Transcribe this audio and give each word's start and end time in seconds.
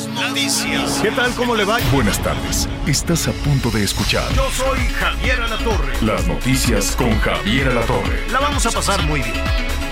Las 0.00 0.08
noticias. 0.30 0.98
¿Qué 1.02 1.10
tal? 1.10 1.30
¿Cómo 1.34 1.54
le 1.54 1.66
va? 1.66 1.76
Buenas 1.92 2.18
tardes. 2.22 2.66
Estás 2.86 3.28
a 3.28 3.32
punto 3.32 3.70
de 3.70 3.84
escuchar 3.84 4.32
Yo 4.32 4.48
soy 4.50 4.78
Javier 4.98 5.42
Alatorre. 5.42 5.92
las 6.00 6.26
noticias 6.26 6.96
con 6.96 7.18
Javier 7.20 7.68
Alatorre. 7.68 8.26
La 8.30 8.40
vamos 8.40 8.64
a 8.64 8.70
pasar 8.70 9.02
muy 9.02 9.20
bien. 9.20 9.36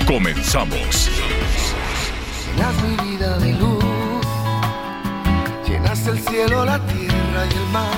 Comenzamos. 0.07 1.11
Llenas 2.57 2.75
mi 2.83 3.11
vida 3.11 3.39
de 3.39 3.53
luz, 3.53 3.84
llenas 5.67 6.07
el 6.07 6.19
cielo, 6.20 6.65
la 6.65 6.79
tierra 6.87 7.45
y 7.45 7.55
el 7.55 7.67
mar. 7.70 7.93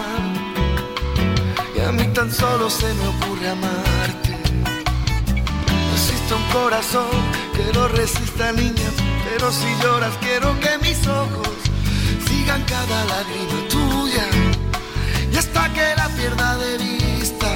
Y 1.76 1.80
a 1.80 1.92
mí 1.92 2.12
tan 2.12 2.32
solo 2.32 2.68
se 2.70 2.92
me 2.92 3.06
ocurre 3.06 3.50
amarte. 3.50 4.36
No 4.64 5.92
existe 5.92 6.34
un 6.34 6.42
corazón 6.52 7.10
que 7.54 7.72
lo 7.72 7.86
resista, 7.86 8.50
niña, 8.50 8.90
pero 9.30 9.52
si 9.52 9.68
lloras 9.80 10.14
quiero 10.20 10.58
que 10.58 10.76
mis 10.78 11.06
ojos 11.06 11.59
cada 12.58 13.04
lágrima 13.04 13.68
tuya. 13.68 14.26
Y 15.32 15.36
hasta 15.36 15.72
que 15.72 15.94
la 15.96 16.08
pierda 16.08 16.56
de 16.56 16.78
vista, 16.78 17.48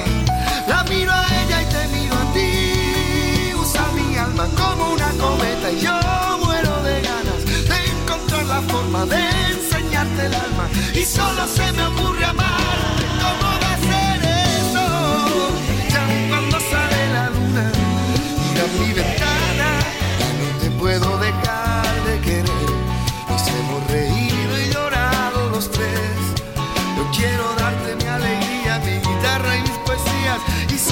la 0.67 0.83
miro 0.85 1.11
a 1.11 1.25
ella 1.41 1.61
y 1.61 1.65
te 1.65 1.87
miro 1.95 2.15
a 2.15 2.33
ti. 2.33 3.53
Usa 3.59 3.85
mi 3.93 4.17
alma 4.17 4.47
como 4.55 4.93
una 4.93 5.09
cometa 5.11 5.71
y 5.71 5.81
yo 5.81 5.99
muero 6.43 6.83
de 6.83 7.01
ganas 7.01 7.41
de 7.71 7.77
encontrar 7.93 8.45
la 8.45 8.61
forma 8.61 9.05
de 9.05 9.21
enseñarte 9.51 10.25
el 10.27 10.33
alma. 10.33 10.69
Y 10.93 11.03
solo 11.03 11.47
se 11.47 11.71
me 11.73 11.83
ocurre 11.87 12.25
amarte. 12.25 12.94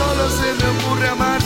Solo 0.04 0.30
se 0.30 0.54
me 0.60 0.70
ocurre 0.80 1.08
amarte. 1.08 1.43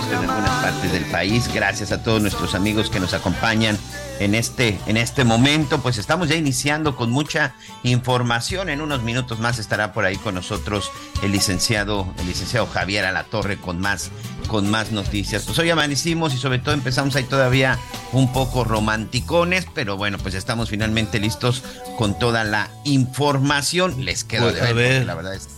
Supuesto, 0.00 0.22
en 0.24 0.30
algunas 0.30 0.62
partes 0.62 0.92
del 0.92 1.04
país. 1.06 1.48
Gracias 1.52 1.92
a 1.92 2.02
todos 2.02 2.20
nuestros 2.22 2.54
amigos 2.54 2.90
que 2.90 3.00
nos 3.00 3.14
acompañan 3.14 3.78
en 4.20 4.34
este, 4.34 4.78
en 4.86 4.96
este 4.96 5.24
momento. 5.24 5.80
Pues 5.80 5.98
estamos 5.98 6.28
ya 6.28 6.36
iniciando 6.36 6.96
con 6.96 7.10
mucha 7.10 7.54
información. 7.82 8.68
En 8.68 8.80
unos 8.80 9.02
minutos 9.02 9.38
más 9.40 9.58
estará 9.58 9.92
por 9.92 10.04
ahí 10.04 10.16
con 10.16 10.34
nosotros 10.34 10.90
el 11.22 11.32
licenciado, 11.32 12.12
el 12.18 12.26
licenciado 12.26 12.66
Javier 12.66 13.04
Alatorre 13.04 13.56
con 13.58 13.80
más, 13.80 14.10
con 14.48 14.70
más 14.70 14.92
noticias. 14.92 15.44
Pues 15.44 15.58
hoy 15.58 15.70
amanecimos 15.70 16.34
y 16.34 16.38
sobre 16.38 16.58
todo 16.58 16.74
empezamos 16.74 17.16
ahí 17.16 17.24
todavía 17.24 17.78
un 18.12 18.32
poco 18.32 18.64
romanticones, 18.64 19.66
pero 19.74 19.96
bueno, 19.96 20.18
pues 20.18 20.34
estamos 20.34 20.70
finalmente 20.70 21.18
listos 21.20 21.62
con 21.96 22.18
toda 22.18 22.44
la 22.44 22.70
información. 22.84 24.04
Les 24.04 24.24
quedo 24.24 24.44
Pues, 24.44 24.54
de 24.54 24.60
a 24.60 24.64
ver, 24.64 24.74
porque 24.74 24.88
ver. 24.88 25.06
la 25.06 25.14
verdad 25.14 25.34
es. 25.34 25.57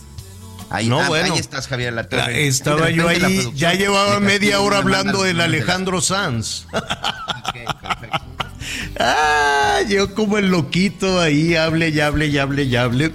Ahí, 0.71 0.87
No, 0.87 1.01
ah, 1.01 1.07
bueno. 1.09 1.33
ahí 1.33 1.39
estás, 1.39 1.67
Javier 1.67 1.91
La-. 1.93 2.07
Estaba 2.31 2.89
yo 2.89 3.07
ahí, 3.09 3.51
ya 3.55 3.73
llevaba 3.73 4.19
me 4.19 4.27
media 4.27 4.61
hora 4.61 4.77
hablando 4.77 5.23
del 5.23 5.41
Alejandro 5.41 6.01
Sanz. 6.01 6.65
Perfecto. 6.71 8.19
Ah, 8.97 9.79
yo 9.89 10.13
como 10.15 10.37
el 10.37 10.49
loquito 10.49 11.19
ahí, 11.19 11.55
hable 11.55 11.89
y 11.89 11.99
hable 11.99 12.27
y 12.27 12.37
hable 12.37 12.63
y 12.63 12.75
hable. 12.75 13.11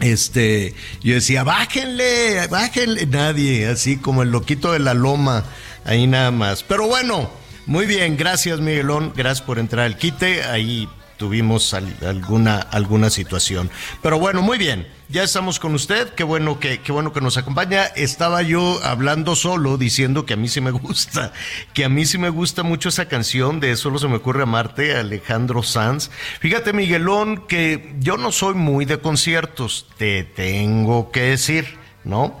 Este, 0.00 0.74
yo 1.02 1.14
decía, 1.14 1.44
bájenle, 1.44 2.46
bájenle. 2.48 3.06
Nadie, 3.06 3.68
así 3.68 3.96
como 3.96 4.22
el 4.22 4.30
loquito 4.30 4.72
de 4.72 4.80
la 4.80 4.94
loma, 4.94 5.44
ahí 5.84 6.06
nada 6.06 6.30
más. 6.30 6.62
Pero 6.64 6.88
bueno, 6.88 7.30
muy 7.66 7.86
bien, 7.86 8.16
gracias 8.16 8.60
Miguelón, 8.60 9.12
gracias 9.14 9.46
por 9.46 9.58
entrar 9.58 9.84
al 9.86 9.96
quite. 9.96 10.42
Ahí 10.44 10.88
tuvimos 11.16 11.74
al- 11.74 11.96
alguna, 12.06 12.58
alguna 12.58 13.10
situación. 13.10 13.70
Pero 14.02 14.18
bueno, 14.18 14.42
muy 14.42 14.58
bien, 14.58 14.86
ya 15.08 15.22
estamos 15.22 15.58
con 15.58 15.74
usted, 15.74 16.08
qué 16.14 16.24
bueno 16.24 16.58
que, 16.60 16.80
qué 16.80 16.92
bueno 16.92 17.12
que 17.12 17.20
nos 17.20 17.36
acompaña. 17.36 17.84
Estaba 17.84 18.42
yo 18.42 18.80
hablando 18.84 19.36
solo, 19.36 19.76
diciendo 19.78 20.26
que 20.26 20.34
a 20.34 20.36
mí 20.36 20.48
sí 20.48 20.60
me 20.60 20.70
gusta, 20.72 21.32
que 21.74 21.84
a 21.84 21.88
mí 21.88 22.04
sí 22.06 22.18
me 22.18 22.28
gusta 22.28 22.62
mucho 22.62 22.88
esa 22.88 23.06
canción 23.08 23.60
de 23.60 23.76
Solo 23.76 23.98
se 23.98 24.08
me 24.08 24.16
ocurre 24.16 24.42
amarte, 24.42 24.96
Alejandro 24.96 25.62
Sanz. 25.62 26.10
Fíjate, 26.40 26.72
Miguelón, 26.72 27.46
que 27.46 27.94
yo 28.00 28.16
no 28.16 28.32
soy 28.32 28.54
muy 28.54 28.84
de 28.84 28.98
conciertos, 28.98 29.86
te 29.96 30.24
tengo 30.24 31.10
que 31.10 31.20
decir, 31.22 31.78
¿no? 32.04 32.38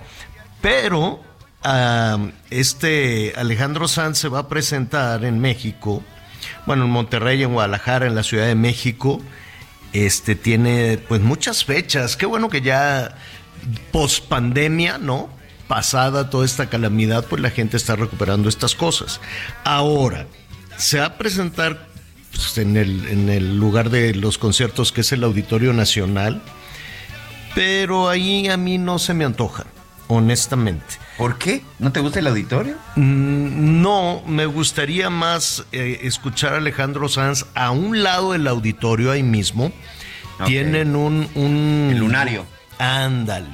Pero 0.60 1.22
ah, 1.62 2.18
este 2.50 3.32
Alejandro 3.36 3.88
Sanz 3.88 4.18
se 4.18 4.28
va 4.28 4.40
a 4.40 4.48
presentar 4.48 5.24
en 5.24 5.38
México, 5.40 6.02
bueno, 6.66 6.84
en 6.84 6.90
Monterrey, 6.90 7.42
en 7.42 7.52
Guadalajara, 7.52 8.06
en 8.06 8.14
la 8.14 8.22
Ciudad 8.22 8.46
de 8.46 8.54
México. 8.54 9.20
Este 9.92 10.34
tiene 10.34 10.98
pues 11.08 11.20
muchas 11.20 11.64
fechas. 11.64 12.16
Qué 12.16 12.26
bueno 12.26 12.48
que 12.48 12.60
ya 12.60 13.16
post 13.92 14.26
pandemia, 14.26 14.98
¿no? 14.98 15.30
Pasada 15.68 16.30
toda 16.30 16.44
esta 16.44 16.68
calamidad, 16.68 17.24
pues 17.26 17.42
la 17.42 17.50
gente 17.50 17.76
está 17.76 17.96
recuperando 17.96 18.48
estas 18.48 18.74
cosas. 18.74 19.20
Ahora, 19.64 20.26
se 20.76 21.00
va 21.00 21.06
a 21.06 21.18
presentar 21.18 21.88
pues, 22.30 22.58
en, 22.58 22.76
el, 22.76 23.08
en 23.08 23.28
el 23.28 23.56
lugar 23.56 23.90
de 23.90 24.14
los 24.14 24.38
conciertos 24.38 24.92
que 24.92 25.00
es 25.00 25.12
el 25.12 25.24
Auditorio 25.24 25.72
Nacional, 25.72 26.42
pero 27.54 28.08
ahí 28.08 28.48
a 28.48 28.56
mí 28.56 28.78
no 28.78 28.98
se 28.98 29.14
me 29.14 29.24
antoja, 29.24 29.64
honestamente. 30.08 30.84
¿Por 31.18 31.38
qué? 31.38 31.62
¿No 31.78 31.92
te 31.92 32.00
gusta 32.00 32.18
el 32.20 32.26
auditorio? 32.26 32.76
Mm, 32.96 33.80
No, 33.82 34.22
me 34.26 34.46
gustaría 34.46 35.10
más 35.10 35.64
eh, 35.72 36.00
escuchar 36.02 36.54
a 36.54 36.56
Alejandro 36.58 37.08
Sanz 37.08 37.46
a 37.54 37.70
un 37.70 38.02
lado 38.02 38.32
del 38.32 38.46
auditorio 38.46 39.10
ahí 39.12 39.22
mismo. 39.22 39.72
Tienen 40.44 40.96
un, 40.96 41.28
un... 41.34 41.88
El 41.92 41.98
lunario. 41.98 42.44
Ándale. 42.78 43.48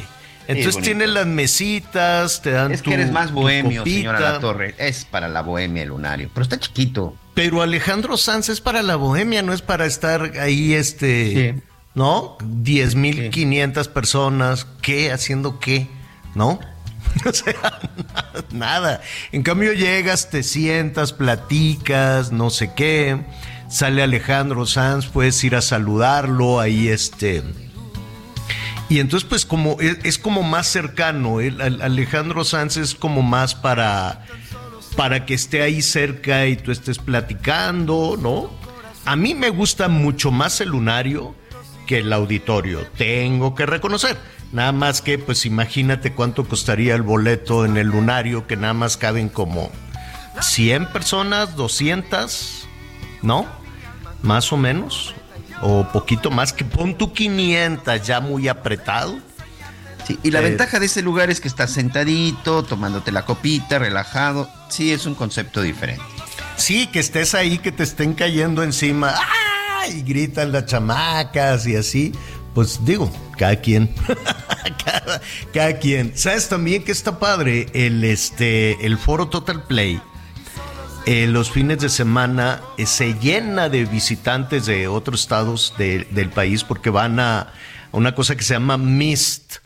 Entonces 0.49 0.83
tienen 0.83 1.15
las 1.15 1.27
mesitas, 1.27 2.43
te 2.43 2.51
dan 2.51 2.73
Es 2.73 2.83
tu- 2.83 2.91
que 2.91 2.95
eres 2.97 3.13
más 3.13 3.31
bohemio, 3.33 3.85
señora 3.85 4.19
La 4.21 4.41
Torre. 4.41 4.75
Es 4.79 5.05
para 5.05 5.29
la 5.29 5.43
bohemia 5.43 5.83
el 5.85 5.91
lunario. 5.91 6.29
Pero 6.35 6.43
está 6.43 6.59
chiquito. 6.59 7.17
Pero 7.35 7.63
Alejandro 7.63 8.17
Sanz 8.17 8.49
es 8.49 8.61
para 8.61 8.83
la 8.83 8.97
bohemia, 8.97 9.43
no 9.43 9.53
es 9.53 9.63
para 9.63 9.87
estar 9.87 10.33
ahí, 10.41 10.75
este, 10.75 11.55
Sí. 11.55 11.63
¿no? 11.95 12.37
10 12.45 12.97
mil 12.97 13.31
500 13.31 13.87
personas, 13.89 14.67
¿qué? 14.83 15.13
¿Haciendo 15.13 15.61
qué? 15.61 15.87
¿No? 16.35 16.59
O 17.27 17.33
sea, 17.33 17.81
nada. 18.53 19.03
En 19.33 19.43
cambio 19.43 19.73
llegas, 19.73 20.31
te 20.31 20.43
sientas, 20.43 21.13
platicas, 21.13 22.33
no 22.33 22.49
sé 22.49 22.73
qué. 22.75 23.21
Sale 23.69 24.03
Alejandro 24.03 24.67
Sanz, 24.67 25.07
puedes 25.07 25.43
ir 25.45 25.57
a 25.57 25.63
saludarlo, 25.63 26.61
ahí 26.61 26.89
este... 26.89 27.43
Y 28.89 29.01
entonces, 29.01 29.27
pues, 29.27 29.47
como 29.47 29.81
es, 29.81 29.97
es 30.05 30.19
como 30.19 30.43
más 30.43 30.67
cercano, 30.67 31.39
Alejandro 31.39 32.45
Sanz 32.45 32.77
es 32.77 32.95
como 32.95 33.23
más 33.23 33.55
para, 33.55 34.27
para 34.97 35.25
que 35.25 35.33
esté 35.33 35.63
ahí 35.63 35.81
cerca 35.81 36.47
y 36.47 36.57
tú 36.57 36.71
estés 36.71 36.99
platicando, 36.99 38.19
¿no? 38.21 38.51
A 39.07 39.17
mí 39.17 39.35
me 39.35 39.49
gusta 39.49 39.89
mucho 39.89 40.31
más 40.31 40.61
el 40.61 40.69
lunario 40.69 41.35
que 41.87 42.01
el 42.01 42.13
auditorio, 42.13 42.87
tengo 42.99 43.55
que 43.55 43.65
reconocer. 43.65 44.19
Nada 44.53 44.73
más 44.73 45.01
que, 45.01 45.19
pues, 45.19 45.47
imagínate 45.47 46.13
cuánto 46.13 46.45
costaría 46.45 46.95
el 46.95 47.03
boleto 47.03 47.65
en 47.65 47.77
el 47.79 47.89
lunario, 47.89 48.47
que 48.47 48.57
nada 48.57 48.75
más 48.75 48.97
caben 48.99 49.29
como 49.31 49.71
100 50.41 50.87
personas, 50.93 51.57
200, 51.57 52.69
¿no? 53.23 53.47
Más 54.23 54.53
o 54.53 54.57
menos. 54.57 55.15
O 55.63 55.87
poquito 55.93 56.31
más 56.31 56.53
que 56.53 56.65
pon 56.65 56.99
tu 56.99 57.13
500 57.13 58.03
ya 58.07 58.21
muy 58.21 58.49
apretado. 58.49 59.17
Sí, 60.07 60.19
y 60.25 60.33
la 60.33 60.41
Eh, 60.41 60.45
ventaja 60.45 60.81
de 60.81 60.87
ese 60.87 61.01
lugar 61.01 61.31
es 61.31 61.41
que 61.41 61.47
estás 61.49 61.71
sentadito, 61.71 62.65
tomándote 62.65 63.13
la 63.13 63.25
copita, 63.25 63.79
relajado. 63.79 64.51
Sí, 64.69 64.93
es 64.93 65.07
un 65.07 65.15
concepto 65.15 65.63
diferente. 65.63 66.03
Sí, 66.57 66.89
que 66.89 66.99
estés 66.99 67.35
ahí, 67.35 67.59
que 67.59 67.71
te 67.73 67.85
estén 67.85 68.13
cayendo 68.15 68.63
encima. 68.65 69.15
¡Ah! 69.17 69.87
Y 69.89 70.03
gritan 70.03 70.53
las 70.53 70.67
chamacas 70.67 71.67
y 71.67 71.77
así. 71.77 72.13
Pues 72.55 72.85
digo, 72.85 73.11
cada 73.39 73.57
quien. 73.57 73.95
cada, 75.53 75.79
quien. 75.79 76.17
¿Sabes 76.17 76.49
también 76.49 76.85
que 76.85 76.93
está 76.93 77.19
padre? 77.19 77.67
El, 77.73 78.05
este, 78.05 78.85
el 78.85 78.99
foro 78.99 79.29
Total 79.29 79.63
Play. 79.65 80.01
eh, 81.07 81.27
los 81.27 81.51
fines 81.51 81.79
de 81.81 81.89
semana 81.89 82.61
eh, 82.79 82.87
se 82.87 83.15
llena 83.15 83.69
de 83.69 83.85
visitantes 83.87 84.67
de 84.67 84.87
otros 84.87 85.21
estados 85.23 85.75
de- 85.79 86.07
del 86.11 86.29
país 86.31 86.63
porque 86.63 86.91
van 86.91 87.19
a 87.21 87.53
una 87.91 88.15
cosa 88.15 88.37
que 88.37 88.43
se 88.45 88.55
llama 88.55 88.77
Mist. 88.79 89.57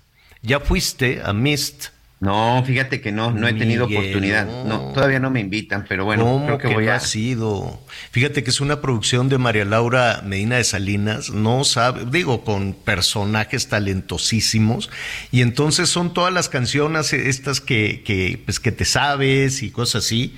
¿Ya 0.43 0.61
fuiste 0.61 1.21
a 1.25 1.33
Mist? 1.33 1.89
No, 2.19 2.65
fíjate 2.67 3.03
que 3.03 3.13
no, 3.13 3.31
no 3.31 3.47
he 3.47 3.53
tenido 3.53 3.87
Miguel, 3.87 4.05
oportunidad. 4.05 4.47
no. 4.47 4.65
No, 4.65 4.93
todavía 4.95 5.21
no 5.21 5.31
me 5.31 5.41
invitan, 5.41 5.85
pero 5.87 6.07
bueno, 6.07 6.25
¿Cómo 6.25 6.47
creo 6.47 6.59
que, 6.59 6.69
que 6.69 6.75
voy 6.75 6.87
no 6.87 6.93
a. 6.93 6.95
ha 6.95 7.01
sido? 7.01 7.79
Fíjate 8.11 8.43
que 8.43 8.49
es 8.49 8.63
una 8.63 8.81
producción 8.81 9.29
de 9.29 9.37
María 9.37 9.67
Laura 9.67 10.23
Medina 10.25 10.57
de 10.57 10.65
Salinas, 10.65 11.29
no 11.29 11.63
sabe, 11.65 12.07
digo, 12.11 12.43
con 12.43 12.73
personajes 12.73 13.69
talentosísimos, 13.69 14.89
y 15.31 15.43
entonces 15.43 15.91
son 15.91 16.15
todas 16.15 16.33
las 16.33 16.49
canciones 16.49 17.13
estas 17.13 17.61
que, 17.61 18.03
que, 18.03 18.41
pues, 18.43 18.61
que 18.61 18.73
te 18.73 18.87
sabes 18.87 19.63
y 19.63 19.71
cosas 19.71 20.07
así, 20.07 20.35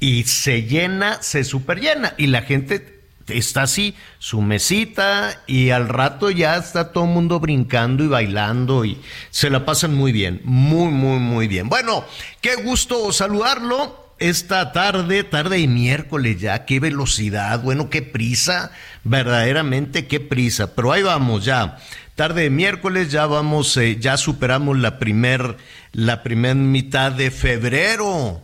y 0.00 0.24
se 0.24 0.64
llena, 0.64 1.22
se 1.22 1.44
super 1.44 1.80
llena, 1.80 2.12
y 2.18 2.26
la 2.26 2.42
gente 2.42 2.91
está 3.28 3.62
así, 3.62 3.94
su 4.18 4.42
mesita, 4.42 5.42
y 5.46 5.70
al 5.70 5.88
rato 5.88 6.30
ya 6.30 6.56
está 6.56 6.92
todo 6.92 7.04
el 7.04 7.10
mundo 7.10 7.40
brincando 7.40 8.04
y 8.04 8.08
bailando, 8.08 8.84
y 8.84 8.98
se 9.30 9.50
la 9.50 9.64
pasan 9.64 9.94
muy 9.94 10.12
bien, 10.12 10.40
muy, 10.44 10.90
muy, 10.90 11.18
muy 11.18 11.48
bien. 11.48 11.68
Bueno, 11.68 12.04
qué 12.40 12.56
gusto 12.56 13.12
saludarlo 13.12 14.02
esta 14.18 14.72
tarde, 14.72 15.24
tarde 15.24 15.58
de 15.58 15.66
miércoles 15.66 16.40
ya, 16.40 16.64
qué 16.64 16.78
velocidad, 16.80 17.60
bueno, 17.60 17.90
qué 17.90 18.02
prisa, 18.02 18.70
verdaderamente 19.04 20.06
qué 20.06 20.20
prisa, 20.20 20.74
pero 20.74 20.92
ahí 20.92 21.02
vamos 21.02 21.44
ya. 21.44 21.78
Tarde 22.14 22.42
de 22.42 22.50
miércoles 22.50 23.10
ya 23.10 23.26
vamos, 23.26 23.76
eh, 23.78 23.96
ya 23.98 24.16
superamos 24.16 24.78
la 24.78 24.98
primer, 24.98 25.56
la 25.92 26.22
primer 26.22 26.56
mitad 26.56 27.10
de 27.10 27.30
febrero. 27.30 28.40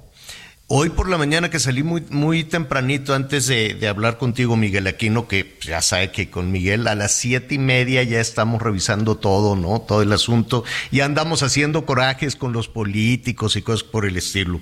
Hoy 0.70 0.90
por 0.90 1.08
la 1.08 1.16
mañana 1.16 1.48
que 1.48 1.60
salí 1.60 1.82
muy, 1.82 2.02
muy 2.10 2.44
tempranito 2.44 3.14
antes 3.14 3.46
de, 3.46 3.88
hablar 3.88 4.18
contigo, 4.18 4.54
Miguel 4.54 4.86
Aquino, 4.86 5.26
que 5.26 5.56
ya 5.62 5.80
sabe 5.80 6.10
que 6.12 6.28
con 6.28 6.52
Miguel 6.52 6.86
a 6.88 6.94
las 6.94 7.12
siete 7.12 7.54
y 7.54 7.58
media 7.58 8.02
ya 8.02 8.20
estamos 8.20 8.60
revisando 8.60 9.14
todo, 9.14 9.56
¿no? 9.56 9.80
Todo 9.80 10.02
el 10.02 10.12
asunto. 10.12 10.64
Y 10.90 11.00
andamos 11.00 11.42
haciendo 11.42 11.86
corajes 11.86 12.36
con 12.36 12.52
los 12.52 12.68
políticos 12.68 13.56
y 13.56 13.62
cosas 13.62 13.82
por 13.82 14.04
el 14.04 14.18
estilo. 14.18 14.60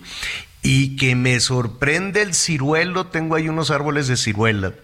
Y 0.62 0.94
que 0.94 1.16
me 1.16 1.40
sorprende 1.40 2.22
el 2.22 2.34
ciruelo, 2.34 3.08
tengo 3.08 3.34
ahí 3.34 3.48
unos 3.48 3.72
árboles 3.72 4.06
de 4.06 4.16
ciruela. 4.16 4.74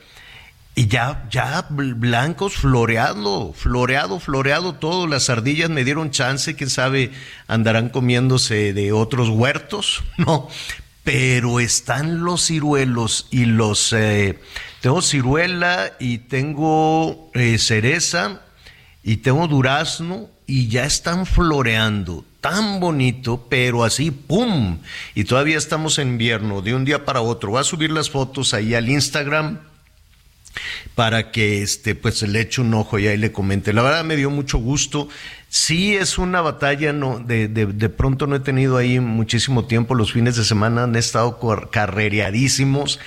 Y 0.74 0.88
ya, 0.88 1.28
ya 1.30 1.68
bl- 1.68 1.94
blancos, 1.94 2.54
floreado, 2.54 3.52
floreado, 3.52 4.18
floreado 4.18 4.74
todo. 4.74 5.06
Las 5.06 5.30
ardillas 5.30 5.70
me 5.70 5.84
dieron 5.84 6.10
chance, 6.10 6.56
quién 6.56 6.68
sabe, 6.70 7.12
andarán 7.46 7.90
comiéndose 7.90 8.72
de 8.72 8.90
otros 8.90 9.28
huertos, 9.28 10.02
¿no? 10.16 10.48
Pero 11.04 11.60
están 11.60 12.24
los 12.24 12.46
ciruelos 12.46 13.26
y 13.30 13.44
los... 13.44 13.92
eh, 13.92 14.38
tengo 14.80 15.02
ciruela 15.02 15.92
y 16.00 16.18
tengo 16.18 17.30
eh, 17.34 17.58
cereza 17.58 18.42
y 19.02 19.18
tengo 19.18 19.46
durazno 19.48 20.28
y 20.46 20.68
ya 20.68 20.84
están 20.84 21.26
floreando. 21.26 22.24
Tan 22.40 22.80
bonito, 22.80 23.46
pero 23.48 23.84
así, 23.84 24.10
¡pum! 24.10 24.78
Y 25.14 25.24
todavía 25.24 25.56
estamos 25.56 25.98
en 25.98 26.08
invierno, 26.08 26.60
de 26.60 26.74
un 26.74 26.84
día 26.84 27.04
para 27.04 27.20
otro. 27.20 27.52
Voy 27.52 27.60
a 27.60 27.64
subir 27.64 27.92
las 27.92 28.10
fotos 28.10 28.52
ahí 28.52 28.74
al 28.74 28.88
Instagram 28.90 29.60
para 30.94 31.30
que 31.30 31.62
este 31.62 31.94
pues 31.94 32.22
le 32.22 32.40
eche 32.40 32.60
un 32.60 32.74
ojo 32.74 32.98
y 32.98 33.06
ahí 33.06 33.16
le 33.16 33.32
comente. 33.32 33.72
La 33.72 33.82
verdad 33.82 34.04
me 34.04 34.16
dio 34.16 34.30
mucho 34.30 34.58
gusto. 34.58 35.08
Sí 35.54 35.94
es 35.96 36.16
una 36.16 36.40
batalla, 36.40 36.94
no, 36.94 37.18
de, 37.18 37.46
de, 37.46 37.66
de 37.66 37.88
pronto 37.90 38.26
no 38.26 38.36
he 38.36 38.40
tenido 38.40 38.78
ahí 38.78 39.00
muchísimo 39.00 39.66
tiempo. 39.66 39.94
Los 39.94 40.14
fines 40.14 40.34
de 40.34 40.44
semana 40.44 40.84
han 40.84 40.96
estado 40.96 41.38
carrereadísimos. 41.70 42.98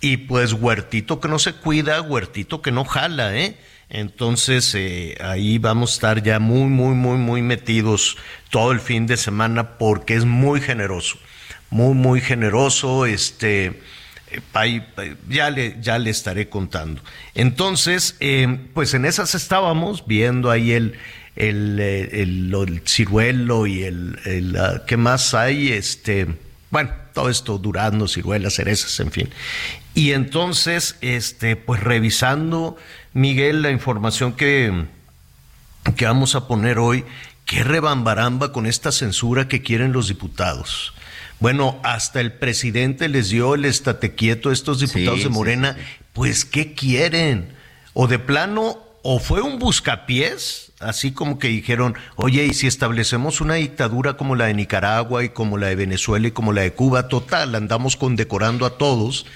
Y 0.00 0.16
pues 0.16 0.52
huertito 0.52 1.20
que 1.20 1.28
no 1.28 1.38
se 1.38 1.52
cuida, 1.52 2.02
huertito 2.02 2.60
que 2.60 2.72
no 2.72 2.84
jala, 2.84 3.36
¿eh? 3.36 3.56
Entonces 3.88 4.74
eh, 4.74 5.16
ahí 5.20 5.58
vamos 5.58 5.90
a 5.90 5.94
estar 5.94 6.22
ya 6.24 6.40
muy, 6.40 6.68
muy, 6.68 6.96
muy, 6.96 7.18
muy 7.18 7.40
metidos 7.40 8.16
todo 8.50 8.72
el 8.72 8.80
fin 8.80 9.06
de 9.06 9.16
semana 9.16 9.78
porque 9.78 10.16
es 10.16 10.24
muy 10.24 10.60
generoso, 10.60 11.18
muy, 11.70 11.94
muy 11.94 12.20
generoso. 12.20 13.06
Este, 13.06 13.80
eh, 14.32 14.40
eh, 14.96 15.16
ya, 15.28 15.50
le, 15.50 15.76
ya 15.80 16.00
le 16.00 16.10
estaré 16.10 16.48
contando. 16.48 17.00
Entonces, 17.36 18.16
pues 18.74 18.94
en 18.94 19.04
esas 19.04 19.36
estábamos 19.36 20.04
viendo 20.04 20.50
ahí 20.50 20.72
el, 20.72 20.98
el, 21.36 21.78
eh, 21.80 22.22
el, 22.22 22.50
lo- 22.50 22.62
el 22.64 22.82
ciruelo 22.86 23.66
y 23.66 23.84
el, 23.84 24.18
el, 24.24 24.56
ah, 24.56 24.82
¿qué 24.86 24.96
más 24.96 25.34
hay? 25.34 25.72
Este, 25.72 26.26
bueno, 26.70 26.90
todo 27.14 27.28
esto, 27.28 27.58
duraznos, 27.58 28.12
ciruelas, 28.14 28.54
cerezas, 28.54 28.98
en 29.00 29.10
fin. 29.12 29.30
Y 29.94 30.12
entonces, 30.12 30.96
este, 31.00 31.56
pues 31.56 31.80
revisando, 31.82 32.76
Miguel, 33.12 33.60
la 33.62 33.70
información 33.70 34.32
que, 34.34 34.84
que 35.96 36.06
vamos 36.06 36.34
a 36.34 36.46
poner 36.48 36.78
hoy, 36.78 37.04
qué 37.44 37.62
rebambaramba 37.64 38.52
con 38.52 38.66
esta 38.66 38.92
censura 38.92 39.48
que 39.48 39.62
quieren 39.62 39.92
los 39.92 40.08
diputados. 40.08 40.94
Bueno, 41.40 41.80
hasta 41.82 42.20
el 42.20 42.32
presidente 42.32 43.08
les 43.08 43.28
dio 43.30 43.54
el 43.54 43.64
estate 43.64 44.14
quieto 44.14 44.50
a 44.50 44.52
estos 44.52 44.78
diputados 44.80 45.18
Sí, 45.18 45.24
de 45.24 45.28
Morena. 45.30 45.74
sí, 45.74 45.80
sí. 45.80 46.04
Pues, 46.12 46.44
¿qué 46.44 46.72
quieren? 46.74 47.48
O 47.94 48.06
de 48.06 48.18
plano, 48.18 48.78
o 49.02 49.18
fue 49.18 49.42
un 49.42 49.58
buscapiés, 49.58 50.72
así 50.78 51.12
como 51.12 51.38
que 51.38 51.48
dijeron, 51.48 51.94
oye, 52.16 52.44
y 52.44 52.54
si 52.54 52.66
establecemos 52.66 53.40
una 53.40 53.54
dictadura 53.54 54.16
como 54.16 54.36
la 54.36 54.46
de 54.46 54.54
Nicaragua 54.54 55.24
y 55.24 55.30
como 55.30 55.58
la 55.58 55.68
de 55.68 55.76
Venezuela 55.76 56.28
y 56.28 56.30
como 56.30 56.52
la 56.52 56.62
de 56.62 56.72
Cuba, 56.72 57.08
total, 57.08 57.54
andamos 57.54 57.96
condecorando 57.96 58.64
a 58.64 58.78
todos. 58.78 59.26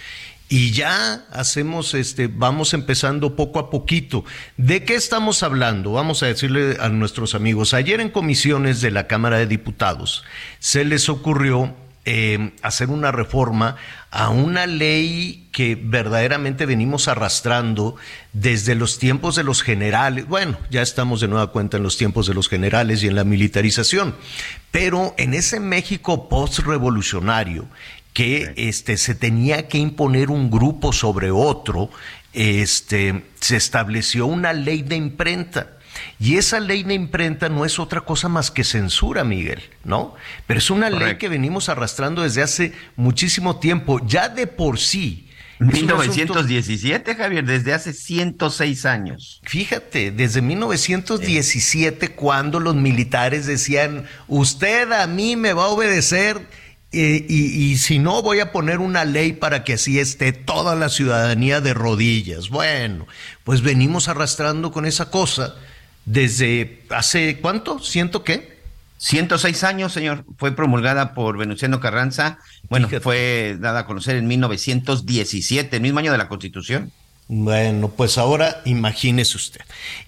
Y 0.48 0.70
ya 0.70 1.24
hacemos, 1.32 1.94
este, 1.94 2.28
vamos 2.28 2.72
empezando 2.72 3.34
poco 3.34 3.58
a 3.58 3.68
poquito. 3.68 4.24
¿De 4.56 4.84
qué 4.84 4.94
estamos 4.94 5.42
hablando? 5.42 5.92
Vamos 5.92 6.22
a 6.22 6.26
decirle 6.26 6.76
a 6.78 6.88
nuestros 6.88 7.34
amigos. 7.34 7.74
Ayer 7.74 8.00
en 8.00 8.10
comisiones 8.10 8.80
de 8.80 8.92
la 8.92 9.08
Cámara 9.08 9.38
de 9.38 9.48
Diputados 9.48 10.22
se 10.60 10.84
les 10.84 11.08
ocurrió 11.08 11.74
eh, 12.08 12.52
hacer 12.62 12.88
una 12.88 13.10
reforma 13.10 13.76
a 14.12 14.30
una 14.30 14.66
ley 14.66 15.48
que 15.50 15.74
verdaderamente 15.74 16.64
venimos 16.64 17.08
arrastrando 17.08 17.96
desde 18.32 18.76
los 18.76 19.00
tiempos 19.00 19.34
de 19.34 19.42
los 19.42 19.62
generales. 19.62 20.28
Bueno, 20.28 20.56
ya 20.70 20.82
estamos 20.82 21.20
de 21.20 21.26
nueva 21.26 21.50
cuenta 21.50 21.78
en 21.78 21.82
los 21.82 21.96
tiempos 21.96 22.28
de 22.28 22.34
los 22.34 22.48
generales 22.48 23.02
y 23.02 23.08
en 23.08 23.16
la 23.16 23.24
militarización, 23.24 24.14
pero 24.70 25.14
en 25.18 25.34
ese 25.34 25.58
México 25.58 26.28
postrevolucionario 26.28 27.66
que 28.12 28.54
este, 28.56 28.96
se 28.98 29.16
tenía 29.16 29.66
que 29.66 29.78
imponer 29.78 30.30
un 30.30 30.48
grupo 30.48 30.92
sobre 30.92 31.32
otro, 31.32 31.90
este, 32.32 33.24
se 33.40 33.56
estableció 33.56 34.26
una 34.26 34.52
ley 34.52 34.82
de 34.82 34.94
imprenta. 34.94 35.75
Y 36.18 36.36
esa 36.36 36.60
ley 36.60 36.82
de 36.82 36.94
imprenta 36.94 37.48
no 37.48 37.64
es 37.64 37.78
otra 37.78 38.00
cosa 38.02 38.28
más 38.28 38.50
que 38.50 38.64
censura, 38.64 39.24
Miguel, 39.24 39.62
¿no? 39.84 40.14
Pero 40.46 40.58
es 40.58 40.70
una 40.70 40.90
ley 40.90 41.16
que 41.16 41.28
venimos 41.28 41.68
arrastrando 41.68 42.22
desde 42.22 42.42
hace 42.42 42.72
muchísimo 42.96 43.58
tiempo, 43.58 44.00
ya 44.06 44.28
de 44.28 44.46
por 44.46 44.78
sí. 44.78 45.22
es 45.58 45.64
un 45.82 45.90
asunto- 45.90 46.34
1917, 46.34 47.14
Javier, 47.14 47.44
desde 47.44 47.72
hace 47.72 47.92
106 47.92 48.84
años. 48.84 49.40
Fíjate, 49.44 50.10
desde 50.10 50.42
1917, 50.42 52.08
cuando 52.10 52.60
los 52.60 52.74
militares 52.74 53.46
decían, 53.46 54.04
usted 54.28 54.92
a 54.92 55.06
mí 55.06 55.36
me 55.36 55.52
va 55.52 55.64
a 55.64 55.68
obedecer 55.68 56.46
eh, 56.92 57.24
y, 57.28 57.44
y 57.72 57.78
si 57.78 57.98
no 57.98 58.22
voy 58.22 58.40
a 58.40 58.52
poner 58.52 58.78
una 58.78 59.04
ley 59.04 59.32
para 59.32 59.64
que 59.64 59.74
así 59.74 59.98
esté 59.98 60.32
toda 60.32 60.74
la 60.76 60.88
ciudadanía 60.88 61.60
de 61.60 61.74
rodillas. 61.74 62.48
Bueno, 62.48 63.06
pues 63.44 63.60
venimos 63.62 64.08
arrastrando 64.08 64.70
con 64.72 64.86
esa 64.86 65.10
cosa 65.10 65.56
desde 66.06 66.82
hace, 66.90 67.38
¿cuánto? 67.40 67.78
¿Ciento 67.80 68.24
qué? 68.24 68.56
106 68.98 69.64
años, 69.64 69.92
señor. 69.92 70.24
Fue 70.38 70.52
promulgada 70.52 71.12
por 71.12 71.36
Venustiano 71.36 71.80
Carranza. 71.80 72.38
Bueno, 72.70 72.88
Fíjate. 72.88 73.02
fue 73.02 73.56
dada 73.60 73.80
a 73.80 73.86
conocer 73.86 74.16
en 74.16 74.26
1917, 74.26 75.76
el 75.76 75.82
mismo 75.82 75.98
año 75.98 76.12
de 76.12 76.18
la 76.18 76.28
Constitución. 76.28 76.92
Bueno, 77.28 77.88
pues 77.88 78.18
ahora 78.18 78.62
imagínese 78.64 79.36
usted. 79.36 79.60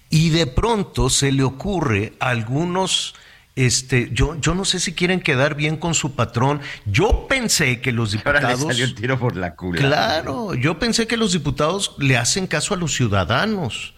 Y 0.09 0.29
de 0.29 0.47
pronto 0.47 1.09
se 1.09 1.31
le 1.31 1.43
ocurre 1.43 2.13
a 2.19 2.29
algunos, 2.29 3.13
este, 3.55 4.09
yo, 4.13 4.39
yo 4.39 4.55
no 4.55 4.63
sé 4.63 4.79
si 4.79 4.93
quieren 4.93 5.19
quedar 5.19 5.53
bien 5.55 5.75
con 5.77 5.93
su 5.93 6.15
patrón. 6.15 6.61
Yo 6.85 7.27
pensé 7.27 7.81
que 7.81 7.91
los 7.91 8.15
Ahora 8.15 8.39
le 8.39 8.47
diputados. 8.47 8.67
salió 8.71 8.85
el 8.85 8.95
tiro 8.95 9.19
por 9.19 9.35
la 9.35 9.53
culata. 9.55 9.85
Claro, 9.85 10.55
yo 10.55 10.79
pensé 10.79 11.07
que 11.07 11.17
los 11.17 11.33
diputados 11.33 11.93
le 11.99 12.15
hacen 12.17 12.47
caso 12.47 12.73
a 12.73 12.77
los 12.77 12.95
ciudadanos, 12.95 13.93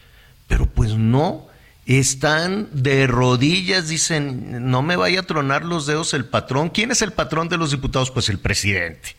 pero 0.47 0.65
pues 0.65 0.95
no. 0.95 1.47
Están 1.99 2.69
de 2.71 3.07
rodillas, 3.07 3.87
dicen, 3.87 4.69
no 4.69 4.81
me 4.81 4.95
vaya 4.95 5.21
a 5.21 5.23
tronar 5.23 5.65
los 5.65 5.87
dedos 5.87 6.13
el 6.13 6.25
patrón. 6.25 6.69
¿Quién 6.69 6.91
es 6.91 7.01
el 7.01 7.11
patrón 7.11 7.49
de 7.49 7.57
los 7.57 7.71
diputados? 7.71 8.11
Pues 8.11 8.29
el 8.29 8.39
presidente. 8.39 9.15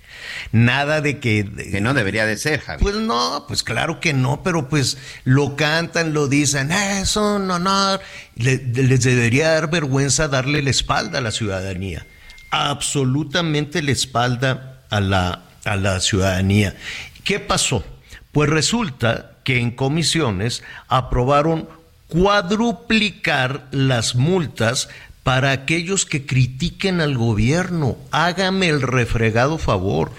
Nada 0.52 1.00
de 1.00 1.18
que... 1.18 1.44
Que 1.70 1.80
no 1.80 1.94
debería 1.94 2.26
de 2.26 2.36
ser, 2.36 2.60
Javier. 2.60 2.80
Pues 2.80 2.94
no, 2.94 3.44
pues 3.48 3.62
claro 3.62 4.00
que 4.00 4.12
no, 4.12 4.42
pero 4.42 4.68
pues 4.68 4.98
lo 5.24 5.56
cantan, 5.56 6.12
lo 6.12 6.28
dicen, 6.28 6.70
es 6.70 7.16
un 7.16 7.50
honor. 7.50 8.00
les 8.36 9.02
debería 9.02 9.50
dar 9.50 9.70
vergüenza 9.70 10.28
darle 10.28 10.62
la 10.62 10.70
espalda 10.70 11.18
a 11.18 11.22
la 11.22 11.32
ciudadanía. 11.32 12.06
Absolutamente 12.50 13.82
la 13.82 13.92
espalda 13.92 14.84
a 14.90 15.00
la, 15.00 15.42
a 15.64 15.76
la 15.76 16.00
ciudadanía. 16.00 16.76
¿Qué 17.24 17.40
pasó? 17.40 17.84
Pues 18.30 18.48
resulta 18.48 19.32
que 19.44 19.58
en 19.58 19.72
comisiones 19.72 20.62
aprobaron 20.88 21.68
cuadruplicar 22.12 23.68
las 23.70 24.14
multas 24.16 24.90
para 25.22 25.50
aquellos 25.52 26.04
que 26.04 26.26
critiquen 26.26 27.00
al 27.00 27.16
gobierno. 27.16 27.96
Hágame 28.10 28.68
el 28.68 28.82
refregado 28.82 29.56
favor. 29.56 30.12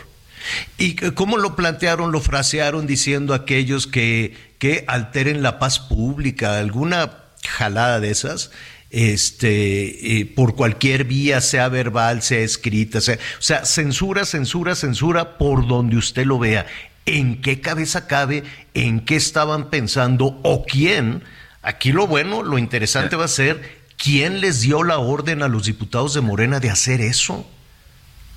¿Y 0.79 0.95
cómo 0.95 1.37
lo 1.37 1.55
plantearon, 1.55 2.11
lo 2.11 2.19
frasearon 2.19 2.87
diciendo 2.87 3.35
aquellos 3.35 3.85
que, 3.85 4.35
que 4.57 4.85
alteren 4.87 5.43
la 5.43 5.59
paz 5.59 5.79
pública, 5.79 6.57
alguna 6.57 7.11
jalada 7.45 7.99
de 7.99 8.09
esas? 8.09 8.49
este, 8.89 10.19
eh, 10.19 10.25
por 10.27 10.55
cualquier 10.55 11.03
vía, 11.03 11.41
sea 11.41 11.67
verbal, 11.67 12.21
sea 12.21 12.39
escrita, 12.39 13.01
sea, 13.01 13.15
o 13.15 13.41
sea, 13.41 13.65
censura, 13.65 14.23
censura, 14.23 14.75
censura 14.75 15.37
por 15.39 15.67
donde 15.67 15.97
usted 15.97 16.25
lo 16.25 16.39
vea. 16.39 16.67
¿En 17.07 17.41
qué 17.41 17.59
cabeza 17.59 18.07
cabe? 18.07 18.43
¿En 18.75 18.99
qué 18.99 19.15
estaban 19.15 19.71
pensando? 19.71 20.39
¿O 20.43 20.63
quién? 20.63 21.23
Aquí 21.63 21.91
lo 21.91 22.07
bueno, 22.07 22.43
lo 22.43 22.57
interesante 22.57 23.15
va 23.15 23.25
a 23.25 23.29
ser 23.29 23.81
quién 23.97 24.41
les 24.41 24.61
dio 24.61 24.83
la 24.83 24.99
orden 24.99 25.41
a 25.41 25.47
los 25.47 25.65
diputados 25.65 26.13
de 26.13 26.21
Morena 26.21 26.59
de 26.59 26.69
hacer 26.69 26.99
eso. 27.01 27.49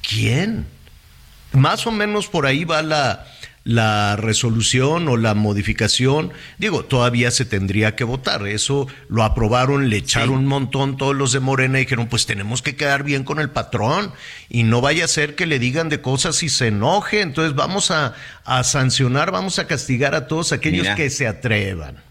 ¿Quién? 0.08 0.66
Más 1.52 1.86
o 1.86 1.90
menos 1.90 2.28
por 2.28 2.46
ahí 2.46 2.64
va 2.64 2.82
la, 2.82 3.26
la 3.66 4.14
resolución 4.14 5.08
o 5.08 5.16
la 5.16 5.34
modificación, 5.34 6.32
digo, 6.56 6.84
todavía 6.84 7.32
se 7.32 7.44
tendría 7.44 7.96
que 7.96 8.04
votar. 8.04 8.46
Eso 8.46 8.86
lo 9.08 9.24
aprobaron, 9.24 9.90
le 9.90 9.96
echaron 9.96 10.30
un 10.30 10.46
montón 10.46 10.96
todos 10.96 11.16
los 11.16 11.32
de 11.32 11.40
Morena 11.40 11.78
y 11.78 11.82
dijeron, 11.82 12.06
pues 12.06 12.26
tenemos 12.26 12.62
que 12.62 12.76
quedar 12.76 13.02
bien 13.02 13.24
con 13.24 13.40
el 13.40 13.50
patrón 13.50 14.12
y 14.48 14.62
no 14.62 14.80
vaya 14.80 15.04
a 15.04 15.08
ser 15.08 15.34
que 15.34 15.46
le 15.46 15.58
digan 15.58 15.88
de 15.88 16.00
cosas 16.00 16.44
y 16.44 16.48
se 16.48 16.68
enoje. 16.68 17.22
Entonces 17.22 17.56
vamos 17.56 17.90
a, 17.90 18.14
sancionar, 18.62 19.32
vamos 19.32 19.58
a 19.58 19.66
castigar 19.66 20.14
a 20.14 20.28
todos 20.28 20.52
aquellos 20.52 20.86
que 20.94 21.10
se 21.10 21.26
atrevan. 21.26 22.05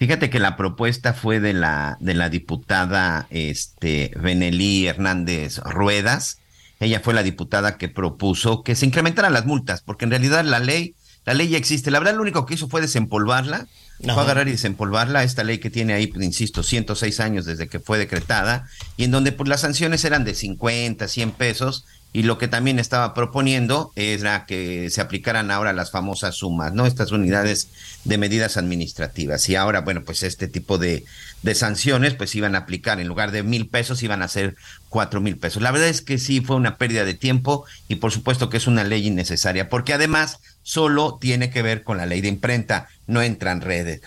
Fíjate 0.00 0.30
que 0.30 0.40
la 0.40 0.56
propuesta 0.56 1.12
fue 1.12 1.40
de 1.40 1.52
la, 1.52 1.98
de 2.00 2.14
la 2.14 2.30
diputada 2.30 3.26
este, 3.28 4.10
Benelí 4.18 4.86
Hernández 4.86 5.58
Ruedas. 5.58 6.38
Ella 6.80 7.00
fue 7.00 7.12
la 7.12 7.22
diputada 7.22 7.76
que 7.76 7.90
propuso 7.90 8.62
que 8.62 8.76
se 8.76 8.86
incrementaran 8.86 9.34
las 9.34 9.44
multas, 9.44 9.82
porque 9.82 10.06
en 10.06 10.12
realidad 10.12 10.42
la 10.42 10.58
ley, 10.58 10.94
la 11.26 11.34
ley 11.34 11.48
ya 11.48 11.58
existe. 11.58 11.90
La 11.90 11.98
verdad, 11.98 12.14
lo 12.14 12.22
único 12.22 12.46
que 12.46 12.54
hizo 12.54 12.66
fue 12.66 12.80
desempolvarla, 12.80 13.68
fue 14.02 14.12
agarrar 14.12 14.48
y 14.48 14.52
desempolvarla, 14.52 15.22
esta 15.22 15.44
ley 15.44 15.58
que 15.58 15.68
tiene 15.68 15.92
ahí, 15.92 16.06
pues, 16.06 16.24
insisto, 16.24 16.62
106 16.62 17.20
años 17.20 17.44
desde 17.44 17.68
que 17.68 17.78
fue 17.78 17.98
decretada, 17.98 18.66
y 18.96 19.04
en 19.04 19.10
donde 19.10 19.32
pues 19.32 19.50
las 19.50 19.60
sanciones 19.60 20.02
eran 20.06 20.24
de 20.24 20.34
50, 20.34 21.08
100 21.08 21.32
pesos, 21.32 21.84
y 22.12 22.24
lo 22.24 22.38
que 22.38 22.48
también 22.48 22.78
estaba 22.78 23.14
proponiendo 23.14 23.92
era 23.94 24.44
que 24.44 24.90
se 24.90 25.00
aplicaran 25.00 25.50
ahora 25.50 25.72
las 25.72 25.92
famosas 25.92 26.34
sumas, 26.34 26.72
¿no? 26.72 26.86
Estas 26.86 27.12
unidades 27.12 27.68
de 28.04 28.18
medidas 28.18 28.56
administrativas. 28.56 29.48
Y 29.48 29.54
ahora, 29.54 29.82
bueno, 29.82 30.02
pues 30.04 30.24
este 30.24 30.48
tipo 30.48 30.76
de, 30.78 31.04
de 31.42 31.54
sanciones, 31.54 32.14
pues 32.14 32.34
iban 32.34 32.56
a 32.56 32.58
aplicar, 32.58 33.00
en 33.00 33.06
lugar 33.06 33.30
de 33.30 33.44
mil 33.44 33.68
pesos, 33.68 34.02
iban 34.02 34.22
a 34.22 34.28
ser 34.28 34.56
cuatro 34.88 35.20
mil 35.20 35.38
pesos. 35.38 35.62
La 35.62 35.70
verdad 35.70 35.88
es 35.88 36.02
que 36.02 36.18
sí 36.18 36.40
fue 36.40 36.56
una 36.56 36.78
pérdida 36.78 37.04
de 37.04 37.14
tiempo 37.14 37.64
y 37.86 37.96
por 37.96 38.10
supuesto 38.10 38.50
que 38.50 38.56
es 38.56 38.66
una 38.66 38.82
ley 38.82 39.06
innecesaria, 39.06 39.68
porque 39.68 39.92
además 39.92 40.38
solo 40.62 41.18
tiene 41.20 41.50
que 41.50 41.62
ver 41.62 41.84
con 41.84 41.96
la 41.96 42.06
ley 42.06 42.20
de 42.20 42.28
imprenta, 42.28 42.88
no 43.06 43.22
entran 43.22 43.60
redes 43.60 44.00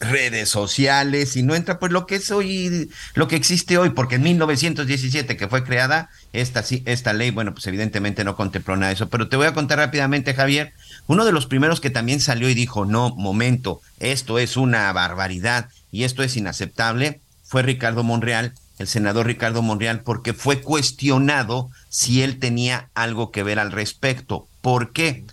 redes 0.00 0.48
sociales 0.48 1.36
y 1.36 1.42
no 1.42 1.54
entra 1.54 1.78
pues 1.78 1.92
lo 1.92 2.06
que 2.06 2.16
es 2.16 2.30
hoy, 2.30 2.90
lo 3.14 3.28
que 3.28 3.36
existe 3.36 3.76
hoy, 3.78 3.90
porque 3.90 4.16
en 4.16 4.22
1917 4.22 5.36
que 5.36 5.48
fue 5.48 5.62
creada 5.62 6.08
esta, 6.32 6.64
esta 6.86 7.12
ley, 7.12 7.30
bueno, 7.30 7.52
pues 7.52 7.66
evidentemente 7.66 8.24
no 8.24 8.34
contempló 8.34 8.76
nada 8.76 8.88
de 8.88 8.94
eso, 8.94 9.08
pero 9.08 9.28
te 9.28 9.36
voy 9.36 9.46
a 9.46 9.54
contar 9.54 9.78
rápidamente, 9.78 10.34
Javier, 10.34 10.72
uno 11.06 11.24
de 11.24 11.32
los 11.32 11.46
primeros 11.46 11.80
que 11.80 11.90
también 11.90 12.20
salió 12.20 12.48
y 12.48 12.54
dijo, 12.54 12.86
no, 12.86 13.14
momento, 13.14 13.82
esto 13.98 14.38
es 14.38 14.56
una 14.56 14.90
barbaridad 14.92 15.68
y 15.92 16.04
esto 16.04 16.22
es 16.22 16.36
inaceptable, 16.36 17.20
fue 17.44 17.62
Ricardo 17.62 18.02
Monreal, 18.02 18.54
el 18.78 18.88
senador 18.88 19.26
Ricardo 19.26 19.60
Monreal, 19.60 20.00
porque 20.00 20.32
fue 20.32 20.62
cuestionado 20.62 21.68
si 21.90 22.22
él 22.22 22.38
tenía 22.38 22.88
algo 22.94 23.30
que 23.30 23.42
ver 23.42 23.58
al 23.58 23.72
respecto. 23.72 24.48
¿Por 24.62 24.92
qué? 24.92 25.24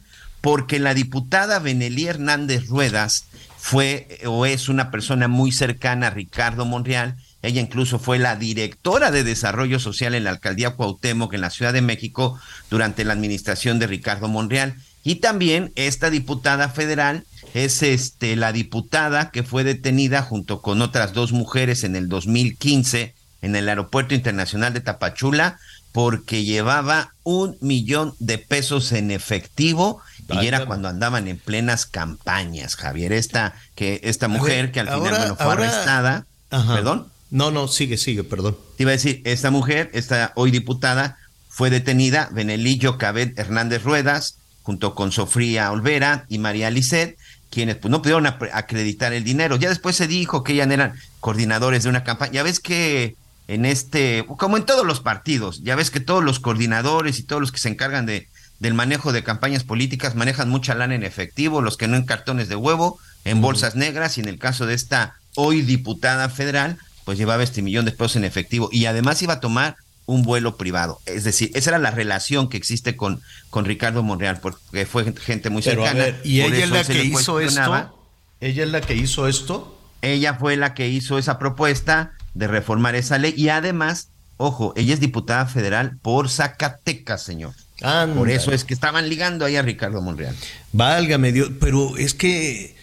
Porque 0.41 0.79
la 0.79 0.93
diputada 0.93 1.59
Benelí 1.59 2.07
Hernández 2.07 2.67
Ruedas 2.67 3.25
fue 3.67 4.07
o 4.25 4.45
es 4.45 4.69
una 4.69 4.91
persona 4.91 5.27
muy 5.27 5.51
cercana 5.51 6.07
a 6.07 6.11
Ricardo 6.11 6.63
Monreal. 6.63 7.17
Ella 7.41 7.59
incluso 7.59 7.99
fue 7.99 8.17
la 8.17 8.37
directora 8.37 9.11
de 9.11 9.25
Desarrollo 9.25 9.77
Social 9.77 10.15
en 10.15 10.23
la 10.23 10.29
alcaldía 10.29 10.75
Cuauhtémoc 10.75 11.33
en 11.33 11.41
la 11.41 11.49
Ciudad 11.49 11.73
de 11.73 11.81
México 11.81 12.39
durante 12.69 13.03
la 13.03 13.11
administración 13.11 13.77
de 13.77 13.87
Ricardo 13.87 14.29
Monreal. 14.29 14.75
Y 15.03 15.15
también 15.15 15.73
esta 15.75 16.09
diputada 16.09 16.69
federal 16.69 17.25
es 17.53 17.83
este 17.83 18.37
la 18.37 18.53
diputada 18.53 19.31
que 19.31 19.43
fue 19.43 19.65
detenida 19.65 20.21
junto 20.21 20.61
con 20.61 20.81
otras 20.81 21.11
dos 21.11 21.33
mujeres 21.33 21.83
en 21.83 21.97
el 21.97 22.07
2015 22.07 23.15
en 23.41 23.55
el 23.57 23.67
Aeropuerto 23.67 24.15
Internacional 24.15 24.73
de 24.73 24.79
Tapachula 24.79 25.59
porque 25.91 26.45
llevaba 26.45 27.15
un 27.23 27.57
millón 27.59 28.13
de 28.19 28.37
pesos 28.37 28.93
en 28.93 29.11
efectivo 29.11 30.01
y 30.29 30.47
era 30.47 30.65
cuando 30.65 30.87
andaban 30.87 31.27
en 31.27 31.37
plenas 31.37 31.85
campañas, 31.85 32.75
Javier. 32.75 33.13
Esta, 33.13 33.55
que, 33.75 34.01
esta 34.03 34.27
mujer 34.27 34.71
que 34.71 34.81
al 34.81 34.87
final 34.87 35.35
fue 35.37 35.53
arrestada. 35.53 36.25
¿Perdón? 36.49 37.07
No, 37.29 37.51
no, 37.51 37.67
sigue, 37.67 37.97
sigue, 37.97 38.23
perdón. 38.23 38.57
Te 38.77 38.83
iba 38.83 38.91
a 38.91 38.93
decir, 38.93 39.21
esta 39.25 39.51
mujer, 39.51 39.89
esta 39.93 40.31
hoy 40.35 40.51
diputada, 40.51 41.17
fue 41.49 41.69
detenida, 41.69 42.29
Benelillo 42.31 42.97
Cabet 42.97 43.37
Hernández 43.37 43.83
Ruedas, 43.83 44.37
junto 44.63 44.95
con 44.95 45.11
Sofía 45.11 45.71
Olvera 45.71 46.25
y 46.29 46.37
María 46.37 46.69
Lisset, 46.69 47.17
quienes 47.49 47.77
pues, 47.77 47.89
no 47.91 48.01
pudieron 48.01 48.25
acreditar 48.27 49.13
el 49.13 49.23
dinero. 49.23 49.55
Ya 49.55 49.69
después 49.69 49.95
se 49.95 50.07
dijo 50.07 50.43
que 50.43 50.53
ellas 50.53 50.69
eran 50.69 50.93
coordinadores 51.19 51.83
de 51.83 51.89
una 51.89 52.03
campaña. 52.03 52.33
Ya 52.33 52.43
ves 52.43 52.59
que 52.59 53.15
en 53.47 53.65
este, 53.65 54.25
como 54.37 54.57
en 54.57 54.65
todos 54.65 54.85
los 54.85 54.99
partidos, 54.99 55.63
ya 55.63 55.75
ves 55.75 55.89
que 55.89 55.99
todos 55.99 56.23
los 56.23 56.39
coordinadores 56.39 57.19
y 57.19 57.23
todos 57.23 57.41
los 57.41 57.51
que 57.51 57.59
se 57.59 57.69
encargan 57.69 58.05
de, 58.05 58.27
del 58.59 58.73
manejo 58.73 59.13
de 59.13 59.23
campañas 59.23 59.63
políticas 59.63 60.15
manejan 60.15 60.49
mucha 60.49 60.73
lana 60.75 60.95
en 60.95 61.03
efectivo, 61.03 61.61
los 61.61 61.77
que 61.77 61.87
no 61.87 61.95
en 61.95 62.05
cartones 62.05 62.49
de 62.49 62.55
huevo, 62.55 62.99
en 63.23 63.41
bolsas 63.41 63.75
negras 63.75 64.17
y 64.17 64.21
en 64.21 64.27
el 64.27 64.39
caso 64.39 64.65
de 64.65 64.73
esta 64.73 65.15
hoy 65.35 65.61
diputada 65.61 66.29
federal, 66.29 66.77
pues 67.05 67.17
llevaba 67.17 67.43
este 67.43 67.61
millón 67.61 67.85
de 67.85 67.91
pesos 67.91 68.15
en 68.15 68.25
efectivo 68.25 68.69
y 68.71 68.85
además 68.85 69.21
iba 69.21 69.35
a 69.35 69.39
tomar 69.39 69.77
un 70.07 70.23
vuelo 70.23 70.57
privado. 70.57 70.99
Es 71.05 71.23
decir, 71.23 71.51
esa 71.53 71.71
era 71.71 71.79
la 71.79 71.91
relación 71.91 72.49
que 72.49 72.57
existe 72.57 72.95
con, 72.95 73.21
con 73.49 73.65
Ricardo 73.65 74.03
Monreal, 74.03 74.39
porque 74.39 74.85
fue 74.85 75.13
gente 75.13 75.49
muy 75.49 75.61
cercana. 75.61 76.07
¿Y 76.23 76.41
ella 76.41 76.63
es 76.63 76.69
la 76.71 76.83
que 76.83 77.03
hizo 77.03 77.39
esto? 77.39 77.93
¿Ella 78.39 78.63
es 78.63 78.69
la 78.69 78.81
que 78.81 78.95
hizo 78.95 79.27
esto? 79.27 79.79
Ella 80.01 80.35
fue 80.35 80.55
la 80.55 80.73
que 80.73 80.87
hizo 80.87 81.17
esa 81.17 81.37
propuesta 81.37 82.13
de 82.33 82.47
reformar 82.47 82.95
esa 82.95 83.17
ley 83.17 83.33
y 83.35 83.49
además, 83.49 84.09
ojo, 84.37 84.73
ella 84.75 84.93
es 84.93 84.99
diputada 84.99 85.45
federal 85.45 85.97
por 86.01 86.29
Zacatecas, 86.29 87.23
señor. 87.23 87.53
Por 87.79 88.29
eso 88.29 88.51
es 88.51 88.65
que 88.65 88.73
estaban 88.73 89.07
ligando 89.07 89.45
ahí 89.45 89.55
a 89.55 89.61
Ricardo 89.61 90.01
Monreal. 90.01 90.35
Válgame 90.71 91.31
Dios, 91.31 91.51
pero 91.59 91.95
es 91.97 92.15
que, 92.15 92.75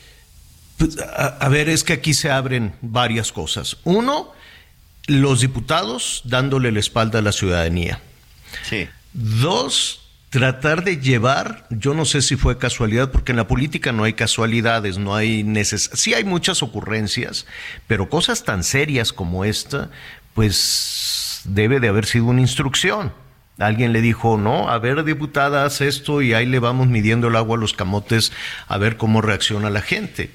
pues, 0.76 0.96
a, 1.00 1.48
ver, 1.48 1.68
es 1.68 1.82
que 1.82 1.94
aquí 1.94 2.14
se 2.14 2.30
abren 2.30 2.74
varias 2.80 3.32
cosas. 3.32 3.76
Uno, 3.82 4.32
los 5.06 5.40
diputados 5.40 6.22
dándole 6.24 6.70
la 6.70 6.78
espalda 6.78 7.18
a 7.18 7.22
la 7.22 7.32
ciudadanía. 7.32 8.00
Sí. 8.68 8.88
Dos, 9.12 10.08
tratar 10.30 10.84
de 10.84 10.98
llevar, 10.98 11.66
yo 11.70 11.92
no 11.92 12.04
sé 12.04 12.22
si 12.22 12.36
fue 12.36 12.58
casualidad, 12.58 13.10
porque 13.10 13.32
en 13.32 13.36
la 13.36 13.48
política 13.48 13.90
no 13.90 14.04
hay 14.04 14.12
casualidades, 14.12 14.98
no 14.98 15.16
hay 15.16 15.42
neces 15.42 15.90
sí 15.94 16.14
hay 16.14 16.24
muchas 16.24 16.62
ocurrencias, 16.62 17.46
pero 17.88 18.08
cosas 18.08 18.44
tan 18.44 18.62
serias 18.62 19.12
como 19.12 19.44
esta, 19.44 19.90
pues 20.34 21.40
debe 21.44 21.80
de 21.80 21.88
haber 21.88 22.06
sido 22.06 22.26
una 22.26 22.40
instrucción. 22.40 23.12
Alguien 23.58 23.92
le 23.92 24.00
dijo, 24.00 24.36
no, 24.36 24.68
a 24.68 24.78
ver, 24.78 25.04
diputada, 25.04 25.64
haz 25.64 25.80
esto 25.80 26.22
y 26.22 26.34
ahí 26.34 26.46
le 26.46 26.58
vamos 26.58 26.88
midiendo 26.88 27.28
el 27.28 27.36
agua 27.36 27.56
a 27.56 27.60
los 27.60 27.72
camotes 27.72 28.32
a 28.66 28.78
ver 28.78 28.96
cómo 28.96 29.20
reacciona 29.20 29.70
la 29.70 29.80
gente. 29.80 30.30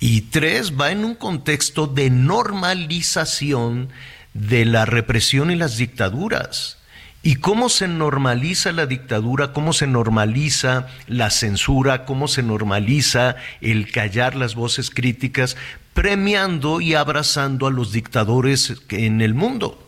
Y 0.00 0.22
tres, 0.22 0.78
va 0.78 0.90
en 0.90 1.04
un 1.04 1.14
contexto 1.14 1.86
de 1.86 2.10
normalización 2.10 3.90
de 4.32 4.64
la 4.64 4.86
represión 4.86 5.50
y 5.50 5.56
las 5.56 5.76
dictaduras. 5.76 6.78
¿Y 7.22 7.36
cómo 7.36 7.68
se 7.70 7.88
normaliza 7.88 8.72
la 8.72 8.86
dictadura? 8.86 9.52
¿Cómo 9.52 9.72
se 9.72 9.86
normaliza 9.86 10.88
la 11.06 11.30
censura? 11.30 12.04
¿Cómo 12.04 12.28
se 12.28 12.42
normaliza 12.42 13.36
el 13.62 13.90
callar 13.90 14.34
las 14.34 14.54
voces 14.54 14.90
críticas? 14.90 15.56
premiando 15.94 16.80
y 16.80 16.94
abrazando 16.94 17.66
a 17.66 17.70
los 17.70 17.92
dictadores 17.92 18.74
en 18.90 19.20
el 19.22 19.32
mundo, 19.32 19.83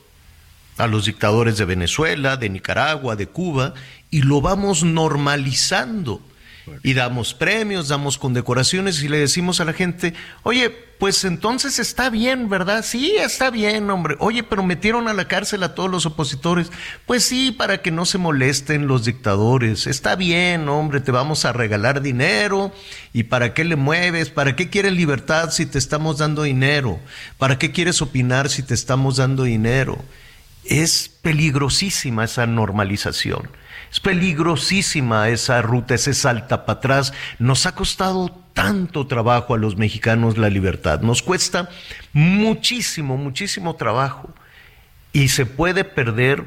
a 0.79 0.87
los 0.87 1.07
dictadores 1.07 1.57
de 1.59 1.65
Venezuela, 1.65 2.37
de 2.37 2.51
Nicaragua, 2.51 3.17
de 3.17 3.27
Cuba, 3.27 3.75
y 4.11 4.23
lo 4.23 4.41
vamos 4.41 4.85
normalizando 4.85 6.21
y 6.83 6.95
damos 6.95 7.35
premios, 7.35 7.89
damos 7.89 8.19
condecoraciones 8.19 9.03
y 9.03 9.09
le 9.09 9.19
decimos 9.19 9.61
a 9.61 9.65
la 9.65 9.73
gente, 9.73 10.15
oye, 10.43 10.71
pues 10.99 11.25
entonces 11.25 11.79
está 11.79 12.11
bien, 12.11 12.49
¿verdad? 12.49 12.85
Sí, 12.85 13.15
está 13.19 13.51
bien, 13.51 13.89
hombre. 13.91 14.17
Oye, 14.19 14.43
pero 14.43 14.63
metieron 14.63 15.09
a 15.09 15.13
la 15.13 15.29
cárcel 15.29 15.63
a 15.63 15.75
todos 15.75 15.91
los 15.91 16.07
opositores. 16.07 16.73
Pues 17.05 17.25
sí, 17.25 17.53
para 17.53 17.83
que 17.83 17.91
no 17.91 18.07
se 18.07 18.19
molesten 18.19 18.87
los 18.87 19.05
dictadores. 19.05 19.87
Está 19.87 20.17
bien, 20.17 20.69
hombre, 20.69 21.01
te 21.01 21.13
vamos 21.13 21.45
a 21.45 21.53
regalar 21.53 22.01
dinero. 22.01 22.73
¿Y 23.13 23.25
para 23.25 23.53
qué 23.53 23.65
le 23.65 23.77
mueves? 23.77 24.31
¿Para 24.31 24.57
qué 24.57 24.71
quieres 24.71 24.93
libertad 24.93 25.51
si 25.51 25.67
te 25.67 25.79
estamos 25.79 26.19
dando 26.19 26.45
dinero? 26.45 26.99
¿Para 27.39 27.59
qué 27.59 27.73
quieres 27.73 28.01
opinar 28.01 28.49
si 28.49 28.63
te 28.63 28.75
estamos 28.75 29.17
dando 29.17 29.45
dinero? 29.45 30.03
Es 30.69 31.09
peligrosísima 31.23 32.25
esa 32.25 32.47
normalización. 32.47 33.51
Es 33.91 34.01
peligrosísima 34.01 35.29
esa 35.29 35.63
ruta, 35.63 35.95
ese 35.95 36.15
salta 36.15 36.67
para 36.67 36.79
atrás. 36.79 37.13
Nos 37.39 37.67
ha 37.67 37.75
costado 37.75 38.29
tanto 38.53 39.07
trabajo 39.07 39.55
a 39.55 39.59
los 39.59 39.77
mexicanos 39.77 40.39
la 40.39 40.51
libertad. 40.51 41.01
Nos 41.01 41.23
cuesta 41.23 41.69
muchísimo, 42.13 43.17
muchísimo 43.17 43.77
trabajo. 43.77 44.35
Y 45.13 45.29
se 45.29 45.47
puede 45.47 45.85
perder 45.85 46.45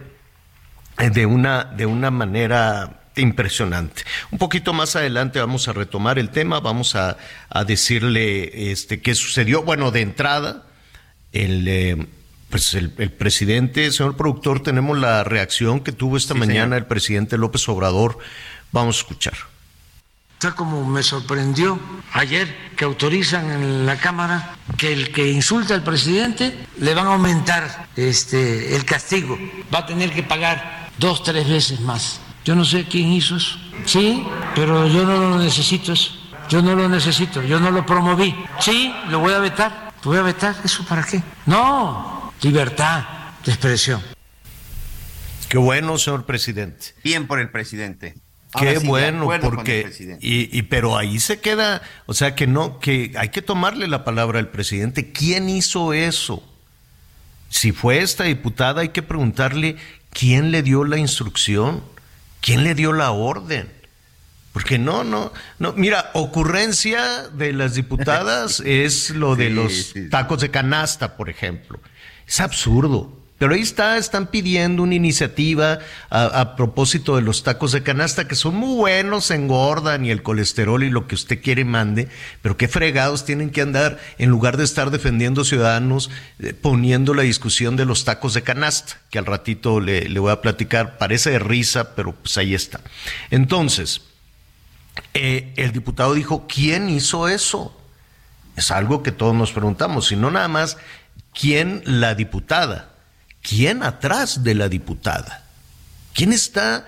eh, 0.98 1.10
de 1.10 1.26
una, 1.26 1.64
de 1.64 1.86
una 1.86 2.12
manera 2.12 3.02
impresionante. 3.16 4.04
Un 4.32 4.38
poquito 4.38 4.74
más 4.74 4.96
adelante 4.96 5.40
vamos 5.40 5.68
a 5.68 5.74
retomar 5.74 6.20
el 6.20 6.30
tema, 6.30 6.60
vamos 6.60 6.96
a, 6.96 7.18
decirle 7.66 8.72
este, 8.72 9.02
qué 9.02 9.16
sucedió. 9.16 9.64
Bueno, 9.64 9.92
de 9.92 10.02
entrada, 10.02 10.66
el... 11.32 11.68
Eh, 11.68 12.08
pues 12.50 12.74
el, 12.74 12.89
presidente, 12.89 13.91
señor 13.91 14.18
productor, 14.18 14.62
tenemos 14.62 14.98
la 14.98 15.24
reacción 15.24 15.82
que 15.82 15.91
tuvo 15.91 16.18
esta 16.18 16.34
mañana 16.34 16.77
el 16.77 16.86
presidente 16.86 17.38
López 17.38 17.68
Obrador. 17.70 18.18
Vamos 18.72 18.98
a 18.98 19.00
escuchar. 19.00 19.34
Está 20.34 20.56
como 20.56 20.86
me 20.86 21.03
sorprendió 21.03 21.77
ayer 22.13 22.72
que 22.77 22.86
autorizan 22.86 23.51
en 23.51 23.86
la 23.86 23.98
Cámara 23.98 24.56
que 24.77 24.94
el 24.94 25.12
que 25.12 25.29
insulta 25.29 25.74
al 25.74 25.84
presidente 25.84 26.58
le 26.79 26.94
van 26.94 27.08
a 27.08 27.13
aumentar 27.13 27.88
este, 27.96 28.75
el 28.75 28.86
castigo. 28.86 29.38
Va 29.74 29.79
a 29.79 29.86
tener 29.86 30.12
que 30.12 30.24
pagar 30.24 30.89
dos, 30.98 31.24
tres 31.24 31.48
veces 31.48 31.82
más. 31.82 32.22
Yo 32.46 32.56
no 32.56 32.63
sé 32.63 32.86
quién 32.86 33.12
hizo 33.12 33.36
eso. 33.36 33.60
Sí, 33.86 34.25
pero 34.56 34.88
yo 34.88 35.06
no 35.06 35.18
lo 35.18 35.39
necesito 35.39 35.94
eso. 35.94 36.13
Yo 36.50 36.63
no 36.63 36.74
lo 36.74 36.89
necesito, 36.89 37.44
yo 37.44 37.60
no 37.60 37.70
lo 37.70 37.86
promoví. 37.86 38.34
Sí, 38.60 38.91
lo 39.10 39.20
voy 39.20 39.34
a 39.34 39.39
vetar. 39.39 39.91
¿Lo 40.03 40.12
voy 40.12 40.20
a 40.20 40.24
vetar? 40.24 40.56
¿Eso 40.63 40.84
para 40.86 41.03
qué? 41.03 41.22
No, 41.46 42.19
libertad 42.41 43.03
de 43.46 43.51
expresión. 43.51 44.01
Qué 45.48 45.58
bueno, 45.58 45.98
señor 45.98 46.25
presidente. 46.25 46.93
Bien 47.03 47.27
por 47.27 47.39
el 47.39 47.50
presidente. 47.50 48.15
Qué 48.58 48.79
bueno, 48.79 49.29
porque 49.41 50.17
y, 50.22 50.58
y, 50.58 50.62
pero 50.63 50.98
ahí 50.98 51.19
se 51.19 51.39
queda, 51.39 51.84
o 52.08 52.15
sea 52.15 52.34
que 52.34 52.48
no, 52.48 52.79
que 52.79 53.13
hay 53.15 53.29
que 53.29 53.43
tomarle 53.43 53.88
la 53.88 54.03
palabra 54.03 54.39
al 54.39 54.50
presidente. 54.50 55.12
¿Quién 55.12 55.50
hizo 55.50 55.93
eso? 55.93 56.43
Si 57.50 57.72
fue 57.72 58.00
esta 58.00 58.24
diputada, 58.24 58.81
hay 58.81 58.89
que 58.89 59.03
preguntarle 59.03 59.75
quién 60.12 60.51
le 60.51 60.63
dio 60.63 60.84
la 60.84 60.98
instrucción, 60.98 61.84
quién 62.41 62.63
le 62.63 62.74
dio 62.74 62.91
la 62.91 63.12
orden. 63.12 63.72
Porque 64.51 64.79
no, 64.79 65.03
no, 65.03 65.31
no. 65.60 65.74
Mira, 65.74 66.10
ocurrencia 66.13 67.27
de 67.29 67.53
las 67.53 67.75
diputadas 67.75 68.60
es 68.65 69.12
lo 69.12 69.36
de 69.36 69.51
los 69.51 69.93
tacos 70.10 70.41
de 70.41 70.50
canasta, 70.50 71.17
por 71.17 71.29
ejemplo. 71.29 71.79
Es 72.29 72.39
absurdo. 72.39 73.12
Pero 73.39 73.55
ahí 73.55 73.62
está, 73.62 73.98
están 73.98 74.27
pidiendo 74.27 74.83
una 74.83 74.95
iniciativa 74.95 75.79
a, 76.09 76.55
propósito 76.57 77.15
de 77.15 77.21
los 77.21 77.43
tacos 77.43 77.71
de 77.71 77.83
canasta, 77.83 78.27
que 78.27 78.36
son 78.36 78.55
muy 78.55 78.75
buenos, 78.75 79.31
engordan 79.31 80.05
y 80.05 80.12
el 80.12 80.21
colesterol 80.21 80.83
y 80.83 80.89
lo 80.89 81.07
que 81.07 81.15
usted 81.15 81.41
quiere 81.41 81.63
mande, 81.63 82.09
pero 82.41 82.57
qué 82.57 82.68
fregados 82.68 83.24
tienen 83.24 83.50
que 83.50 83.61
andar 83.61 83.98
en 84.18 84.29
lugar 84.29 84.57
de 84.57 84.65
estar 84.65 84.92
defendiendo 84.92 85.46
ciudadanos, 85.46 86.11
eh, 86.39 86.53
poniendo 86.53 87.13
la 87.13 87.24
discusión 87.24 87.77
de 87.77 87.85
los 87.85 88.03
tacos 88.03 88.33
de 88.33 88.44
canasta, 88.44 89.00
que 89.09 89.20
al 89.20 89.25
ratito 89.25 89.79
le, 89.79 90.20
voy 90.20 90.33
a 90.33 90.42
platicar, 90.42 90.98
parece 90.98 91.31
de 91.31 91.39
risa, 91.39 91.96
pero 91.96 92.13
pues 92.13 92.37
ahí 92.37 92.53
está. 92.53 92.81
Entonces, 93.31 94.01
eh, 95.13 95.53
el 95.55 95.72
diputado 95.72 96.13
dijo, 96.13 96.46
¿quién 96.46 96.89
hizo 96.89 97.29
eso? 97.29 97.74
Es 98.57 98.72
algo 98.72 99.01
que 99.01 99.13
todos 99.13 99.33
nos 99.33 99.53
preguntamos, 99.53 100.11
y 100.11 100.18
no 100.18 100.29
nada 100.29 100.50
más 100.50 100.75
¿Quién 101.33 101.81
la 101.85 102.15
diputada? 102.15 102.89
¿Quién 103.42 103.83
atrás 103.83 104.44
de 104.44 104.55
la 104.55 104.70
diputada? 104.70 105.46
¿Quién 106.13 106.33
está 106.33 106.87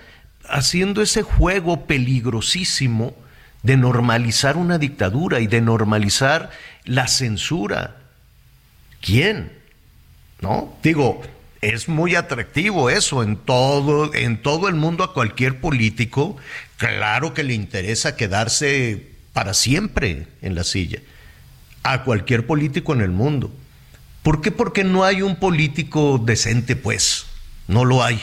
haciendo 0.50 1.02
ese 1.02 1.22
juego 1.22 1.86
peligrosísimo 1.86 3.16
de 3.64 3.78
normalizar 3.78 4.58
una 4.58 4.78
dictadura 4.78 5.40
y 5.40 5.48
de 5.48 5.62
normalizar 5.62 6.50
la 6.84 7.08
censura? 7.08 7.98
¿Quién? 9.02 9.52
¿No? 10.42 10.76
Digo, 10.84 11.22
es 11.62 11.88
muy 11.88 12.16
atractivo 12.16 12.90
eso 12.90 13.24
en 13.24 13.38
todo 13.38 14.14
en 14.16 14.42
todo 14.42 14.68
el 14.68 14.76
mundo 14.76 15.04
a 15.04 15.14
cualquier 15.14 15.60
político, 15.60 16.38
claro 16.78 17.34
que 17.34 17.44
le 17.44 17.54
interesa 17.54 18.16
quedarse 18.16 19.12
para 19.34 19.54
siempre 19.54 20.28
en 20.42 20.56
la 20.56 20.64
silla. 20.64 21.00
A 21.84 22.04
cualquier 22.04 22.46
político 22.46 22.94
en 22.94 23.02
el 23.02 23.12
mundo. 23.12 23.52
¿Por 24.24 24.42
qué? 24.42 24.52
Porque 24.52 24.84
no 24.84 25.04
hay 25.04 25.22
un 25.22 25.36
político 25.36 26.22
decente, 26.24 26.76
pues. 26.76 27.26
No 27.68 27.86
lo 27.86 28.04
hay. 28.04 28.22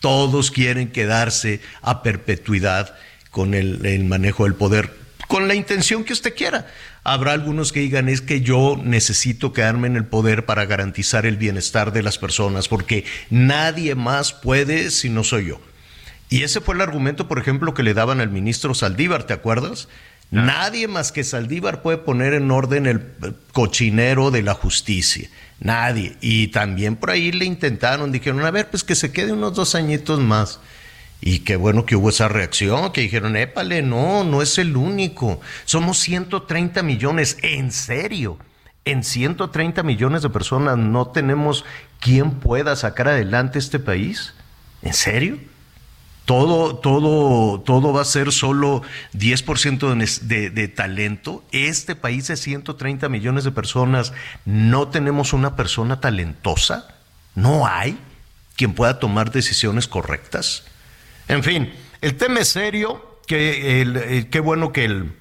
Todos 0.00 0.50
quieren 0.50 0.90
quedarse 0.90 1.60
a 1.82 2.02
perpetuidad 2.02 2.94
con 3.30 3.54
el, 3.54 4.04
manejo 4.04 4.44
del 4.44 4.54
poder, 4.54 4.94
con 5.26 5.48
la 5.48 5.54
intención 5.54 6.04
que 6.04 6.12
usted 6.12 6.34
quiera. 6.34 6.66
Habrá 7.04 7.32
algunos 7.32 7.72
que 7.72 7.80
digan 7.80 8.08
es 8.08 8.20
que 8.20 8.40
yo 8.40 8.80
necesito 8.82 9.52
quedarme 9.52 9.88
en 9.88 9.96
el 9.96 10.04
poder 10.04 10.44
para 10.44 10.66
garantizar 10.66 11.26
el 11.26 11.36
bienestar 11.36 11.92
de 11.92 12.02
las 12.02 12.18
personas, 12.18 12.68
porque 12.68 13.04
nadie 13.30 13.94
más 13.94 14.32
puede 14.32 14.90
si 14.90 15.08
no 15.08 15.24
soy 15.24 15.46
yo. 15.46 15.60
Y 16.30 16.42
ese 16.42 16.60
fue 16.60 16.74
el 16.74 16.80
argumento, 16.82 17.26
por 17.26 17.38
ejemplo, 17.38 17.74
que 17.74 17.82
le 17.82 17.94
daban 17.94 18.20
al 18.20 18.30
ministro 18.30 18.74
Saldívar, 18.74 19.24
¿te 19.24 19.32
acuerdas? 19.32 19.88
Nadie 20.30 20.88
más 20.88 21.10
que 21.10 21.24
Saldívar 21.24 21.80
puede 21.80 21.98
poner 21.98 22.34
en 22.34 22.50
orden 22.50 22.86
el 22.86 23.02
cochinero 23.52 24.30
de 24.30 24.42
la 24.42 24.54
justicia. 24.54 25.28
Nadie. 25.60 26.16
Y 26.20 26.48
también 26.48 26.96
por 26.96 27.10
ahí 27.10 27.32
le 27.32 27.46
intentaron, 27.46 28.12
dijeron, 28.12 28.44
a 28.44 28.50
ver, 28.50 28.68
pues 28.68 28.84
que 28.84 28.94
se 28.94 29.10
quede 29.10 29.32
unos 29.32 29.54
dos 29.54 29.74
añitos 29.74 30.20
más. 30.20 30.60
Y 31.20 31.40
qué 31.40 31.56
bueno 31.56 31.84
que 31.84 31.96
hubo 31.96 32.10
esa 32.10 32.28
reacción, 32.28 32.92
que 32.92 33.00
dijeron, 33.00 33.36
épale, 33.36 33.82
no, 33.82 34.22
no 34.22 34.42
es 34.42 34.58
el 34.58 34.76
único. 34.76 35.40
Somos 35.64 35.98
130 35.98 36.82
millones, 36.82 37.38
en 37.42 37.72
serio. 37.72 38.38
En 38.84 39.02
130 39.02 39.82
millones 39.82 40.22
de 40.22 40.30
personas 40.30 40.78
no 40.78 41.08
tenemos 41.08 41.64
quien 42.00 42.32
pueda 42.32 42.76
sacar 42.76 43.08
adelante 43.08 43.58
este 43.58 43.78
país. 43.78 44.34
¿En 44.82 44.94
serio? 44.94 45.38
Todo, 46.28 46.76
todo, 46.76 47.58
todo 47.62 47.94
va 47.94 48.02
a 48.02 48.04
ser 48.04 48.32
solo 48.32 48.82
10% 49.14 50.20
de, 50.20 50.50
de, 50.50 50.68
talento. 50.68 51.42
Este 51.52 51.96
país 51.96 52.28
de 52.28 52.36
130 52.36 53.08
millones 53.08 53.44
de 53.44 53.50
personas, 53.50 54.12
no 54.44 54.88
tenemos 54.88 55.32
una 55.32 55.56
persona 55.56 56.00
talentosa. 56.00 56.86
No 57.34 57.66
hay 57.66 57.98
quien 58.56 58.74
pueda 58.74 58.98
tomar 58.98 59.32
decisiones 59.32 59.88
correctas. 59.88 60.66
En 61.28 61.42
fin, 61.42 61.72
el 62.02 62.14
tema 62.18 62.40
es 62.40 62.48
serio. 62.48 63.20
Que 63.26 63.80
el, 63.80 64.28
qué 64.28 64.40
bueno 64.40 64.70
que 64.72 64.84
el, 64.84 65.12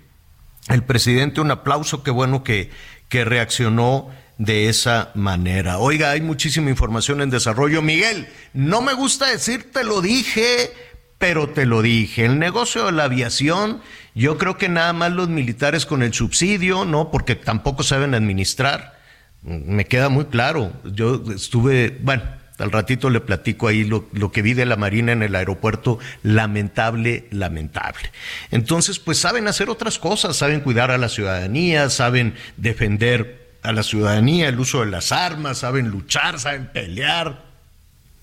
el 0.67 0.83
presidente, 0.83 1.39
un 1.39 1.51
aplauso, 1.51 2.03
qué 2.03 2.11
bueno 2.11 2.43
que, 2.43 2.69
que 3.07 3.23
reaccionó 3.23 4.09
de 4.37 4.69
esa 4.69 5.11
manera. 5.15 5.77
Oiga, 5.79 6.11
hay 6.11 6.21
muchísima 6.21 6.69
información 6.69 7.21
en 7.21 7.29
desarrollo. 7.29 7.81
Miguel, 7.81 8.27
no 8.53 8.81
me 8.81 8.93
gusta 8.93 9.27
decirte 9.27 9.83
lo 9.83 10.01
dije 10.01 10.71
pero 11.17 11.49
te 11.49 11.65
lo 11.65 11.81
dije, 11.81 12.25
el 12.25 12.37
negocio 12.37 12.85
de 12.85 12.91
la 12.91 13.05
aviación, 13.05 13.81
yo 14.13 14.37
creo 14.37 14.57
que 14.57 14.69
nada 14.69 14.93
más 14.93 15.11
los 15.11 15.29
militares 15.29 15.85
con 15.85 16.03
el 16.03 16.13
subsidio, 16.13 16.85
¿no? 16.85 17.09
Porque 17.11 17.35
tampoco 17.35 17.83
saben 17.83 18.13
administrar. 18.13 18.97
Me 19.41 19.85
queda 19.85 20.09
muy 20.09 20.25
claro. 20.25 20.73
Yo 20.83 21.23
estuve, 21.33 21.97
bueno, 22.01 22.23
al 22.59 22.71
ratito 22.71 23.09
le 23.09 23.19
platico 23.19 23.67
ahí 23.67 23.83
lo, 23.83 24.31
que 24.31 24.41
vi 24.41 24.53
de 24.53 24.65
la 24.65 24.75
Marina 24.75 25.11
en 25.11 25.23
el 25.23 25.35
aeropuerto, 25.35 25.99
lamentable, 26.23 27.27
lamentable. 27.31 28.11
Entonces, 28.51 28.99
pues 28.99 29.19
saben 29.19 29.47
hacer 29.47 29.69
otras 29.69 29.99
cosas, 29.99 30.37
saben 30.37 30.61
cuidar 30.61 30.91
a 30.91 30.97
la 30.97 31.09
ciudadanía, 31.09 31.89
saben 31.89 32.35
defender 32.57 33.47
a 33.63 33.71
la 33.71 33.83
ciudadanía, 33.83 34.49
el 34.49 34.59
uso 34.59 34.81
de 34.81 34.87
las 34.87 35.11
armas, 35.11 35.59
saben 35.59 35.89
luchar, 35.89 36.39
saben 36.39 36.67
pelear, 36.67 37.43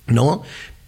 ¿no? 0.07 0.43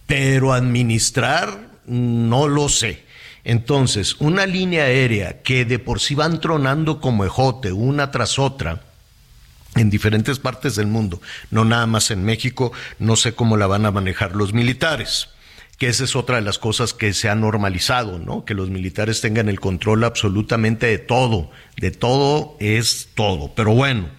Pero 0.07 0.53
administrar 0.53 1.66
no 1.87 2.47
lo 2.47 2.69
sé. 2.69 3.03
Entonces, 3.43 4.15
una 4.19 4.45
línea 4.45 4.83
aérea 4.83 5.41
que 5.41 5.65
de 5.65 5.79
por 5.79 5.99
sí 5.99 6.15
van 6.15 6.41
tronando 6.41 6.99
como 6.99 7.25
ejote 7.25 7.71
una 7.71 8.11
tras 8.11 8.39
otra, 8.39 8.83
en 9.75 9.89
diferentes 9.89 10.39
partes 10.39 10.75
del 10.75 10.87
mundo, 10.87 11.21
no 11.49 11.63
nada 11.63 11.85
más 11.85 12.11
en 12.11 12.23
México, 12.23 12.71
no 12.99 13.15
sé 13.15 13.33
cómo 13.33 13.57
la 13.57 13.67
van 13.67 13.85
a 13.85 13.91
manejar 13.91 14.35
los 14.35 14.53
militares 14.53 15.29
que 15.77 15.87
esa 15.87 16.03
es 16.03 16.15
otra 16.15 16.37
de 16.37 16.41
las 16.41 16.57
cosas 16.57 16.93
que 16.93 17.13
se 17.13 17.29
ha 17.29 17.35
normalizado, 17.35 18.17
¿no? 18.17 18.45
Que 18.45 18.55
los 18.55 18.69
militares 18.69 19.21
tengan 19.21 19.47
el 19.47 19.59
control 19.59 20.03
absolutamente 20.03 20.87
de 20.87 20.97
todo, 20.97 21.51
de 21.77 21.91
todo 21.91 22.57
es 22.59 23.09
todo. 23.13 23.53
Pero 23.53 23.73
bueno, 23.73 24.09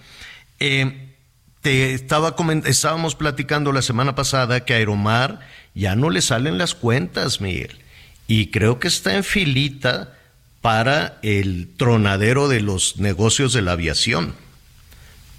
eh, 0.59 1.15
te 1.61 1.93
estaba 1.93 2.35
estábamos 2.65 3.15
platicando 3.15 3.73
la 3.73 3.81
semana 3.81 4.15
pasada 4.15 4.63
que 4.63 4.73
Aeromar 4.73 5.41
ya 5.79 5.95
no 5.95 6.09
le 6.09 6.21
salen 6.21 6.57
las 6.57 6.75
cuentas, 6.75 7.41
Miguel, 7.41 7.79
y 8.27 8.47
creo 8.47 8.79
que 8.79 8.87
está 8.87 9.15
en 9.15 9.23
filita 9.23 10.13
para 10.61 11.17
el 11.23 11.69
tronadero 11.77 12.49
de 12.49 12.61
los 12.61 12.97
negocios 12.97 13.53
de 13.53 13.61
la 13.61 13.71
aviación. 13.71 14.35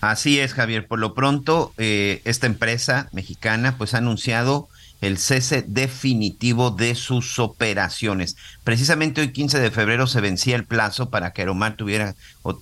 Así 0.01 0.41
es, 0.41 0.55
Javier. 0.55 0.87
Por 0.87 0.99
lo 0.99 1.15
pronto, 1.15 1.75
eh, 1.77 2.23
esta 2.25 2.47
empresa 2.47 3.11
mexicana 3.13 3.77
pues 3.77 3.93
ha 3.93 3.99
anunciado 3.99 4.69
el 5.03 5.19
cese 5.19 5.63
definitivo 5.67 6.71
de 6.71 6.95
sus 6.95 7.39
operaciones. 7.39 8.37
Precisamente 8.65 9.21
hoy 9.21 9.33
15 9.33 9.61
de 9.61 9.71
febrero 9.71 10.07
se 10.07 10.23
vencía 10.23 10.57
el 10.57 10.65
plazo 10.65 11.11
para 11.11 11.33
que 11.33 11.43
Aeromar 11.43 11.77
tuviera 11.77 12.15
o 12.43 12.61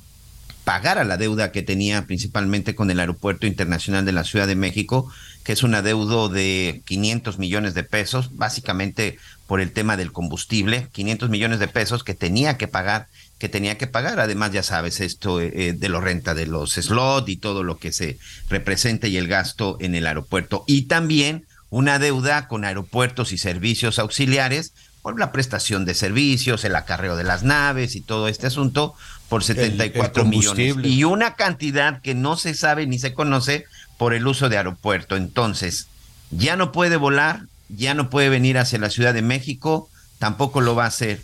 pagara 0.64 1.04
la 1.04 1.16
deuda 1.16 1.50
que 1.50 1.62
tenía 1.62 2.06
principalmente 2.06 2.74
con 2.74 2.90
el 2.90 3.00
Aeropuerto 3.00 3.46
Internacional 3.46 4.04
de 4.04 4.12
la 4.12 4.24
Ciudad 4.24 4.46
de 4.46 4.54
México, 4.54 5.10
que 5.48 5.54
es 5.54 5.62
un 5.62 5.74
adeudo 5.74 6.28
de 6.28 6.82
500 6.84 7.38
millones 7.38 7.72
de 7.72 7.82
pesos, 7.82 8.36
básicamente 8.36 9.16
por 9.46 9.62
el 9.62 9.72
tema 9.72 9.96
del 9.96 10.12
combustible, 10.12 10.88
500 10.92 11.30
millones 11.30 11.58
de 11.58 11.68
pesos 11.68 12.04
que 12.04 12.12
tenía 12.12 12.58
que 12.58 12.68
pagar 12.68 13.06
que 13.38 13.48
tenía 13.48 13.78
que 13.78 13.86
pagar. 13.86 14.20
Además, 14.20 14.52
ya 14.52 14.62
sabes, 14.62 15.00
esto 15.00 15.40
eh, 15.40 15.50
eh, 15.54 15.72
de 15.72 15.88
la 15.88 16.02
renta 16.02 16.34
de 16.34 16.46
los 16.46 16.74
slot 16.74 17.30
y 17.30 17.38
todo 17.38 17.62
lo 17.62 17.78
que 17.78 17.92
se 17.92 18.18
representa 18.50 19.06
y 19.06 19.16
el 19.16 19.26
gasto 19.26 19.78
en 19.80 19.94
el 19.94 20.06
aeropuerto. 20.06 20.64
Y 20.66 20.82
también 20.82 21.46
una 21.70 21.98
deuda 21.98 22.46
con 22.46 22.66
aeropuertos 22.66 23.32
y 23.32 23.38
servicios 23.38 23.98
auxiliares 23.98 24.74
por 25.00 25.18
la 25.18 25.32
prestación 25.32 25.86
de 25.86 25.94
servicios, 25.94 26.66
el 26.66 26.76
acarreo 26.76 27.16
de 27.16 27.24
las 27.24 27.42
naves 27.42 27.96
y 27.96 28.02
todo 28.02 28.28
este 28.28 28.48
asunto 28.48 28.94
por 29.30 29.42
74 29.42 30.26
millones. 30.26 30.76
Y 30.84 31.04
una 31.04 31.36
cantidad 31.36 32.02
que 32.02 32.14
no 32.14 32.36
se 32.36 32.52
sabe 32.52 32.86
ni 32.86 32.98
se 32.98 33.14
conoce 33.14 33.64
por 33.98 34.14
el 34.14 34.26
uso 34.26 34.48
de 34.48 34.56
aeropuerto. 34.56 35.16
Entonces, 35.16 35.88
ya 36.30 36.56
no 36.56 36.72
puede 36.72 36.96
volar, 36.96 37.42
ya 37.68 37.92
no 37.92 38.08
puede 38.08 38.30
venir 38.30 38.56
hacia 38.56 38.78
la 38.78 38.90
Ciudad 38.90 39.12
de 39.12 39.22
México, 39.22 39.90
tampoco 40.18 40.62
lo 40.62 40.74
va 40.74 40.84
a 40.84 40.88
hacer 40.88 41.22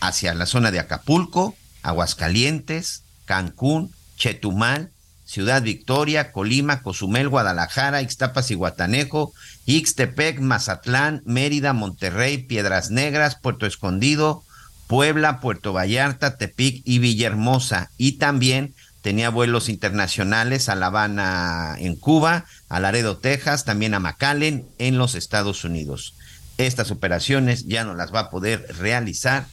hacia 0.00 0.34
la 0.34 0.44
zona 0.44 0.70
de 0.70 0.80
Acapulco, 0.80 1.56
Aguascalientes, 1.82 3.02
Cancún, 3.24 3.92
Chetumal, 4.16 4.90
Ciudad 5.24 5.62
Victoria, 5.62 6.30
Colima, 6.30 6.82
Cozumel, 6.82 7.28
Guadalajara, 7.28 8.02
Ixtapas 8.02 8.50
y 8.50 8.54
Guatanejo, 8.54 9.32
Ixtepec, 9.66 10.38
Mazatlán, 10.40 11.22
Mérida, 11.24 11.72
Monterrey, 11.72 12.38
Piedras 12.38 12.90
Negras, 12.90 13.36
Puerto 13.36 13.66
Escondido, 13.66 14.44
Puebla, 14.86 15.40
Puerto 15.40 15.72
Vallarta, 15.72 16.36
Tepic 16.36 16.82
y 16.84 17.00
Villahermosa. 17.00 17.90
Y 17.98 18.12
también 18.12 18.74
tenía 19.06 19.30
vuelos 19.30 19.68
internacionales 19.68 20.68
a 20.68 20.74
La 20.74 20.86
Habana 20.86 21.76
en 21.78 21.94
Cuba, 21.94 22.44
a 22.68 22.80
Laredo, 22.80 23.18
Texas, 23.18 23.64
también 23.64 23.94
a 23.94 24.00
McAllen 24.00 24.66
en 24.78 24.98
los 24.98 25.14
Estados 25.14 25.62
Unidos. 25.62 26.14
Estas 26.58 26.90
operaciones 26.90 27.68
ya 27.68 27.84
no 27.84 27.94
las 27.94 28.12
va 28.12 28.18
a 28.18 28.30
poder 28.30 28.66
realizar 28.80 29.46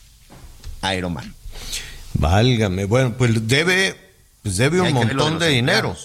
Aeromar. 0.81 1.25
Válgame, 2.15 2.85
bueno, 2.85 3.13
pues 3.15 3.47
debe, 3.47 3.95
pues 4.41 4.57
debe 4.57 4.81
un 4.81 4.91
montón 4.91 5.37
de, 5.37 5.49
dinero. 5.49 5.95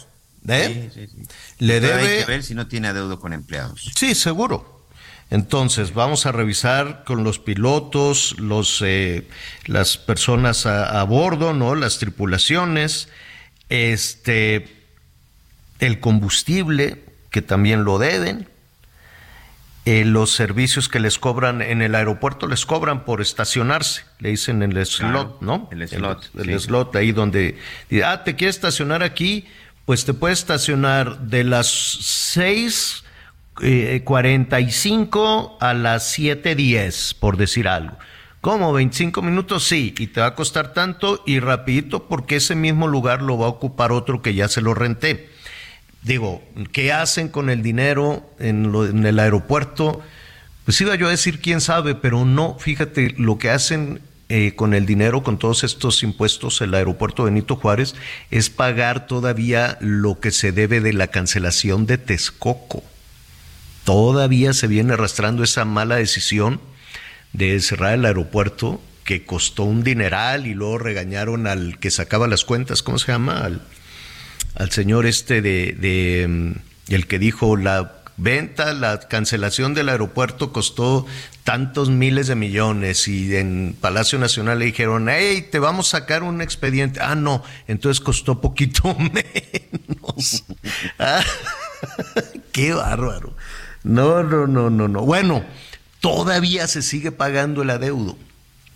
¿Eh? 0.47 0.91
Sí, 0.93 1.07
sí, 1.07 1.17
sí. 1.17 1.29
Le 1.59 1.81
debe. 1.81 2.03
Hay 2.03 2.19
que 2.19 2.31
ver 2.31 2.43
si 2.43 2.55
no 2.55 2.67
tiene 2.67 2.89
adeudo 2.89 3.19
con 3.19 3.33
empleados. 3.33 3.93
Sí, 3.97 4.15
seguro. 4.15 4.85
Entonces, 5.31 5.95
vamos 5.95 6.27
a 6.27 6.33
revisar 6.33 7.03
con 7.05 7.25
los 7.25 7.39
pilotos, 7.39 8.39
los, 8.39 8.83
eh, 8.85 9.27
las 9.65 9.97
personas 9.97 10.67
a, 10.67 11.01
a, 11.01 11.05
bordo, 11.05 11.55
¿no? 11.55 11.75
Las 11.75 11.99
tripulaciones, 11.99 13.09
este, 13.69 14.67
el 15.79 16.01
combustible, 16.01 17.05
que 17.31 17.43
también 17.43 17.85
lo 17.85 17.99
deben, 17.99 18.49
eh, 19.85 20.05
los 20.05 20.33
servicios 20.33 20.89
que 20.91 21.01
les 21.01 21.19
cobran 21.19 21.63
en 21.63 21.81
el 21.81 21.95
aeropuerto 21.95 22.47
les 22.47 22.67
cobran 22.67 23.07
por 23.07 23.23
estacionarse, 23.23 24.03
le 24.19 24.29
dicen 24.29 24.63
el 24.63 24.85
slot, 24.85 25.41
¿no? 25.41 25.67
El 25.73 25.89
slot. 25.89 26.31
El, 26.37 26.61
slot, 26.61 26.95
ahí 26.97 27.13
donde, 27.13 27.57
ah, 28.05 28.23
te 28.23 28.37
quieres 28.37 28.57
estacionar 28.57 29.03
aquí, 29.03 29.47
pues 29.87 30.05
te 30.05 30.13
puedes 30.13 30.41
estacionar 30.41 31.21
de 31.21 31.45
las 31.45 32.29
6.45 32.29 33.63
eh, 33.63 35.57
a 35.61 35.73
las 35.73 36.19
7.10, 36.19 37.17
por 37.19 37.39
decir 37.39 37.67
algo. 37.67 37.97
¿Cómo? 38.41 38.73
¿25 38.73 39.23
minutos? 39.23 39.65
Sí, 39.65 39.95
y 39.99 40.09
te 40.09 40.21
va 40.21 40.29
a 40.29 40.35
costar 40.35 40.73
tanto 40.73 41.23
y 41.27 41.41
rapidito 41.41 42.09
porque 42.09 42.37
ese 42.37 42.55
mismo 42.55 42.87
lugar 42.87 43.23
lo 43.23 43.37
va 43.39 43.47
a 43.47 43.51
ocupar 43.51 43.93
otro 43.93 44.23
que 44.23 44.35
ya 44.35 44.49
se 44.49 44.61
lo 44.61 44.75
renté 44.75 45.29
digo, 46.03 46.43
¿qué 46.73 46.93
hacen 46.93 47.29
con 47.29 47.51
el 47.51 47.63
dinero 47.63 48.29
en, 48.39 49.07
el 49.07 49.19
aeropuerto? 49.19 50.03
Pues 50.65 50.81
iba 50.81 50.95
yo 50.95 51.07
a 51.07 51.11
decir 51.11 51.41
quién 51.41 51.61
sabe, 51.61 51.95
pero 51.95 52.25
no, 52.25 52.57
fíjate, 52.59 53.15
lo 53.19 53.39
que 53.39 53.51
hacen 53.51 54.01
eh, 54.29 54.55
con 54.55 54.75
el 54.75 54.87
dinero, 54.87 55.23
con 55.23 55.39
todos 55.39 55.65
estos 55.65 56.03
impuestos, 56.03 56.61
el 56.61 56.75
aeropuerto 56.75 57.25
Benito 57.25 57.57
Juárez, 57.57 57.95
es 58.31 58.51
pagar 58.51 59.07
todavía 59.07 59.79
lo 59.81 60.21
que 60.21 60.31
se 60.31 60.53
debe 60.53 60.81
de 60.81 60.93
la 60.93 61.09
cancelación 61.09 61.87
de 61.87 61.99
Texcoco. 61.99 62.83
Todavía 63.85 64.53
se 64.53 64.67
viene 64.67 64.95
arrastrando 64.95 65.43
esa 65.43 65.65
mala 65.65 65.97
decisión 65.97 66.61
de 67.33 67.61
cerrar 67.61 67.95
el 67.95 68.05
aeropuerto 68.05 68.81
que 69.05 69.25
costó 69.25 69.65
un 69.65 69.83
dineral 69.83 70.47
y 70.47 70.55
luego 70.55 70.79
regañaron 70.79 71.47
al 71.47 71.79
que 71.79 71.91
sacaba 71.91 72.29
las 72.29 72.45
cuentas, 72.45 72.83
¿cómo 72.83 72.99
se 72.99 73.13
llama? 73.13 73.39
Al, 73.39 73.63
al 74.55 74.71
señor 74.71 75.07
este 75.07 75.41
de, 75.41 75.75
de 75.79 76.27
mm, 76.29 76.93
el 76.93 77.07
que 77.07 77.19
dijo 77.19 77.57
la 77.57 77.99
venta, 78.19 78.75
la 78.75 79.01
cancelación 79.01 79.73
del 79.73 79.89
aeropuerto 79.89 80.53
costó 80.53 81.07
tantos 81.45 81.89
miles 81.89 82.27
de 82.27 82.35
millones 82.35 83.09
y 83.09 83.35
en 83.35 83.75
Palacio 83.81 84.19
Nacional 84.19 84.59
le 84.59 84.67
dijeron, 84.67 85.09
hey, 85.09 85.49
te 85.51 85.59
vamos 85.59 85.95
a 85.95 86.01
sacar 86.01 86.23
un 86.23 86.43
expediente. 86.43 87.01
Ah, 87.01 87.15
no, 87.15 87.43
entonces 87.67 88.03
costó 88.03 88.43
poquito 88.43 88.95
menos. 88.99 90.45
Ah, 90.99 91.23
qué 92.53 92.75
bárbaro. 92.75 93.35
No, 93.85 94.23
no, 94.23 94.47
no, 94.47 94.69
no, 94.69 94.89
no. 94.89 95.01
Bueno, 95.03 95.45
todavía 96.01 96.67
se 96.67 96.83
sigue 96.83 97.13
pagando 97.13 97.63
el 97.63 97.71
adeudo. 97.71 98.17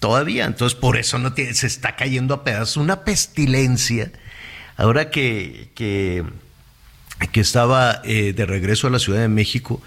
Todavía. 0.01 0.47
Entonces, 0.47 0.79
por 0.79 0.97
eso 0.97 1.19
no 1.19 1.33
tiene, 1.33 1.55
se 1.55 1.67
está 1.67 1.95
cayendo 1.95 2.35
a 2.35 2.45
pedazos. 2.45 2.79
Una 2.79 3.05
pestilencia 3.05 4.11
Ahora 4.77 5.11
que, 5.11 5.69
que, 5.75 6.25
estaba 7.35 8.01
eh, 8.05 8.33
de 8.33 8.47
regreso 8.47 8.87
a 8.87 8.91
la 8.91 8.99
Ciudad 8.99 9.21
de 9.21 9.29
México, 9.29 9.83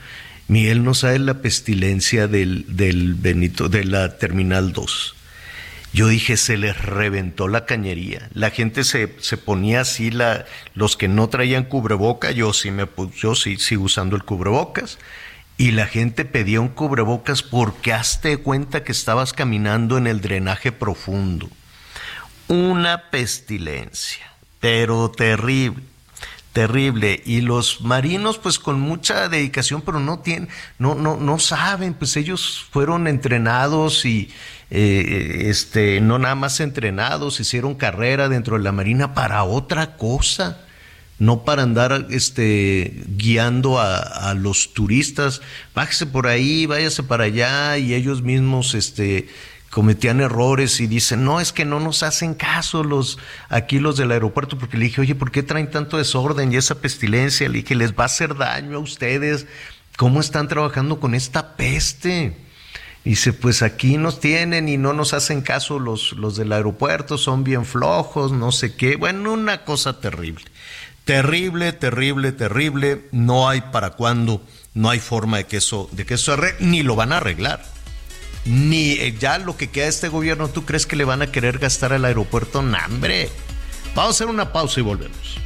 Miguel 0.48 0.84
no 0.84 0.94
sabe 0.94 1.20
la 1.20 1.42
pestilencia 1.42 2.28
del, 2.28 2.66
del 2.78 3.16
Benito, 3.16 3.68
de 3.68 3.84
la 3.84 4.18
Terminal 4.18 4.74
2. 4.74 5.16
Yo 5.94 6.08
dije, 6.08 6.38
se 6.38 6.58
les 6.58 6.78
reventó 6.78 7.48
la 7.48 7.66
cañería. 7.66 8.30
La 8.34 8.52
gente 8.52 8.84
se, 8.84 9.16
se 9.20 9.38
ponía 9.38 9.82
así, 9.82 10.12
la, 10.12 10.46
los 10.76 10.98
que 10.98 11.08
no 11.08 11.30
traían 11.30 11.64
cubreboca, 11.64 12.32
yo 12.32 12.54
sí 12.54 12.70
me 12.70 12.88
yo 13.18 13.34
sí 13.34 13.58
sigo 13.58 13.84
usando 13.84 14.16
el 14.16 14.24
cubrebocas. 14.24 14.98
Y 15.58 15.72
la 15.72 15.88
gente 15.88 16.26
pedía 16.26 16.62
un 16.62 16.68
cubrebocas 16.68 17.42
porque 17.42 17.94
hazte 17.94 18.38
cuenta 18.38 18.84
que 18.84 18.92
estabas 18.92 19.34
caminando 19.34 19.98
en 19.98 20.08
el 20.08 20.22
drenaje 20.22 20.72
profundo. 20.72 21.50
Una 22.48 23.10
pestilencia 23.10 24.36
pero 24.66 25.12
terrible, 25.12 25.84
terrible. 26.52 27.22
Y 27.24 27.42
los 27.42 27.82
marinos, 27.82 28.40
pues 28.40 28.58
con 28.58 28.80
mucha 28.82 29.30
dedicación, 29.30 29.84
pero 29.84 30.00
no 30.00 30.22
tienen, 30.22 30.50
no, 30.80 30.96
no, 30.96 31.18
no 31.18 31.38
saben, 31.38 31.94
pues 31.94 32.18
ellos 32.18 32.66
fueron 32.72 33.06
entrenados 33.06 34.06
y 34.06 34.34
eh, 34.72 35.44
este, 35.52 36.02
no 36.02 36.18
nada 36.18 36.34
más 36.34 36.60
entrenados, 36.62 37.40
hicieron 37.40 37.76
carrera 37.76 38.28
dentro 38.28 38.58
de 38.58 38.64
la 38.64 38.72
marina 38.72 39.14
para 39.14 39.44
otra 39.44 39.98
cosa 39.98 40.66
no 41.18 41.46
para 41.46 41.64
andar 41.64 42.08
este, 42.10 43.04
guiando 43.08 43.80
a, 43.80 44.34
los 44.34 44.74
turistas, 44.74 45.42
bájese 45.74 46.06
por 46.06 46.28
ahí, 46.28 46.66
váyase 46.66 47.04
para 47.04 47.26
allá 47.26 47.78
y 47.78 47.94
ellos 47.94 48.22
mismos 48.22 48.74
este, 48.74 49.30
cometían 49.70 50.20
errores 50.20 50.80
y 50.82 50.88
dicen, 50.88 51.24
no, 51.24 51.40
es 51.40 51.54
que 51.54 51.64
no 51.64 51.80
nos 51.80 52.04
hacen 52.04 52.34
caso 52.34 52.84
los 52.84 53.18
aquí 53.50 53.80
los 53.80 53.98
del 53.98 54.12
aeropuerto, 54.12 54.58
porque 54.58 54.78
le 54.78 54.86
dije, 54.86 55.02
oye, 55.02 55.16
¿por 55.16 55.32
qué 55.32 55.44
traen 55.44 55.72
tanto 55.72 55.98
desorden 55.98 56.52
y 56.52 56.58
esa 56.58 56.76
pestilencia? 56.76 57.48
Le 57.48 57.60
dije, 57.60 57.76
les 57.76 57.94
va 57.94 58.04
a 58.04 58.08
hacer 58.08 58.36
daño 58.36 58.78
a 58.78 58.82
ustedes, 58.82 59.48
¿cómo 59.98 60.20
están 60.20 60.48
trabajando 60.48 61.00
con 61.00 61.16
esta 61.16 61.56
peste? 61.56 62.36
Dice, 63.06 63.34
pues 63.34 63.62
aquí 63.62 63.98
nos 63.98 64.20
tienen 64.20 64.68
y 64.68 64.78
no 64.78 64.92
nos 64.92 65.14
hacen 65.14 65.42
caso 65.42 65.78
los, 65.78 66.14
los 66.14 66.36
del 66.36 66.52
aeropuerto, 66.52 67.20
son 67.20 67.44
bien 67.44 67.64
flojos, 67.64 68.32
no 68.32 68.52
sé 68.52 68.76
qué. 68.76 68.96
Bueno, 68.96 69.32
una 69.32 69.64
cosa 69.64 70.02
terrible, 70.02 70.44
Terrible, 71.06 71.72
terrible, 71.72 72.32
terrible. 72.32 73.08
No 73.12 73.48
hay 73.48 73.62
para 73.62 73.92
cuándo, 73.92 74.42
no 74.74 74.90
hay 74.90 75.00
forma 75.00 75.38
de 75.38 75.46
que 75.46 75.58
eso, 75.58 75.88
de 75.92 76.04
que 76.06 76.16
eso 76.16 76.34
arregle, 76.34 76.66
ni 76.66 76.82
lo 76.82 76.96
van 76.96 77.14
a 77.14 77.18
arreglar. 77.18 77.64
Ni 78.46 78.94
eh, 78.94 79.16
ya 79.20 79.38
lo 79.38 79.56
que 79.56 79.70
queda 79.70 79.86
de 79.86 79.92
este 79.92 80.08
gobierno, 80.10 80.48
¿tú 80.48 80.66
crees 80.66 80.88
que 80.88 80.96
le 80.96 81.06
van 81.06 81.22
a 81.22 81.32
querer 81.32 81.60
gastar 81.60 81.94
al 81.94 82.06
aeropuerto? 82.06 82.64
¡Nambre! 82.64 83.30
Vamos 83.94 84.10
a 84.10 84.16
hacer 84.16 84.28
una 84.28 84.52
pausa 84.52 84.80
y 84.80 84.84
volvemos. 84.84 85.38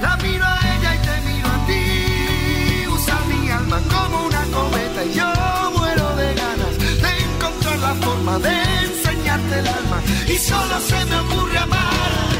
La 0.00 0.16
miro 0.18 0.44
a 0.44 0.58
ella 0.76 0.94
y 0.94 0.98
te 0.98 1.32
miro 1.32 1.48
a 1.48 1.66
ti. 1.66 2.86
Usa 2.86 3.18
mi 3.28 3.50
alma 3.50 3.80
como 3.88 4.26
una 4.26 4.42
cometa 4.44 5.04
y 5.04 5.14
yo 5.14 5.72
muero 5.76 6.16
de 6.16 6.34
ganas 6.34 6.78
de 6.78 7.24
encontrar 7.34 7.78
la 7.78 7.94
forma 7.94 8.38
de 8.38 8.62
enseñarte 8.84 9.58
el 9.58 9.66
alma. 9.66 10.02
Y 10.28 10.36
solo 10.36 10.80
se 10.80 11.04
me 11.06 11.16
ocurre 11.16 11.58
amarte. 11.58 12.39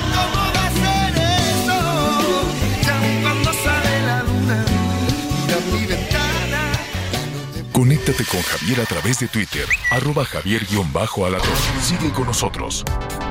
Conéctate 7.81 8.27
con 8.27 8.43
Javier 8.43 8.79
a 8.83 8.85
través 8.85 9.21
de 9.21 9.27
Twitter, 9.27 9.65
arroba 9.91 10.23
javier-alatón. 10.27 11.57
Sigue 11.81 12.13
con 12.13 12.27
nosotros. 12.27 12.85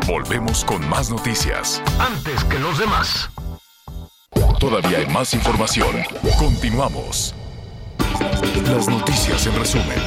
Volvemos 0.08 0.66
con 0.66 0.90
más 0.90 1.12
noticias. 1.12 1.84
Antes 2.00 2.44
que 2.46 2.58
los 2.58 2.80
demás. 2.80 3.30
Todavía 4.60 4.98
hay 4.98 5.06
más 5.06 5.36
información. 5.36 5.98
Continuamos. 6.40 7.36
Las 8.66 8.88
noticias 8.88 9.46
en 9.46 9.56
resumen. 9.56 10.00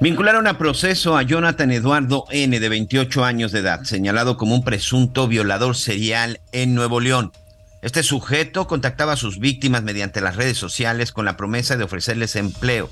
Vincularon 0.00 0.46
a 0.46 0.56
proceso 0.56 1.16
a 1.16 1.22
Jonathan 1.22 1.72
Eduardo 1.72 2.26
N., 2.30 2.60
de 2.60 2.68
28 2.68 3.24
años 3.24 3.50
de 3.50 3.58
edad, 3.58 3.82
señalado 3.82 4.36
como 4.36 4.54
un 4.54 4.62
presunto 4.62 5.26
violador 5.26 5.74
serial 5.74 6.38
en 6.52 6.76
Nuevo 6.76 7.00
León. 7.00 7.32
Este 7.80 8.02
sujeto 8.02 8.66
contactaba 8.66 9.12
a 9.12 9.16
sus 9.16 9.38
víctimas 9.38 9.84
mediante 9.84 10.20
las 10.20 10.34
redes 10.34 10.58
sociales 10.58 11.12
con 11.12 11.24
la 11.24 11.36
promesa 11.36 11.76
de 11.76 11.84
ofrecerles 11.84 12.34
empleo. 12.34 12.90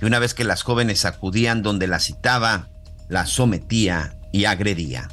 Y 0.00 0.04
una 0.04 0.20
vez 0.20 0.32
que 0.32 0.44
las 0.44 0.62
jóvenes 0.62 1.04
acudían 1.04 1.62
donde 1.62 1.88
la 1.88 1.98
citaba, 1.98 2.68
la 3.08 3.26
sometía 3.26 4.14
y 4.30 4.44
agredía. 4.44 5.08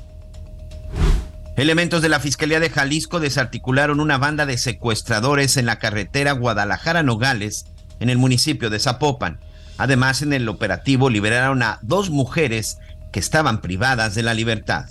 Elementos 1.55 2.03
de 2.03 2.09
la 2.09 2.19
Fiscalía 2.19 2.59
de 2.59 2.69
Jalisco 2.69 3.19
desarticularon 3.19 3.99
una 3.99 4.17
banda 4.17 4.45
de 4.45 4.57
secuestradores 4.57 5.57
en 5.57 5.65
la 5.65 5.79
carretera 5.79 6.33
Guadalajara-Nogales, 6.33 7.65
en 7.99 8.09
el 8.09 8.17
municipio 8.17 8.69
de 8.69 8.79
Zapopan. 8.79 9.39
Además, 9.77 10.21
en 10.21 10.33
el 10.33 10.47
operativo 10.49 11.09
liberaron 11.09 11.63
a 11.63 11.79
dos 11.81 12.09
mujeres 12.11 12.77
que 13.11 13.19
estaban 13.19 13.61
privadas 13.61 14.13
de 14.13 14.23
la 14.23 14.33
libertad. 14.33 14.85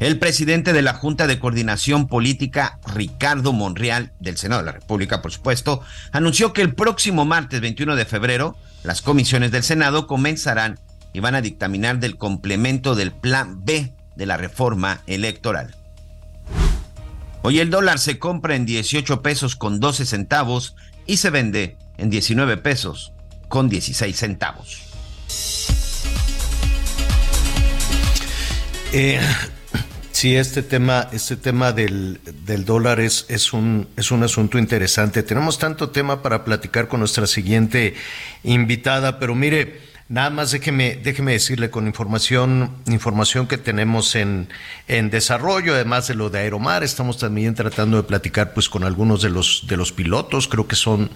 El 0.00 0.18
presidente 0.18 0.72
de 0.72 0.80
la 0.80 0.94
Junta 0.94 1.26
de 1.26 1.38
Coordinación 1.38 2.08
Política, 2.08 2.78
Ricardo 2.86 3.52
Monreal, 3.52 4.12
del 4.18 4.38
Senado 4.38 4.62
de 4.62 4.66
la 4.66 4.72
República, 4.72 5.20
por 5.20 5.30
supuesto, 5.30 5.82
anunció 6.10 6.54
que 6.54 6.62
el 6.62 6.74
próximo 6.74 7.26
martes 7.26 7.60
21 7.60 7.96
de 7.96 8.06
febrero 8.06 8.56
las 8.82 9.02
comisiones 9.02 9.50
del 9.50 9.62
Senado 9.62 10.06
comenzarán 10.06 10.78
y 11.12 11.20
van 11.20 11.34
a 11.34 11.42
dictaminar 11.42 11.98
del 11.98 12.16
complemento 12.16 12.94
del 12.94 13.12
Plan 13.12 13.62
B 13.62 13.92
de 14.16 14.24
la 14.24 14.38
reforma 14.38 15.02
electoral. 15.06 15.76
Hoy 17.42 17.60
el 17.60 17.68
dólar 17.68 17.98
se 17.98 18.18
compra 18.18 18.56
en 18.56 18.64
18 18.64 19.20
pesos 19.20 19.54
con 19.54 19.80
12 19.80 20.06
centavos 20.06 20.76
y 21.04 21.18
se 21.18 21.28
vende 21.28 21.76
en 21.98 22.08
19 22.08 22.56
pesos 22.56 23.12
con 23.48 23.68
16 23.68 24.16
centavos. 24.16 24.80
Eh, 28.94 29.20
sí, 30.20 30.36
este 30.36 30.62
tema, 30.62 31.08
este 31.12 31.34
tema 31.34 31.72
del, 31.72 32.20
del 32.44 32.66
dólar 32.66 33.00
es, 33.00 33.24
es, 33.30 33.54
un, 33.54 33.88
es 33.96 34.10
un 34.10 34.22
asunto 34.22 34.58
interesante. 34.58 35.22
Tenemos 35.22 35.58
tanto 35.58 35.88
tema 35.88 36.20
para 36.20 36.44
platicar 36.44 36.88
con 36.88 37.00
nuestra 37.00 37.26
siguiente 37.26 37.94
invitada, 38.44 39.18
pero 39.18 39.34
mire, 39.34 39.88
Nada 40.10 40.28
más 40.30 40.50
déjeme, 40.50 40.96
déjeme 40.96 41.30
decirle 41.30 41.70
con 41.70 41.86
información, 41.86 42.72
información 42.88 43.46
que 43.46 43.58
tenemos 43.58 44.16
en, 44.16 44.48
en 44.88 45.08
desarrollo, 45.08 45.72
además 45.72 46.08
de 46.08 46.16
lo 46.16 46.30
de 46.30 46.40
Aeromar, 46.40 46.82
estamos 46.82 47.16
también 47.18 47.54
tratando 47.54 47.96
de 47.96 48.02
platicar 48.02 48.52
pues 48.52 48.68
con 48.68 48.82
algunos 48.82 49.22
de 49.22 49.30
los, 49.30 49.68
de 49.68 49.76
los 49.76 49.92
pilotos, 49.92 50.48
creo 50.48 50.66
que 50.66 50.74
son, 50.74 51.12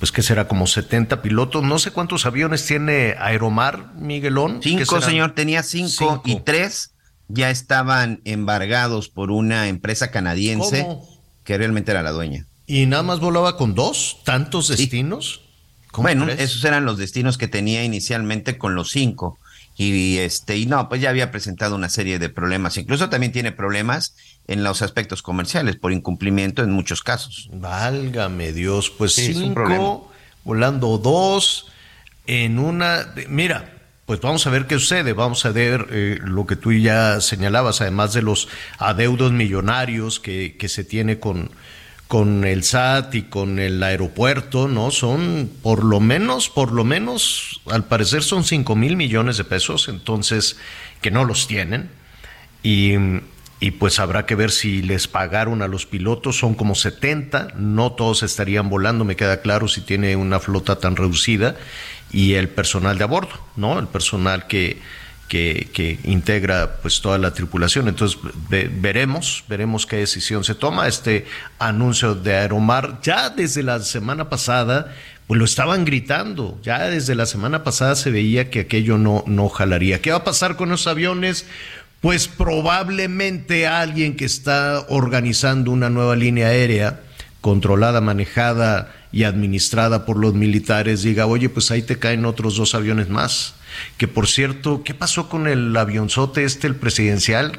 pues 0.00 0.10
que 0.10 0.22
será 0.22 0.48
como 0.48 0.66
70 0.66 1.22
pilotos, 1.22 1.62
no 1.62 1.78
sé 1.78 1.92
cuántos 1.92 2.26
aviones 2.26 2.66
tiene 2.66 3.14
Aeromar, 3.20 3.94
Miguelón. 3.94 4.58
Cinco, 4.60 5.00
señor, 5.00 5.36
tenía 5.36 5.62
cinco, 5.62 6.20
y 6.24 6.40
tres 6.40 6.91
ya 7.32 7.50
estaban 7.50 8.20
embargados 8.24 9.08
por 9.08 9.30
una 9.30 9.68
empresa 9.68 10.10
canadiense 10.10 10.86
que 11.44 11.58
realmente 11.58 11.90
era 11.90 12.02
la 12.02 12.10
dueña. 12.10 12.46
¿Y 12.66 12.86
nada 12.86 13.02
más 13.02 13.20
volaba 13.20 13.56
con 13.56 13.74
dos? 13.74 14.18
¿Tantos 14.24 14.68
destinos? 14.68 15.40
Bueno, 15.96 16.28
esos 16.28 16.64
eran 16.64 16.84
los 16.84 16.98
destinos 16.98 17.36
que 17.36 17.48
tenía 17.48 17.84
inicialmente 17.84 18.58
con 18.58 18.74
los 18.74 18.90
cinco. 18.90 19.38
Y 19.76 20.18
este, 20.18 20.58
y 20.58 20.66
no, 20.66 20.88
pues 20.88 21.00
ya 21.00 21.10
había 21.10 21.30
presentado 21.30 21.74
una 21.74 21.88
serie 21.88 22.18
de 22.18 22.28
problemas. 22.28 22.76
Incluso 22.76 23.08
también 23.08 23.32
tiene 23.32 23.52
problemas 23.52 24.14
en 24.46 24.62
los 24.62 24.82
aspectos 24.82 25.22
comerciales 25.22 25.76
por 25.76 25.92
incumplimiento 25.92 26.62
en 26.62 26.70
muchos 26.70 27.02
casos. 27.02 27.48
Válgame 27.52 28.52
Dios, 28.52 28.90
pues 28.90 29.14
cinco, 29.14 30.10
volando 30.44 30.98
dos, 30.98 31.68
en 32.26 32.58
una. 32.58 33.12
Mira, 33.28 33.81
pues 34.06 34.20
vamos 34.20 34.46
a 34.46 34.50
ver 34.50 34.66
qué 34.66 34.78
sucede, 34.78 35.12
vamos 35.12 35.44
a 35.46 35.50
ver 35.50 35.86
eh, 35.90 36.18
lo 36.22 36.46
que 36.46 36.56
tú 36.56 36.72
ya 36.72 37.20
señalabas, 37.20 37.80
además 37.80 38.12
de 38.12 38.22
los 38.22 38.48
adeudos 38.78 39.32
millonarios 39.32 40.18
que, 40.18 40.56
que 40.58 40.68
se 40.68 40.84
tiene 40.84 41.18
con, 41.20 41.50
con 42.12 42.44
el 42.44 42.62
SAT 42.62 43.14
y 43.14 43.22
con 43.22 43.58
el 43.58 43.82
aeropuerto, 43.82 44.68
¿no? 44.68 44.90
Son 44.90 45.50
por 45.62 45.82
lo 45.82 45.98
menos, 45.98 46.50
por 46.50 46.70
lo 46.70 46.84
menos, 46.84 47.62
al 47.70 47.84
parecer 47.84 48.22
son 48.22 48.44
5 48.44 48.76
mil 48.76 48.98
millones 48.98 49.38
de 49.38 49.44
pesos, 49.44 49.88
entonces, 49.88 50.58
que 51.00 51.10
no 51.10 51.24
los 51.24 51.46
tienen. 51.46 51.88
Y, 52.62 52.96
y, 53.60 53.70
pues 53.70 53.98
habrá 53.98 54.26
que 54.26 54.34
ver 54.34 54.50
si 54.50 54.82
les 54.82 55.08
pagaron 55.08 55.62
a 55.62 55.68
los 55.68 55.86
pilotos, 55.86 56.36
son 56.36 56.54
como 56.54 56.74
70, 56.74 57.54
no 57.56 57.92
todos 57.92 58.22
estarían 58.22 58.68
volando, 58.68 59.06
me 59.06 59.16
queda 59.16 59.40
claro 59.40 59.66
si 59.66 59.80
tiene 59.80 60.14
una 60.14 60.38
flota 60.38 60.78
tan 60.78 60.96
reducida, 60.96 61.56
y 62.12 62.34
el 62.34 62.48
personal 62.48 62.98
de 62.98 63.04
a 63.04 63.06
bordo, 63.06 63.40
¿no? 63.56 63.78
El 63.78 63.86
personal 63.88 64.46
que 64.46 64.78
que, 65.32 65.98
integra 66.04 66.76
pues 66.82 67.00
toda 67.00 67.18
la 67.18 67.32
tripulación. 67.32 67.88
Entonces 67.88 68.18
veremos, 68.48 69.44
veremos 69.48 69.86
qué 69.86 69.96
decisión 69.96 70.44
se 70.44 70.54
toma. 70.54 70.88
Este 70.88 71.26
anuncio 71.58 72.14
de 72.14 72.34
Aeromar 72.36 73.00
ya 73.02 73.30
desde 73.30 73.62
la 73.62 73.80
semana 73.80 74.28
pasada, 74.28 74.94
pues 75.26 75.38
lo 75.38 75.44
estaban 75.44 75.84
gritando. 75.84 76.58
Ya 76.62 76.88
desde 76.88 77.14
la 77.14 77.26
semana 77.26 77.64
pasada 77.64 77.96
se 77.96 78.10
veía 78.10 78.50
que 78.50 78.60
aquello 78.60 78.98
no, 78.98 79.24
no 79.26 79.48
jalaría. 79.48 80.02
¿Qué 80.02 80.10
va 80.10 80.18
a 80.18 80.24
pasar 80.24 80.56
con 80.56 80.68
los 80.68 80.86
aviones? 80.86 81.46
Pues 82.02 82.28
probablemente 82.28 83.66
alguien 83.66 84.16
que 84.16 84.24
está 84.24 84.84
organizando 84.88 85.70
una 85.70 85.88
nueva 85.88 86.16
línea 86.16 86.48
aérea 86.48 87.00
controlada, 87.42 88.00
manejada 88.00 88.94
y 89.12 89.24
administrada 89.24 90.06
por 90.06 90.16
los 90.16 90.32
militares 90.32 91.02
diga, 91.02 91.26
oye, 91.26 91.50
pues 91.50 91.70
ahí 91.70 91.82
te 91.82 91.98
caen 91.98 92.24
otros 92.24 92.56
dos 92.56 92.74
aviones 92.74 93.10
más 93.10 93.54
que 93.96 94.08
por 94.08 94.28
cierto, 94.28 94.82
¿qué 94.84 94.94
pasó 94.94 95.28
con 95.28 95.46
el 95.46 95.76
avionzote 95.76 96.44
este, 96.44 96.66
el 96.66 96.76
presidencial? 96.76 97.58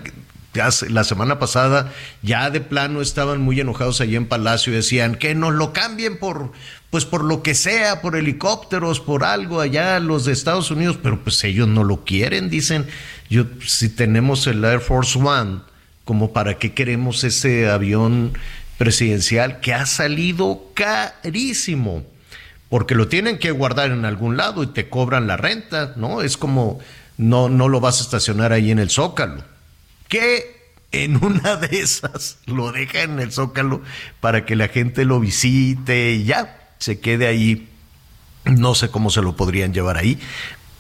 La 0.89 1.03
semana 1.03 1.39
pasada 1.39 1.91
ya 2.21 2.51
de 2.51 2.61
plano 2.61 3.01
estaban 3.01 3.41
muy 3.41 3.59
enojados 3.59 4.01
allí 4.01 4.15
en 4.15 4.27
Palacio 4.27 4.71
y 4.71 4.75
decían 4.75 5.15
que 5.15 5.33
nos 5.33 5.53
lo 5.53 5.73
cambien 5.73 6.19
por, 6.19 6.51
pues 6.91 7.05
por 7.05 7.23
lo 7.23 7.41
que 7.41 7.55
sea, 7.55 8.01
por 8.01 8.15
helicópteros, 8.15 8.99
por 8.99 9.23
algo 9.23 9.61
allá 9.61 9.99
los 9.99 10.25
de 10.25 10.33
Estados 10.33 10.69
Unidos, 10.69 10.99
pero 11.01 11.23
pues 11.23 11.43
ellos 11.43 11.67
no 11.67 11.83
lo 11.83 12.05
quieren, 12.05 12.51
dicen, 12.51 12.85
yo 13.31 13.45
si 13.65 13.89
tenemos 13.89 14.45
el 14.45 14.63
Air 14.63 14.79
Force 14.79 15.17
One, 15.17 15.61
como 16.05 16.33
para 16.33 16.59
qué 16.59 16.73
queremos 16.73 17.23
ese 17.23 17.67
avión 17.67 18.33
presidencial 18.83 19.61
que 19.61 19.73
ha 19.73 19.85
salido 19.85 20.71
carísimo 20.73 22.03
porque 22.67 22.95
lo 22.95 23.07
tienen 23.07 23.39
que 23.39 23.51
guardar 23.51 23.91
en 23.91 24.03
algún 24.03 24.35
lado 24.35 24.61
y 24.61 24.67
te 24.67 24.89
cobran 24.89 25.25
la 25.25 25.37
renta, 25.37 25.93
¿no? 25.95 26.21
Es 26.21 26.35
como 26.35 26.79
no, 27.17 27.47
no 27.47 27.69
lo 27.69 27.79
vas 27.79 27.99
a 27.99 28.03
estacionar 28.03 28.51
ahí 28.51 28.71
en 28.71 28.79
el 28.79 28.89
zócalo. 28.89 29.41
Que 30.09 30.73
en 30.91 31.23
una 31.23 31.55
de 31.55 31.79
esas 31.79 32.39
lo 32.45 32.73
deja 32.73 33.03
en 33.03 33.21
el 33.21 33.31
zócalo 33.31 33.81
para 34.19 34.45
que 34.45 34.57
la 34.57 34.67
gente 34.67 35.05
lo 35.05 35.21
visite 35.21 36.11
y 36.11 36.25
ya 36.25 36.73
se 36.77 36.99
quede 36.99 37.27
ahí. 37.27 37.69
No 38.43 38.75
sé 38.75 38.89
cómo 38.89 39.09
se 39.11 39.21
lo 39.21 39.37
podrían 39.37 39.73
llevar 39.73 39.95
ahí, 39.95 40.19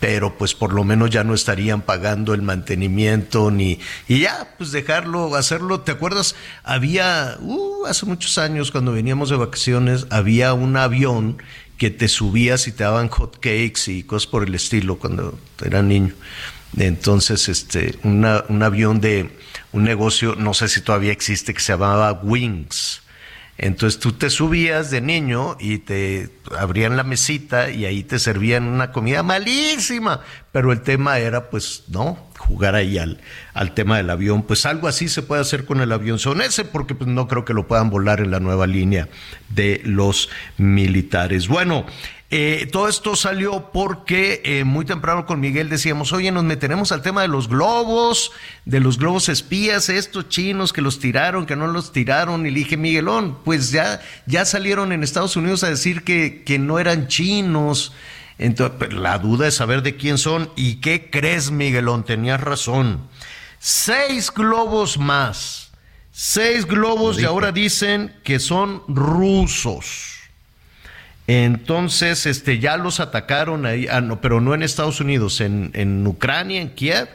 pero 0.03 0.37
pues 0.37 0.53
por 0.53 0.73
lo 0.73 0.83
menos 0.83 1.11
ya 1.11 1.23
no 1.23 1.33
estarían 1.33 1.81
pagando 1.81 2.33
el 2.33 2.41
mantenimiento 2.41 3.51
ni 3.51 3.79
y 4.09 4.19
ya 4.19 4.53
pues 4.57 4.73
dejarlo 4.73 5.33
hacerlo 5.33 5.79
te 5.79 5.93
acuerdas 5.93 6.35
había 6.65 7.37
uh, 7.39 7.85
hace 7.85 8.05
muchos 8.05 8.37
años 8.37 8.69
cuando 8.69 8.91
veníamos 8.91 9.29
de 9.29 9.37
vacaciones 9.37 10.05
había 10.09 10.53
un 10.53 10.75
avión 10.75 11.37
que 11.77 11.89
te 11.89 12.09
subías 12.09 12.67
y 12.67 12.73
te 12.73 12.83
daban 12.83 13.07
hot 13.07 13.35
cakes 13.35 13.87
y 13.87 14.03
cosas 14.03 14.27
por 14.27 14.43
el 14.43 14.53
estilo 14.55 14.97
cuando 14.97 15.39
era 15.63 15.81
niño. 15.81 16.13
Entonces, 16.77 17.49
este, 17.49 17.97
un 18.03 18.25
avión 18.63 18.99
de 18.99 19.29
un 19.71 19.83
negocio, 19.83 20.35
no 20.35 20.53
sé 20.53 20.67
si 20.67 20.81
todavía 20.81 21.11
existe, 21.11 21.53
que 21.53 21.59
se 21.59 21.73
llamaba 21.73 22.13
Wings. 22.23 23.02
Entonces 23.57 23.99
tú 23.99 24.13
te 24.13 24.29
subías 24.29 24.89
de 24.89 24.99
niño 24.99 25.57
y 25.59 25.77
te 25.77 26.29
abrían 26.57 26.97
la 26.97 27.03
mesita 27.03 27.69
y 27.69 27.85
ahí 27.85 28.03
te 28.03 28.17
servían 28.17 28.63
una 28.63 28.91
comida 28.91 29.21
malísima, 29.21 30.21
pero 30.51 30.71
el 30.71 30.81
tema 30.81 31.19
era 31.19 31.49
pues 31.51 31.83
no 31.89 32.17
jugar 32.39 32.75
ahí 32.75 32.97
al, 32.97 33.21
al 33.53 33.73
tema 33.73 33.97
del 33.97 34.09
avión, 34.09 34.43
pues 34.43 34.65
algo 34.65 34.87
así 34.87 35.07
se 35.07 35.21
puede 35.21 35.41
hacer 35.41 35.65
con 35.65 35.81
el 35.81 35.91
avión. 35.91 36.19
Son 36.19 36.41
ese 36.41 36.65
porque 36.65 36.95
pues 36.95 37.09
no 37.09 37.27
creo 37.27 37.45
que 37.45 37.53
lo 37.53 37.67
puedan 37.67 37.89
volar 37.89 38.19
en 38.19 38.31
la 38.31 38.39
nueva 38.39 38.67
línea 38.67 39.07
de 39.49 39.81
los 39.85 40.29
militares. 40.57 41.47
Bueno, 41.47 41.85
eh, 42.35 42.67
todo 42.71 42.87
esto 42.87 43.15
salió 43.15 43.69
porque 43.71 44.41
eh, 44.43 44.63
muy 44.63 44.85
temprano 44.85 45.27
con 45.27 45.39
Miguel 45.39 45.69
decíamos, 45.69 46.13
oye, 46.13 46.31
nos 46.31 46.43
meteremos 46.43 46.91
al 46.91 47.03
tema 47.03 47.21
de 47.21 47.27
los 47.27 47.47
globos, 47.47 48.31
de 48.65 48.79
los 48.79 48.97
globos 48.97 49.29
espías, 49.29 49.87
estos 49.87 50.29
chinos 50.29 50.73
que 50.73 50.81
los 50.81 50.97
tiraron, 50.97 51.45
que 51.45 51.55
no 51.55 51.67
los 51.67 51.91
tiraron. 51.91 52.47
Y 52.47 52.49
le 52.49 52.57
dije, 52.57 52.75
Miguelón, 52.75 53.37
pues 53.45 53.69
ya, 53.69 54.01
ya 54.25 54.45
salieron 54.45 54.91
en 54.91 55.03
Estados 55.03 55.35
Unidos 55.35 55.63
a 55.63 55.69
decir 55.69 56.03
que, 56.03 56.41
que 56.43 56.57
no 56.57 56.79
eran 56.79 57.07
chinos. 57.07 57.93
Entonces, 58.39 58.93
la 58.93 59.19
duda 59.19 59.47
es 59.47 59.53
saber 59.53 59.83
de 59.83 59.95
quién 59.95 60.17
son. 60.17 60.49
¿Y 60.55 60.77
qué 60.77 61.11
crees, 61.11 61.51
Miguelón? 61.51 62.03
Tenías 62.03 62.41
razón. 62.41 63.09
Seis 63.59 64.31
globos 64.31 64.97
más. 64.97 65.69
Seis 66.11 66.65
globos 66.65 67.21
y 67.21 67.25
ahora 67.25 67.51
dicen 67.51 68.15
que 68.23 68.39
son 68.39 68.81
rusos. 68.87 70.12
Entonces, 71.27 72.25
este, 72.25 72.59
ya 72.59 72.77
los 72.77 72.99
atacaron 72.99 73.65
ahí, 73.65 73.87
ah, 73.89 74.01
no, 74.01 74.19
pero 74.19 74.41
no 74.41 74.53
en 74.53 74.63
Estados 74.63 74.99
Unidos, 74.99 75.39
en, 75.39 75.71
en 75.73 76.05
Ucrania, 76.05 76.61
en 76.61 76.69
Kiev, 76.69 77.07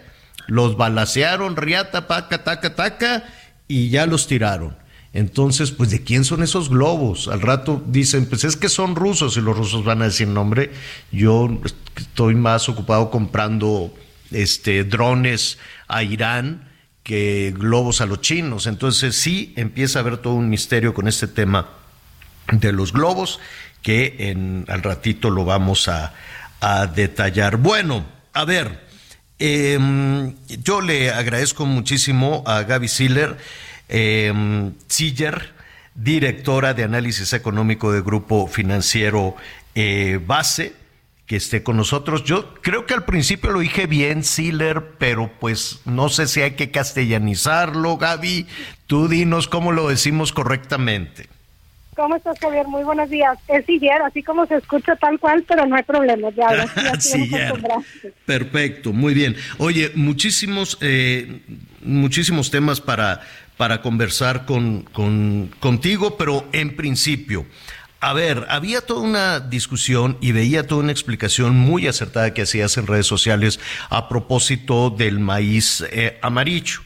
los 0.47 0.77
balacearon, 0.77 1.57
riata, 1.57 2.07
paca, 2.09 2.42
taca, 2.42 2.75
taca, 2.75 3.25
y 3.66 3.90
ya 3.90 4.07
los 4.07 4.27
tiraron. 4.27 4.77
Entonces, 5.12 5.71
pues, 5.73 5.90
¿de 5.90 6.03
quién 6.03 6.25
son 6.25 6.42
esos 6.42 6.71
globos? 6.71 7.29
Al 7.29 7.42
rato 7.42 7.83
dicen, 7.87 8.27
pues 8.27 8.44
es 8.44 8.57
que 8.57 8.68
son 8.68 8.97
rusos, 8.97 9.37
y 9.37 9.40
los 9.40 9.57
rusos 9.57 9.85
van 9.85 10.01
a 10.01 10.07
decir, 10.07 10.29
no, 10.29 10.40
hombre, 10.40 10.73
yo 11.12 11.61
estoy 11.97 12.35
más 12.35 12.68
ocupado 12.68 13.11
comprando 13.11 13.94
este, 14.31 14.85
drones 14.85 15.59
a 15.87 16.03
Irán 16.03 16.68
que 17.03 17.55
globos 17.57 18.01
a 18.01 18.07
los 18.07 18.23
chinos. 18.23 18.66
Entonces, 18.66 19.16
sí 19.16 19.53
empieza 19.57 19.99
a 19.99 20.03
haber 20.03 20.18
todo 20.18 20.35
un 20.35 20.49
misterio 20.49 20.94
con 20.94 21.09
este 21.09 21.27
tema 21.27 21.68
de 22.53 22.73
los 22.73 22.92
globos 22.92 23.40
que 23.83 24.17
en, 24.31 24.64
al 24.69 24.83
ratito 24.83 25.31
lo 25.31 25.45
vamos 25.45 25.88
a, 25.88 26.14
detallar. 26.95 27.57
Bueno, 27.59 28.05
a 28.33 28.45
ver, 28.45 28.81
em, 29.38 30.35
yo 30.64 30.81
le 30.81 31.12
agradezco 31.12 31.67
muchísimo 31.67 32.43
a 32.47 32.62
Gaby 32.62 32.88
Siller, 32.88 33.37
eh, 33.88 34.73
Siller, 34.88 35.53
directora 35.95 36.75
de 36.75 36.83
análisis 36.83 37.33
económico 37.33 37.93
de 37.93 38.01
Grupo 38.01 38.49
Financiero 38.49 39.37
eh, 39.77 40.21
Base, 40.27 40.73
que 41.27 41.37
esté 41.37 41.62
con 41.62 41.77
nosotros. 41.77 42.25
Yo 42.25 42.55
creo 42.55 42.87
que 42.87 42.95
al 42.95 43.05
principio 43.05 43.51
lo 43.51 43.61
dije 43.61 43.87
bien, 43.87 44.25
Siller, 44.25 44.95
pero 44.99 45.31
pues 45.38 45.81
no 45.85 46.09
sé 46.09 46.27
si 46.27 46.41
hay 46.41 46.53
que 46.53 46.71
castellanizarlo, 46.71 47.99
Gaby. 47.99 48.47
Tú 48.87 49.09
dinos 49.09 49.47
cómo 49.47 49.71
lo 49.71 49.88
decimos 49.88 50.33
correctamente. 50.33 51.29
¿Cómo 51.99 52.15
estás, 52.15 52.39
Javier? 52.39 52.65
Muy 52.69 52.85
buenos 52.85 53.11
días. 53.11 53.37
Es 53.49 53.67
Siller, 53.67 54.01
así 54.03 54.23
como 54.23 54.47
se 54.47 54.55
escucha 54.55 54.95
tal 54.95 55.19
cual, 55.19 55.45
pero 55.49 55.67
no 55.67 55.75
hay 55.75 55.83
problema. 55.83 56.31
Ya, 56.31 56.47
ya 56.55 57.83
Perfecto, 58.25 58.93
muy 58.93 59.15
bien. 59.15 59.35
Oye, 59.59 59.91
muchísimos, 59.97 60.79
eh, 60.81 61.41
muchísimos 61.83 62.53
temas 62.53 62.81
para, 62.81 63.23
para 63.57 63.83
conversar 63.83 64.47
con, 64.47 64.83
con, 64.83 65.51
contigo, 65.59 66.17
pero 66.17 66.47
en 66.53 66.77
principio, 66.77 67.47
a 67.99 68.13
ver, 68.13 68.47
había 68.49 68.81
toda 68.81 69.01
una 69.01 69.41
discusión 69.41 70.19
y 70.21 70.31
veía 70.31 70.69
toda 70.69 70.83
una 70.85 70.93
explicación 70.93 71.57
muy 71.57 71.89
acertada 71.89 72.33
que 72.33 72.43
hacías 72.43 72.77
en 72.77 72.87
redes 72.87 73.07
sociales 73.07 73.59
a 73.91 74.09
propósito 74.09 74.91
del 74.91 75.19
maíz 75.19 75.83
eh, 75.91 76.17
amarillo 76.23 76.83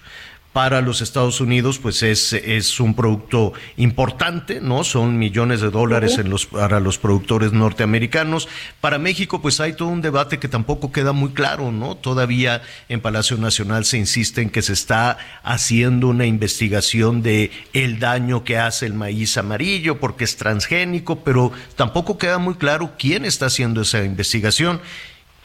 para 0.53 0.83
los 0.83 1.01
Estados 1.01 1.41
Unidos, 1.41 1.79
pues 1.79 2.03
es, 2.03 2.35
es 2.35 2.79
un 2.79 2.95
producto 2.95 3.55
importante, 3.79 4.61
¿no? 4.61 4.85
Son 4.85 5.19
millones 5.19 5.63
de 5.63 5.71
dólares 5.71 6.19
en 6.19 6.29
los, 6.29 6.45
para 6.47 6.79
los 6.79 6.99
productores 6.99 7.53
norteamericanos. 7.53 8.49
Para 8.81 8.99
México, 8.99 9.41
pues 9.41 9.61
hay 9.61 9.73
todo 9.73 9.89
un 9.89 10.03
debate 10.03 10.39
que 10.39 10.49
tampoco 10.49 10.93
queda 10.93 11.13
muy 11.13 11.31
claro, 11.31 11.73
¿no? 11.73 11.97
Todavía 11.97 12.61
en 12.91 13.01
Palacio 13.01 13.39
Nacional 13.39 13.87
se 13.87 13.97
insiste 13.97 14.43
en 14.43 14.51
que 14.51 14.61
se 14.61 14.75
está 14.75 15.17
haciendo 15.43 16.09
una 16.09 16.27
investigación 16.27 17.23
de 17.23 17.51
el 17.73 17.99
daño 17.99 18.45
que 18.45 18.59
hace 18.59 18.85
el 18.85 18.95
maíz 18.95 19.39
amarillo 19.39 20.01
porque 20.01 20.25
es 20.25 20.37
transgénico, 20.37 21.21
pero 21.21 21.53
tampoco 21.77 22.19
queda 22.19 22.37
muy 22.37 22.55
claro 22.55 22.93
quién 22.99 23.25
está 23.25 23.47
haciendo 23.47 23.81
esa 23.81 24.05
investigación 24.05 24.81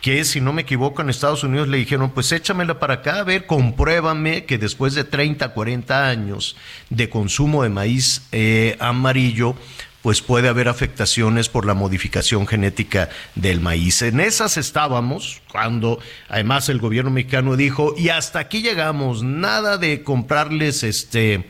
que 0.07 0.23
si 0.23 0.39
no 0.39 0.53
me 0.53 0.61
equivoco 0.61 1.01
en 1.01 1.09
Estados 1.09 1.43
Unidos 1.43 1.67
le 1.67 1.79
dijeron, 1.79 2.11
pues 2.11 2.31
échamela 2.31 2.79
para 2.79 2.93
acá, 2.93 3.19
a 3.19 3.23
ver, 3.25 3.45
compruébame 3.45 4.45
que 4.45 4.57
después 4.57 4.93
de 4.93 5.03
30, 5.03 5.49
40 5.49 6.07
años 6.07 6.55
de 6.89 7.09
consumo 7.09 7.63
de 7.63 7.67
maíz 7.67 8.21
eh, 8.31 8.77
amarillo, 8.79 9.53
pues 10.01 10.21
puede 10.21 10.47
haber 10.47 10.69
afectaciones 10.69 11.49
por 11.49 11.65
la 11.65 11.73
modificación 11.73 12.47
genética 12.47 13.09
del 13.35 13.59
maíz. 13.59 14.01
En 14.01 14.21
esas 14.21 14.55
estábamos 14.55 15.41
cuando 15.51 15.99
además 16.29 16.69
el 16.69 16.79
gobierno 16.79 17.11
mexicano 17.11 17.57
dijo, 17.57 17.93
y 17.97 18.07
hasta 18.07 18.39
aquí 18.39 18.61
llegamos, 18.61 19.23
nada 19.23 19.77
de 19.77 20.03
comprarles 20.03 20.83
este 20.83 21.49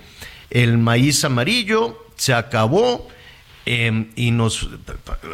el 0.50 0.80
maíz 0.80 1.24
amarillo, 1.24 2.08
se 2.16 2.34
acabó 2.34 3.08
Em, 3.70 4.12
y 4.16 4.32
nos 4.32 4.70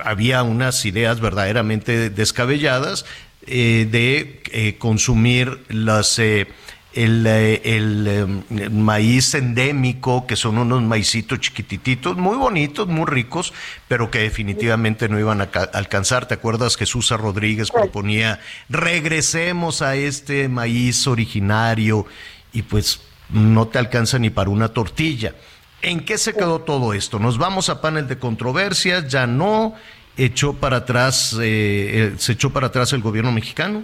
había 0.03 0.41
unas 0.41 0.83
ideas 0.85 1.19
verdaderamente 1.19 2.09
descabelladas 2.09 3.05
eh, 3.45 3.87
de 3.91 4.41
eh, 4.51 4.75
consumir 4.79 5.63
las 5.69 6.17
eh, 6.17 6.47
el, 6.93 7.27
em, 7.27 8.41
el, 8.49 8.71
maíz 8.71 9.35
endémico, 9.35 10.25
que 10.25 10.35
son 10.35 10.57
unos 10.57 10.81
maicitos 10.81 11.41
chiquititos, 11.41 12.17
muy 12.17 12.35
bonitos, 12.35 12.87
muy 12.87 13.05
ricos, 13.05 13.53
pero 13.87 14.09
que 14.09 14.17
definitivamente 14.17 15.07
no 15.09 15.19
iban 15.19 15.41
a 15.41 15.49
alcanzar. 15.71 16.27
¿Te 16.27 16.33
acuerdas? 16.33 16.75
Jesús 16.75 17.11
Rodríguez 17.11 17.69
proponía, 17.69 18.39
regresemos 18.67 19.83
a 19.83 19.95
este 19.95 20.49
maíz 20.49 21.05
originario 21.05 22.07
y 22.51 22.63
pues 22.63 22.99
no 23.29 23.67
te 23.67 23.77
alcanza 23.77 24.17
ni 24.17 24.31
para 24.31 24.49
una 24.49 24.69
tortilla. 24.69 25.35
¿En 25.83 26.05
qué 26.05 26.17
se 26.17 26.33
quedó 26.33 26.59
todo 26.59 26.93
esto? 26.93 27.19
¿Nos 27.19 27.37
vamos 27.37 27.69
a 27.69 27.81
panel 27.81 28.07
de 28.07 28.17
controversias? 28.17 29.09
¿Ya 29.09 29.27
no? 29.27 29.73
¿Echó 30.15 30.53
para 30.53 30.77
atrás, 30.77 31.37
eh, 31.41 32.13
se 32.17 32.31
echó 32.31 32.51
para 32.51 32.67
atrás 32.67 32.93
el 32.93 33.01
gobierno 33.01 33.33
mexicano? 33.33 33.83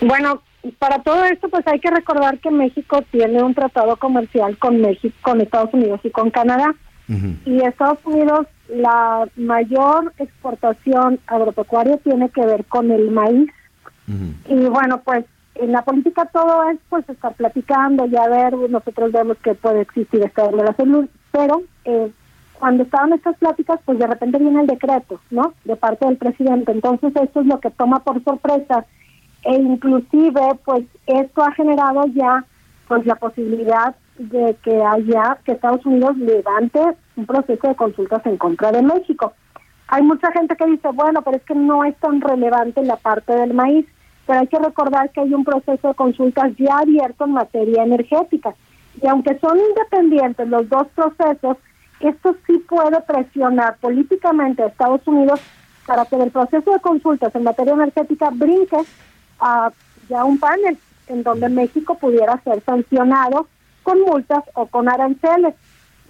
Bueno, 0.00 0.42
para 0.80 1.02
todo 1.02 1.24
esto 1.24 1.48
pues 1.48 1.64
hay 1.68 1.78
que 1.78 1.90
recordar 1.90 2.40
que 2.40 2.50
México 2.50 3.00
tiene 3.12 3.42
un 3.42 3.54
tratado 3.54 3.96
comercial 3.96 4.58
con 4.58 4.80
México, 4.80 5.14
con 5.22 5.40
Estados 5.40 5.72
Unidos 5.72 6.00
y 6.02 6.10
con 6.10 6.30
Canadá. 6.30 6.74
Y 7.44 7.62
Estados 7.62 8.00
Unidos 8.04 8.48
la 8.68 9.28
mayor 9.36 10.12
exportación 10.18 11.20
agropecuaria 11.28 11.98
tiene 11.98 12.28
que 12.30 12.44
ver 12.44 12.64
con 12.64 12.90
el 12.90 13.12
maíz. 13.12 13.48
Y 14.48 14.54
bueno, 14.66 15.00
pues 15.04 15.24
en 15.60 15.72
la 15.72 15.82
política 15.82 16.26
todo 16.26 16.68
es 16.70 16.78
pues 16.88 17.08
estar 17.08 17.34
platicando 17.34 18.06
y 18.06 18.16
a 18.16 18.28
ver, 18.28 18.54
nosotros 18.70 19.12
vemos 19.12 19.36
que 19.38 19.54
puede 19.54 19.82
existir 19.82 20.22
esta 20.24 20.50
relación, 20.50 21.08
pero 21.32 21.62
eh, 21.84 22.10
cuando 22.58 22.84
estaban 22.84 23.12
estas 23.12 23.36
pláticas, 23.36 23.80
pues 23.84 23.98
de 23.98 24.06
repente 24.06 24.38
viene 24.38 24.60
el 24.60 24.66
decreto, 24.66 25.20
¿no? 25.30 25.54
De 25.64 25.76
parte 25.76 26.06
del 26.06 26.16
presidente. 26.16 26.72
Entonces 26.72 27.12
esto 27.14 27.40
es 27.40 27.46
lo 27.46 27.60
que 27.60 27.70
toma 27.70 28.00
por 28.00 28.22
sorpresa 28.24 28.86
e 29.42 29.54
inclusive 29.54 30.40
pues 30.64 30.84
esto 31.06 31.42
ha 31.42 31.52
generado 31.52 32.06
ya 32.06 32.44
pues 32.88 33.04
la 33.06 33.16
posibilidad 33.16 33.94
de 34.18 34.56
que 34.62 34.82
haya 34.82 35.38
que 35.44 35.52
Estados 35.52 35.84
Unidos 35.84 36.16
levante 36.16 36.80
un 37.16 37.26
proceso 37.26 37.68
de 37.68 37.74
consultas 37.74 38.24
en 38.26 38.36
contra 38.36 38.72
de 38.72 38.82
México. 38.82 39.32
Hay 39.88 40.02
mucha 40.02 40.32
gente 40.32 40.56
que 40.56 40.66
dice, 40.66 40.88
bueno, 40.92 41.22
pero 41.22 41.36
es 41.36 41.42
que 41.44 41.54
no 41.54 41.84
es 41.84 41.96
tan 41.96 42.20
relevante 42.20 42.82
la 42.82 42.96
parte 42.96 43.32
del 43.34 43.54
maíz 43.54 43.86
pero 44.26 44.40
hay 44.40 44.46
que 44.48 44.58
recordar 44.58 45.10
que 45.10 45.20
hay 45.20 45.32
un 45.32 45.44
proceso 45.44 45.88
de 45.88 45.94
consultas 45.94 46.52
ya 46.58 46.78
abierto 46.78 47.24
en 47.24 47.32
materia 47.32 47.84
energética. 47.84 48.54
Y 49.00 49.06
aunque 49.06 49.38
son 49.38 49.58
independientes 49.58 50.48
los 50.48 50.68
dos 50.68 50.88
procesos, 50.94 51.58
esto 52.00 52.34
sí 52.46 52.58
puede 52.68 53.00
presionar 53.02 53.76
políticamente 53.78 54.62
a 54.62 54.66
Estados 54.66 55.06
Unidos 55.06 55.40
para 55.86 56.04
que 56.04 56.16
el 56.16 56.30
proceso 56.30 56.72
de 56.72 56.80
consultas 56.80 57.34
en 57.34 57.44
materia 57.44 57.74
energética 57.74 58.30
brinque 58.32 58.78
a 59.38 59.70
ya 60.08 60.24
un 60.24 60.38
panel 60.38 60.76
en 61.08 61.22
donde 61.22 61.48
México 61.48 61.96
pudiera 61.96 62.40
ser 62.42 62.60
sancionado 62.62 63.46
con 63.82 64.00
multas 64.00 64.42
o 64.54 64.66
con 64.66 64.88
aranceles. 64.88 65.54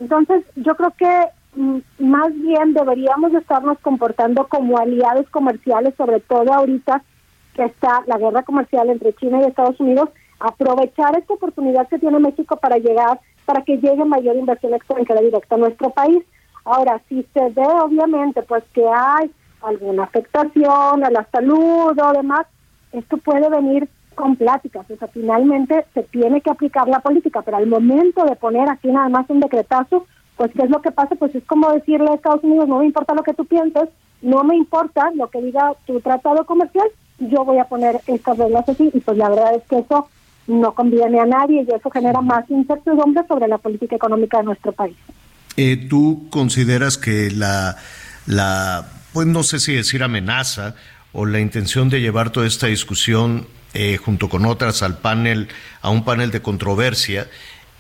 Entonces, 0.01 0.45
yo 0.57 0.75
creo 0.77 0.93
que 0.97 1.27
mm, 1.55 1.79
más 1.99 2.33
bien 2.35 2.73
deberíamos 2.73 3.35
estarnos 3.35 3.79
comportando 3.81 4.47
como 4.47 4.79
aliados 4.79 5.29
comerciales, 5.29 5.95
sobre 5.97 6.21
todo 6.21 6.55
ahorita 6.55 7.03
que 7.57 7.65
está 7.65 8.03
la 8.07 8.19
guerra 8.19 8.43
comercial 8.43 8.91
entre 8.91 9.15
China 9.15 9.41
y 9.41 9.47
Estados 9.47 9.81
Unidos, 9.81 10.11
aprovechar 10.39 11.19
esta 11.19 11.35
oportunidad 11.35 11.89
que 11.89 11.99
tiene 11.99 12.19
México 12.19 12.57
para 12.57 12.77
llegar, 12.77 13.19
para 13.47 13.63
que 13.63 13.79
llegue 13.79 14.05
mayor 14.05 14.37
inversión 14.37 14.75
extranjera 14.75 15.23
directa 15.23 15.55
a 15.55 15.59
nuestro 15.59 15.91
país. 15.91 16.23
Ahora, 16.65 17.01
si 17.09 17.27
se 17.33 17.49
ve 17.51 17.67
obviamente 17.83 18.43
pues 18.43 18.63
que 18.75 18.85
hay 18.87 19.31
alguna 19.63 20.05
afectación 20.05 21.05
a 21.05 21.11
la 21.11 21.27
salud 21.33 21.99
o 21.99 22.13
demás, 22.13 22.47
esto 22.93 23.17
puede 23.17 23.49
venir 23.49 23.89
con 24.15 24.37
pláticas. 24.37 24.91
O 24.91 24.97
sea, 24.97 25.09
finalmente 25.09 25.87
se 25.95 26.03
tiene 26.05 26.41
que 26.41 26.51
aplicar 26.51 26.89
la 26.89 27.01
política, 27.01 27.43
pero 27.43 27.57
al 27.57 27.67
momento 27.67 28.25
de 28.25 28.37
poner 28.37 28.69
aquí 28.69 28.89
nada 28.89 29.09
más 29.09 29.29
un 29.31 29.41
decretazo, 29.41 30.07
pues 30.37 30.51
¿qué 30.53 30.63
es 30.65 30.71
lo 30.71 30.83
que 30.83 30.91
pasa? 30.91 31.15
Pues 31.15 31.35
es 31.35 31.45
como 31.45 31.73
decirle 31.73 32.11
a 32.11 32.15
Estados 32.15 32.45
Unidos, 32.45 32.69
no 32.69 32.79
me 32.79 32.87
importa 32.87 33.15
lo 33.15 33.23
que 33.23 33.35
tú 33.35 33.47
pienses, 33.47 33.89
no 34.21 34.45
me 34.45 34.57
importa 34.57 35.11
lo 35.15 35.29
que 35.29 35.41
diga 35.41 35.75
tu 35.87 36.01
tratado 36.01 36.45
comercial, 36.45 36.89
yo 37.19 37.45
voy 37.45 37.59
a 37.59 37.65
poner 37.65 38.01
estas 38.07 38.39
reglas 38.39 38.69
así, 38.69 38.91
y 38.93 39.01
pues 39.01 39.17
la 39.17 39.29
verdad 39.29 39.55
es 39.55 39.63
que 39.69 39.79
eso 39.79 40.09
no 40.47 40.75
conviene 40.75 41.21
a 41.21 41.27
nadie 41.27 41.67
y 41.69 41.75
eso 41.75 41.91
genera 41.91 42.21
más 42.21 42.49
incertidumbre 42.51 43.25
sobre 43.27 43.49
la 43.49 43.59
política 43.59 43.97
económica 43.97 44.39
de 44.39 44.45
nuestro 44.45 44.73
país. 44.73 44.97
Eh, 45.57 45.87
¿Tú 45.89 46.29
consideras 46.31 46.99
que 46.99 47.31
la, 47.31 47.77
la, 48.27 48.87
pues 49.13 49.27
no 49.27 49.43
sé 49.43 49.59
si 49.59 49.75
decir 49.75 50.03
amenaza 50.03 50.75
o 51.13 51.27
la 51.27 51.41
intención 51.41 51.89
de 51.89 52.01
llevar 52.01 52.31
toda 52.31 52.47
esta 52.47 52.67
discusión 52.67 53.47
eh, 53.75 53.97
junto 53.97 54.29
con 54.29 54.47
otras 54.47 54.83
al 54.83 54.99
panel, 54.99 55.49
a 55.83 55.91
un 55.91 56.05
panel 56.05 56.31
de 56.31 56.43
controversia, 56.43 57.29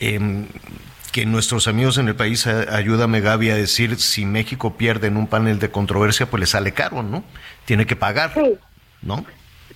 em, 0.01 0.47
que 1.13 1.25
nuestros 1.25 1.69
amigos 1.69 1.99
en 1.99 2.09
el 2.09 2.17
país, 2.17 2.47
ayúdame 2.47 3.21
Gaby 3.21 3.51
a 3.51 3.57
decir, 3.57 3.99
si 3.99 4.27
México 4.27 4.77
pierde 4.77 5.07
en 5.07 5.17
un 5.17 5.27
panel 5.27 5.59
de 5.59 5.71
controversia, 5.71 6.29
pues 6.29 6.41
le 6.41 6.47
sale 6.47 6.73
caro, 6.73 7.03
¿no? 7.03 7.25
Tiene 7.65 7.87
que 7.87 7.97
pagar, 7.97 8.35
¿no? 9.03 9.25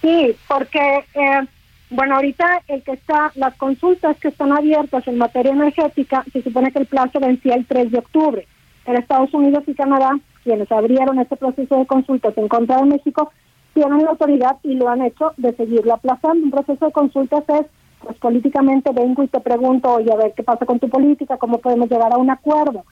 Sí, 0.00 0.34
porque, 0.48 1.04
eh, 1.14 1.46
bueno, 1.90 2.16
ahorita 2.16 2.62
el 2.68 2.82
que 2.82 2.92
está, 2.92 3.32
las 3.34 3.54
consultas 3.56 4.16
que 4.18 4.28
están 4.28 4.52
abiertas 4.52 5.06
en 5.08 5.18
materia 5.18 5.52
energética, 5.52 6.24
se 6.32 6.42
supone 6.42 6.72
que 6.72 6.78
el 6.78 6.86
plazo 6.86 7.20
vencía 7.20 7.54
el 7.54 7.66
3 7.66 7.90
de 7.90 7.98
octubre. 7.98 8.46
En 8.86 8.96
Estados 8.96 9.32
Unidos 9.34 9.64
y 9.66 9.74
Canadá, 9.74 10.18
quienes 10.42 10.70
abrieron 10.72 11.18
este 11.18 11.36
proceso 11.36 11.76
de 11.78 11.86
consultas 11.86 12.36
en 12.38 12.48
contra 12.48 12.78
de 12.78 12.86
México, 12.86 13.32
tienen 13.74 14.02
la 14.02 14.10
autoridad 14.10 14.56
y 14.62 14.74
lo 14.74 14.88
han 14.88 15.02
hecho 15.02 15.32
de 15.36 15.54
seguirlo 15.54 15.94
aplazando. 15.94 16.44
Un 16.44 16.50
proceso 16.50 16.86
de 16.86 16.92
consultas 16.92 17.44
es 17.48 17.66
pues 18.00 18.16
políticamente 18.16 18.90
vengo 18.92 19.22
y 19.22 19.28
te 19.28 19.40
pregunto, 19.40 19.92
oye, 19.92 20.10
a 20.10 20.16
ver 20.16 20.32
qué 20.34 20.42
pasa 20.42 20.64
con 20.64 20.78
tu 20.78 20.88
política, 20.88 21.36
cómo 21.36 21.58
podemos 21.58 21.90
llegar 21.90 22.12
a 22.12 22.16
un 22.16 22.30
acuerdo. 22.30 22.84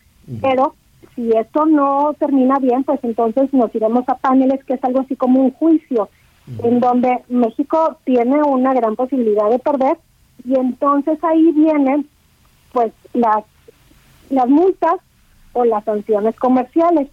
Pero 0.43 0.75
si 1.19 1.33
esto 1.37 1.67
no 1.67 2.15
termina 2.17 2.61
bien, 2.61 2.85
pues 2.85 3.01
entonces 3.03 3.53
nos 3.53 3.75
iremos 3.75 4.09
a 4.09 4.15
paneles, 4.15 4.63
que 4.63 4.75
es 4.75 4.85
algo 4.85 5.01
así 5.01 5.17
como 5.17 5.41
un 5.41 5.51
juicio, 5.51 6.09
en 6.63 6.79
donde 6.79 7.25
México 7.29 7.97
tiene 8.05 8.41
una 8.45 8.73
gran 8.73 8.95
posibilidad 8.95 9.51
de 9.51 9.59
perder, 9.59 9.99
y 10.45 10.55
entonces 10.55 11.19
ahí 11.25 11.51
vienen 11.51 12.09
pues 12.73 12.93
las, 13.15 13.43
las 14.31 14.49
multas 14.49 14.95
o 15.55 15.65
las 15.65 15.83
sanciones 15.83 16.37
comerciales. 16.37 17.09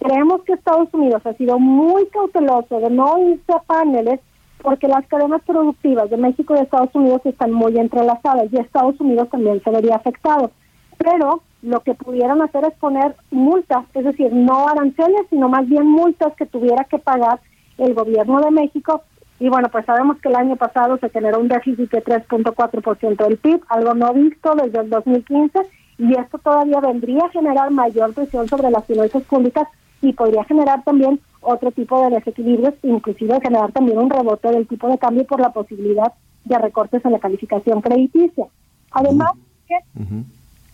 Creemos 0.00 0.42
que 0.42 0.52
Estados 0.52 0.92
Unidos 0.92 1.24
ha 1.24 1.32
sido 1.32 1.58
muy 1.58 2.06
cauteloso 2.08 2.78
de 2.78 2.90
no 2.90 3.16
irse 3.30 3.54
a 3.54 3.60
paneles 3.60 4.20
porque 4.60 4.86
las 4.86 5.06
cadenas 5.06 5.40
productivas 5.46 6.10
de 6.10 6.18
México 6.18 6.54
y 6.54 6.60
Estados 6.60 6.94
Unidos 6.94 7.22
están 7.24 7.52
muy 7.52 7.78
entrelazadas 7.78 8.52
y 8.52 8.58
Estados 8.58 9.00
Unidos 9.00 9.30
también 9.30 9.62
se 9.64 9.70
vería 9.70 9.96
afectado. 9.96 10.50
Pero 10.98 11.42
lo 11.62 11.80
que 11.80 11.94
pudieran 11.94 12.40
hacer 12.42 12.64
es 12.64 12.74
poner 12.78 13.16
multas, 13.30 13.84
es 13.94 14.04
decir, 14.04 14.32
no 14.32 14.68
aranceles, 14.68 15.22
sino 15.30 15.48
más 15.48 15.68
bien 15.68 15.86
multas 15.86 16.34
que 16.36 16.46
tuviera 16.46 16.84
que 16.84 16.98
pagar 16.98 17.40
el 17.78 17.94
gobierno 17.94 18.40
de 18.40 18.50
México. 18.50 19.02
Y 19.38 19.48
bueno, 19.48 19.68
pues 19.70 19.84
sabemos 19.84 20.18
que 20.20 20.28
el 20.28 20.36
año 20.36 20.56
pasado 20.56 20.96
se 20.98 21.10
generó 21.10 21.40
un 21.40 21.48
déficit 21.48 21.90
de 21.90 22.02
3.4% 22.02 23.16
del 23.16 23.36
PIB, 23.36 23.60
algo 23.68 23.94
no 23.94 24.12
visto 24.14 24.54
desde 24.54 24.80
el 24.80 24.90
2015, 24.90 25.58
y 25.98 26.14
esto 26.14 26.38
todavía 26.38 26.80
vendría 26.80 27.24
a 27.24 27.30
generar 27.30 27.70
mayor 27.70 28.14
presión 28.14 28.48
sobre 28.48 28.70
las 28.70 28.84
finanzas 28.86 29.22
públicas 29.24 29.68
y 30.00 30.12
podría 30.12 30.44
generar 30.44 30.82
también 30.84 31.20
otro 31.40 31.70
tipo 31.70 32.02
de 32.02 32.16
desequilibrios, 32.16 32.74
inclusive 32.82 33.40
generar 33.40 33.72
también 33.72 33.98
un 33.98 34.10
rebote 34.10 34.50
del 34.50 34.66
tipo 34.66 34.88
de 34.88 34.98
cambio 34.98 35.24
por 35.26 35.40
la 35.40 35.50
posibilidad 35.50 36.12
de 36.44 36.58
recortes 36.58 37.04
en 37.04 37.12
la 37.12 37.18
calificación 37.18 37.80
crediticia. 37.80 38.46
Además, 38.90 39.32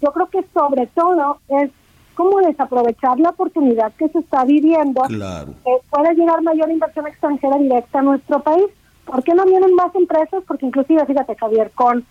yo 0.02 0.12
creo 0.12 0.26
que 0.26 0.44
sobre 0.52 0.86
todo 0.88 1.38
es 1.48 1.70
cómo 2.14 2.40
desaprovechar 2.40 3.18
la 3.20 3.30
oportunidad 3.30 3.92
que 3.92 4.08
se 4.08 4.18
está 4.18 4.44
viviendo, 4.44 5.02
claro. 5.02 5.54
que 5.64 5.70
puede 5.88 6.14
llegar 6.14 6.42
mayor 6.42 6.70
inversión 6.70 7.06
extranjera 7.06 7.56
directa 7.56 8.00
a 8.00 8.02
nuestro 8.02 8.40
país. 8.40 8.66
¿Por 9.04 9.22
qué 9.22 9.34
no 9.34 9.44
vienen 9.44 9.74
más 9.74 9.94
empresas? 9.94 10.42
Porque 10.46 10.66
inclusive, 10.66 11.06
fíjate 11.06 11.36
Javier, 11.36 11.70
con 11.74 12.04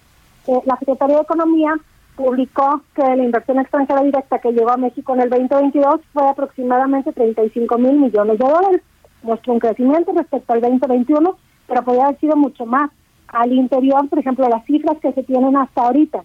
eh, 0.47 0.59
la 0.65 0.77
Secretaría 0.77 1.17
de 1.17 1.21
Economía 1.21 1.75
publicó 2.15 2.81
que 2.95 3.03
la 3.03 3.23
inversión 3.23 3.59
extranjera 3.59 4.03
directa 4.03 4.39
que 4.39 4.51
llegó 4.51 4.71
a 4.71 4.77
México 4.77 5.13
en 5.13 5.21
el 5.21 5.29
2022 5.29 6.01
fue 6.13 6.27
aproximadamente 6.27 7.13
35 7.13 7.77
mil 7.77 7.93
millones 7.93 8.37
de 8.37 8.45
dólares. 8.45 8.81
Muestra 9.23 9.53
un 9.53 9.59
crecimiento 9.59 10.11
respecto 10.13 10.53
al 10.53 10.61
2021, 10.61 11.37
pero 11.67 11.83
podría 11.83 12.05
haber 12.05 12.19
sido 12.19 12.35
mucho 12.35 12.65
más. 12.65 12.89
Al 13.27 13.53
interior, 13.53 14.09
por 14.09 14.19
ejemplo, 14.19 14.49
las 14.49 14.65
cifras 14.65 14.97
que 14.97 15.13
se 15.13 15.23
tienen 15.23 15.55
hasta 15.55 15.83
ahorita 15.83 16.23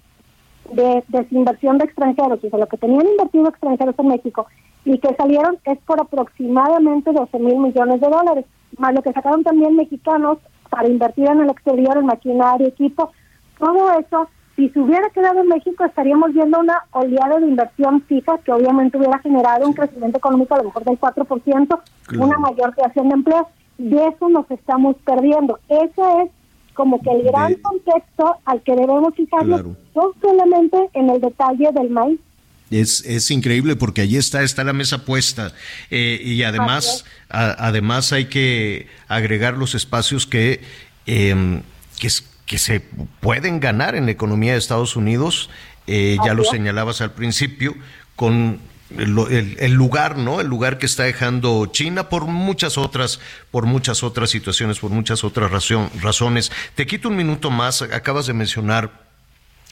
de 0.72 1.04
desinversión 1.08 1.78
de 1.78 1.84
extranjeros, 1.84 2.42
o 2.42 2.48
sea, 2.48 2.58
lo 2.58 2.66
que 2.66 2.76
tenían 2.76 3.06
invertido 3.06 3.48
extranjeros 3.48 3.94
en 3.98 4.08
México 4.08 4.46
y 4.84 4.98
que 4.98 5.14
salieron 5.14 5.58
es 5.64 5.78
por 5.80 6.00
aproximadamente 6.00 7.12
12 7.12 7.38
mil 7.38 7.58
millones 7.58 8.00
de 8.00 8.08
dólares, 8.08 8.44
más 8.78 8.94
lo 8.94 9.02
que 9.02 9.12
sacaron 9.12 9.42
también 9.42 9.76
mexicanos 9.76 10.38
para 10.70 10.88
invertir 10.88 11.26
en 11.28 11.40
el 11.40 11.50
exterior, 11.50 11.96
en 11.98 12.06
maquinaria, 12.06 12.68
equipo, 12.68 13.12
todo 13.58 13.90
eso 13.98 14.28
si 14.56 14.70
se 14.70 14.80
hubiera 14.80 15.10
quedado 15.10 15.40
en 15.40 15.48
México, 15.48 15.84
estaríamos 15.84 16.32
viendo 16.32 16.58
una 16.58 16.84
oleada 16.92 17.38
de 17.38 17.46
inversión 17.46 18.00
fija 18.02 18.38
que 18.38 18.52
obviamente 18.52 18.96
hubiera 18.96 19.18
generado 19.18 19.66
un 19.66 19.74
crecimiento 19.74 20.16
económico 20.16 20.54
a 20.54 20.58
lo 20.58 20.64
mejor 20.64 20.84
del 20.84 20.98
4%, 20.98 21.80
una 22.18 22.38
mayor 22.38 22.74
creación 22.74 23.10
de 23.10 23.14
empleo. 23.16 23.48
De 23.76 24.06
eso 24.06 24.30
nos 24.30 24.50
estamos 24.50 24.96
perdiendo. 25.04 25.58
Ese 25.68 26.22
es 26.22 26.30
como 26.76 27.00
que 27.02 27.10
el 27.10 27.22
gran 27.24 27.54
contexto 27.54 28.36
al 28.44 28.62
que 28.62 28.72
debemos 28.72 29.14
fijarnos, 29.16 29.64
no 29.94 30.12
solamente 30.20 30.76
en 30.92 31.10
el 31.10 31.20
detalle 31.20 31.70
del 31.72 31.90
maíz. 31.90 32.20
Es, 32.70 33.04
es 33.04 33.30
increíble 33.30 33.76
porque 33.76 34.02
allí 34.02 34.16
está, 34.16 34.42
está 34.42 34.64
la 34.64 34.72
mesa 34.72 35.04
puesta 35.04 35.52
eh, 35.90 36.20
y 36.22 36.42
además, 36.42 37.04
además 37.28 38.12
hay 38.12 38.26
que 38.26 38.88
agregar 39.06 39.56
los 39.56 39.76
espacios 39.76 40.26
que, 40.26 40.60
eh, 41.06 41.62
que, 42.00 42.08
que 42.44 42.58
se 42.58 42.80
pueden 43.20 43.60
ganar 43.60 43.94
en 43.94 44.06
la 44.06 44.12
economía 44.12 44.52
de 44.52 44.58
Estados 44.58 44.96
Unidos, 44.96 45.48
eh, 45.86 46.16
ya 46.24 46.34
lo 46.34 46.42
señalabas 46.42 47.00
al 47.00 47.12
principio, 47.12 47.74
con 48.16 48.58
el, 48.90 49.72
lugar, 49.72 50.16
¿no? 50.16 50.40
El 50.40 50.46
lugar 50.46 50.78
que 50.78 50.86
está 50.86 51.04
dejando 51.04 51.66
China 51.66 52.08
por 52.08 52.26
muchas 52.26 52.78
otras, 52.78 53.20
por 53.50 53.66
muchas 53.66 54.02
otras 54.02 54.30
situaciones, 54.30 54.78
por 54.78 54.90
muchas 54.90 55.24
otras 55.24 55.50
razones. 55.50 56.52
Te 56.74 56.86
quito 56.86 57.08
un 57.08 57.16
minuto 57.16 57.50
más, 57.50 57.82
acabas 57.82 58.26
de 58.26 58.32
mencionar 58.32 59.06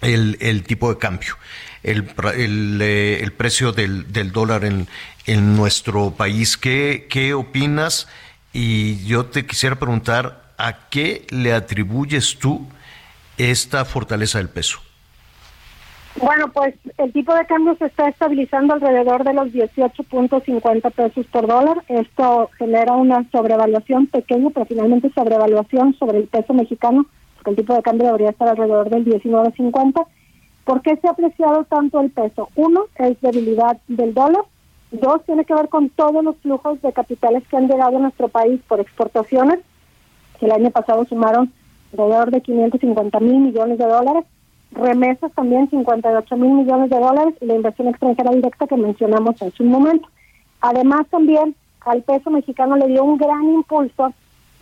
el, 0.00 0.64
tipo 0.64 0.92
de 0.92 0.98
cambio, 0.98 1.36
el, 1.82 2.12
eh, 2.80 3.20
el, 3.22 3.32
precio 3.32 3.72
del, 3.72 4.12
del 4.12 4.32
dólar 4.32 4.64
en, 4.64 4.88
en, 5.26 5.56
nuestro 5.56 6.10
país. 6.10 6.56
¿Qué, 6.56 7.06
¿Qué 7.08 7.34
opinas? 7.34 8.08
Y 8.52 9.04
yo 9.04 9.26
te 9.26 9.46
quisiera 9.46 9.78
preguntar, 9.78 10.52
¿a 10.58 10.88
qué 10.88 11.26
le 11.30 11.52
atribuyes 11.52 12.38
tú 12.38 12.68
esta 13.38 13.84
fortaleza 13.84 14.38
del 14.38 14.48
peso? 14.48 14.80
Bueno, 16.20 16.46
pues 16.52 16.74
el 16.98 17.12
tipo 17.12 17.34
de 17.34 17.44
cambio 17.46 17.74
se 17.76 17.86
está 17.86 18.08
estabilizando 18.08 18.74
alrededor 18.74 19.24
de 19.24 19.34
los 19.34 19.48
18.50 19.48 20.90
pesos 20.92 21.26
por 21.26 21.46
dólar. 21.46 21.82
Esto 21.88 22.50
genera 22.58 22.92
una 22.92 23.28
sobrevaluación 23.30 24.06
pequeña, 24.06 24.50
pero 24.50 24.66
finalmente 24.66 25.10
sobrevaluación 25.14 25.94
sobre 25.94 26.18
el 26.18 26.28
peso 26.28 26.54
mexicano, 26.54 27.06
porque 27.34 27.50
el 27.50 27.56
tipo 27.56 27.74
de 27.74 27.82
cambio 27.82 28.06
debería 28.06 28.30
estar 28.30 28.48
alrededor 28.48 28.90
del 28.90 29.04
19.50. 29.04 30.06
¿Por 30.64 30.82
qué 30.82 30.96
se 30.96 31.08
ha 31.08 31.10
apreciado 31.10 31.64
tanto 31.64 32.00
el 32.00 32.10
peso? 32.10 32.48
Uno, 32.54 32.84
es 32.96 33.20
debilidad 33.20 33.78
del 33.88 34.14
dólar. 34.14 34.44
Dos, 34.92 35.24
tiene 35.26 35.44
que 35.44 35.54
ver 35.54 35.68
con 35.68 35.90
todos 35.90 36.22
los 36.22 36.36
flujos 36.36 36.80
de 36.80 36.92
capitales 36.92 37.42
que 37.48 37.56
han 37.56 37.68
llegado 37.68 37.96
a 37.96 38.00
nuestro 38.00 38.28
país 38.28 38.60
por 38.68 38.80
exportaciones 38.80 39.58
el 40.44 40.52
año 40.52 40.70
pasado 40.70 41.04
sumaron 41.04 41.52
alrededor 41.92 42.30
de 42.30 42.40
550 42.40 43.20
mil 43.20 43.38
millones 43.38 43.78
de 43.78 43.86
dólares, 43.86 44.24
remesas 44.74 45.32
también 45.32 45.70
58 45.70 46.36
mil 46.36 46.52
millones 46.52 46.90
de 46.90 46.98
dólares 46.98 47.34
y 47.40 47.46
la 47.46 47.54
inversión 47.54 47.88
extranjera 47.88 48.30
directa 48.30 48.66
que 48.66 48.76
mencionamos 48.76 49.40
hace 49.40 49.62
un 49.62 49.70
momento. 49.70 50.08
Además 50.60 51.06
también 51.10 51.54
al 51.80 52.02
peso 52.02 52.30
mexicano 52.30 52.76
le 52.76 52.88
dio 52.88 53.04
un 53.04 53.18
gran 53.18 53.44
impulso 53.44 54.12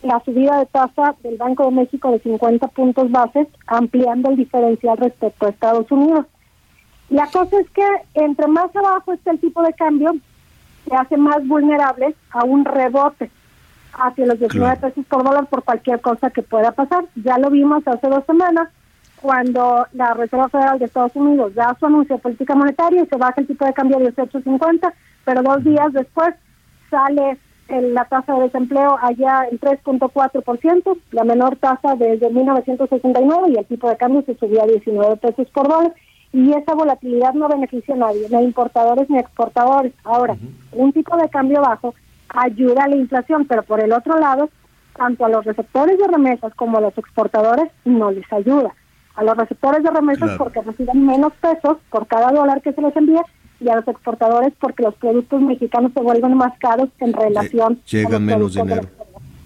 la 0.02 0.20
subida 0.24 0.58
de 0.58 0.66
tasa 0.66 1.14
del 1.22 1.36
Banco 1.36 1.64
de 1.64 1.70
México 1.70 2.10
de 2.10 2.18
50 2.18 2.66
puntos 2.68 3.10
bases, 3.10 3.46
ampliando 3.66 4.30
el 4.30 4.36
diferencial 4.36 4.96
respecto 4.96 5.46
a 5.46 5.50
Estados 5.50 5.90
Unidos. 5.92 6.26
La 7.08 7.26
cosa 7.26 7.60
es 7.60 7.70
que 7.70 7.86
entre 8.14 8.48
más 8.48 8.74
abajo 8.74 9.12
está 9.12 9.30
el 9.30 9.38
tipo 9.38 9.62
de 9.62 9.72
cambio, 9.74 10.12
se 10.88 10.94
hace 10.96 11.16
más 11.16 11.46
vulnerable 11.46 12.16
a 12.30 12.44
un 12.44 12.64
rebote 12.64 13.30
hacia 13.92 14.26
los 14.26 14.38
19 14.40 14.76
pesos 14.76 15.04
por 15.06 15.22
dólar 15.22 15.46
por 15.46 15.62
cualquier 15.62 16.00
cosa 16.00 16.30
que 16.30 16.42
pueda 16.42 16.72
pasar. 16.72 17.04
Ya 17.14 17.38
lo 17.38 17.50
vimos 17.50 17.86
hace 17.86 18.08
dos 18.08 18.24
semanas 18.26 18.68
cuando 19.22 19.86
la 19.92 20.14
Reserva 20.14 20.48
Federal 20.48 20.78
de 20.78 20.86
Estados 20.86 21.14
Unidos 21.14 21.54
da 21.54 21.76
su 21.78 21.86
anuncio 21.86 22.16
de 22.16 22.22
política 22.22 22.54
monetaria 22.54 23.02
y 23.02 23.06
se 23.06 23.16
baja 23.16 23.40
el 23.40 23.46
tipo 23.46 23.64
de 23.64 23.72
cambio 23.72 23.98
de 23.98 24.12
18.50, 24.12 24.92
pero 25.24 25.42
dos 25.42 25.62
días 25.62 25.92
después 25.92 26.34
sale 26.90 27.38
la 27.68 28.04
tasa 28.04 28.34
de 28.34 28.42
desempleo 28.42 28.98
allá 29.00 29.46
en 29.50 29.58
3.4%, 29.58 30.98
la 31.12 31.24
menor 31.24 31.56
tasa 31.56 31.94
desde 31.96 32.28
1969 32.28 33.50
y 33.50 33.58
el 33.58 33.66
tipo 33.66 33.88
de 33.88 33.96
cambio 33.96 34.22
se 34.22 34.36
subió 34.36 34.62
a 34.62 34.66
19 34.66 35.16
pesos 35.16 35.48
por 35.50 35.68
dólar 35.68 35.94
y 36.32 36.52
esa 36.52 36.74
volatilidad 36.74 37.32
no 37.34 37.48
beneficia 37.48 37.94
a 37.94 37.98
nadie, 37.98 38.26
ni 38.28 38.36
a 38.36 38.42
importadores 38.42 39.08
ni 39.08 39.18
a 39.18 39.20
exportadores. 39.20 39.92
Ahora, 40.04 40.36
un 40.72 40.92
tipo 40.92 41.16
de 41.16 41.28
cambio 41.28 41.60
bajo 41.60 41.94
ayuda 42.28 42.84
a 42.84 42.88
la 42.88 42.96
inflación, 42.96 43.46
pero 43.46 43.62
por 43.62 43.80
el 43.80 43.92
otro 43.92 44.18
lado, 44.18 44.50
tanto 44.96 45.24
a 45.24 45.28
los 45.28 45.44
receptores 45.44 45.98
de 45.98 46.08
remesas 46.08 46.54
como 46.54 46.78
a 46.78 46.80
los 46.80 46.96
exportadores 46.98 47.70
no 47.84 48.10
les 48.10 48.30
ayuda. 48.32 48.74
A 49.14 49.22
los 49.22 49.36
receptores 49.36 49.82
de 49.82 49.90
remesas 49.90 50.38
porque 50.38 50.62
reciben 50.62 51.04
menos 51.06 51.32
pesos 51.34 51.78
por 51.90 52.06
cada 52.06 52.32
dólar 52.32 52.62
que 52.62 52.72
se 52.72 52.80
les 52.80 52.96
envía 52.96 53.22
y 53.60 53.68
a 53.68 53.76
los 53.76 53.88
exportadores 53.88 54.52
porque 54.58 54.82
los 54.82 54.94
productos 54.94 55.40
mexicanos 55.40 55.92
se 55.94 56.00
vuelven 56.00 56.36
más 56.36 56.58
caros 56.58 56.88
en 56.98 57.12
relación 57.12 57.80
llega 57.90 58.18
menos 58.18 58.54
dinero. 58.54 58.88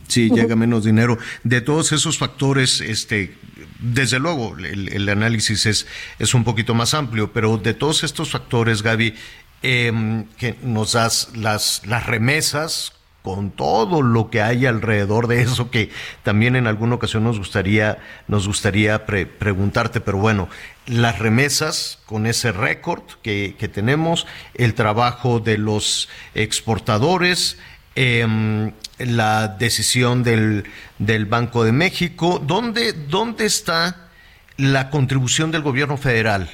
Sí, 0.09 0.31
llega 0.31 0.55
menos 0.57 0.85
dinero. 0.85 1.19
De 1.43 1.61
todos 1.61 1.93
esos 1.93 2.17
factores, 2.17 2.81
este, 2.81 3.35
desde 3.81 4.19
luego, 4.19 4.57
el, 4.57 5.09
análisis 5.09 5.67
es, 5.67 5.87
es 6.19 6.33
un 6.33 6.45
poquito 6.45 6.75
más 6.75 6.95
amplio, 6.95 7.33
pero 7.33 7.59
de 7.59 7.75
todos 7.75 8.05
estos 8.05 8.31
factores, 8.31 8.83
Gaby, 8.83 9.15
em, 9.63 10.25
que 10.39 10.57
nos 10.63 10.93
das 10.93 11.33
las, 11.37 11.83
las 11.87 12.07
remesas, 12.07 12.96
con 13.27 13.51
todo 13.51 14.03
lo 14.03 14.31
que 14.31 14.41
hay 14.41 14.67
alrededor 14.67 15.27
de 15.27 15.43
eso, 15.43 15.69
que 15.69 15.91
también 16.23 16.55
en 16.55 16.69
alguna 16.69 16.95
ocasión 16.95 17.25
nos 17.25 17.39
gustaría, 17.39 17.99
nos 18.29 18.47
gustaría 18.47 19.05
preguntarte, 19.05 20.01
pero 20.01 20.19
bueno, 20.19 20.49
las 20.87 21.19
remesas 21.19 21.99
con 22.07 22.29
ese 22.29 22.53
récord 22.53 23.03
que, 23.25 23.57
que, 23.59 23.67
tenemos, 23.67 24.29
el 24.55 24.75
trabajo 24.75 25.41
de 25.41 25.59
los 25.59 26.09
exportadores, 26.37 27.59
em, 27.97 28.71
la 28.99 29.49
decisión 29.49 30.23
del, 30.23 30.63
del, 31.01 31.27
Banco 31.27 31.65
de 31.65 31.73
México, 31.73 32.41
¿dónde, 32.41 32.93
¿dónde 32.93 33.45
está 33.45 34.09
la 34.57 34.89
contribución 34.89 35.51
del 35.51 35.63
gobierno 35.63 35.97
federal 35.97 36.49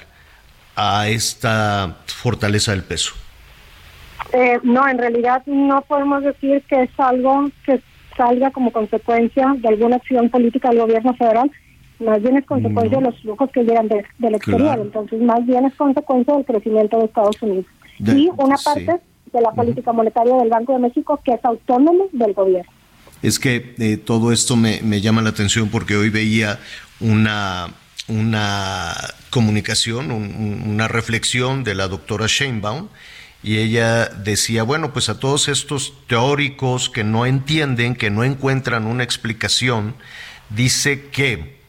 a 0.75 1.07
esta 1.09 1.99
fortaleza 2.07 2.70
del 2.70 2.83
peso? 2.83 3.12
Eh, 4.33 4.59
no, 4.62 4.89
en 4.89 4.99
realidad 4.99 5.43
no 5.47 5.83
podemos 5.83 6.22
decir 6.22 6.62
que 6.68 6.85
es 6.85 6.91
algo 6.99 7.51
que 7.66 7.80
salga 8.16 8.51
como 8.51 8.72
consecuencia 8.72 9.55
de 9.59 9.68
alguna 9.68 9.97
acción 9.97 10.30
política 10.30 10.70
del 10.70 10.80
gobierno 10.80 11.14
federal, 11.14 11.51
más 11.99 12.22
bien 12.22 12.37
es 12.37 12.47
consecuencia 12.47 12.99
de 12.99 13.05
los 13.05 13.20
flujos 13.20 13.51
que 13.53 13.62
llegan 13.62 13.89
del 13.89 14.35
exterior, 14.35 14.78
entonces 14.80 15.20
más 15.20 15.45
bien 15.47 15.66
es 15.66 15.74
consecuencia 15.74 16.35
del 16.35 16.45
crecimiento 16.45 16.99
de 16.99 17.05
Estados 17.05 17.41
Unidos. 17.43 17.66
y 17.99 18.30
una 18.37 18.57
parte 18.57 19.01
de 19.33 19.41
la 19.41 19.53
política 19.53 19.93
monetaria 19.93 20.35
del 20.37 20.49
Banco 20.49 20.72
de 20.74 20.80
México 20.80 21.20
que 21.24 21.33
es 21.33 21.45
autónomo 21.45 22.09
del 22.12 22.33
gobierno. 22.33 22.70
Es 23.22 23.39
que 23.39 23.74
eh, 23.78 23.97
todo 23.99 24.33
esto 24.33 24.57
me, 24.57 24.80
me 24.83 25.01
llama 25.01 25.22
la 25.22 25.30
atención 25.30 25.68
porque 25.68 25.97
hoy 25.97 26.11
veía 26.11 26.59
una 27.01 27.68
una 28.09 28.95
comunicación, 29.30 30.11
una 30.11 30.89
reflexión 30.89 31.64
de 31.64 31.74
la 31.74 31.89
doctora 31.89 32.26
Sheinbaum, 32.26 32.89
y 33.43 33.59
ella 33.59 34.07
decía, 34.07 34.62
bueno, 34.62 34.93
pues 34.93 35.09
a 35.09 35.18
todos 35.18 35.49
estos 35.49 35.95
teóricos 36.07 36.88
que 36.88 37.03
no 37.03 37.26
entienden, 37.26 37.97
que 37.97 38.11
no 38.11 38.22
encuentran 38.22 38.86
una 38.86 39.03
explicación, 39.03 39.97
dice 40.51 41.09
que 41.09 41.61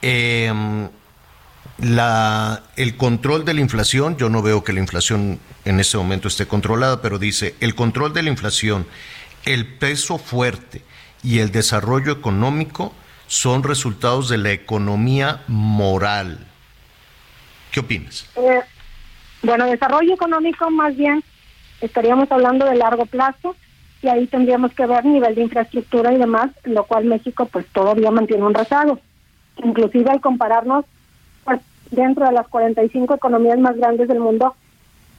em, 0.00 0.88
el 2.76 2.96
control 2.96 3.44
de 3.44 3.54
la 3.54 3.60
inflación, 3.60 4.16
yo 4.16 4.28
no 4.28 4.42
veo 4.42 4.62
que 4.62 4.72
la 4.72 4.80
inflación 4.80 5.40
en 5.64 5.80
este 5.80 5.96
momento 5.96 6.28
esté 6.28 6.46
controlada, 6.46 7.02
pero 7.02 7.18
dice, 7.18 7.56
el 7.60 7.74
control 7.74 8.14
de 8.14 8.22
la 8.22 8.30
inflación, 8.30 8.86
el 9.44 9.66
peso 9.66 10.18
fuerte 10.18 10.82
y 11.24 11.40
el 11.40 11.50
desarrollo 11.50 12.12
económico 12.12 12.94
son 13.26 13.64
resultados 13.64 14.28
de 14.28 14.38
la 14.38 14.52
economía 14.52 15.42
moral. 15.48 16.46
¿Qué 17.72 17.80
opinas? 17.80 18.26
Bueno, 19.42 19.66
desarrollo 19.66 20.14
económico 20.14 20.70
más 20.70 20.96
bien 20.96 21.22
estaríamos 21.80 22.30
hablando 22.32 22.66
de 22.66 22.76
largo 22.76 23.06
plazo 23.06 23.54
y 24.02 24.08
ahí 24.08 24.26
tendríamos 24.26 24.72
que 24.74 24.86
ver 24.86 25.04
nivel 25.04 25.34
de 25.34 25.42
infraestructura 25.42 26.12
y 26.12 26.18
demás, 26.18 26.50
lo 26.64 26.84
cual 26.84 27.04
México 27.04 27.46
pues 27.46 27.66
todavía 27.68 28.10
mantiene 28.10 28.44
un 28.44 28.54
rezago. 28.54 28.98
Inclusive 29.62 30.10
al 30.10 30.20
compararnos 30.20 30.84
pues 31.44 31.60
dentro 31.90 32.26
de 32.26 32.32
las 32.32 32.48
45 32.48 33.14
economías 33.14 33.58
más 33.58 33.76
grandes 33.76 34.08
del 34.08 34.20
mundo, 34.20 34.54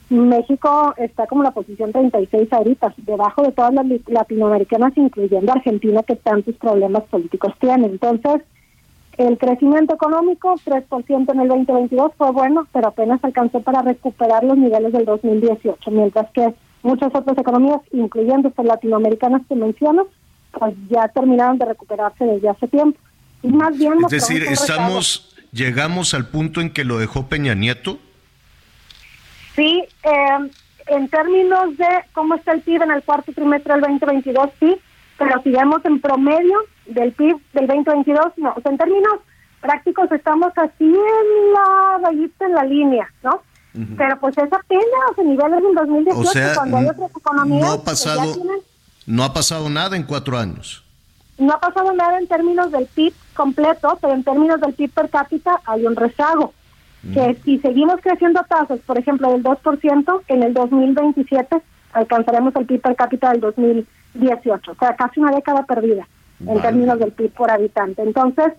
México 0.10 0.94
está 0.98 1.28
como 1.28 1.44
la 1.44 1.52
posición 1.52 1.92
36 1.92 2.52
ahorita, 2.52 2.94
debajo 2.98 3.44
de 3.44 3.52
todas 3.52 3.74
las 3.74 3.86
latinoamericanas, 4.08 4.98
incluyendo 4.98 5.52
Argentina, 5.52 6.02
que 6.04 6.16
tantos 6.16 6.56
problemas 6.56 7.04
políticos 7.04 7.54
tiene. 7.60 7.86
Entonces, 7.86 8.42
el 9.28 9.38
crecimiento 9.38 9.94
económico, 9.94 10.56
3% 10.66 11.34
en 11.34 11.40
el 11.42 11.48
2022, 11.50 12.14
fue 12.18 12.32
bueno, 12.32 12.68
pero 12.72 12.88
apenas 12.88 13.22
alcanzó 13.22 13.60
para 13.62 13.82
recuperar 13.82 14.44
los 14.46 14.58
niveles 14.58 14.94
del 14.94 15.04
2018, 15.04 15.92
mientras 15.92 16.32
que 16.32 16.54
muchas 16.84 17.14
otras 17.14 17.38
economías, 17.38 17.82
incluyendo 17.92 18.54
las 18.56 18.66
latinoamericanas 18.66 19.42
que 19.48 19.56
menciono, 19.56 20.08
pues 20.58 20.74
ya 20.90 21.10
terminaron 21.10 21.58
de 21.58 21.66
recuperarse 21.66 22.24
desde 22.24 22.50
hace 22.50 22.68
tiempo. 22.70 22.98
Y 23.44 23.50
más 23.50 23.78
bien 23.78 23.96
es 24.06 24.10
decir, 24.10 24.44
estamos, 24.44 25.36
llegamos 25.52 26.14
al 26.14 26.28
punto 26.28 26.62
en 26.62 26.72
que 26.72 26.86
lo 26.86 26.98
dejó 26.98 27.28
Peña 27.28 27.56
Nieto. 27.56 28.00
Sí, 29.54 29.84
eh, 30.04 30.50
en 30.88 31.10
términos 31.10 31.78
de 31.78 31.88
cómo 32.14 32.36
está 32.36 32.54
el 32.54 32.62
PIB 32.62 32.84
en 32.84 32.92
el 32.92 33.04
cuarto 33.04 33.34
trimestre 33.34 33.74
del 33.74 33.82
2022, 33.82 34.50
sí, 34.62 34.78
pero 35.18 35.42
si 35.44 35.50
vemos 35.52 35.84
en 35.84 36.00
promedio 36.00 36.58
del 36.90 37.14
PIB 37.14 37.38
del 37.54 37.68
2022, 37.68 38.34
no, 38.38 38.54
o 38.56 38.62
sea, 38.62 38.72
en 38.72 38.78
términos 38.78 39.20
prácticos 39.62 40.12
estamos 40.12 40.52
así 40.56 40.86
en 40.86 41.54
la 41.54 42.00
rayita, 42.04 42.46
en 42.46 42.54
la 42.54 42.64
línea, 42.64 43.12
¿no? 43.24 43.42
Pero 43.98 44.20
pues 44.20 44.38
es 44.38 44.52
apenas 44.52 45.18
en 45.18 45.30
niveles 45.30 45.64
del 45.64 45.76
2018 45.76 46.20
o 46.20 46.26
sea, 46.26 46.56
cuando 46.56 46.78
hay 46.78 46.88
otras 46.88 47.12
economías 47.16 47.62
no 47.62 47.72
ha 47.72 47.84
pasado, 47.84 48.36
no 49.06 49.24
ha 49.24 49.34
pasado 49.34 49.70
nada 49.70 49.96
en 49.96 50.04
cuatro 50.04 50.38
años. 50.38 50.84
No 51.38 51.54
ha 51.54 51.60
pasado 51.60 51.94
nada 51.94 52.18
en 52.18 52.28
términos 52.28 52.72
del 52.72 52.88
PIB 52.88 53.14
completo, 53.36 53.98
pero 54.02 54.14
en 54.14 54.24
términos 54.24 54.60
del 54.60 54.74
PIB 54.74 54.92
per 54.92 55.10
cápita 55.10 55.62
hay 55.66 55.86
un 55.86 55.96
rezago. 55.96 56.54
Que 57.14 57.38
si 57.46 57.60
seguimos 57.60 58.02
creciendo 58.02 58.42
tasas, 58.50 58.80
por 58.82 58.98
ejemplo, 58.98 59.32
del 59.32 59.42
2%, 59.42 60.22
en 60.28 60.44
el 60.44 60.54
2027 60.54 61.62
alcanzaremos 61.94 62.54
el 62.58 62.66
PIB 62.66 62.82
per 62.82 62.96
cápita 62.98 63.32
del 63.32 63.40
2018, 63.40 64.72
o 64.72 64.76
sea, 64.76 64.96
casi 64.98 65.22
una 65.22 65.32
década 65.32 65.64
perdida 65.64 66.06
en 66.46 66.62
términos 66.62 67.00
del 67.00 67.12
PIB 67.12 67.32
por 67.32 67.52
habitante. 67.52 68.02
Entonces, 68.02 68.54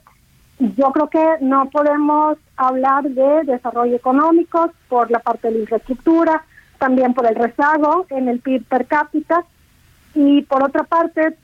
yo 0.58 0.92
creo 0.92 1.08
que 1.08 1.24
no 1.40 1.70
podemos 1.70 2.36
hablar 2.56 3.04
de 3.04 3.44
desarrollo 3.44 3.96
económico 3.96 4.72
por 4.88 5.10
la 5.10 5.20
parte 5.20 5.48
de 5.48 5.54
la 5.54 5.60
infraestructura, 5.60 6.44
también 6.78 7.14
por 7.14 7.26
el 7.26 7.34
rezago 7.34 8.06
en 8.10 8.28
el 8.28 8.40
PIB 8.40 8.64
per 8.64 8.86
cápita 8.86 9.44
y 10.14 10.42
por 10.42 10.62
otra 10.62 10.84
parte, 10.84 11.36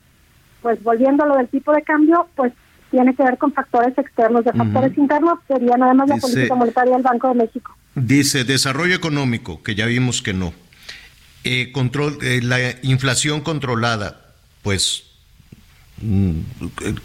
pues 0.60 0.82
volviendo 0.82 1.24
a 1.24 1.26
lo 1.26 1.36
del 1.36 1.48
tipo 1.48 1.72
de 1.72 1.82
cambio, 1.82 2.26
pues 2.36 2.52
tiene 2.90 3.14
que 3.14 3.22
ver 3.22 3.38
con 3.38 3.52
factores 3.52 3.96
externos. 3.96 4.44
De 4.44 4.52
factores 4.52 4.96
internos 4.96 5.38
sería 5.48 5.76
nada 5.76 5.94
más 5.94 6.08
la 6.08 6.16
política 6.16 6.54
monetaria 6.54 6.94
del 6.94 7.02
Banco 7.02 7.28
de 7.28 7.34
México. 7.34 7.76
Dice 7.94 8.44
desarrollo 8.44 8.94
económico, 8.94 9.62
que 9.62 9.74
ya 9.74 9.86
vimos 9.86 10.22
que 10.22 10.34
no. 10.34 10.52
Eh, 11.44 11.72
control, 11.72 12.18
eh, 12.22 12.40
la 12.42 12.58
inflación 12.82 13.40
controlada, 13.40 14.34
pues 14.62 15.05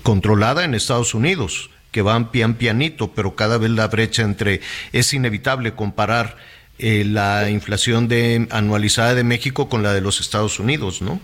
controlada 0.03 0.63
en 0.65 0.73
Estados 0.73 1.13
Unidos, 1.13 1.69
que 1.91 2.01
van 2.01 2.31
pian 2.31 2.55
pianito, 2.55 3.11
pero 3.11 3.35
cada 3.35 3.57
vez 3.57 3.71
la 3.71 3.87
brecha 3.87 4.23
entre 4.23 4.61
es 4.91 5.13
inevitable 5.13 5.73
comparar 5.73 6.35
eh, 6.79 7.03
la 7.05 7.49
inflación 7.49 8.07
de 8.07 8.47
anualizada 8.49 9.13
de 9.13 9.23
México 9.23 9.69
con 9.69 9.83
la 9.83 9.93
de 9.93 10.01
los 10.01 10.19
Estados 10.19 10.59
Unidos, 10.59 11.01
¿no? 11.01 11.19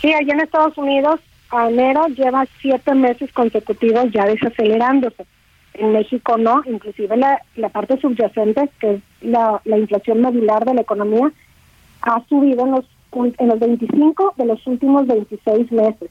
Sí, 0.00 0.12
allá 0.12 0.34
en 0.34 0.40
Estados 0.40 0.76
Unidos 0.78 1.20
a 1.50 1.68
enero 1.68 2.06
lleva 2.08 2.46
siete 2.60 2.94
meses 2.94 3.32
consecutivos 3.32 4.06
ya 4.12 4.24
desacelerándose. 4.24 5.26
En 5.74 5.92
México 5.92 6.36
no, 6.36 6.62
inclusive 6.66 7.16
la, 7.16 7.40
la 7.56 7.70
parte 7.70 7.98
subyacente, 8.00 8.68
que 8.78 8.94
es 8.94 9.00
la, 9.22 9.60
la 9.64 9.78
inflación 9.78 10.20
medular 10.20 10.64
de 10.64 10.74
la 10.74 10.82
economía, 10.82 11.32
ha 12.02 12.22
subido 12.28 12.66
en 12.66 12.72
los, 12.72 12.84
en 13.38 13.48
los 13.48 13.58
25 13.58 14.34
de 14.36 14.44
los 14.44 14.66
últimos 14.66 15.06
26 15.06 15.72
meses. 15.72 16.10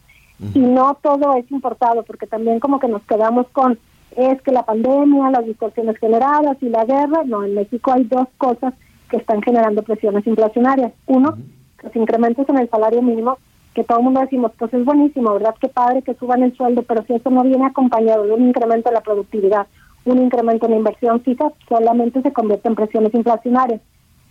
Y 0.54 0.60
no 0.60 0.98
todo 1.04 1.36
es 1.36 1.50
importado, 1.52 2.04
porque 2.04 2.26
también 2.26 2.60
como 2.60 2.80
que 2.80 2.88
nos 2.88 3.04
quedamos 3.04 3.48
con, 3.50 3.78
es 4.16 4.42
que 4.42 4.52
la 4.52 4.64
pandemia, 4.64 5.30
las 5.30 5.46
distorsiones 5.46 5.98
generadas 5.98 6.58
y 6.62 6.70
la 6.70 6.84
guerra, 6.86 7.24
no, 7.26 7.44
en 7.44 7.54
México 7.54 7.92
hay 7.94 8.06
dos 8.06 8.28
cosas 8.38 8.74
que 9.10 9.18
están 9.18 9.42
generando 9.42 9.84
presiones 9.84 10.26
inflacionarias. 10.26 10.94
Uno, 11.06 11.38
los 11.84 11.96
incrementos 11.96 12.50
en 12.50 12.58
el 12.58 12.70
salario 12.70 13.02
mínimo 13.02 13.38
que 13.74 13.84
todo 13.84 14.00
el 14.00 14.04
mundo 14.04 14.20
decimos, 14.20 14.52
pues 14.58 14.74
es 14.74 14.84
buenísimo, 14.84 15.34
¿verdad? 15.34 15.56
Qué 15.60 15.70
padre 15.70 16.02
que 16.02 16.14
suban 16.16 16.44
el 16.44 16.56
sueldo, 16.56 16.84
pero 16.84 17.04
si 17.04 17.14
eso 17.14 17.30
no 17.30 17.44
viene 17.44 17.66
acompañado 17.66 18.24
de 18.24 18.34
un 18.34 18.48
incremento 18.48 18.89
de 18.89 18.96
la 18.96 19.02
productividad, 19.02 19.68
un 20.04 20.22
incremento 20.22 20.66
en 20.66 20.72
la 20.72 20.78
inversión 20.78 21.22
fija, 21.22 21.52
solamente 21.70 22.22
se 22.22 22.34
convierte 22.34 22.68
en 22.68 22.76
presiones 22.76 23.14
inflacionarias. 23.14 23.82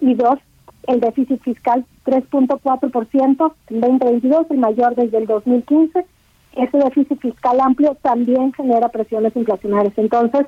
Y 0.00 0.14
dos, 0.14 0.38
el 0.86 1.00
déficit 1.00 1.42
fiscal 1.42 1.84
3.4% 2.04 3.52
en 3.68 3.80
2022, 3.80 4.46
el 4.50 4.58
mayor 4.58 4.94
desde 4.94 5.18
el 5.18 5.26
2015. 5.26 6.04
Ese 6.52 6.78
déficit 6.78 7.20
fiscal 7.20 7.60
amplio 7.60 7.96
también 8.02 8.52
genera 8.52 8.88
presiones 8.88 9.34
inflacionarias. 9.36 9.96
Entonces, 9.96 10.46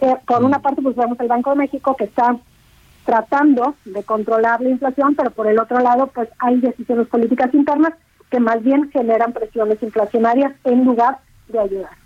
eh, 0.00 0.14
por 0.26 0.44
una 0.44 0.58
parte, 0.60 0.82
pues 0.82 0.96
vemos 0.96 1.18
el 1.20 1.28
Banco 1.28 1.50
de 1.50 1.56
México 1.56 1.96
que 1.96 2.04
está 2.04 2.36
tratando 3.04 3.74
de 3.84 4.02
controlar 4.02 4.60
la 4.60 4.70
inflación, 4.70 5.14
pero 5.14 5.30
por 5.30 5.46
el 5.46 5.58
otro 5.58 5.80
lado, 5.80 6.08
pues 6.08 6.28
hay 6.38 6.60
decisiones 6.60 7.08
políticas 7.08 7.52
internas 7.54 7.94
que 8.30 8.40
más 8.40 8.62
bien 8.62 8.90
generan 8.90 9.32
presiones 9.32 9.82
inflacionarias 9.82 10.52
en 10.64 10.84
lugar 10.84 11.18
de 11.48 11.58
ayudar. 11.58 12.01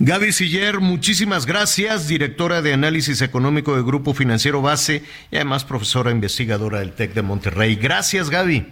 Gaby 0.00 0.30
Siller, 0.30 0.78
muchísimas 0.78 1.44
gracias, 1.44 2.06
directora 2.06 2.62
de 2.62 2.72
análisis 2.72 3.20
económico 3.20 3.74
del 3.74 3.82
Grupo 3.82 4.14
Financiero 4.14 4.62
Base 4.62 5.02
y 5.32 5.36
además 5.36 5.64
profesora 5.64 6.12
investigadora 6.12 6.78
del 6.78 6.92
TEC 6.92 7.14
de 7.14 7.22
Monterrey. 7.22 7.74
Gracias, 7.74 8.30
Gaby. 8.30 8.64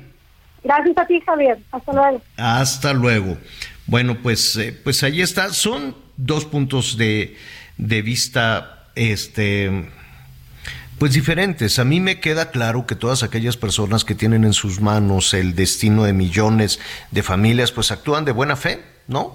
Gracias 0.62 0.96
a 0.96 1.04
ti, 1.04 1.20
Javier. 1.26 1.58
Hasta 1.72 1.92
luego. 1.92 2.22
Hasta 2.36 2.92
luego. 2.92 3.38
Bueno, 3.86 4.18
pues, 4.22 4.56
eh, 4.56 4.78
pues 4.84 5.02
ahí 5.02 5.20
está. 5.20 5.52
Son 5.52 5.96
dos 6.16 6.44
puntos 6.44 6.96
de, 6.96 7.36
de 7.76 8.02
vista, 8.02 8.86
este, 8.94 9.90
pues 11.00 11.12
diferentes. 11.12 11.80
A 11.80 11.84
mí 11.84 11.98
me 11.98 12.20
queda 12.20 12.52
claro 12.52 12.86
que 12.86 12.94
todas 12.94 13.24
aquellas 13.24 13.56
personas 13.56 14.04
que 14.04 14.14
tienen 14.14 14.44
en 14.44 14.52
sus 14.52 14.80
manos 14.80 15.34
el 15.34 15.56
destino 15.56 16.04
de 16.04 16.12
millones 16.12 16.78
de 17.10 17.24
familias, 17.24 17.72
pues 17.72 17.90
actúan 17.90 18.24
de 18.24 18.30
buena 18.30 18.54
fe, 18.54 18.80
¿no? 19.08 19.34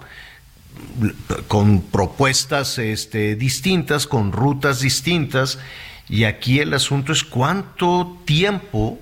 Con 1.47 1.82
propuestas 1.82 2.78
este, 2.78 3.36
distintas, 3.36 4.07
con 4.07 4.32
rutas 4.32 4.82
distintas, 4.82 5.59
y 6.09 6.26
aquí 6.26 6.59
el 6.59 6.74
asunto 6.74 7.11
es 7.13 7.24
cuánto 7.24 8.17
tiempo 8.26 8.99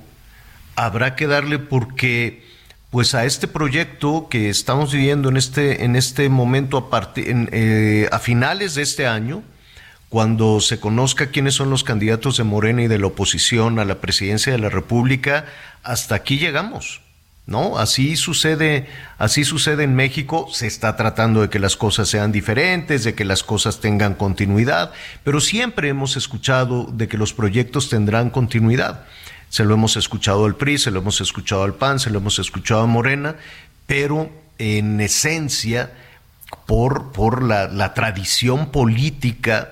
habrá 0.76 1.16
que 1.16 1.28
darle 1.28 1.60
porque 1.60 2.48
pues 2.90 3.14
a 3.14 3.26
este 3.26 3.48
proyecto 3.48 4.28
que 4.30 4.50
estamos 4.50 4.94
viviendo 4.94 5.30
en 5.30 5.38
este, 5.38 5.84
en 5.84 5.96
este 5.96 6.30
momento 6.30 6.90
a, 6.92 7.14
eh, 7.16 8.10
a 8.12 8.20
finales 8.20 8.76
de 8.76 8.82
este 8.82 9.06
año, 9.06 9.44
cuando 10.10 10.60
se 10.60 10.80
conozca 10.80 11.28
quiénes 11.28 11.54
son 11.54 11.70
los 11.70 11.84
candidatos 11.84 12.38
de 12.38 12.44
Morena 12.44 12.82
y 12.82 12.88
de 12.88 12.98
la 12.98 13.08
oposición 13.08 13.78
a 13.78 13.86
la 13.86 14.02
presidencia 14.02 14.52
de 14.52 14.58
la 14.58 14.70
República, 14.70 15.46
hasta 15.84 16.16
aquí 16.16 16.40
llegamos. 16.40 17.02
¿No? 17.50 17.80
Así 17.80 18.16
sucede, 18.16 18.88
así 19.18 19.44
sucede 19.44 19.84
en 19.84 19.96
México, 19.96 20.48
se 20.52 20.68
está 20.68 20.96
tratando 20.96 21.42
de 21.42 21.50
que 21.50 21.58
las 21.58 21.76
cosas 21.76 22.08
sean 22.08 22.32
diferentes, 22.32 23.04
de 23.04 23.16
que 23.16 23.26
las 23.26 23.44
cosas 23.44 23.80
tengan 23.80 24.14
continuidad, 24.14 24.92
pero 25.24 25.42
siempre 25.42 25.90
hemos 25.90 26.16
escuchado 26.16 26.86
de 26.94 27.08
que 27.08 27.18
los 27.18 27.34
proyectos 27.34 27.90
tendrán 27.90 28.30
continuidad. 28.30 29.06
Se 29.50 29.66
lo 29.66 29.74
hemos 29.74 29.98
escuchado 29.98 30.46
al 30.46 30.56
PRI, 30.58 30.78
se 30.78 30.92
lo 30.92 31.00
hemos 31.00 31.22
escuchado 31.22 31.64
al 31.64 31.74
PAN, 31.74 32.00
se 32.00 32.12
lo 32.12 32.20
hemos 32.20 32.38
escuchado 32.38 32.82
a 32.82 32.86
Morena, 32.86 33.36
pero 33.88 34.30
en 34.60 35.02
esencia, 35.02 35.92
por, 36.68 37.12
por 37.12 37.42
la, 37.42 37.68
la 37.68 37.96
tradición 37.96 38.72
política, 38.72 39.72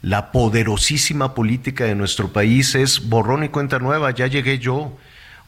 la 0.00 0.32
poderosísima 0.32 1.34
política 1.34 1.84
de 1.84 1.94
nuestro 1.94 2.32
país 2.32 2.74
es 2.74 3.06
borrón 3.06 3.44
y 3.44 3.50
cuenta 3.50 3.78
nueva, 3.78 4.12
ya 4.12 4.28
llegué 4.28 4.58
yo 4.58 4.96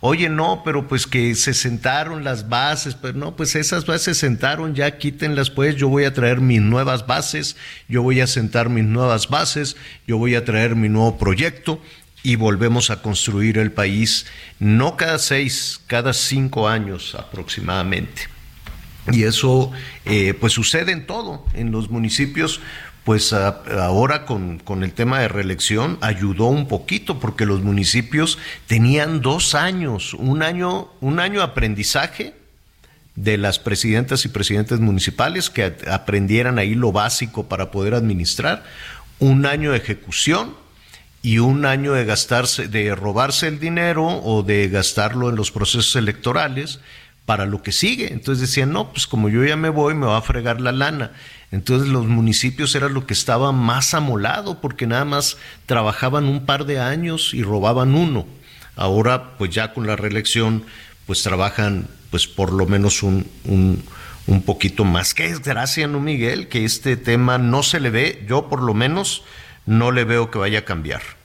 Oye, 0.03 0.31
no, 0.31 0.63
pero 0.65 0.89
pues 0.89 1.07
que 1.07 1.35
se 1.35 1.53
sentaron 1.53 2.25
las 2.25 2.49
bases, 2.49 2.95
pues 2.95 3.15
no, 3.15 3.37
pues 3.37 3.55
esas 3.55 3.85
bases 3.85 4.17
se 4.17 4.27
sentaron, 4.27 4.75
ya 4.75 4.97
quítenlas 4.97 5.51
pues, 5.51 5.77
yo 5.77 5.89
voy 5.89 6.05
a 6.05 6.15
traer 6.15 6.41
mis 6.41 6.63
nuevas 6.63 7.07
bases, 7.07 7.57
yo 7.87 8.03
voy 8.03 8.23
a 8.23 8.27
sentar 8.27 8.71
mis 8.71 8.85
nuevas 8.85 9.29
bases, 9.29 9.77
yo 10.07 10.17
voy 10.17 10.37
a 10.37 10.45
traer 10.47 10.75
mi 10.75 10.89
nuevo 10.89 11.19
proyecto 11.19 11.83
y 12.23 12.37
volvemos 12.37 12.89
a 12.89 13.03
construir 13.03 13.59
el 13.59 13.73
país, 13.73 14.25
no 14.59 14.97
cada 14.97 15.19
seis, 15.19 15.83
cada 15.87 16.15
cinco 16.15 16.67
años 16.67 17.15
aproximadamente. 17.15 18.23
Y 19.13 19.25
eso 19.25 19.71
eh, 20.07 20.33
pues 20.33 20.55
sucede 20.55 20.93
en 20.93 21.07
todo, 21.07 21.45
en 21.53 21.73
los 21.73 21.91
municipios 21.91 22.61
pues 23.05 23.33
ahora 23.33 24.27
con, 24.27 24.61
el 24.83 24.93
tema 24.93 25.21
de 25.21 25.29
reelección 25.29 25.99
ayudó 26.01 26.47
un 26.47 26.69
poquito 26.69 27.19
porque 27.19 27.47
los 27.47 27.63
municipios 27.63 28.39
tenían 28.67 29.21
dos 29.21 29.55
años, 29.55 30.15
un 30.15 30.43
año, 30.43 30.89
un 31.01 31.19
año 31.19 31.43
aprendizaje 31.43 32.35
de 33.17 33.39
las 33.39 33.59
presidentas 33.59 34.25
y 34.25 34.29
presidentes 34.29 34.81
municipales 34.81 35.51
que 35.51 35.75
aprendieran 35.91 36.59
ahí 36.59 36.75
lo 36.75 36.93
básico 36.93 37.49
para 37.49 37.71
poder 37.71 37.95
administrar, 37.95 38.65
un 39.19 39.47
año 39.47 39.73
de 39.73 39.79
ejecución 39.79 40.55
y 41.23 41.39
un 41.39 41.67
año 41.67 41.93
de 41.93 42.05
gastarse, 42.05 42.69
de 42.69 42.95
robarse 42.95 43.49
el 43.49 43.61
dinero 43.61 44.07
o 44.07 44.43
de 44.43 44.69
gastarlo 44.69 45.29
en 45.29 45.37
los 45.37 45.51
procesos 45.51 45.97
electorales 45.97 46.81
para 47.31 47.47
lo 47.47 47.63
que 47.63 47.71
sigue. 47.71 48.13
Entonces 48.13 48.41
decían, 48.41 48.73
no, 48.73 48.91
pues 48.91 49.07
como 49.07 49.29
yo 49.29 49.45
ya 49.45 49.55
me 49.55 49.69
voy, 49.69 49.95
me 49.95 50.07
va 50.07 50.17
a 50.17 50.23
fregar 50.23 50.61
la 50.61 50.73
lana. 50.73 51.13
Entonces 51.53 51.89
los 51.89 52.07
municipios 52.07 52.75
era 52.75 52.89
lo 52.89 53.07
que 53.07 53.15
estaba 53.15 53.53
más 53.53 53.95
amolado 53.95 54.61
porque 54.61 54.89
nada 54.89 55.05
más 55.05 55.37
trabajaban 55.65 56.25
un 56.25 56.45
par 56.45 56.65
de 56.65 56.81
años 56.81 57.33
y 57.33 57.45
robaban 57.45 57.95
uno. 57.95 58.27
Ahora 58.75 59.39
pues 59.39 59.53
ya 59.53 59.73
con 59.73 59.87
la 59.87 59.95
reelección 59.95 60.65
pues 61.07 61.23
trabajan 61.23 61.87
pues 62.11 62.27
por 62.27 62.51
lo 62.53 62.67
menos 62.67 63.05
un, 63.05 63.25
un, 63.45 63.81
un 64.27 64.43
poquito 64.43 64.85
más. 64.85 65.15
Qué 65.15 65.29
desgracia, 65.29 65.87
¿no, 65.87 66.01
Miguel? 66.01 66.49
Que 66.49 66.65
este 66.65 66.97
tema 66.97 67.39
no 67.39 67.63
se 67.63 67.79
le 67.79 67.91
ve, 67.91 68.25
yo 68.29 68.49
por 68.49 68.61
lo 68.61 68.75
menos 68.75 69.23
no 69.67 69.93
le 69.93 70.03
veo 70.03 70.33
que 70.33 70.39
vaya 70.39 70.59
a 70.59 70.65
cambiar. 70.65 71.20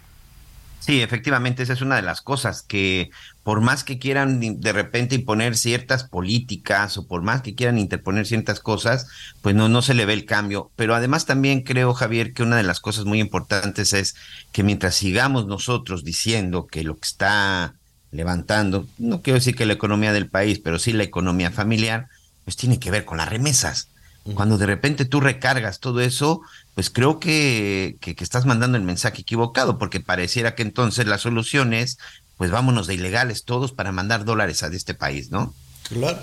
Sí, 0.85 1.01
efectivamente, 1.01 1.63
esa 1.63 1.73
es 1.73 1.81
una 1.81 1.95
de 1.95 2.03
las 2.03 2.21
cosas 2.21 2.61
que 2.61 3.09
por 3.41 3.59
más 3.59 3.83
que 3.83 3.97
quieran 3.97 4.39
de 4.59 4.71
repente 4.71 5.15
imponer 5.15 5.57
ciertas 5.57 6.03
políticas 6.03 6.95
o 6.99 7.07
por 7.07 7.23
más 7.23 7.41
que 7.41 7.55
quieran 7.55 7.79
interponer 7.79 8.27
ciertas 8.27 8.59
cosas, 8.59 9.07
pues 9.41 9.55
no, 9.55 9.67
no 9.67 9.81
se 9.81 9.95
le 9.95 10.05
ve 10.05 10.13
el 10.13 10.25
cambio. 10.25 10.69
Pero 10.75 10.93
además 10.93 11.25
también 11.25 11.63
creo, 11.63 11.95
Javier, 11.95 12.33
que 12.33 12.43
una 12.43 12.57
de 12.57 12.61
las 12.63 12.81
cosas 12.81 13.05
muy 13.05 13.19
importantes 13.19 13.93
es 13.93 14.15
que 14.51 14.61
mientras 14.61 14.93
sigamos 14.93 15.47
nosotros 15.47 16.03
diciendo 16.03 16.67
que 16.67 16.83
lo 16.83 16.97
que 16.97 17.07
está 17.07 17.73
levantando, 18.11 18.85
no 18.99 19.23
quiero 19.23 19.39
decir 19.39 19.55
que 19.55 19.65
la 19.65 19.73
economía 19.73 20.13
del 20.13 20.29
país, 20.29 20.59
pero 20.59 20.77
sí 20.77 20.93
la 20.93 21.03
economía 21.03 21.49
familiar, 21.49 22.09
pues 22.43 22.57
tiene 22.57 22.77
que 22.77 22.91
ver 22.91 23.05
con 23.05 23.17
las 23.17 23.29
remesas. 23.29 23.89
Cuando 24.33 24.57
de 24.57 24.65
repente 24.65 25.05
tú 25.05 25.19
recargas 25.19 25.79
todo 25.79 26.01
eso, 26.01 26.41
pues 26.73 26.89
creo 26.89 27.19
que, 27.19 27.97
que, 28.01 28.15
estás 28.23 28.47
mandando 28.47 28.75
el 28.75 28.83
mensaje 28.83 29.21
equivocado, 29.21 29.77
porque 29.77 29.99
pareciera 29.99 30.55
que 30.55 30.63
entonces 30.63 31.05
la 31.05 31.19
solución 31.19 31.73
es, 31.73 31.99
pues 32.35 32.49
vámonos 32.49 32.87
de 32.87 32.95
ilegales 32.95 33.45
todos 33.45 33.71
para 33.71 33.91
mandar 33.91 34.25
dólares 34.25 34.63
a 34.63 34.67
este 34.67 34.95
país, 34.95 35.29
¿no? 35.29 35.53
Claro, 35.89 36.17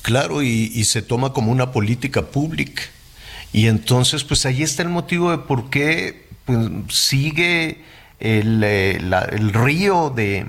claro, 0.00 0.42
y, 0.42 0.82
se 0.84 1.02
toma 1.02 1.34
como 1.34 1.52
una 1.52 1.70
política 1.70 2.22
pública. 2.26 2.82
Y 3.52 3.66
entonces, 3.66 4.24
pues 4.24 4.46
ahí 4.46 4.62
está 4.62 4.82
el 4.82 4.88
motivo 4.88 5.30
de 5.30 5.38
por 5.38 5.68
qué 5.68 6.28
pues, 6.46 6.58
sigue 6.88 7.84
el, 8.20 8.62
eh, 8.64 9.00
el 9.32 9.52
río 9.52 10.10
de, 10.16 10.46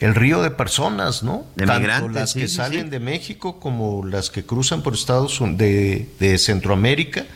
el 0.00 0.14
río 0.14 0.42
de 0.42 0.50
personas, 0.50 1.22
¿no? 1.22 1.44
De 1.56 1.66
Tanto 1.66 2.08
las 2.08 2.34
que 2.34 2.48
salen 2.48 2.90
de 2.90 3.00
México 3.00 3.58
como 3.58 4.04
las 4.04 4.30
que 4.30 4.44
cruzan 4.44 4.82
por 4.82 4.94
Estados 4.94 5.40
Unidos, 5.40 5.58
de, 5.58 6.08
de 6.20 6.38
Centroamérica, 6.38 7.26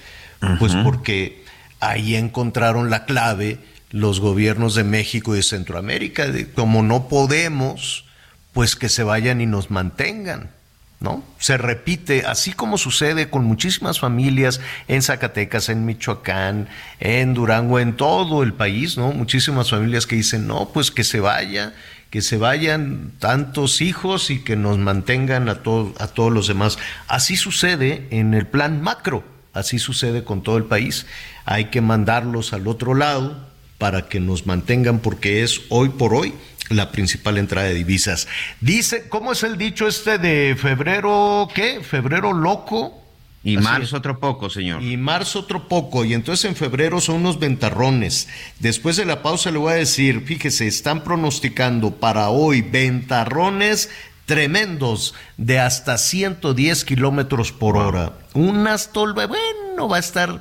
pues 0.59 0.75
porque 0.85 1.45
ahí 1.81 2.17
encontraron 2.17 2.91
la 2.91 3.05
clave 3.05 3.59
los 3.91 4.21
gobiernos 4.21 4.75
de 4.75 4.85
México 4.85 5.35
y 5.35 5.39
de 5.39 5.43
Centroamérica, 5.43 6.27
de, 6.27 6.51
como 6.51 6.83
no 6.83 7.09
podemos, 7.09 8.07
pues 8.53 8.75
que 8.75 8.89
se 8.89 9.03
vayan 9.05 9.41
y 9.41 9.47
nos 9.47 9.71
mantengan. 9.71 10.51
¿No? 10.99 11.25
Se 11.41 11.59
repite, 11.59 12.27
así 12.27 12.53
como 12.53 12.79
sucede 12.79 13.29
con 13.29 13.45
muchísimas 13.45 13.99
familias 13.99 14.61
en 14.87 15.03
Zacatecas, 15.03 15.69
en 15.69 15.85
Michoacán, 15.85 16.69
en 17.01 17.35
Durango, 17.35 17.81
en 17.81 17.97
todo 17.97 18.45
el 18.45 18.53
país, 18.53 18.97
¿no? 18.97 19.11
Muchísimas 19.11 19.69
familias 19.69 20.07
que 20.07 20.15
dicen, 20.15 20.47
no, 20.47 20.69
pues 20.73 20.93
que 20.93 21.03
se 21.03 21.19
vaya, 21.19 21.75
que 22.13 22.21
se 22.21 22.37
vayan 22.37 23.13
tantos 23.21 23.81
hijos 23.81 24.29
y 24.29 24.45
que 24.45 24.55
nos 24.55 24.77
mantengan 24.77 25.49
a, 25.49 25.63
todos 25.63 25.99
a 25.99 26.09
todos 26.09 26.31
los 26.31 26.47
demás. 26.47 26.79
Así 27.09 27.39
sucede 27.39 28.07
en 28.11 28.35
el 28.35 28.47
plan 28.47 28.83
macro, 28.83 29.25
así 29.55 29.79
sucede 29.79 30.23
con 30.23 30.43
todo 30.43 30.59
el 30.59 30.65
país. 30.65 31.07
Hay 31.47 31.71
que 31.71 31.81
mandarlos 31.81 32.53
al 32.53 32.69
otro 32.69 32.95
lado 32.95 33.49
para 33.79 34.11
que 34.11 34.21
nos 34.21 34.47
mantengan 34.47 34.99
porque 34.99 35.43
es 35.43 35.63
hoy 35.71 35.89
por 35.89 36.13
hoy 36.13 36.35
la 36.69 36.93
principal 36.93 37.39
entrada 37.39 37.69
de 37.69 37.75
divisas. 37.75 38.29
Dice, 38.61 39.09
¿cómo 39.09 39.33
es 39.33 39.43
el 39.43 39.57
dicho 39.57 39.89
este 39.89 40.19
de 40.19 40.55
febrero, 40.55 41.49
qué? 41.55 41.81
Febrero 41.81 42.35
loco, 42.35 43.02
y 43.45 43.57
marzo 43.57 43.97
otro 43.97 44.21
poco, 44.21 44.51
señor. 44.51 44.83
Y 44.83 44.97
marzo 44.97 45.41
otro 45.41 45.67
poco. 45.67 46.05
Y 46.05 46.15
entonces 46.15 46.45
en 46.45 46.57
febrero 46.57 47.01
son 47.01 47.17
unos 47.17 47.41
ventarrones. 47.41 48.29
Después 48.61 48.97
de 48.97 49.05
la 49.05 49.23
pausa 49.23 49.51
le 49.51 49.59
voy 49.59 49.73
a 49.73 49.77
decir, 49.77 50.23
fíjese, 50.25 50.67
están 50.67 51.03
pronosticando 51.03 51.91
para 51.93 52.29
hoy 52.29 52.63
ventarrones 52.63 53.91
tremendos 54.27 55.15
de 55.37 55.59
hasta 55.59 55.99
110 55.99 56.85
kilómetros 56.85 57.51
por 57.51 57.77
hora. 57.77 58.13
Unas 58.35 58.93
tolva, 58.93 59.27
bueno, 59.27 59.89
va 59.89 59.97
a 59.97 60.01
estar 60.01 60.41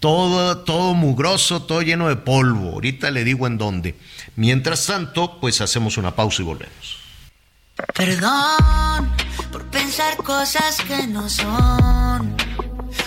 todo, 0.00 0.58
todo 0.58 0.94
mugroso, 0.94 1.62
todo 1.62 1.82
lleno 1.82 2.08
de 2.08 2.16
polvo. 2.16 2.72
Ahorita 2.72 3.10
le 3.10 3.24
digo 3.24 3.46
en 3.46 3.58
dónde. 3.58 3.94
Mientras 4.36 4.86
tanto, 4.86 5.38
pues 5.40 5.60
hacemos 5.60 5.98
una 5.98 6.16
pausa 6.16 6.42
y 6.42 6.46
volvemos. 6.46 6.97
Perdón 7.94 9.12
por 9.52 9.64
pensar 9.70 10.16
cosas 10.16 10.78
que 10.86 11.06
no 11.06 11.28
son. 11.28 12.36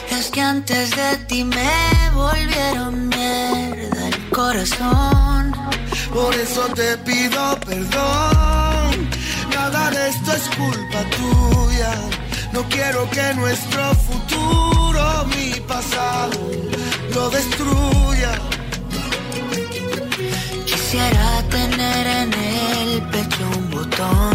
Es 0.09 0.29
que 0.29 0.41
antes 0.41 0.95
de 0.95 1.17
ti 1.27 1.43
me 1.43 2.09
volvieron 2.13 3.09
mierda 3.09 4.07
el 4.07 4.29
corazón. 4.29 5.53
Por 6.13 6.33
eso 6.35 6.61
te 6.73 6.97
pido 6.99 7.59
perdón. 7.65 9.09
Nada 9.53 9.91
de 9.91 10.09
esto 10.09 10.31
es 10.33 10.49
culpa 10.55 10.99
tuya. 11.17 11.93
No 12.53 12.63
quiero 12.69 13.09
que 13.09 13.33
nuestro 13.33 13.93
futuro, 13.95 15.25
mi 15.35 15.59
pasado, 15.61 16.39
lo 17.13 17.29
destruya. 17.29 18.33
Quisiera 20.65 21.43
tener 21.49 22.07
en 22.07 22.33
el 22.33 23.01
pecho 23.09 23.43
un 23.57 23.69
botón. 23.71 24.30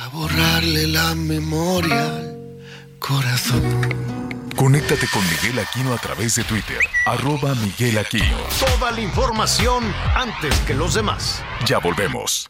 Para 0.00 0.12
borrarle 0.12 0.86
la 0.86 1.14
memoria 1.14 2.06
al 2.06 2.58
corazón. 2.98 4.46
Conéctate 4.56 5.06
con 5.12 5.22
Miguel 5.28 5.58
Aquino 5.58 5.92
a 5.92 5.98
través 5.98 6.36
de 6.36 6.44
Twitter, 6.44 6.78
arroba 7.04 7.54
Miguel 7.56 7.98
Aquino. 7.98 8.38
Toda 8.78 8.92
la 8.92 9.00
información 9.02 9.84
antes 10.14 10.58
que 10.60 10.72
los 10.72 10.94
demás. 10.94 11.42
Ya 11.66 11.80
volvemos. 11.80 12.48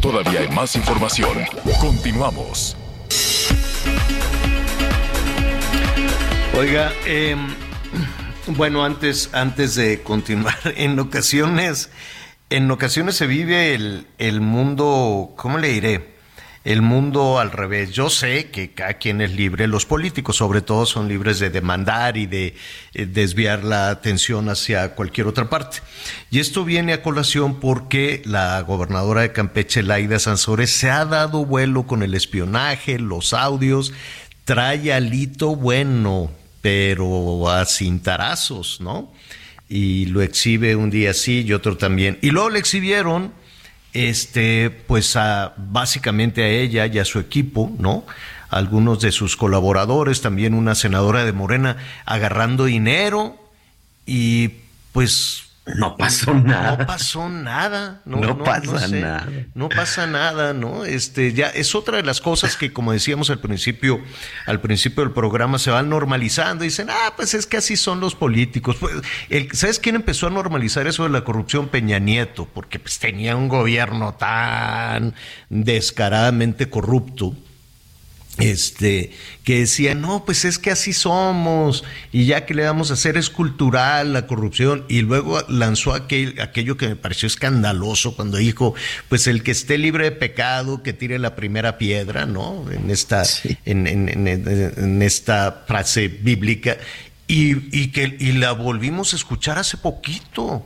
Todavía 0.00 0.40
hay 0.40 0.48
más 0.48 0.74
información. 0.74 1.36
Continuamos. 1.78 2.74
Oiga, 6.54 6.90
eh, 7.04 7.36
bueno, 8.46 8.82
antes, 8.82 9.28
antes 9.34 9.74
de 9.74 10.02
continuar, 10.02 10.56
en 10.76 10.98
ocasiones, 10.98 11.90
en 12.50 12.70
ocasiones 12.70 13.16
se 13.16 13.26
vive 13.26 13.74
el, 13.74 14.06
el 14.18 14.40
mundo, 14.40 15.32
¿cómo 15.36 15.58
le 15.58 15.68
diré? 15.68 16.16
el 16.66 16.82
mundo 16.82 17.38
al 17.38 17.52
revés. 17.52 17.92
Yo 17.92 18.10
sé 18.10 18.50
que 18.50 18.72
cada 18.72 18.94
quien 18.94 19.20
es 19.20 19.30
libre, 19.30 19.68
los 19.68 19.86
políticos 19.86 20.36
sobre 20.36 20.62
todo 20.62 20.84
son 20.84 21.06
libres 21.06 21.38
de 21.38 21.48
demandar 21.48 22.16
y 22.16 22.26
de 22.26 22.56
eh, 22.92 23.06
desviar 23.06 23.62
la 23.62 23.88
atención 23.88 24.48
hacia 24.48 24.96
cualquier 24.96 25.28
otra 25.28 25.48
parte. 25.48 25.78
Y 26.28 26.40
esto 26.40 26.64
viene 26.64 26.92
a 26.92 27.02
colación 27.02 27.60
porque 27.60 28.20
la 28.24 28.60
gobernadora 28.62 29.20
de 29.20 29.32
Campeche, 29.32 29.84
Laida 29.84 30.18
Sansores, 30.18 30.72
se 30.72 30.90
ha 30.90 31.04
dado 31.04 31.44
vuelo 31.44 31.86
con 31.86 32.02
el 32.02 32.14
espionaje, 32.14 32.98
los 32.98 33.32
audios, 33.32 33.92
trae 34.44 34.92
alito 34.92 35.54
bueno, 35.54 36.32
pero 36.62 37.48
a 37.48 37.64
cintarazos, 37.64 38.80
¿no? 38.80 39.12
Y 39.68 40.06
lo 40.06 40.22
exhibe 40.22 40.76
un 40.76 40.90
día 40.90 41.12
sí 41.12 41.42
y 41.42 41.52
otro 41.52 41.76
también. 41.76 42.18
Y 42.22 42.30
luego 42.30 42.50
le 42.50 42.58
exhibieron 42.58 43.32
este, 43.92 44.70
pues 44.70 45.16
a, 45.16 45.54
básicamente 45.56 46.42
a 46.42 46.48
ella 46.48 46.86
y 46.86 46.98
a 46.98 47.04
su 47.04 47.18
equipo, 47.18 47.74
¿no? 47.78 48.04
Algunos 48.50 49.00
de 49.00 49.10
sus 49.10 49.36
colaboradores, 49.36 50.20
también 50.20 50.54
una 50.54 50.74
senadora 50.74 51.24
de 51.24 51.32
Morena 51.32 51.78
agarrando 52.04 52.66
dinero 52.66 53.36
y 54.04 54.50
pues 54.92 55.45
no 55.74 55.96
pasó 55.96 56.32
nada. 56.32 56.76
No 56.76 56.86
pasó 56.86 57.28
nada. 57.28 58.00
No, 58.04 58.20
no, 58.20 58.38
pasa 58.38 58.86
nada. 58.86 59.28
No 59.54 59.68
pasa 59.68 60.06
nada, 60.06 60.52
¿no? 60.52 60.84
Este, 60.84 61.32
ya 61.32 61.48
es 61.48 61.74
otra 61.74 61.96
de 61.96 62.04
las 62.04 62.20
cosas 62.20 62.56
que, 62.56 62.72
como 62.72 62.92
decíamos 62.92 63.30
al 63.30 63.40
principio, 63.40 64.00
al 64.46 64.60
principio 64.60 65.02
del 65.02 65.12
programa, 65.12 65.58
se 65.58 65.72
van 65.72 65.88
normalizando. 65.88 66.62
Dicen, 66.62 66.88
ah, 66.88 67.14
pues 67.16 67.34
es 67.34 67.46
que 67.46 67.56
así 67.56 67.76
son 67.76 67.98
los 67.98 68.14
políticos. 68.14 68.76
Pues, 68.78 68.94
¿Sabes 69.52 69.80
quién 69.80 69.96
empezó 69.96 70.28
a 70.28 70.30
normalizar 70.30 70.86
eso 70.86 71.02
de 71.02 71.10
la 71.10 71.24
corrupción? 71.24 71.68
Peña 71.68 71.98
Nieto, 71.98 72.48
porque 72.54 72.78
pues, 72.78 73.00
tenía 73.00 73.34
un 73.34 73.48
gobierno 73.48 74.14
tan 74.14 75.14
descaradamente 75.48 76.70
corrupto 76.70 77.34
este, 78.38 79.12
que 79.44 79.60
decía, 79.60 79.94
no, 79.94 80.24
pues 80.24 80.44
es 80.44 80.58
que 80.58 80.70
así 80.70 80.92
somos, 80.92 81.84
y 82.12 82.26
ya 82.26 82.44
que 82.44 82.54
le 82.54 82.64
vamos 82.64 82.90
a 82.90 82.94
hacer 82.94 83.16
es 83.16 83.30
cultural 83.30 84.12
la 84.12 84.26
corrupción, 84.26 84.84
y 84.88 85.00
luego 85.00 85.42
lanzó 85.48 85.94
aquel, 85.94 86.40
aquello 86.40 86.76
que 86.76 86.88
me 86.88 86.96
pareció 86.96 87.26
escandaloso 87.26 88.14
cuando 88.14 88.36
dijo, 88.36 88.74
pues 89.08 89.26
el 89.26 89.42
que 89.42 89.52
esté 89.52 89.78
libre 89.78 90.04
de 90.04 90.12
pecado, 90.12 90.82
que 90.82 90.92
tire 90.92 91.18
la 91.18 91.34
primera 91.34 91.78
piedra, 91.78 92.26
¿no? 92.26 92.64
En 92.70 92.90
esta, 92.90 93.22
en, 93.64 93.86
en, 93.86 94.26
en, 94.28 95.02
esta 95.02 95.64
frase 95.66 96.08
bíblica, 96.08 96.76
y, 97.28 97.76
y 97.76 97.88
que 97.88 98.16
y 98.20 98.32
la 98.32 98.52
volvimos 98.52 99.12
a 99.12 99.16
escuchar 99.16 99.58
hace 99.58 99.76
poquito 99.76 100.64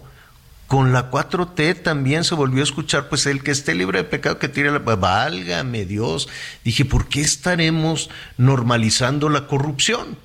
con 0.71 0.93
la 0.93 1.11
4T 1.11 1.83
también 1.83 2.23
se 2.23 2.37
volvió 2.37 2.61
a 2.61 2.63
escuchar, 2.63 3.09
pues 3.09 3.27
el 3.27 3.43
que 3.43 3.51
esté 3.51 3.75
libre 3.75 3.99
de 3.99 4.05
pecado 4.05 4.39
que 4.39 4.49
tire 4.49 4.71
la... 4.71 4.79
Válgame 4.79 5.85
Dios. 5.85 6.29
Dije, 6.63 6.85
¿por 6.85 7.09
qué 7.09 7.23
estaremos 7.23 8.09
normalizando 8.37 9.29
la 9.31 9.49
corrupción? 9.49 10.17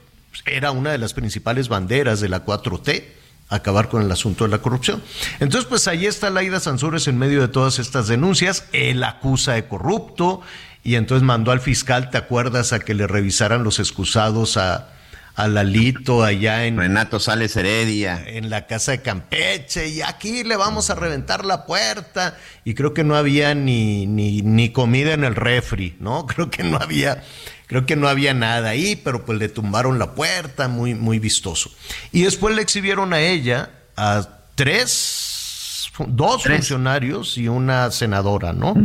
Era 0.46 0.70
una 0.70 0.92
de 0.92 1.00
las 1.00 1.16
principales 1.16 1.68
banderas 1.68 2.20
de 2.20 2.30
la 2.30 2.46
4T 2.46 3.06
acabar 3.50 3.90
con 3.90 4.04
el 4.04 4.12
asunto 4.12 4.44
de 4.44 4.52
la 4.52 4.60
corrupción. 4.60 5.02
Entonces, 5.40 5.68
pues 5.68 5.88
ahí 5.88 6.06
está 6.06 6.30
Laida 6.30 6.60
Sansores 6.60 7.08
en 7.08 7.18
medio 7.18 7.42
de 7.42 7.48
todas 7.48 7.80
estas 7.80 8.08
denuncias. 8.08 8.66
Él 8.72 9.04
acusa 9.04 9.54
de 9.54 9.68
corrupto 9.68 10.42
y 10.84 10.94
entonces 10.94 11.24
mandó 11.24 11.54
al 11.54 11.60
fiscal, 11.60 12.12
¿te 12.12 12.20
acuerdas?, 12.20 12.72
a 12.72 12.78
que 12.78 12.94
le 12.94 13.08
revisaran 13.08 13.64
los 13.64 13.80
excusados 13.80 14.58
a, 14.58 14.95
a 15.36 15.48
Lalito 15.48 16.24
allá 16.24 16.66
en 16.66 16.78
Renato 16.78 17.20
Sales 17.20 17.56
Heredia 17.56 18.24
en 18.26 18.50
la 18.50 18.68
casa 18.68 18.92
de 18.92 19.02
Campeche 19.02 19.90
y 19.90 20.02
aquí 20.02 20.44
le 20.44 20.56
vamos 20.56 20.90
a 20.90 20.96
reventar 20.96 21.44
la 21.46 21.66
puerta 21.66 22.38
y 22.64 22.74
creo 22.74 22.94
que 22.94 23.04
no 23.04 23.16
había 23.16 23.54
ni, 23.54 24.08
ni, 24.08 24.42
ni 24.42 24.70
comida 24.72 25.14
en 25.14 25.24
el 25.24 25.36
refri, 25.36 25.98
¿no? 26.00 26.26
Creo 26.36 26.50
que 26.50 26.64
no 26.64 26.78
había 26.78 27.24
creo 27.68 27.86
que 27.88 27.96
no 27.96 28.08
había 28.08 28.34
nada 28.34 28.70
ahí, 28.70 28.96
pero 28.96 29.26
pues 29.26 29.40
le 29.40 29.50
tumbaron 29.50 29.98
la 29.98 30.14
puerta, 30.14 30.68
muy 30.68 30.94
muy 30.94 31.20
vistoso. 31.20 31.72
Y 32.12 32.24
después 32.24 32.56
le 32.56 32.62
exhibieron 32.62 33.14
a 33.14 33.22
ella 33.22 33.70
a 33.98 34.28
tres 34.56 35.90
dos 36.08 36.44
funcionarios 36.44 37.38
y 37.38 37.48
una 37.48 37.92
senadora, 37.92 38.54
¿no? 38.54 38.76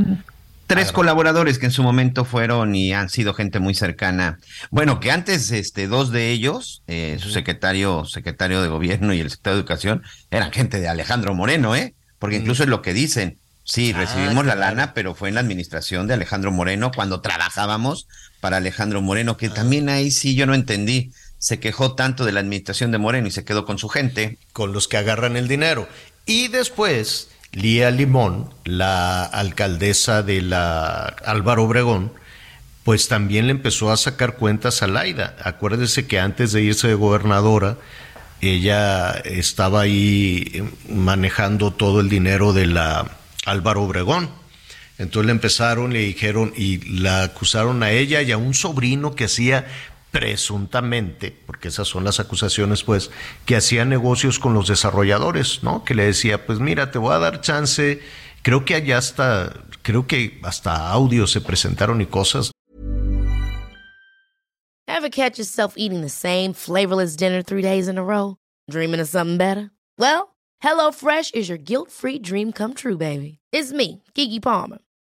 Tres 0.70 0.92
colaboradores 0.92 1.58
que 1.58 1.66
en 1.66 1.72
su 1.72 1.82
momento 1.82 2.24
fueron 2.24 2.76
y 2.76 2.92
han 2.92 3.10
sido 3.10 3.34
gente 3.34 3.58
muy 3.58 3.74
cercana. 3.74 4.38
Bueno, 4.70 5.00
que 5.00 5.10
antes, 5.10 5.50
este, 5.50 5.88
dos 5.88 6.12
de 6.12 6.30
ellos, 6.30 6.84
eh, 6.86 7.18
su 7.20 7.30
secretario, 7.30 8.04
secretario 8.04 8.62
de 8.62 8.68
gobierno 8.68 9.12
y 9.12 9.18
el 9.18 9.30
secretario 9.30 9.56
de 9.56 9.60
educación, 9.62 10.02
eran 10.30 10.52
gente 10.52 10.80
de 10.80 10.88
Alejandro 10.88 11.34
Moreno, 11.34 11.74
¿eh? 11.74 11.94
Porque 12.20 12.36
incluso 12.36 12.62
es 12.62 12.68
lo 12.68 12.82
que 12.82 12.94
dicen. 12.94 13.38
Sí, 13.64 13.92
ah, 13.94 13.98
recibimos 13.98 14.46
la 14.46 14.54
lana, 14.54 14.94
pero 14.94 15.16
fue 15.16 15.28
en 15.28 15.34
la 15.34 15.40
administración 15.40 16.06
de 16.06 16.14
Alejandro 16.14 16.52
Moreno 16.52 16.92
cuando 16.94 17.20
trabajábamos 17.20 18.06
para 18.40 18.58
Alejandro 18.58 19.02
Moreno, 19.02 19.36
que 19.36 19.46
ah. 19.46 19.54
también 19.54 19.88
ahí 19.88 20.12
sí 20.12 20.36
yo 20.36 20.46
no 20.46 20.54
entendí. 20.54 21.12
Se 21.38 21.58
quejó 21.58 21.94
tanto 21.94 22.24
de 22.24 22.32
la 22.32 22.40
administración 22.40 22.92
de 22.92 22.98
Moreno 22.98 23.26
y 23.26 23.32
se 23.32 23.44
quedó 23.44 23.64
con 23.64 23.78
su 23.78 23.88
gente. 23.88 24.38
Con 24.52 24.72
los 24.72 24.86
que 24.86 24.98
agarran 24.98 25.36
el 25.36 25.48
dinero. 25.48 25.88
Y 26.26 26.48
después 26.48 27.30
Lía 27.53 27.90
Limón, 27.90 28.48
la 28.64 29.24
alcaldesa 29.24 30.22
de 30.22 30.40
la 30.42 31.05
Álvaro 31.24 31.64
Obregón, 31.64 32.12
pues 32.84 33.09
también 33.09 33.46
le 33.46 33.53
empezó 33.53 33.90
a 33.90 33.96
sacar 33.96 34.36
cuentas 34.36 34.82
a 34.82 34.86
Laida. 34.86 35.36
Acuérdese 35.42 36.07
que 36.07 36.20
antes 36.20 36.53
de 36.53 36.62
irse 36.62 36.88
de 36.88 36.94
gobernadora, 36.94 37.76
ella 38.40 39.12
estaba 39.24 39.82
ahí 39.82 40.62
manejando 40.88 41.72
todo 41.72 42.01
el 42.01 42.09
dinero 42.09 42.53
de 42.53 42.66
la 42.66 43.11
Álvaro 43.44 43.82
Obregón. 43.82 44.30
Entonces 44.98 45.26
le 45.26 45.32
empezaron, 45.32 45.92
le 45.92 46.01
dijeron 46.01 46.53
y 46.57 46.78
la 47.01 47.22
acusaron 47.24 47.82
a 47.82 47.90
ella 47.90 48.22
y 48.22 48.32
a 48.32 48.38
un 48.38 48.55
sobrino 48.55 49.14
que 49.14 49.24
hacía 49.24 49.66
presuntamente, 50.11 51.36
porque 51.46 51.68
esas 51.68 51.88
son 51.88 52.04
las 52.04 52.20
acusaciones, 52.20 52.82
pues, 52.82 53.11
que 53.46 53.56
hacía 53.56 53.84
negocios 53.84 54.38
con 54.38 54.54
los 54.54 54.68
desarrolladores, 54.68 55.62
¿no? 55.62 55.84
Que 55.84 55.94
le 55.94 56.04
decía, 56.04 56.46
pues 56.46 56.58
mira, 56.58 56.90
te 56.90 56.98
voy 56.98 57.14
a 57.14 57.18
dar 57.18 57.40
chance, 57.40 58.00
creo 58.42 58.64
que 58.64 58.74
allá 58.74 58.98
hasta, 58.98 59.52
creo 59.82 60.06
que 60.06 60.40
hasta 60.42 60.90
audios 60.90 61.30
se 61.30 61.40
presentaron 61.40 62.00
y 62.00 62.06
cosas. 62.06 62.50
Ever 64.86 65.08
catch 65.08 65.38
yourself 65.38 65.74
eating 65.76 66.02
the 66.02 66.11
same 66.11 66.52
flavorless 66.52 67.16
dinner 67.16 67.42
three 67.42 67.62
days 67.62 67.88
in 67.88 67.96
a 67.96 68.02
row? 68.02 68.36
Dreaming 68.68 69.00
of 69.00 69.08
something 69.08 69.38
better? 69.38 69.70
Well, 69.98 70.34
HelloFresh 70.62 71.34
is 71.34 71.48
your 71.48 71.58
guilt-free 71.58 72.18
dream 72.18 72.52
come 72.52 72.74
true, 72.74 72.96
baby. 72.96 73.38
It's 73.52 73.72
me, 73.72 74.02
Kiki 74.14 74.40
Palmer. 74.40 74.78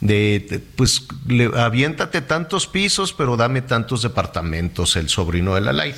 De, 0.00 0.62
pues 0.76 1.06
le, 1.26 1.50
aviéntate 1.58 2.20
tantos 2.20 2.66
pisos, 2.66 3.12
pero 3.12 3.36
dame 3.36 3.62
tantos 3.62 4.02
departamentos, 4.02 4.96
el 4.96 5.08
sobrino 5.08 5.54
de 5.54 5.62
la 5.62 5.72
Light. 5.72 5.96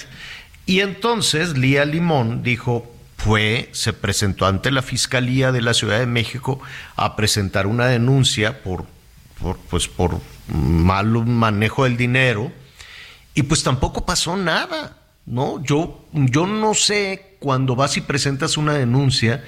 Y 0.66 0.80
entonces 0.80 1.56
Lía 1.56 1.84
Limón 1.84 2.42
dijo, 2.42 2.94
fue, 3.16 3.68
se 3.72 3.92
presentó 3.92 4.46
ante 4.46 4.70
la 4.70 4.82
Fiscalía 4.82 5.50
de 5.50 5.62
la 5.62 5.74
Ciudad 5.74 5.98
de 5.98 6.06
México 6.06 6.60
a 6.94 7.16
presentar 7.16 7.66
una 7.66 7.86
denuncia 7.86 8.62
por, 8.62 8.86
por, 9.40 9.58
pues 9.58 9.88
por 9.88 10.20
mal 10.46 11.06
manejo 11.26 11.84
del 11.84 11.96
dinero 11.96 12.52
y 13.34 13.44
pues 13.44 13.62
tampoco 13.62 14.04
pasó 14.04 14.36
nada, 14.36 14.96
¿no? 15.24 15.62
Yo, 15.62 16.04
yo 16.12 16.46
no 16.46 16.74
sé 16.74 17.36
cuando 17.38 17.76
vas 17.76 17.96
y 17.96 18.00
presentas 18.00 18.56
una 18.56 18.74
denuncia, 18.74 19.44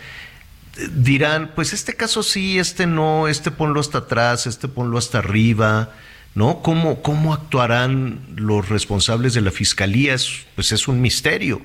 dirán, 0.92 1.52
pues 1.54 1.72
este 1.72 1.94
caso 1.94 2.22
sí, 2.22 2.58
este 2.58 2.86
no, 2.86 3.28
este 3.28 3.50
ponlo 3.50 3.80
hasta 3.80 3.98
atrás, 3.98 4.46
este 4.46 4.68
ponlo 4.68 4.98
hasta 4.98 5.18
arriba, 5.18 5.90
¿no? 6.34 6.62
¿Cómo, 6.62 7.02
cómo 7.02 7.34
actuarán 7.34 8.20
los 8.36 8.68
responsables 8.68 9.34
de 9.34 9.40
la 9.40 9.50
fiscalía? 9.50 10.14
Es, 10.14 10.44
pues 10.54 10.72
es 10.72 10.88
un 10.88 11.00
misterio. 11.00 11.62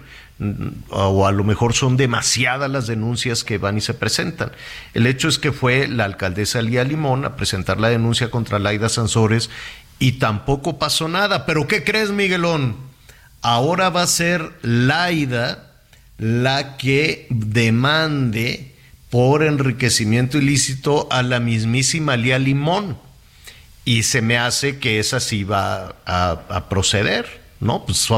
O 0.89 1.25
a 1.27 1.31
lo 1.31 1.45
mejor 1.45 1.73
son 1.73 1.95
demasiadas 1.95 2.69
las 2.69 2.87
denuncias 2.87 3.45
que 3.45 3.57
van 3.57 3.77
y 3.77 3.81
se 3.81 3.93
presentan. 3.93 4.51
El 4.93 5.07
hecho 5.07 5.29
es 5.29 5.39
que 5.39 5.53
fue 5.53 5.87
la 5.87 6.03
alcaldesa 6.03 6.61
Lía 6.61 6.83
Limón 6.83 7.23
a 7.23 7.37
presentar 7.37 7.79
la 7.79 7.87
denuncia 7.87 8.29
contra 8.29 8.59
Laida 8.59 8.89
Sansores 8.89 9.49
y 9.97 10.13
tampoco 10.13 10.77
pasó 10.77 11.07
nada. 11.07 11.45
Pero 11.45 11.67
¿qué 11.67 11.85
crees, 11.85 12.11
Miguelón? 12.11 12.75
Ahora 13.41 13.89
va 13.89 14.01
a 14.01 14.07
ser 14.07 14.51
Laida 14.61 15.71
la 16.17 16.75
que 16.75 17.27
demande 17.29 18.74
por 19.15 19.43
enriquecimiento 19.43 20.39
ilícito 20.39 21.07
a 21.09 21.23
la 21.23 21.39
mismísima 21.39 22.17
Lía 22.17 22.37
Limón. 22.37 22.97
Y 23.85 24.03
se 24.03 24.21
me 24.21 24.37
hace 24.37 24.77
que 24.77 24.99
esa 24.99 25.21
sí 25.21 25.45
va 25.45 25.95
a, 26.05 26.65
proceder, 26.67 27.25
¿no? 27.61 27.85
Pues 27.85 28.09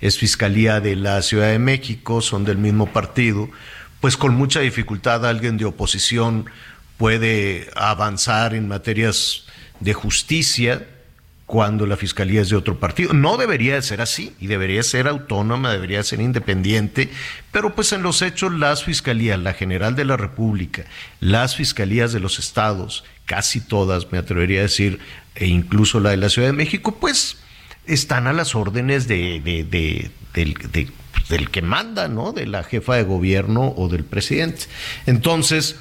es 0.00 0.16
Fiscalía 0.16 0.78
de 0.78 0.94
la 0.94 1.22
Ciudad 1.22 1.48
de 1.48 1.58
México, 1.58 2.20
son 2.20 2.44
del 2.44 2.58
mismo 2.58 2.86
partido, 2.92 3.50
pues 4.00 4.16
con 4.16 4.36
mucha 4.36 4.60
dificultad 4.60 5.26
alguien 5.26 5.56
de 5.56 5.64
oposición 5.64 6.46
puede 6.98 7.68
avanzar 7.74 8.54
en 8.54 8.68
materias 8.68 9.46
de 9.80 9.92
justicia 9.92 10.86
cuando 11.46 11.86
la 11.86 11.96
fiscalía 11.96 12.40
es 12.40 12.48
de 12.48 12.56
otro 12.56 12.80
partido. 12.80 13.12
No 13.12 13.36
debería 13.36 13.74
de 13.74 13.82
ser 13.82 14.00
así 14.00 14.34
y 14.40 14.46
debería 14.46 14.82
ser 14.82 15.08
autónoma, 15.08 15.72
debería 15.72 16.02
ser 16.02 16.20
independiente, 16.20 17.10
pero 17.52 17.74
pues 17.74 17.92
en 17.92 18.02
los 18.02 18.22
hechos 18.22 18.52
las 18.52 18.84
fiscalías, 18.84 19.38
la 19.38 19.52
General 19.52 19.94
de 19.94 20.06
la 20.06 20.16
República, 20.16 20.84
las 21.20 21.56
fiscalías 21.56 22.12
de 22.12 22.20
los 22.20 22.38
estados, 22.38 23.04
casi 23.26 23.60
todas, 23.60 24.10
me 24.10 24.18
atrevería 24.18 24.60
a 24.60 24.62
decir, 24.64 25.00
e 25.34 25.46
incluso 25.46 26.00
la 26.00 26.10
de 26.10 26.16
la 26.16 26.28
Ciudad 26.28 26.48
de 26.48 26.54
México, 26.54 26.96
pues 26.98 27.36
están 27.86 28.26
a 28.26 28.32
las 28.32 28.54
órdenes 28.54 29.06
de, 29.06 29.40
de, 29.44 29.64
de, 29.64 30.10
del, 30.32 30.54
del 31.28 31.50
que 31.50 31.60
manda, 31.60 32.08
¿no? 32.08 32.32
De 32.32 32.46
la 32.46 32.64
jefa 32.64 32.94
de 32.96 33.02
gobierno 33.02 33.74
o 33.76 33.88
del 33.88 34.04
presidente. 34.04 34.64
Entonces, 35.04 35.76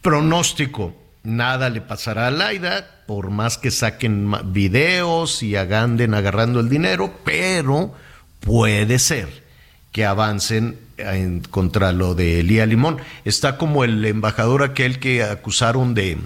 pronóstico, 0.00 0.96
nada 1.28 1.70
le 1.70 1.80
pasará 1.80 2.26
a 2.26 2.30
Laida, 2.30 3.02
por 3.06 3.30
más 3.30 3.58
que 3.58 3.70
saquen 3.70 4.32
videos 4.52 5.42
y 5.42 5.56
anden 5.56 6.14
agarrando 6.14 6.60
el 6.60 6.68
dinero, 6.68 7.14
pero 7.24 7.94
puede 8.40 8.98
ser 8.98 9.44
que 9.92 10.04
avancen 10.04 10.78
en, 10.96 11.40
contra 11.40 11.92
lo 11.92 12.14
de 12.14 12.40
Elía 12.40 12.66
Limón. 12.66 12.98
Está 13.24 13.56
como 13.56 13.84
el 13.84 14.04
embajador 14.04 14.62
aquel 14.62 14.98
que 14.98 15.22
acusaron 15.22 15.94
de, 15.94 16.18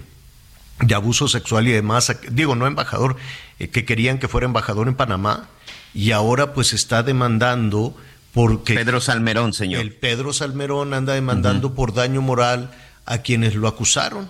de 0.79 0.95
abuso 0.95 1.27
sexual 1.27 1.67
y 1.67 1.71
demás, 1.71 2.15
digo, 2.31 2.55
no 2.55 2.67
embajador, 2.67 3.15
eh, 3.59 3.69
que 3.69 3.85
querían 3.85 4.19
que 4.19 4.27
fuera 4.27 4.45
embajador 4.45 4.87
en 4.87 4.95
Panamá, 4.95 5.49
y 5.93 6.11
ahora 6.11 6.53
pues 6.53 6.73
está 6.73 7.03
demandando 7.03 7.95
porque... 8.33 8.73
Pedro 8.73 8.99
Salmerón, 8.99 9.53
señor. 9.53 9.81
El 9.81 9.93
Pedro 9.93 10.33
Salmerón 10.33 10.93
anda 10.93 11.13
demandando 11.13 11.67
uh 11.67 11.71
-huh. 11.71 11.75
por 11.75 11.93
daño 11.93 12.21
moral 12.21 12.71
a 13.05 13.19
quienes 13.19 13.53
lo 13.55 13.67
acusaron. 13.67 14.29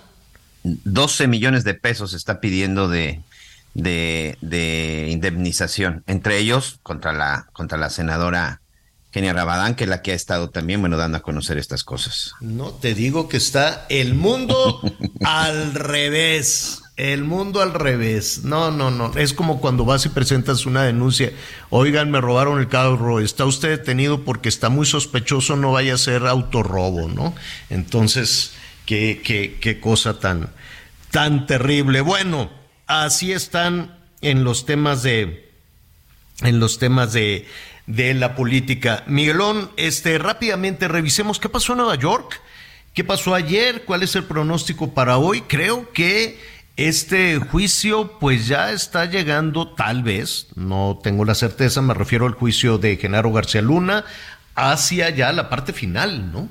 12 0.64 1.28
millones 1.28 1.62
de 1.64 1.74
pesos 1.74 2.14
está 2.14 2.40
pidiendo 2.40 2.88
de, 2.88 3.22
de, 3.74 4.38
de, 4.40 5.08
indemnización, 5.10 6.02
entre 6.06 6.38
ellos 6.38 6.80
contra 6.82 7.12
la, 7.12 7.48
contra 7.52 7.76
la 7.78 7.90
senadora 7.90 8.60
Kenia 9.10 9.32
Rabadán, 9.32 9.76
que 9.76 9.84
es 9.84 9.90
la 9.90 10.02
que 10.02 10.10
ha 10.10 10.14
estado 10.14 10.50
también, 10.50 10.80
bueno, 10.80 10.96
dando 10.96 11.18
a 11.18 11.22
conocer 11.22 11.58
estas 11.58 11.84
cosas. 11.84 12.32
No, 12.40 12.70
te 12.70 12.94
digo 12.94 13.28
que 13.28 13.36
está 13.36 13.86
el 13.88 14.14
mundo 14.14 14.80
al 15.24 15.74
revés. 15.74 16.80
El 16.96 17.24
mundo 17.24 17.60
al 17.60 17.74
revés. 17.74 18.44
No, 18.44 18.70
no, 18.70 18.90
no. 18.90 19.12
Es 19.16 19.32
como 19.32 19.60
cuando 19.60 19.84
vas 19.84 20.06
y 20.06 20.08
presentas 20.08 20.64
una 20.64 20.84
denuncia. 20.84 21.32
Oigan, 21.70 22.10
me 22.10 22.20
robaron 22.20 22.60
el 22.60 22.68
carro. 22.68 23.20
Está 23.20 23.44
usted 23.44 23.68
detenido 23.68 24.24
porque 24.24 24.48
está 24.48 24.68
muy 24.68 24.86
sospechoso. 24.86 25.56
No 25.56 25.72
vaya 25.72 25.94
a 25.94 25.98
ser 25.98 26.26
autorrobo, 26.26 27.08
¿no? 27.08 27.34
Entonces, 27.68 28.52
qué, 28.86 29.20
qué, 29.24 29.58
qué 29.60 29.80
cosa 29.80 30.18
tan, 30.18 30.50
tan 31.10 31.46
terrible. 31.46 32.00
Bueno, 32.00 32.50
así 32.86 33.32
están 33.32 33.96
en 34.20 34.44
los 34.44 34.66
temas 34.66 35.02
de, 35.02 35.50
en 36.42 36.60
los 36.60 36.78
temas 36.78 37.12
de, 37.12 37.46
de 37.86 38.14
la 38.14 38.34
política. 38.34 39.04
Miguelón, 39.06 39.70
este, 39.76 40.18
rápidamente 40.18 40.88
revisemos 40.88 41.38
qué 41.38 41.48
pasó 41.48 41.72
en 41.72 41.78
Nueva 41.78 41.96
York. 41.96 42.40
¿Qué 42.94 43.02
pasó 43.02 43.34
ayer? 43.34 43.84
¿Cuál 43.84 44.04
es 44.04 44.14
el 44.14 44.24
pronóstico 44.24 44.94
para 44.94 45.18
hoy? 45.18 45.40
Creo 45.42 45.90
que 45.92 46.38
este 46.76 47.38
juicio 47.38 48.18
pues 48.18 48.46
ya 48.46 48.72
está 48.72 49.04
llegando 49.06 49.74
tal 49.74 50.02
vez, 50.02 50.48
no 50.54 50.98
tengo 51.02 51.24
la 51.24 51.34
certeza, 51.34 51.82
me 51.82 51.94
refiero 51.94 52.26
al 52.26 52.34
juicio 52.34 52.78
de 52.78 52.96
Genaro 52.96 53.32
García 53.32 53.62
Luna, 53.62 54.04
hacia 54.54 55.10
ya 55.10 55.32
la 55.32 55.48
parte 55.48 55.72
final, 55.72 56.32
¿no? 56.32 56.48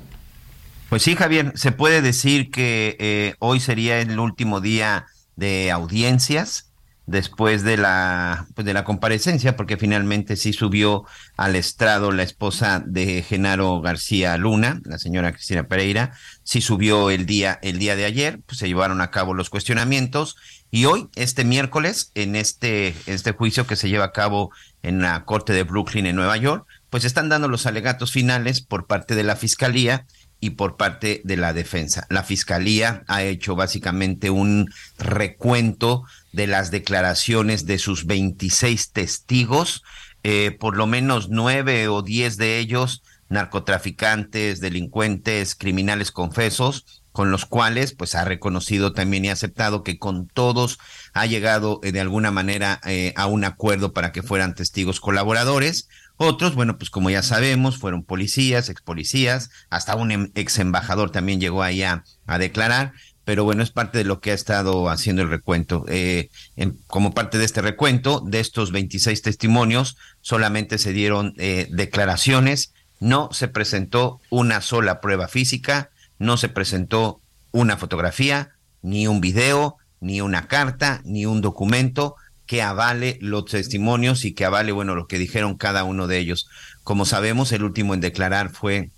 Pues 0.94 1.02
sí, 1.02 1.16
Javier, 1.16 1.54
se 1.56 1.72
puede 1.72 2.02
decir 2.02 2.52
que 2.52 2.96
eh, 3.00 3.34
hoy 3.40 3.58
sería 3.58 4.00
el 4.00 4.16
último 4.20 4.60
día 4.60 5.06
de 5.34 5.72
audiencias 5.72 6.70
después 7.06 7.64
de 7.64 7.76
la 7.76 8.46
pues 8.54 8.64
de 8.64 8.74
la 8.74 8.84
comparecencia 8.84 9.56
porque 9.56 9.76
finalmente 9.76 10.36
sí 10.36 10.52
subió 10.52 11.04
al 11.36 11.56
estrado 11.56 12.12
la 12.12 12.22
esposa 12.22 12.80
de 12.86 13.24
Genaro 13.24 13.80
García 13.80 14.36
Luna, 14.36 14.80
la 14.84 14.98
señora 14.98 15.32
Cristina 15.32 15.66
Pereira, 15.66 16.12
sí 16.44 16.60
subió 16.60 17.10
el 17.10 17.26
día 17.26 17.58
el 17.62 17.80
día 17.80 17.96
de 17.96 18.04
ayer, 18.04 18.38
pues 18.46 18.58
se 18.58 18.68
llevaron 18.68 19.00
a 19.00 19.10
cabo 19.10 19.34
los 19.34 19.50
cuestionamientos. 19.50 20.36
Y 20.70 20.84
hoy 20.84 21.08
este 21.16 21.44
miércoles 21.44 22.12
en 22.14 22.36
este 22.36 22.94
este 23.06 23.32
juicio 23.32 23.66
que 23.66 23.74
se 23.74 23.88
lleva 23.88 24.04
a 24.04 24.12
cabo 24.12 24.52
en 24.84 25.02
la 25.02 25.24
Corte 25.24 25.52
de 25.52 25.64
Brooklyn 25.64 26.06
en 26.06 26.14
Nueva 26.14 26.36
York, 26.36 26.66
pues 26.88 27.04
están 27.04 27.28
dando 27.28 27.48
los 27.48 27.66
alegatos 27.66 28.12
finales 28.12 28.60
por 28.60 28.86
parte 28.86 29.16
de 29.16 29.24
la 29.24 29.34
Fiscalía 29.34 30.06
y 30.40 30.50
por 30.50 30.76
parte 30.76 31.22
de 31.24 31.36
la 31.36 31.52
defensa. 31.52 32.06
La 32.10 32.22
fiscalía 32.22 33.04
ha 33.08 33.22
hecho 33.22 33.56
básicamente 33.56 34.30
un 34.30 34.70
recuento 34.98 36.04
de 36.32 36.46
las 36.46 36.70
declaraciones 36.70 37.66
de 37.66 37.78
sus 37.78 38.06
26 38.06 38.92
testigos, 38.92 39.82
eh, 40.22 40.56
por 40.58 40.76
lo 40.76 40.86
menos 40.86 41.28
nueve 41.30 41.88
o 41.88 42.02
diez 42.02 42.36
de 42.36 42.58
ellos 42.58 43.02
narcotraficantes, 43.28 44.60
delincuentes, 44.60 45.54
criminales 45.54 46.10
confesos, 46.10 47.02
con 47.12 47.30
los 47.30 47.46
cuales 47.46 47.94
pues 47.94 48.14
ha 48.14 48.24
reconocido 48.24 48.92
también 48.92 49.24
y 49.24 49.28
aceptado 49.28 49.82
que 49.82 49.98
con 49.98 50.26
todos 50.26 50.78
ha 51.12 51.26
llegado 51.26 51.80
eh, 51.82 51.92
de 51.92 52.00
alguna 52.00 52.30
manera 52.30 52.80
eh, 52.86 53.12
a 53.16 53.26
un 53.26 53.44
acuerdo 53.44 53.92
para 53.92 54.10
que 54.12 54.22
fueran 54.22 54.54
testigos 54.54 55.00
colaboradores. 55.00 55.88
Otros, 56.16 56.54
bueno, 56.54 56.78
pues 56.78 56.90
como 56.90 57.10
ya 57.10 57.22
sabemos, 57.22 57.78
fueron 57.78 58.04
policías, 58.04 58.68
ex 58.68 58.80
policías, 58.82 59.50
hasta 59.68 59.96
un 59.96 60.30
ex 60.34 60.58
embajador 60.58 61.10
también 61.10 61.40
llegó 61.40 61.62
ahí 61.62 61.82
a, 61.82 62.04
a 62.26 62.38
declarar, 62.38 62.92
pero 63.24 63.44
bueno, 63.44 63.62
es 63.62 63.70
parte 63.70 63.98
de 63.98 64.04
lo 64.04 64.20
que 64.20 64.30
ha 64.30 64.34
estado 64.34 64.88
haciendo 64.90 65.22
el 65.22 65.30
recuento. 65.30 65.84
Eh, 65.88 66.28
en, 66.56 66.78
como 66.86 67.14
parte 67.14 67.38
de 67.38 67.44
este 67.44 67.62
recuento, 67.62 68.22
de 68.24 68.40
estos 68.40 68.70
26 68.70 69.22
testimonios, 69.22 69.96
solamente 70.20 70.78
se 70.78 70.92
dieron 70.92 71.34
eh, 71.38 71.66
declaraciones, 71.70 72.74
no 73.00 73.30
se 73.32 73.48
presentó 73.48 74.20
una 74.30 74.60
sola 74.60 75.00
prueba 75.00 75.26
física, 75.26 75.90
no 76.18 76.36
se 76.36 76.48
presentó 76.48 77.20
una 77.50 77.76
fotografía, 77.76 78.50
ni 78.82 79.06
un 79.06 79.20
video, 79.20 79.78
ni 80.00 80.20
una 80.20 80.46
carta, 80.46 81.00
ni 81.04 81.24
un 81.24 81.40
documento 81.40 82.16
que 82.46 82.62
avale 82.62 83.18
los 83.20 83.46
testimonios 83.46 84.24
y 84.24 84.34
que 84.34 84.44
avale, 84.44 84.72
bueno, 84.72 84.94
lo 84.94 85.06
que 85.06 85.18
dijeron 85.18 85.56
cada 85.56 85.84
uno 85.84 86.06
de 86.06 86.18
ellos. 86.18 86.48
Como 86.82 87.06
sabemos, 87.06 87.52
el 87.52 87.64
último 87.64 87.94
en 87.94 88.00
declarar 88.00 88.50
fue 88.50 88.90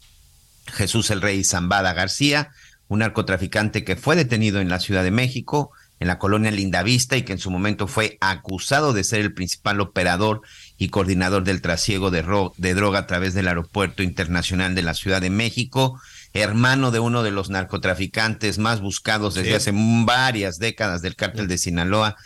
Jesús 0.66 1.10
el 1.10 1.20
Rey 1.20 1.44
Zambada 1.44 1.92
García, 1.92 2.50
un 2.88 3.00
narcotraficante 3.00 3.84
que 3.84 3.96
fue 3.96 4.16
detenido 4.16 4.60
en 4.60 4.68
la 4.68 4.80
Ciudad 4.80 5.04
de 5.04 5.10
México, 5.10 5.72
en 5.98 6.08
la 6.08 6.18
colonia 6.18 6.50
Lindavista 6.50 7.16
y 7.16 7.22
que 7.22 7.32
en 7.32 7.38
su 7.38 7.50
momento 7.50 7.86
fue 7.86 8.18
acusado 8.20 8.92
de 8.92 9.04
ser 9.04 9.20
el 9.20 9.32
principal 9.32 9.80
operador 9.80 10.42
y 10.76 10.88
coordinador 10.88 11.44
del 11.44 11.62
trasiego 11.62 12.10
de, 12.10 12.22
de 12.56 12.74
droga 12.74 13.00
a 13.00 13.06
través 13.06 13.32
del 13.32 13.48
Aeropuerto 13.48 14.02
Internacional 14.02 14.74
de 14.74 14.82
la 14.82 14.94
Ciudad 14.94 15.22
de 15.22 15.30
México, 15.30 15.98
hermano 16.34 16.90
de 16.90 17.00
uno 17.00 17.22
de 17.22 17.30
los 17.30 17.48
narcotraficantes 17.48 18.58
más 18.58 18.80
buscados 18.82 19.34
desde 19.34 19.54
hace 19.54 19.72
varias 19.74 20.58
décadas 20.58 21.00
del 21.00 21.16
cártel 21.16 21.48
de 21.48 21.56
Sinaloa, 21.56 22.16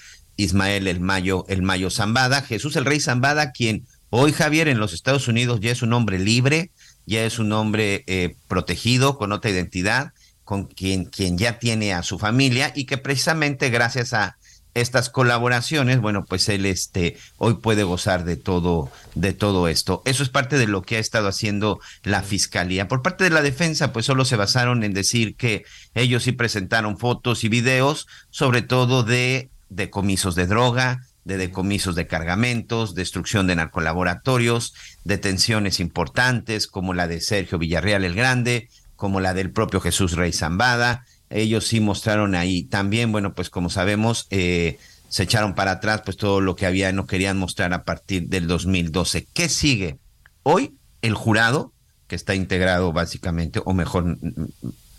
Ismael 0.40 0.88
el 0.88 1.00
Mayo, 1.00 1.44
el 1.48 1.62
Mayo 1.62 1.90
Zambada, 1.90 2.42
Jesús 2.42 2.76
el 2.76 2.84
Rey 2.84 3.00
Zambada, 3.00 3.52
quien 3.52 3.86
hoy 4.08 4.32
Javier 4.32 4.68
en 4.68 4.78
los 4.78 4.92
Estados 4.92 5.28
Unidos 5.28 5.60
ya 5.60 5.70
es 5.70 5.82
un 5.82 5.92
hombre 5.92 6.18
libre, 6.18 6.70
ya 7.06 7.24
es 7.24 7.38
un 7.38 7.52
hombre 7.52 8.04
eh, 8.06 8.36
protegido, 8.48 9.18
con 9.18 9.32
otra 9.32 9.50
identidad, 9.50 10.12
con 10.44 10.64
quien, 10.64 11.04
quien 11.04 11.36
ya 11.38 11.58
tiene 11.58 11.92
a 11.92 12.02
su 12.02 12.18
familia 12.18 12.72
y 12.74 12.86
que 12.86 12.98
precisamente 12.98 13.70
gracias 13.70 14.14
a 14.14 14.36
estas 14.74 15.10
colaboraciones, 15.10 16.00
bueno, 16.00 16.24
pues 16.24 16.48
él 16.48 16.64
este 16.64 17.16
hoy 17.38 17.54
puede 17.54 17.82
gozar 17.82 18.24
de 18.24 18.36
todo 18.36 18.90
de 19.14 19.32
todo 19.32 19.68
esto. 19.68 20.00
Eso 20.04 20.22
es 20.22 20.28
parte 20.28 20.58
de 20.58 20.68
lo 20.68 20.82
que 20.82 20.96
ha 20.96 21.00
estado 21.00 21.28
haciendo 21.28 21.80
la 22.02 22.22
fiscalía. 22.22 22.88
Por 22.88 23.02
parte 23.02 23.24
de 23.24 23.30
la 23.30 23.42
defensa, 23.42 23.92
pues 23.92 24.06
solo 24.06 24.24
se 24.24 24.36
basaron 24.36 24.84
en 24.84 24.94
decir 24.94 25.34
que 25.34 25.64
ellos 25.94 26.22
sí 26.22 26.32
presentaron 26.32 26.98
fotos 26.98 27.42
y 27.42 27.48
videos, 27.48 28.06
sobre 28.30 28.62
todo 28.62 29.02
de 29.02 29.50
decomisos 29.70 30.34
de 30.34 30.46
droga, 30.46 31.06
de 31.24 31.38
decomisos 31.38 31.94
de 31.94 32.06
cargamentos, 32.06 32.94
destrucción 32.94 33.46
de 33.46 33.56
narcolaboratorios, 33.56 34.74
detenciones 35.04 35.80
importantes 35.80 36.66
como 36.66 36.92
la 36.92 37.06
de 37.06 37.20
Sergio 37.20 37.58
Villarreal 37.58 38.04
el 38.04 38.14
Grande, 38.14 38.68
como 38.96 39.20
la 39.20 39.32
del 39.32 39.50
propio 39.50 39.80
Jesús 39.80 40.12
Rey 40.12 40.32
Zambada. 40.32 41.04
Ellos 41.30 41.66
sí 41.66 41.80
mostraron 41.80 42.34
ahí. 42.34 42.64
También, 42.64 43.12
bueno, 43.12 43.34
pues 43.34 43.48
como 43.48 43.70
sabemos, 43.70 44.26
eh, 44.30 44.78
se 45.08 45.24
echaron 45.24 45.54
para 45.54 45.72
atrás 45.72 46.02
pues 46.04 46.16
todo 46.16 46.40
lo 46.40 46.56
que 46.56 46.66
había, 46.66 46.92
no 46.92 47.06
querían 47.06 47.38
mostrar 47.38 47.72
a 47.72 47.84
partir 47.84 48.28
del 48.28 48.46
2012. 48.46 49.26
¿Qué 49.32 49.48
sigue? 49.48 49.98
Hoy 50.42 50.76
el 51.02 51.14
jurado, 51.14 51.72
que 52.06 52.16
está 52.16 52.34
integrado 52.34 52.92
básicamente, 52.92 53.60
o 53.64 53.72
mejor, 53.72 54.18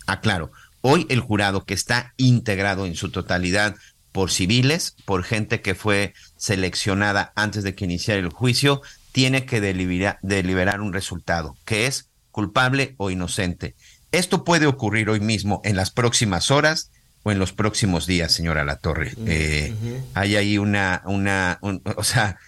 aclaro, 0.06 0.50
hoy 0.80 1.06
el 1.08 1.20
jurado 1.20 1.64
que 1.64 1.74
está 1.74 2.14
integrado 2.16 2.86
en 2.86 2.94
su 2.94 3.10
totalidad 3.10 3.76
por 4.12 4.30
civiles, 4.30 4.94
por 5.04 5.24
gente 5.24 5.60
que 5.60 5.74
fue 5.74 6.14
seleccionada 6.36 7.32
antes 7.34 7.64
de 7.64 7.74
que 7.74 7.86
iniciara 7.86 8.20
el 8.20 8.28
juicio, 8.28 8.82
tiene 9.12 9.44
que 9.44 9.60
deliberar, 9.60 10.80
un 10.80 10.92
resultado, 10.92 11.56
que 11.64 11.86
es 11.86 12.08
culpable 12.30 12.94
o 12.98 13.10
inocente. 13.10 13.74
Esto 14.10 14.44
puede 14.44 14.66
ocurrir 14.66 15.10
hoy 15.10 15.20
mismo, 15.20 15.60
en 15.64 15.76
las 15.76 15.90
próximas 15.90 16.50
horas 16.50 16.90
o 17.22 17.32
en 17.32 17.38
los 17.38 17.52
próximos 17.52 18.06
días, 18.06 18.32
señora 18.32 18.64
Latorre. 18.64 19.14
Eh, 19.26 19.74
hay 20.14 20.36
ahí 20.36 20.58
una, 20.58 21.02
una, 21.04 21.58
o 21.96 22.04
sea, 22.04 22.38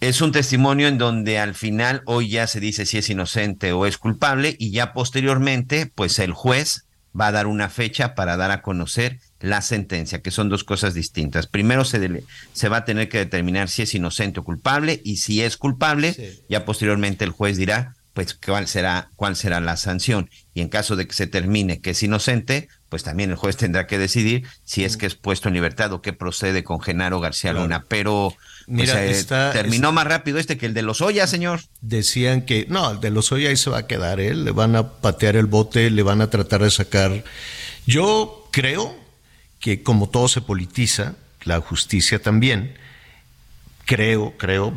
es 0.00 0.20
un 0.20 0.32
testimonio 0.32 0.86
en 0.88 0.98
donde 0.98 1.38
al 1.38 1.54
final 1.54 2.02
hoy 2.04 2.28
ya 2.28 2.46
se 2.46 2.60
dice 2.60 2.84
si 2.84 2.98
es 2.98 3.08
inocente 3.08 3.72
o 3.72 3.86
es 3.86 3.96
culpable 3.96 4.54
y 4.58 4.70
ya 4.70 4.92
posteriormente, 4.92 5.90
pues 5.92 6.18
el 6.18 6.32
juez 6.32 6.84
va 7.18 7.28
a 7.28 7.32
dar 7.32 7.46
una 7.46 7.70
fecha 7.70 8.14
para 8.14 8.36
dar 8.36 8.50
a 8.50 8.60
conocer 8.60 9.20
la 9.40 9.62
sentencia, 9.62 10.22
que 10.22 10.30
son 10.30 10.48
dos 10.48 10.64
cosas 10.64 10.94
distintas. 10.94 11.46
Primero 11.46 11.84
se, 11.84 12.24
se 12.52 12.68
va 12.68 12.78
a 12.78 12.84
tener 12.84 13.08
que 13.08 13.18
determinar 13.18 13.68
si 13.68 13.82
es 13.82 13.94
inocente 13.94 14.40
o 14.40 14.44
culpable 14.44 15.00
y 15.04 15.16
si 15.16 15.42
es 15.42 15.56
culpable, 15.56 16.42
ya 16.48 16.64
posteriormente 16.64 17.24
el 17.24 17.30
juez 17.30 17.56
dirá 17.56 17.94
pues 18.14 18.32
cuál 18.34 18.68
será 18.68 19.10
cuál 19.16 19.34
será 19.34 19.60
la 19.60 19.76
sanción 19.76 20.30
y 20.54 20.60
en 20.60 20.68
caso 20.68 20.94
de 20.94 21.06
que 21.06 21.14
se 21.14 21.26
termine 21.26 21.80
que 21.80 21.90
es 21.90 22.02
inocente, 22.02 22.68
pues 22.88 23.02
también 23.02 23.30
el 23.30 23.36
juez 23.36 23.56
tendrá 23.56 23.88
que 23.88 23.98
decidir 23.98 24.46
si 24.62 24.84
es 24.84 24.96
que 24.96 25.06
es 25.06 25.16
puesto 25.16 25.48
en 25.48 25.54
libertad 25.54 25.92
o 25.92 26.00
qué 26.00 26.12
procede 26.12 26.62
con 26.62 26.80
Genaro 26.80 27.18
García 27.18 27.52
Luna, 27.52 27.84
pero 27.88 28.32
pues, 28.66 28.88
Mira, 28.88 29.04
eh, 29.04 29.24
terminó 29.52 29.90
más 29.90 30.06
rápido 30.06 30.38
este 30.38 30.56
que 30.56 30.66
el 30.66 30.74
de 30.74 30.82
los 30.82 31.02
Oya, 31.02 31.26
señor. 31.26 31.60
Decían 31.80 32.42
que 32.42 32.66
no, 32.68 32.92
el 32.92 33.00
de 33.00 33.10
los 33.10 33.32
Oya 33.32 33.48
ahí 33.48 33.56
se 33.56 33.68
va 33.68 33.78
a 33.78 33.86
quedar, 33.88 34.20
¿eh? 34.20 34.32
le 34.32 34.52
van 34.52 34.76
a 34.76 34.92
patear 34.92 35.34
el 35.34 35.46
bote, 35.46 35.90
le 35.90 36.02
van 36.04 36.20
a 36.20 36.30
tratar 36.30 36.62
de 36.62 36.70
sacar. 36.70 37.24
Yo 37.84 38.48
creo 38.52 39.03
que 39.64 39.82
como 39.82 40.10
todo 40.10 40.28
se 40.28 40.42
politiza, 40.42 41.14
la 41.44 41.58
justicia 41.58 42.20
también, 42.20 42.74
creo, 43.86 44.34
creo, 44.36 44.74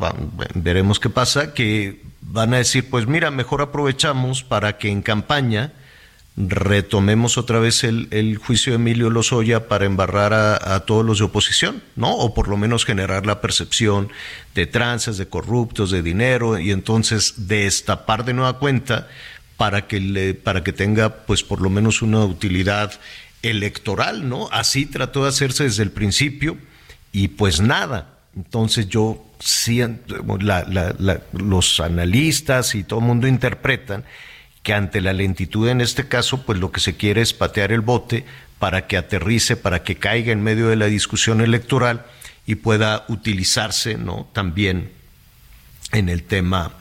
veremos 0.54 0.98
qué 0.98 1.10
pasa, 1.10 1.52
que 1.52 2.00
van 2.22 2.54
a 2.54 2.56
decir, 2.56 2.88
pues 2.88 3.06
mira, 3.06 3.30
mejor 3.30 3.60
aprovechamos 3.60 4.44
para 4.44 4.78
que 4.78 4.88
en 4.88 5.02
campaña 5.02 5.74
retomemos 6.38 7.36
otra 7.36 7.58
vez 7.58 7.84
el, 7.84 8.38
juicio 8.38 8.72
de 8.72 8.76
Emilio 8.76 9.10
Lozoya 9.10 9.68
para 9.68 9.84
embarrar 9.84 10.32
a, 10.32 10.80
todos 10.86 11.04
los 11.04 11.18
de 11.18 11.26
oposición, 11.26 11.82
¿no? 11.94 12.14
O 12.14 12.32
por 12.32 12.48
lo 12.48 12.56
menos 12.56 12.86
generar 12.86 13.26
la 13.26 13.42
percepción 13.42 14.08
de 14.54 14.66
trances, 14.66 15.18
de 15.18 15.28
corruptos, 15.28 15.90
de 15.90 16.00
dinero, 16.00 16.58
y 16.58 16.70
entonces 16.70 17.46
destapar 17.46 18.24
de 18.24 18.32
nueva 18.32 18.58
cuenta 18.58 19.06
para 19.58 19.86
que, 19.86 20.00
le, 20.00 20.32
para 20.32 20.64
que 20.64 20.72
tenga, 20.72 21.26
pues 21.26 21.42
por 21.42 21.60
lo 21.60 21.68
menos 21.68 22.00
una 22.00 22.24
utilidad 22.24 22.98
electoral, 23.42 24.28
¿no? 24.28 24.48
Así 24.50 24.86
trató 24.86 25.22
de 25.22 25.30
hacerse 25.30 25.64
desde 25.64 25.82
el 25.82 25.90
principio 25.90 26.56
y 27.12 27.28
pues 27.28 27.60
nada. 27.60 28.18
Entonces 28.36 28.88
yo 28.88 29.24
siento, 29.40 30.16
los 31.32 31.80
analistas 31.80 32.74
y 32.74 32.84
todo 32.84 33.00
el 33.00 33.06
mundo 33.06 33.26
interpretan 33.26 34.04
que 34.62 34.74
ante 34.74 35.00
la 35.00 35.12
lentitud 35.12 35.68
en 35.68 35.80
este 35.80 36.08
caso, 36.08 36.44
pues 36.44 36.58
lo 36.58 36.72
que 36.72 36.80
se 36.80 36.96
quiere 36.96 37.22
es 37.22 37.32
patear 37.32 37.72
el 37.72 37.80
bote 37.80 38.24
para 38.58 38.86
que 38.86 38.96
aterrice, 38.96 39.56
para 39.56 39.82
que 39.82 39.96
caiga 39.96 40.32
en 40.32 40.42
medio 40.42 40.68
de 40.68 40.76
la 40.76 40.86
discusión 40.86 41.40
electoral 41.40 42.04
y 42.46 42.56
pueda 42.56 43.04
utilizarse, 43.08 43.96
¿no? 43.96 44.28
También 44.32 44.90
en 45.92 46.08
el 46.08 46.22
tema 46.24 46.72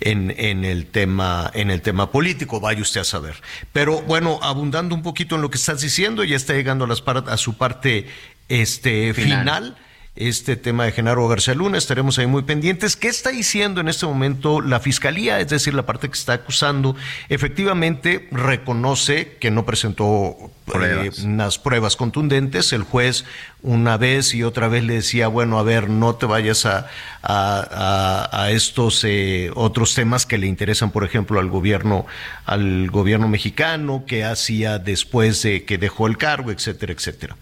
en, 0.00 0.34
en, 0.36 0.64
el 0.64 0.86
tema, 0.86 1.50
en 1.54 1.70
el 1.70 1.82
tema 1.82 2.10
político, 2.10 2.60
vaya 2.60 2.80
usted 2.80 3.00
a 3.00 3.04
saber. 3.04 3.34
Pero 3.72 4.02
bueno, 4.02 4.38
abundando 4.42 4.94
un 4.94 5.02
poquito 5.02 5.36
en 5.36 5.42
lo 5.42 5.50
que 5.50 5.56
estás 5.56 5.80
diciendo, 5.80 6.24
ya 6.24 6.36
está 6.36 6.54
llegando 6.54 6.84
a, 6.84 6.88
las 6.88 7.02
a 7.06 7.36
su 7.36 7.56
parte 7.56 8.06
este, 8.48 9.14
final 9.14 9.76
este 10.18 10.56
tema 10.56 10.84
de 10.84 10.92
Genaro 10.92 11.28
García 11.28 11.54
Luna. 11.54 11.78
Estaremos 11.78 12.18
ahí 12.18 12.26
muy 12.26 12.42
pendientes. 12.42 12.96
¿Qué 12.96 13.08
está 13.08 13.30
diciendo 13.30 13.80
en 13.80 13.88
este 13.88 14.04
momento 14.04 14.60
la 14.60 14.80
Fiscalía? 14.80 15.40
Es 15.40 15.48
decir, 15.48 15.74
la 15.74 15.86
parte 15.86 16.08
que 16.08 16.18
está 16.18 16.34
acusando, 16.34 16.96
efectivamente 17.28 18.28
reconoce 18.32 19.36
que 19.38 19.50
no 19.50 19.64
presentó 19.64 20.50
eh, 20.74 21.10
unas 21.24 21.58
pruebas 21.58 21.96
contundentes. 21.96 22.72
El 22.72 22.82
juez 22.82 23.24
una 23.62 23.96
vez 23.96 24.34
y 24.34 24.42
otra 24.42 24.68
vez 24.68 24.84
le 24.84 24.94
decía, 24.94 25.28
bueno, 25.28 25.58
a 25.58 25.62
ver, 25.62 25.88
no 25.88 26.16
te 26.16 26.26
vayas 26.26 26.66
a, 26.66 26.88
a, 27.22 28.50
estos 28.50 29.04
eh, 29.04 29.50
otros 29.54 29.94
temas 29.94 30.26
que 30.26 30.38
le 30.38 30.46
interesan, 30.46 30.90
por 30.90 31.04
ejemplo, 31.04 31.38
al 31.40 31.48
gobierno, 31.48 32.06
al 32.44 32.90
gobierno 32.90 33.28
mexicano, 33.28 34.04
que 34.06 34.24
hacía 34.24 34.78
después 34.78 35.42
de 35.42 35.64
que 35.64 35.78
dejó 35.78 36.06
el 36.06 36.18
cargo, 36.18 36.50
etcétera, 36.50 36.92
etcétera. 36.92 37.36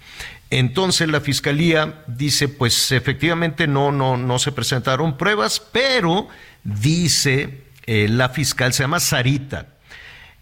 Entonces 0.50 1.08
la 1.08 1.20
fiscalía 1.20 2.04
dice, 2.06 2.48
pues 2.48 2.92
efectivamente 2.92 3.66
no, 3.66 3.90
no, 3.90 4.16
no 4.16 4.38
se 4.38 4.52
presentaron 4.52 5.16
pruebas, 5.16 5.60
pero 5.60 6.28
dice 6.62 7.62
eh, 7.86 8.08
la 8.08 8.28
fiscal, 8.28 8.72
se 8.72 8.84
llama 8.84 9.00
Sarita, 9.00 9.66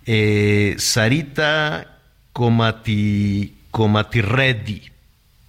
eh, 0.05 0.75
Sarita 0.79 2.01
Comati, 2.33 3.55
Comatirredi, 3.71 4.91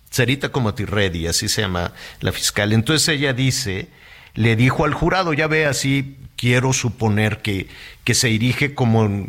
Sarita 0.09 0.49
Comatirredi, 0.49 1.27
así 1.27 1.49
se 1.49 1.61
llama 1.61 1.91
la 2.21 2.31
fiscal. 2.31 2.71
Entonces 2.71 3.09
ella 3.09 3.33
dice, 3.33 3.89
le 4.35 4.55
dijo 4.55 4.85
al 4.85 4.93
jurado, 4.93 5.33
ya 5.33 5.47
ve 5.47 5.65
así, 5.65 6.17
quiero 6.37 6.71
suponer 6.71 7.41
que, 7.41 7.67
que 8.05 8.13
se 8.13 8.27
dirige 8.27 8.73
como 8.73 9.27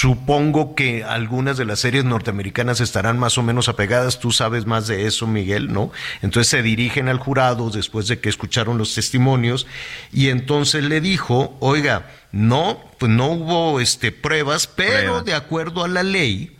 Supongo 0.00 0.76
que 0.76 1.02
algunas 1.02 1.56
de 1.56 1.64
las 1.64 1.80
series 1.80 2.04
norteamericanas 2.04 2.80
estarán 2.80 3.18
más 3.18 3.36
o 3.36 3.42
menos 3.42 3.68
apegadas, 3.68 4.20
tú 4.20 4.30
sabes 4.30 4.64
más 4.64 4.86
de 4.86 5.08
eso, 5.08 5.26
Miguel, 5.26 5.72
¿no? 5.72 5.90
Entonces 6.22 6.48
se 6.48 6.62
dirigen 6.62 7.08
al 7.08 7.18
jurado 7.18 7.68
después 7.70 8.06
de 8.06 8.20
que 8.20 8.28
escucharon 8.28 8.78
los 8.78 8.94
testimonios 8.94 9.66
y 10.12 10.28
entonces 10.28 10.84
le 10.84 11.00
dijo, 11.00 11.56
oiga, 11.58 12.08
no, 12.30 12.80
pues 13.00 13.10
no 13.10 13.32
hubo 13.32 13.80
este, 13.80 14.12
pruebas, 14.12 14.68
pero 14.68 15.22
de 15.22 15.34
acuerdo 15.34 15.82
a 15.82 15.88
la 15.88 16.04
ley, 16.04 16.56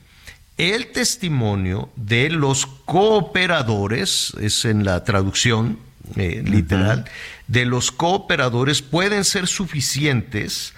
el 0.57 0.89
testimonio 0.89 1.91
de 1.95 2.31
los 2.31 2.67
cooperadores, 2.67 4.33
es 4.41 4.65
en 4.65 4.85
la 4.85 5.05
traducción 5.05 5.79
eh, 6.17 6.43
literal, 6.45 7.05
de 7.47 7.67
los 7.67 7.93
cooperadores 7.93 8.83
pueden 8.83 9.25
ser 9.25 9.47
suficientes 9.47 10.75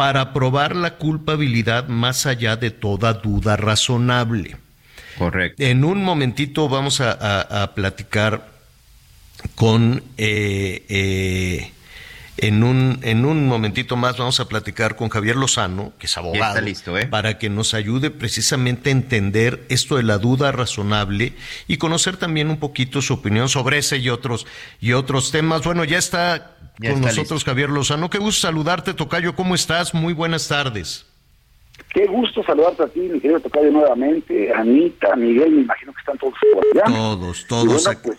para 0.00 0.32
probar 0.32 0.74
la 0.76 0.96
culpabilidad 0.96 1.88
más 1.88 2.24
allá 2.24 2.56
de 2.56 2.70
toda 2.70 3.12
duda 3.12 3.58
razonable. 3.58 4.56
Correcto. 5.18 5.62
En 5.62 5.84
un 5.84 6.02
momentito 6.02 6.70
vamos 6.70 7.02
a, 7.02 7.70
platicar 7.74 8.48
con 9.56 10.02
eh, 10.16 10.86
eh, 10.88 11.72
En 12.42 12.62
un, 12.62 13.00
en 13.02 13.26
un 13.26 13.46
momentito 13.46 13.96
más 13.96 14.16
vamos 14.16 14.40
a 14.40 14.48
platicar 14.48 14.96
con 14.96 15.10
Javier 15.10 15.36
Lozano, 15.36 15.92
que 15.98 16.06
es 16.06 16.16
abogado, 16.16 16.58
listo, 16.62 16.96
¿eh? 16.96 17.06
para 17.06 17.36
que 17.36 17.50
nos 17.50 17.74
ayude 17.74 18.10
precisamente 18.10 18.88
a 18.88 18.92
entender 18.92 19.66
esto 19.68 19.98
de 19.98 20.04
la 20.04 20.16
duda 20.16 20.50
razonable 20.50 21.34
y 21.68 21.76
conocer 21.76 22.16
también 22.16 22.48
un 22.48 22.58
poquito 22.58 23.02
su 23.02 23.12
opinión 23.12 23.50
sobre 23.50 23.76
ese 23.76 23.98
y 23.98 24.08
otros, 24.08 24.46
y 24.80 24.94
otros 24.94 25.32
temas. 25.32 25.62
Bueno, 25.64 25.84
ya 25.84 25.98
está 25.98 26.56
con 26.80 27.02
nosotros 27.02 27.44
Javier 27.44 27.68
Lozano. 27.68 28.08
Qué 28.08 28.16
gusto 28.16 28.46
saludarte, 28.46 28.94
Tocayo. 28.94 29.34
¿Cómo 29.34 29.54
estás? 29.54 29.92
Muy 29.92 30.14
buenas 30.14 30.48
tardes. 30.48 31.04
Qué 31.92 32.06
gusto 32.06 32.42
saludarte 32.42 32.84
a 32.84 32.88
ti, 32.88 33.00
mi 33.00 33.20
querido 33.20 33.40
Tocayo, 33.40 33.70
nuevamente. 33.70 34.50
Anita, 34.50 35.14
Miguel, 35.14 35.50
me 35.50 35.60
imagino 35.60 35.92
que 35.92 35.98
están 35.98 36.16
todos 36.16 36.32
por 36.54 36.64
allá. 36.72 36.84
Todos, 36.86 37.46
todos. 37.46 37.84
pues, 38.02 38.18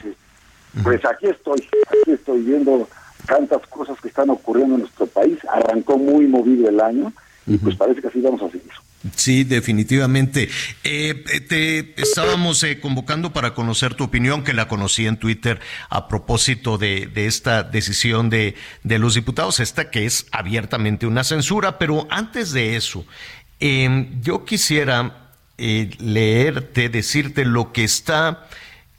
pues 0.84 1.06
aquí 1.06 1.26
estoy, 1.26 1.68
aquí 1.88 2.12
estoy 2.12 2.42
viendo 2.44 2.88
tantas 3.26 3.66
cosas 3.68 4.00
que 4.02 4.08
están 4.08 4.30
ocurriendo 4.30 4.76
en 4.76 4.82
nuestro 4.82 5.08
país. 5.08 5.38
Arrancó 5.52 5.98
muy 5.98 6.28
movido 6.28 6.70
el 6.70 6.80
año 6.80 7.14
y 7.48 7.58
pues 7.58 7.76
parece 7.76 8.02
que 8.02 8.08
así 8.08 8.22
vamos 8.22 8.42
a 8.42 8.52
seguir. 8.52 8.72
Sí, 9.16 9.44
definitivamente. 9.44 10.48
Eh, 10.84 11.16
te 11.48 12.00
estábamos 12.02 12.64
eh, 12.64 12.80
convocando 12.80 13.34
para 13.34 13.56
conocer 13.56 13.96
tu 13.96 14.04
opinión, 14.04 14.44
que 14.44 14.54
la 14.54 14.68
conocí 14.68 15.08
en 15.08 15.18
Twitter 15.18 15.60
a 15.90 16.08
propósito 16.08 16.78
de, 16.78 17.08
de 17.08 17.26
esta 17.26 17.64
decisión 17.64 18.30
de, 18.30 18.56
de, 18.84 19.00
los 19.00 19.16
diputados, 19.16 19.60
esta 19.60 19.90
que 19.90 20.06
es 20.06 20.28
abiertamente 20.32 21.08
una 21.08 21.24
censura, 21.24 21.80
pero 21.80 22.06
antes 22.12 22.52
de 22.52 22.76
eso, 22.76 23.06
eh, 23.60 24.08
yo 24.22 24.46
quisiera 24.46 25.32
eh, 25.58 25.90
leerte, 26.00 26.90
decirte 26.90 27.44
lo 27.44 27.74
que 27.74 27.84
está, 27.84 28.48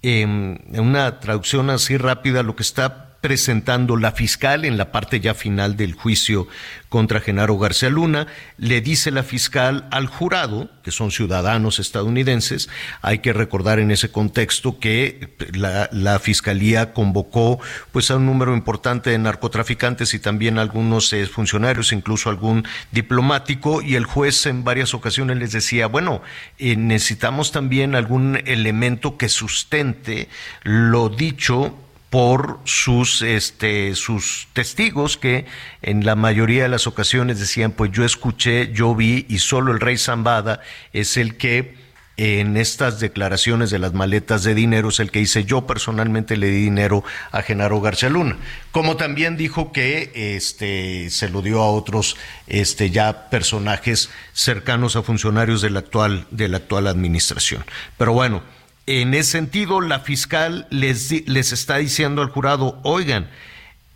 en 0.05 0.59
una 0.73 1.20
traducción 1.20 1.70
así 1.70 1.97
rápida, 1.97 2.43
lo 2.43 2.57
que 2.57 2.64
está 2.64 3.12
presentando 3.23 3.97
la 3.97 4.12
fiscal 4.12 4.66
en 4.66 4.77
la 4.77 4.91
parte 4.93 5.20
ya 5.20 5.33
final 5.33 5.77
del 5.77 5.95
juicio 5.95 6.49
contra 6.89 7.20
Genaro 7.20 7.57
García 7.57 7.89
Luna. 7.89 8.27
Le 8.59 8.81
dice 8.83 9.12
la 9.12 9.23
fiscal 9.23 9.87
al 9.93 10.09
jurado, 10.09 10.68
que 10.83 10.91
son 10.91 11.12
ciudadanos 11.12 11.79
estadounidenses, 11.79 12.68
hay 13.01 13.20
que 13.20 13.33
recordar 13.33 13.79
en 13.79 13.93
ese 13.93 14.11
contexto 14.11 14.81
que 14.81 15.31
la, 15.55 15.89
la 15.93 16.18
fiscalía 16.18 16.93
convocó 16.93 17.61
pues 17.93 18.11
a 18.11 18.16
un 18.16 18.27
número 18.27 18.55
importante 18.55 19.11
de 19.11 19.18
narcotraficantes 19.18 20.12
y 20.14 20.18
también 20.18 20.59
algunos 20.59 21.12
eh, 21.12 21.25
funcionarios, 21.27 21.93
incluso 21.93 22.29
algún 22.29 22.66
diplomático, 22.91 23.83
y 23.83 23.95
el 23.95 24.05
juez 24.05 24.47
en 24.47 24.64
varias 24.64 24.95
ocasiones 24.95 25.39
les 25.39 25.53
decía, 25.53 25.87
bueno, 25.87 26.23
eh, 26.59 26.75
necesitamos 26.75 27.53
también 27.53 27.95
algún 27.95 28.43
elemento 28.47 29.16
que 29.16 29.29
sustente 29.29 30.29
lo 30.64 31.09
dicho 31.09 31.79
por 32.13 32.59
sus 32.65 33.23
este 33.23 33.95
sus 33.95 34.47
testigos 34.53 35.17
que 35.17 35.47
en 35.81 36.05
la 36.05 36.15
mayoría 36.15 36.65
de 36.65 36.69
las 36.69 36.87
ocasiones 36.87 37.41
decían 37.41 37.73
pues 37.73 37.91
yo 37.91 38.05
escuché, 38.05 38.71
yo 38.75 38.95
vi 38.95 39.25
y 39.31 39.39
solo 39.39 39.73
el 39.73 39.81
rey 39.81 39.97
Zambada 39.97 40.61
es 40.93 41.17
el 41.17 41.39
que 41.39 41.75
en 42.19 42.59
estas 42.59 43.01
declaraciones 43.01 43.71
de 43.71 43.79
las 43.79 43.95
maletas 43.95 44.45
de 44.45 44.55
dinero 44.55 44.91
es 44.91 45.01
el 45.01 45.11
que 45.11 45.21
dice 45.21 45.47
yo 45.47 45.67
personalmente 45.67 46.37
le 46.37 46.49
di 46.49 46.65
dinero 46.65 47.03
a 47.31 47.41
Genaro 47.41 47.81
García 47.81 48.11
Luna, 48.11 48.37
como 48.73 48.99
también 48.99 49.39
dijo 49.39 49.73
que 49.73 50.13
este 50.37 51.09
se 51.09 51.31
lo 51.31 51.41
dio 51.41 51.63
a 51.63 51.71
otros 51.71 52.19
este 52.47 52.91
ya 52.91 53.31
personajes 53.31 54.11
cercanos 54.35 54.97
a 54.97 55.03
funcionarios 55.03 55.63
de 55.63 55.71
la 55.71 55.79
actual 55.79 56.27
de 56.31 56.49
la 56.49 56.59
actual 56.59 56.89
administración. 56.89 57.65
Pero 57.97 58.13
bueno, 58.13 58.43
en 58.87 59.14
ese 59.14 59.30
sentido, 59.33 59.80
la 59.80 60.01
fiscal 60.01 60.66
les, 60.70 61.26
les 61.28 61.53
está 61.53 61.76
diciendo 61.76 62.22
al 62.22 62.30
jurado, 62.30 62.80
oigan, 62.83 63.28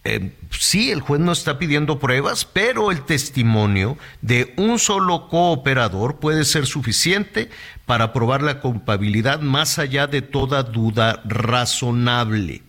eh, 0.09 0.31
sí, 0.51 0.93
el 0.93 1.01
juez 1.01 1.21
no 1.21 1.33
está 1.33 1.59
pidiendo 1.59 1.99
pruebas, 1.99 2.45
pero 2.45 2.93
el 2.93 3.05
testimonio 3.05 3.99
de 4.23 4.55
un 4.57 4.79
solo 4.79 5.29
cooperador 5.29 6.21
puede 6.21 6.45
ser 6.45 6.67
suficiente 6.67 7.51
para 7.87 8.13
probar 8.13 8.41
la 8.43 8.61
culpabilidad 8.61 9.41
más 9.41 9.81
allá 9.81 10.07
de 10.07 10.23
toda 10.23 10.63
duda 10.63 11.23
razonable. 11.25 12.63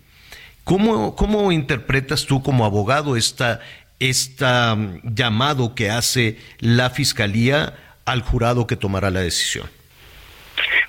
¿Cómo, 0.63 1.15
cómo 1.15 1.51
interpretas 1.51 2.25
tú 2.25 2.41
como 2.41 2.65
abogado 2.65 3.15
esta, 3.15 3.59
esta 3.99 4.75
mm, 4.75 5.01
llamado 5.13 5.75
que 5.75 5.91
hace 5.91 6.39
la 6.59 6.89
fiscalía 6.89 7.75
al 8.05 8.23
jurado 8.23 8.65
que 8.65 8.75
tomará 8.75 9.11
la 9.11 9.21
decisión? 9.21 9.76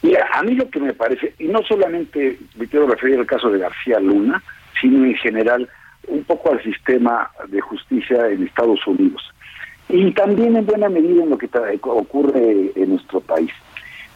Mira, 0.03 0.29
a 0.33 0.43
mí 0.43 0.55
lo 0.55 0.69
que 0.71 0.81
me 0.81 0.93
parece, 0.93 1.35
y 1.39 1.49
no 1.49 1.63
solamente 1.63 2.39
me 2.57 2.67
quiero 2.67 2.87
referir 2.87 3.19
al 3.19 3.27
caso 3.27 3.51
de 3.51 3.59
García 3.59 3.99
Luna, 3.99 4.43
sino 4.81 5.05
en 5.05 5.15
general 5.17 5.69
un 6.07 6.23
poco 6.25 6.53
al 6.53 6.63
sistema 6.63 7.31
de 7.49 7.61
justicia 7.61 8.29
en 8.29 8.45
Estados 8.45 8.87
Unidos. 8.87 9.23
Y 9.89 10.13
también 10.13 10.57
en 10.57 10.67
buena 10.67 10.89
medida 10.89 11.23
en 11.23 11.31
lo 11.31 11.39
que 11.39 11.49
ocurre 11.83 12.73
en 12.75 12.91
nuestro 12.91 13.21
país. 13.21 13.51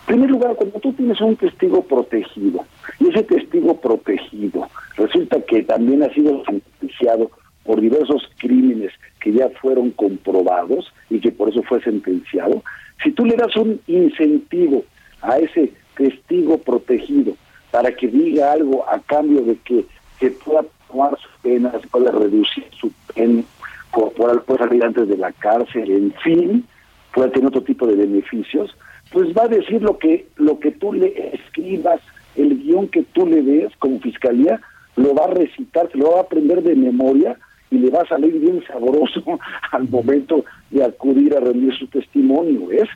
En 0.02 0.14
primer 0.14 0.30
lugar, 0.30 0.54
cuando 0.56 0.78
tú 0.80 0.92
tienes 0.92 1.20
un 1.20 1.36
testigo 1.36 1.82
protegido, 1.84 2.64
y 2.98 3.08
ese 3.08 3.22
testigo 3.22 3.80
protegido 3.80 4.68
resulta 4.96 5.40
que 5.42 5.62
también 5.62 6.02
ha 6.02 6.12
sido 6.12 6.44
sentenciado 6.44 7.30
por 7.64 7.80
diversos 7.80 8.28
crímenes 8.38 8.92
que 9.20 9.32
ya 9.32 9.48
fueron 9.60 9.90
comprobados 9.92 10.92
y 11.08 11.20
que 11.20 11.30
por 11.30 11.48
eso 11.48 11.62
fue 11.62 11.80
sentenciado, 11.82 12.62
si 13.02 13.12
tú 13.12 13.24
le 13.24 13.36
das 13.36 13.56
un 13.56 13.80
incentivo 13.86 14.84
a 15.22 15.38
ese 15.38 15.72
testigo 15.96 16.58
protegido 16.58 17.34
para 17.70 17.94
que 17.94 18.08
diga 18.08 18.52
algo 18.52 18.88
a 18.88 19.00
cambio 19.00 19.42
de 19.42 19.56
que 19.56 19.86
se 20.20 20.30
pueda 20.30 20.64
tomar 20.88 21.18
su 21.18 21.28
pena, 21.42 21.72
se 21.80 21.88
pueda 21.88 22.10
reducir 22.10 22.64
su 22.78 22.92
pena 23.14 23.42
corporal, 23.90 24.42
pueda 24.42 24.66
salir 24.66 24.84
antes 24.84 25.08
de 25.08 25.16
la 25.16 25.32
cárcel, 25.32 25.90
en 25.90 26.12
fin, 26.22 26.66
pueda 27.14 27.30
tener 27.30 27.48
otro 27.48 27.62
tipo 27.62 27.86
de 27.86 27.96
beneficios, 27.96 28.76
pues 29.10 29.36
va 29.36 29.44
a 29.44 29.48
decir 29.48 29.82
lo 29.82 29.98
que, 29.98 30.26
lo 30.36 30.58
que 30.58 30.70
tú 30.72 30.92
le 30.92 31.34
escribas, 31.34 32.00
el 32.36 32.58
guion 32.62 32.88
que 32.88 33.02
tú 33.02 33.26
le 33.26 33.42
des 33.42 33.74
como 33.78 34.00
fiscalía, 34.00 34.60
lo 34.96 35.14
va 35.14 35.24
a 35.24 35.34
recitar, 35.34 35.90
se 35.90 35.98
lo 35.98 36.12
va 36.12 36.18
a 36.18 36.22
aprender 36.22 36.62
de 36.62 36.74
memoria 36.74 37.36
y 37.72 37.78
le 37.78 37.90
va 37.90 38.02
a 38.02 38.06
salir 38.06 38.38
bien 38.38 38.62
sabroso 38.66 39.22
al 39.72 39.88
momento 39.88 40.44
de 40.70 40.84
acudir 40.84 41.34
a 41.34 41.40
rendir 41.40 41.74
su 41.76 41.86
testimonio, 41.86 42.66
¿ves? 42.66 42.88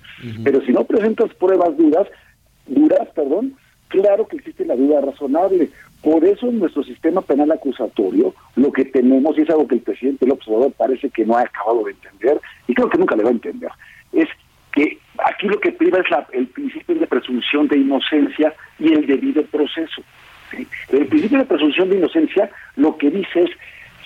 Pero 0.45 0.61
si 0.61 0.73
no 0.73 0.85
presentas 0.85 1.33
pruebas 1.35 1.77
duras, 1.77 2.07
duras, 2.67 3.09
perdón, 3.15 3.55
claro 3.89 4.29
que 4.29 4.37
existe 4.37 4.67
la 4.67 4.77
duda 4.77 5.01
razonable. 5.01 5.71
Por 6.03 6.25
eso 6.25 6.49
en 6.49 6.59
nuestro 6.59 6.85
sistema 6.85 7.23
penal 7.23 7.51
acusatorio 7.51 8.35
lo 8.55 8.71
que 8.71 8.85
tenemos, 8.85 9.37
y 9.39 9.43
es 9.43 9.51
algo 9.51 9.67
que 9.67 9.77
el 9.77 9.81
presidente 9.81 10.27
López 10.27 10.47
Obrador 10.49 10.73
parece 10.73 11.09
que 11.09 11.25
no 11.25 11.37
ha 11.37 11.43
acabado 11.43 11.85
de 11.85 11.93
entender, 11.93 12.39
y 12.69 12.75
creo 12.75 12.91
que 12.91 12.99
nunca 12.99 13.17
le 13.17 13.23
va 13.23 13.31
a 13.31 13.33
entender, 13.33 13.71
es 14.13 14.29
que 14.73 14.99
aquí 15.25 15.49
lo 15.49 15.59
que 15.59 15.73
priva 15.73 16.01
es 16.01 16.11
la, 16.11 16.27
el 16.33 16.49
principio 16.49 16.97
de 16.97 17.07
presunción 17.07 17.67
de 17.67 17.79
inocencia 17.79 18.55
y 18.79 18.93
el 18.93 19.07
debido 19.07 19.43
proceso. 19.47 20.03
El 20.93 21.07
principio 21.07 21.39
de 21.39 21.45
presunción 21.45 21.89
de 21.91 21.97
inocencia 21.97 22.51
lo 22.77 22.97
que 22.97 23.11
dice 23.11 23.41
es 23.41 23.51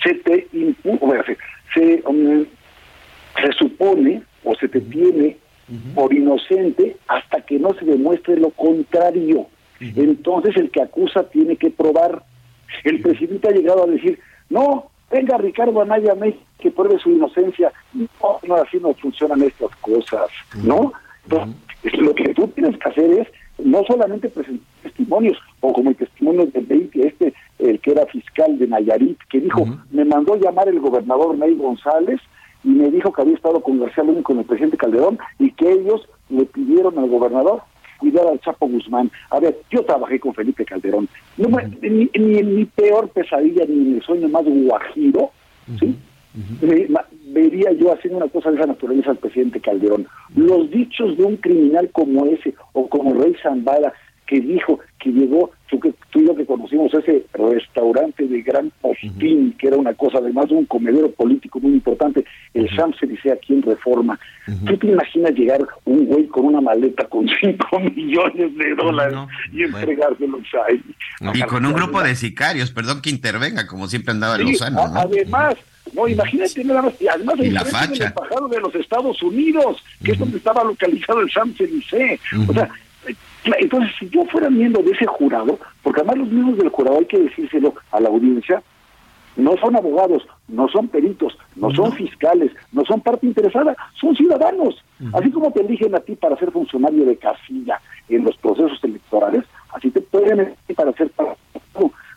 se 0.03 0.15
te 0.15 0.47
se, 1.73 2.03
um, 2.05 2.45
se 3.41 3.51
supone 3.57 4.23
o 4.43 4.55
se 4.55 4.67
te 4.67 4.81
tiene 4.81 5.37
por 5.95 6.13
inocente 6.13 6.97
hasta 7.07 7.41
que 7.41 7.57
no 7.57 7.73
se 7.73 7.85
demuestre 7.85 8.37
lo 8.37 8.49
contrario. 8.49 9.47
Entonces 9.79 10.55
el 10.57 10.69
que 10.69 10.81
acusa 10.81 11.23
tiene 11.29 11.55
que 11.55 11.69
probar. 11.69 12.23
El 12.83 13.01
presidente 13.01 13.47
ha 13.47 13.51
llegado 13.51 13.83
a 13.83 13.87
decir, 13.87 14.19
no, 14.49 14.91
venga 15.09 15.37
Ricardo 15.37 15.81
Anaya 15.81 16.15
México 16.15 16.43
que 16.59 16.71
pruebe 16.71 16.99
su 16.99 17.09
inocencia. 17.09 17.71
No, 17.93 18.39
no, 18.47 18.55
así 18.55 18.77
no 18.79 18.93
funcionan 18.93 19.41
estas 19.43 19.75
cosas, 19.77 20.29
¿no? 20.63 20.93
lo 21.93 22.13
que 22.13 22.33
tú 22.33 22.47
tienes 22.49 22.77
que 22.77 22.89
hacer 22.89 23.11
es 23.11 23.27
no 23.63 23.83
solamente 23.85 24.29
presentar 24.29 24.65
testimonios, 24.83 25.37
o 25.59 25.73
como 25.73 25.89
el 25.89 25.95
testimonio 25.95 26.45
de 26.47 26.59
20, 26.61 27.07
este, 27.07 27.33
el 27.59 27.79
que 27.79 27.91
era 27.91 28.05
fiscal 28.07 28.57
de 28.57 28.67
Nayarit, 28.67 29.17
que 29.29 29.39
dijo, 29.39 29.65
me 29.91 30.05
mandó 30.05 30.35
llamar 30.35 30.67
el 30.67 30.79
gobernador 30.79 31.37
Ney 31.37 31.55
González 31.55 32.19
y 32.63 32.69
me 32.69 32.89
dijo 32.89 33.11
que 33.11 33.21
había 33.21 33.35
estado 33.35 33.61
con 33.61 33.79
García 33.79 34.03
con 34.23 34.39
el 34.39 34.45
presidente 34.45 34.77
Calderón 34.77 35.19
y 35.39 35.51
que 35.51 35.71
ellos 35.71 36.07
le 36.29 36.45
pidieron 36.45 36.97
al 36.97 37.09
gobernador 37.09 37.61
cuidar 37.97 38.27
al 38.27 38.39
Chapo 38.41 38.67
Guzmán. 38.67 39.11
A 39.29 39.39
ver, 39.39 39.57
yo 39.69 39.83
trabajé 39.83 40.19
con 40.19 40.33
Felipe 40.33 40.65
Calderón. 40.65 41.07
No, 41.37 41.49
ni, 41.81 42.09
en 42.13 42.55
mi 42.55 42.65
peor 42.65 43.09
pesadilla, 43.09 43.63
ni 43.65 43.89
en 43.89 43.95
el 43.95 44.01
sueño 44.01 44.27
más 44.27 44.43
guajiro, 44.43 45.31
¿sí? 45.79 45.95
Vería 47.27 47.71
yo 47.73 47.93
haciendo 47.93 48.17
una 48.17 48.27
cosa 48.27 48.51
de 48.51 48.57
esa 48.57 48.67
naturaleza 48.67 49.11
al 49.11 49.17
presidente 49.17 49.59
Calderón. 49.59 50.07
Los 50.35 50.69
dichos 50.69 51.17
de 51.17 51.23
un 51.23 51.37
criminal 51.37 51.89
como 51.91 52.25
ese, 52.25 52.53
o 52.73 52.87
como 52.87 53.13
Rey 53.13 53.35
Zambada, 53.41 53.93
que 54.31 54.39
dijo 54.39 54.79
que 54.97 55.09
llegó, 55.09 55.51
tú, 55.69 55.77
que, 55.77 55.93
tú 56.09 56.21
y 56.21 56.27
yo 56.27 56.33
que 56.33 56.45
conocimos 56.45 56.93
ese 56.93 57.25
restaurante 57.33 58.25
de 58.25 58.41
Gran 58.41 58.71
Postín, 58.79 59.53
que 59.59 59.67
era 59.67 59.75
una 59.75 59.93
cosa, 59.93 60.19
además 60.19 60.47
de 60.47 60.55
un 60.55 60.65
comedero 60.65 61.11
político 61.11 61.59
muy 61.59 61.73
importante, 61.73 62.23
el 62.53 62.73
Sam 62.73 62.93
se 62.97 63.07
dice 63.07 63.33
aquí 63.33 63.53
en 63.53 63.61
Reforma. 63.61 64.17
¿Tú 64.65 64.77
te 64.77 64.87
imaginas 64.87 65.33
llegar 65.33 65.59
un 65.83 66.05
güey 66.05 66.27
con 66.27 66.45
una 66.45 66.61
maleta 66.61 67.05
con 67.09 67.27
5 67.27 67.79
millones 67.95 68.57
de 68.57 68.75
dólares 68.75 69.17
y 69.51 69.63
entregárselos 69.63 70.41
ahí? 70.65 70.81
Y 71.33 71.41
con 71.41 71.65
un 71.65 71.73
grupo 71.73 72.01
de 72.01 72.15
sicarios, 72.15 72.71
perdón 72.71 73.01
que 73.01 73.09
intervenga, 73.09 73.67
como 73.67 73.87
siempre 73.87 74.11
andaba 74.11 74.37
sí, 74.37 74.43
Lozano. 74.43 74.79
Además, 74.95 75.55
No, 75.93 76.07
imagínate 76.07 76.63
nada 76.63 76.83
más. 76.83 77.01
Y 77.01 77.07
además, 77.07 77.35
Y 77.39 77.49
la 77.49 77.61
embajado 77.61 78.47
de 78.47 78.59
los 78.59 78.75
Estados 78.75 79.21
Unidos, 79.21 79.83
que 80.03 80.13
es 80.13 80.19
donde 80.19 80.37
estaba 80.37 80.63
localizado 80.63 81.21
el 81.21 81.29
Champs-Élysées. 81.29 82.19
O 82.47 82.53
sea, 82.53 82.69
entonces, 83.59 83.91
si 83.99 84.09
yo 84.09 84.23
fuera 84.25 84.49
miembro 84.49 84.83
de 84.83 84.91
ese 84.91 85.05
jurado, 85.05 85.59
porque 85.81 86.01
además 86.01 86.19
los 86.19 86.29
miembros 86.29 86.57
del 86.59 86.69
jurado 86.69 86.99
hay 86.99 87.05
que 87.05 87.19
decírselo 87.19 87.73
a 87.91 87.99
la 87.99 88.09
audiencia, 88.09 88.61
no 89.35 89.55
son 89.57 89.75
abogados, 89.75 90.23
no 90.47 90.67
son 90.67 90.87
peritos, 90.89 91.37
no 91.55 91.71
son 91.71 91.91
fiscales, 91.93 92.51
no 92.71 92.83
son 92.85 93.01
parte 93.01 93.25
interesada, 93.25 93.75
son 93.99 94.15
ciudadanos. 94.15 94.83
Así 95.13 95.31
como 95.31 95.51
te 95.51 95.61
eligen 95.61 95.95
a 95.95 95.99
ti 95.99 96.15
para 96.15 96.37
ser 96.37 96.51
funcionario 96.51 97.05
de 97.05 97.17
casilla 97.17 97.81
en 98.09 98.23
los 98.23 98.37
procesos 98.37 98.79
electorales, 98.83 99.43
así 99.73 99.89
te 99.89 100.01
pueden 100.01 100.39
elegir 100.39 100.75
para 100.75 100.91
ser 100.93 101.09
parte. 101.11 101.39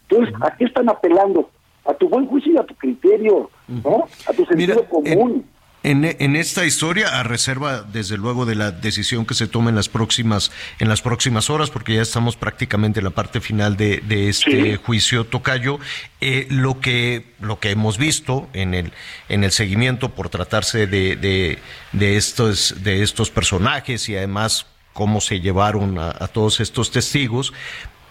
Entonces, 0.09 0.35
¿a 0.43 0.57
qué 0.57 0.65
están 0.65 0.89
apelando? 0.89 1.49
A 1.85 1.95
tu 1.95 2.09
buen 2.09 2.27
juicio 2.27 2.53
y 2.53 2.57
a 2.57 2.65
tu 2.65 2.75
criterio, 2.75 3.51
¿no? 3.69 4.09
A 4.27 4.33
tu 4.33 4.45
sentido 4.47 4.85
común. 4.89 5.45
En, 5.85 6.03
en 6.03 6.35
esta 6.35 6.65
historia, 6.65 7.21
a 7.21 7.25
reserva 7.25 7.83
desde 7.83 8.17
luego 8.17 8.47
de 8.47 8.55
la 8.55 8.71
decisión 8.71 9.27
que 9.27 9.35
se 9.35 9.47
tome 9.47 9.69
en 9.69 9.77
las 9.77 9.91
próximas 9.91 10.51
en 10.79 10.89
las 10.89 11.03
próximas 11.03 11.51
horas, 11.51 11.69
porque 11.69 11.95
ya 11.95 12.01
estamos 12.01 12.37
prácticamente 12.37 13.01
en 13.01 13.05
la 13.05 13.11
parte 13.11 13.43
final 13.43 13.77
de, 13.77 13.99
de 13.99 14.31
este 14.31 14.77
juicio 14.77 15.25
tocayo, 15.25 15.79
eh, 16.23 16.47
lo 16.49 16.81
que 16.81 17.35
lo 17.39 17.61
que 17.61 17.71
hemos 17.71 17.99
visto 17.99 18.49
en 18.55 18.73
el 18.73 18.93
en 19.29 19.45
el 19.45 19.51
seguimiento 19.51 20.09
por 20.15 20.31
tratarse 20.31 20.87
de, 20.87 21.17
de, 21.17 21.59
de 21.93 22.17
estos 22.17 22.83
de 22.83 23.03
estos 23.03 23.31
personajes 23.31 24.09
y 24.09 24.17
además 24.17 24.65
cómo 24.95 25.21
se 25.21 25.41
llevaron 25.41 25.99
a, 25.99 26.15
a 26.19 26.29
todos 26.29 26.61
estos 26.61 26.93
testigos, 26.93 27.53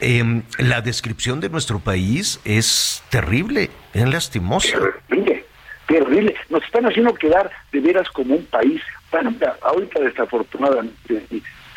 eh, 0.04 0.42
la 0.60 0.82
descripción 0.82 1.40
de 1.40 1.50
nuestro 1.50 1.80
país 1.80 2.40
es 2.44 3.02
terrible, 3.10 3.70
es 3.94 4.08
lastimosa. 4.08 4.78
Terrible, 5.08 5.46
terrible. 5.88 6.36
Nos 6.50 6.64
están 6.64 6.86
haciendo 6.86 7.14
quedar 7.14 7.50
de 7.72 7.80
veras 7.80 8.10
como 8.10 8.36
un 8.36 8.46
país. 8.46 8.82
Bueno, 9.12 9.32
mira, 9.32 9.56
ahorita 9.62 10.02
desafortunadamente 10.02 11.24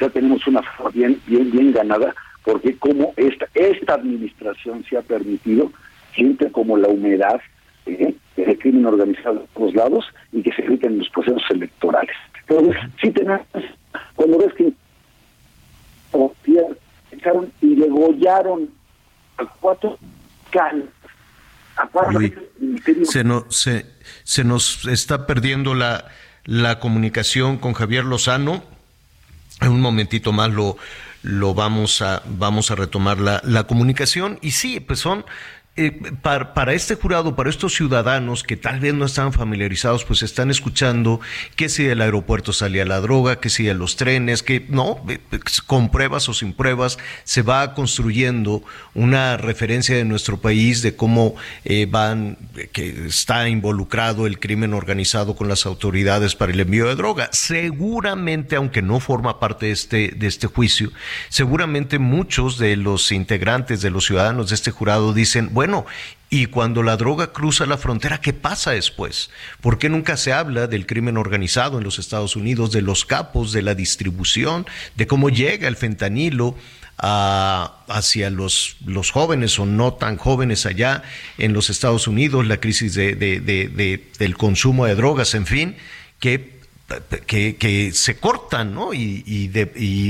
ya 0.01 0.09
tenemos 0.11 0.47
una 0.47 0.62
forma 0.62 0.90
bien, 0.90 1.20
bien, 1.27 1.51
bien 1.53 1.73
ganada, 1.73 2.15
porque 2.44 2.77
como 2.77 3.15
esta, 3.16 3.47
esta 3.55 3.94
administración 3.94 4.85
se 4.89 4.98
ha 4.98 5.03
permitido, 5.03 5.70
siente 6.15 6.51
como 6.51 6.77
la 6.77 6.89
humedad 6.89 7.40
¿eh? 7.86 8.15
del 8.36 8.59
crimen 8.59 8.86
organizado 8.86 9.40
de 9.40 9.47
todos 9.55 9.74
lados 9.74 10.05
y 10.32 10.43
que 10.43 10.53
se 10.53 10.62
grita 10.62 10.89
en 10.89 10.98
los 10.98 11.09
procesos 11.11 11.44
electorales. 11.51 12.16
Entonces, 12.48 12.77
sí 13.01 13.11
tenemos, 13.11 13.47
cuando 14.16 14.39
ves 14.39 14.53
que 14.55 14.73
y 17.61 17.74
degollaron 17.77 18.70
a 19.39 19.44
cuatro 19.61 19.98
can 20.51 20.85
a 21.77 21.86
cuatro 21.89 22.19
Luis, 22.20 22.32
se, 23.11 23.23
no- 23.24 23.44
se, 23.51 23.86
se 24.24 24.44
nos 24.44 24.86
está 24.86 25.27
perdiendo 25.27 25.74
la, 25.74 26.07
la 26.44 26.78
comunicación 26.81 27.59
con 27.59 27.74
Javier 27.74 28.05
Lozano. 28.05 28.62
En 29.61 29.73
un 29.73 29.81
momentito 29.82 30.32
más 30.32 30.51
lo, 30.51 30.77
lo 31.23 31.53
vamos 31.55 32.01
a 32.03 32.23
vamos 32.27 32.70
a 32.70 32.77
retomar 32.77 33.19
la, 33.19 33.40
la 33.44 33.65
comunicación. 33.65 34.39
Y 34.40 34.53
sí, 34.53 34.81
pues 34.81 35.01
son 35.01 35.24
eh, 35.78 35.93
para, 36.23 36.73
este 36.73 36.94
jurado, 36.94 37.36
para 37.36 37.51
estos 37.51 37.74
ciudadanos 37.74 38.43
que 38.43 38.57
tal 38.57 38.81
vez 38.81 38.94
no 38.94 39.05
están 39.05 39.35
familiarizados, 39.35 40.07
pues 40.07 40.23
están 40.23 40.51
escuchando 40.51 41.20
que 41.55 41.69
si 41.69 41.85
del 41.85 42.01
aeropuerto 42.01 42.55
salía 42.55 42.86
la 42.86 43.01
droga, 43.03 43.40
que 43.40 43.51
si 43.51 43.65
de 43.65 43.74
los 43.74 43.97
trenes, 43.97 44.43
que 44.43 44.65
no, 44.70 45.05
eh, 45.07 45.19
con 45.66 45.90
pruebas 45.90 46.31
o 46.31 46.35
sin 46.35 46.55
pruebas, 46.55 46.97
se 47.24 47.43
va 47.43 47.74
construyendo 47.74 48.62
una 48.94 49.36
referencia 49.36 49.94
de 49.94 50.07
nuestro 50.07 50.39
país 50.40 50.81
de 50.81 50.97
cómo 50.97 51.35
eh, 51.66 51.86
van, 51.90 52.39
que 52.73 53.09
está 53.09 53.47
involucrado 53.47 54.27
el 54.27 54.39
crimen 54.39 54.73
organizado 54.73 55.36
con 55.36 55.47
las 55.47 55.66
autoridades 55.66 56.36
para 56.36 56.53
el 56.53 56.61
envío 56.61 56.86
de 56.86 56.94
droga. 56.94 57.28
Seguramente, 57.32 58.57
aunque 58.57 58.81
no 58.81 58.98
forma 58.98 59.39
parte 59.39 59.66
de 59.66 59.73
este, 59.73 60.09
de 60.16 60.27
este 60.27 60.47
juicio, 60.47 60.90
seguramente 61.28 61.98
muchos 61.98 62.57
de 62.57 62.77
los 62.77 63.12
integrantes, 63.12 63.82
de 63.82 63.90
los 63.90 64.07
ciudadanos 64.07 64.48
de 64.48 64.55
este 64.55 64.70
jurado 64.70 65.12
dicen, 65.12 65.51
bueno, 65.53 65.66
y 66.29 66.47
cuando 66.47 66.83
la 66.83 66.97
droga 66.97 67.33
cruza 67.33 67.67
la 67.67 67.79
frontera, 67.79 68.21
¿qué 68.21 68.33
pasa 68.33 68.73
después? 68.73 69.31
¿Por 69.61 69.79
qué 69.79 69.89
nunca 69.89 70.17
se 70.17 70.33
habla 70.33 70.67
del 70.67 70.85
crimen 70.87 71.17
organizado 71.17 71.79
en 71.79 71.85
los 71.85 71.99
Estados 72.01 72.35
Unidos, 72.37 72.73
de 72.73 72.83
los 72.83 73.05
capos, 73.05 73.53
de 73.53 73.63
la 73.63 73.75
distribución, 73.75 74.67
de 74.97 75.07
cómo 75.07 75.29
llega 75.31 75.69
el 75.69 75.77
fentanilo 75.77 76.57
a- 76.99 77.77
hacia 77.89 78.31
los, 78.31 78.77
jóvenes 79.13 79.59
o 79.59 79.67
no 79.67 79.95
tan 79.95 80.17
jóvenes 80.17 80.67
allá 80.67 81.03
en 81.39 81.53
los 81.53 81.71
Estados 81.71 82.09
Unidos, 82.09 82.47
la 82.47 82.57
crisis 82.57 82.95
de- 82.95 83.15
del 84.19 84.37
consumo 84.37 84.87
de 84.87 84.95
drogas, 84.97 85.35
en 85.35 85.47
fin, 85.47 85.77
que 86.19 86.56
que, 87.27 87.91
se 87.93 88.17
cortan, 88.17 88.75
¿no? 88.75 88.95
Y, 88.95 89.51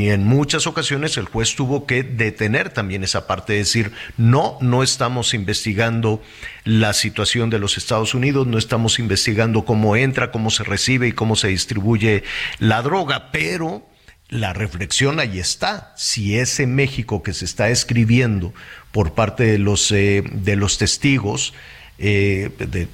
en 0.09 0.24
muchas 0.24 0.66
ocasiones 0.66 1.16
el 1.16 1.27
juez 1.27 1.55
tuvo 1.55 1.86
que 1.86 2.03
detener 2.03 2.70
también 2.70 3.03
esa 3.03 3.27
parte, 3.27 3.55
de 3.55 3.61
decir, 3.61 3.93
no, 4.16 4.59
no 4.61 4.82
estamos 4.82 5.32
investigando 5.35 6.23
la 6.65 6.93
situación 6.93 7.48
de 7.48 7.59
los 7.59 7.78
Estados 7.78 8.15
Unidos, 8.15 8.47
no 8.47 8.59
estamos 8.59 8.98
investigando 8.98 9.65
cómo 9.65 9.97
entra, 9.97 10.31
cómo 10.31 10.51
se 10.51 10.65
recibe 10.65 11.09
y 11.09 11.12
cómo 11.12 11.36
se 11.36 11.48
distribuye 11.48 12.24
la 12.59 12.82
droga, 12.82 13.31
pero 13.32 13.86
la 14.28 14.53
reflexión 14.53 15.19
ahí 15.19 15.39
está. 15.39 15.94
Si 15.97 16.39
ese 16.39 16.66
México 16.66 17.23
que 17.23 17.32
se 17.32 17.44
está 17.44 17.70
escribiendo 17.70 18.53
por 18.93 19.15
parte 19.15 19.44
de 19.44 19.59
los, 19.59 19.90
eh, 19.93 20.23
de 20.31 20.57
los 20.57 20.78
testigos, 20.78 21.55
eh, 21.98 22.51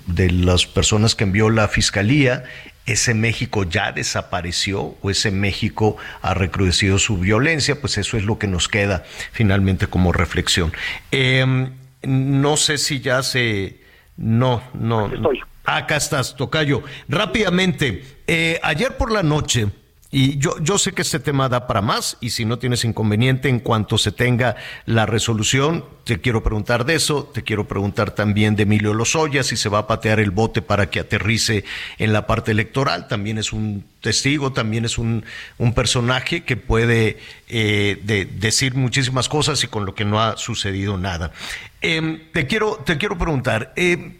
de 0.06 0.30
las 0.30 0.66
personas 0.66 1.16
que 1.16 1.24
envió 1.24 1.50
la 1.50 1.66
fiscalía, 1.66 2.44
ese 2.86 3.14
México 3.14 3.64
ya 3.64 3.92
desapareció 3.92 4.96
o 5.00 5.10
ese 5.10 5.30
México 5.30 5.96
ha 6.20 6.34
recrudecido 6.34 6.98
su 6.98 7.18
violencia, 7.18 7.80
pues 7.80 7.98
eso 7.98 8.16
es 8.16 8.24
lo 8.24 8.38
que 8.38 8.46
nos 8.46 8.68
queda 8.68 9.04
finalmente 9.32 9.86
como 9.86 10.12
reflexión. 10.12 10.72
Eh, 11.10 11.68
no 12.02 12.56
sé 12.56 12.78
si 12.78 13.00
ya 13.00 13.22
se... 13.22 13.80
No, 14.16 14.62
no. 14.74 15.10
Acá 15.64 15.96
estás, 15.96 16.36
Tocayo. 16.36 16.82
Rápidamente, 17.08 18.04
eh, 18.26 18.58
ayer 18.62 18.96
por 18.96 19.12
la 19.12 19.22
noche, 19.22 19.68
y 20.14 20.36
yo, 20.36 20.56
yo 20.60 20.76
sé 20.76 20.92
que 20.92 21.00
este 21.02 21.18
tema 21.20 21.48
da 21.48 21.66
para 21.66 21.80
más, 21.80 22.18
y 22.20 22.30
si 22.30 22.44
no 22.44 22.58
tienes 22.58 22.84
inconveniente, 22.84 23.48
en 23.48 23.60
cuanto 23.60 23.96
se 23.96 24.12
tenga 24.12 24.56
la 24.84 25.06
resolución, 25.06 25.84
te 26.04 26.20
quiero 26.20 26.42
preguntar 26.42 26.84
de 26.84 26.94
eso, 26.96 27.24
te 27.32 27.42
quiero 27.42 27.66
preguntar 27.66 28.10
también 28.10 28.54
de 28.54 28.64
Emilio 28.64 28.92
Lozoya, 28.92 29.42
si 29.42 29.56
se 29.56 29.70
va 29.70 29.78
a 29.78 29.86
patear 29.86 30.20
el 30.20 30.30
bote 30.30 30.60
para 30.60 30.90
que 30.90 31.00
aterrice 31.00 31.64
en 31.96 32.12
la 32.12 32.26
parte 32.26 32.50
electoral, 32.50 33.08
también 33.08 33.38
es 33.38 33.54
un 33.54 33.86
testigo, 34.02 34.52
también 34.52 34.84
es 34.84 34.98
un, 34.98 35.24
un 35.56 35.72
personaje 35.72 36.44
que 36.44 36.56
puede 36.58 37.18
eh, 37.48 37.98
de- 38.04 38.26
decir 38.26 38.74
muchísimas 38.74 39.30
cosas 39.30 39.64
y 39.64 39.68
con 39.68 39.86
lo 39.86 39.94
que 39.94 40.04
no 40.04 40.20
ha 40.20 40.36
sucedido 40.36 40.98
nada. 40.98 41.32
Em, 41.80 42.20
te, 42.32 42.46
quiero, 42.46 42.82
te 42.84 42.98
quiero 42.98 43.16
preguntar, 43.16 43.72
em, 43.76 44.18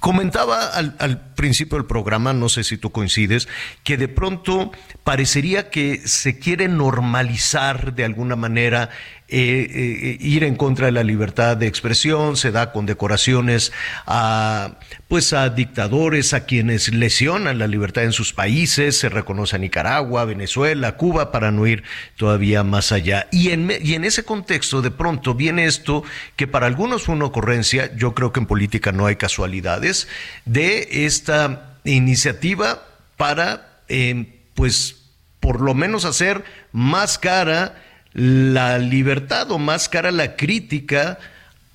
Comentaba 0.00 0.66
al, 0.68 1.34
principio 1.34 1.78
del 1.78 1.86
programa, 1.86 2.32
no 2.32 2.48
sé 2.48 2.64
si 2.64 2.76
tú 2.76 2.90
coincides, 2.90 3.48
que 3.84 3.96
de 3.96 4.08
pronto 4.08 4.72
parecería 5.04 5.70
que 5.70 6.00
se 6.06 6.38
quiere 6.38 6.66
normalizar 6.68 7.94
de 7.94 8.04
alguna 8.04 8.34
manera 8.34 8.90
eh, 9.34 9.66
eh, 9.70 10.16
ir 10.20 10.44
en 10.44 10.56
contra 10.56 10.84
de 10.84 10.92
la 10.92 11.02
libertad 11.02 11.56
de 11.56 11.66
expresión, 11.66 12.36
se 12.36 12.52
da 12.52 12.70
condecoraciones 12.70 13.72
a 14.04 14.76
pues 15.08 15.32
a 15.32 15.48
dictadores, 15.48 16.34
a 16.34 16.44
quienes 16.44 16.92
lesionan 16.92 17.58
la 17.58 17.66
libertad 17.66 18.04
en 18.04 18.12
sus 18.12 18.34
países, 18.34 18.98
se 18.98 19.08
reconoce 19.08 19.56
a 19.56 19.58
Nicaragua, 19.58 20.26
Venezuela, 20.26 20.98
Cuba, 20.98 21.32
para 21.32 21.50
no 21.50 21.66
ir 21.66 21.82
todavía 22.16 22.62
más 22.62 22.92
allá. 22.92 23.26
Y 23.32 23.52
en, 23.52 23.72
y 23.82 23.94
en 23.94 24.04
ese 24.04 24.22
contexto, 24.22 24.82
de 24.82 24.90
pronto 24.90 25.34
viene 25.34 25.64
esto 25.64 26.04
que 26.36 26.46
para 26.46 26.66
algunos 26.66 27.04
fue 27.04 27.14
una 27.14 27.24
ocurrencia, 27.24 27.94
yo 27.96 28.14
creo 28.14 28.32
que 28.32 28.40
en 28.40 28.46
política 28.46 28.92
no 28.92 29.06
hay 29.06 29.16
casualidades, 29.16 30.08
de 30.44 31.06
esta 31.06 31.78
iniciativa 31.84 32.82
para, 33.16 33.80
eh, 33.88 34.40
pues, 34.52 34.96
por 35.40 35.62
lo 35.62 35.72
menos 35.72 36.04
hacer 36.04 36.44
más 36.70 37.16
cara 37.16 37.76
la 38.14 38.78
libertad 38.78 39.50
o 39.50 39.58
más 39.58 39.88
cara 39.88 40.10
la 40.10 40.36
crítica 40.36 41.18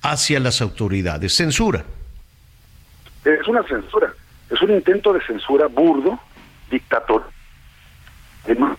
hacia 0.02 0.40
las 0.40 0.60
autoridades. 0.60 1.34
Censura. 1.34 1.84
Es 3.24 3.46
una 3.48 3.62
censura, 3.64 4.12
es 4.50 4.62
un 4.62 4.70
intento 4.70 5.12
de 5.12 5.20
censura 5.26 5.66
burdo, 5.66 6.18
dictator. 6.70 7.28
Además, 8.44 8.78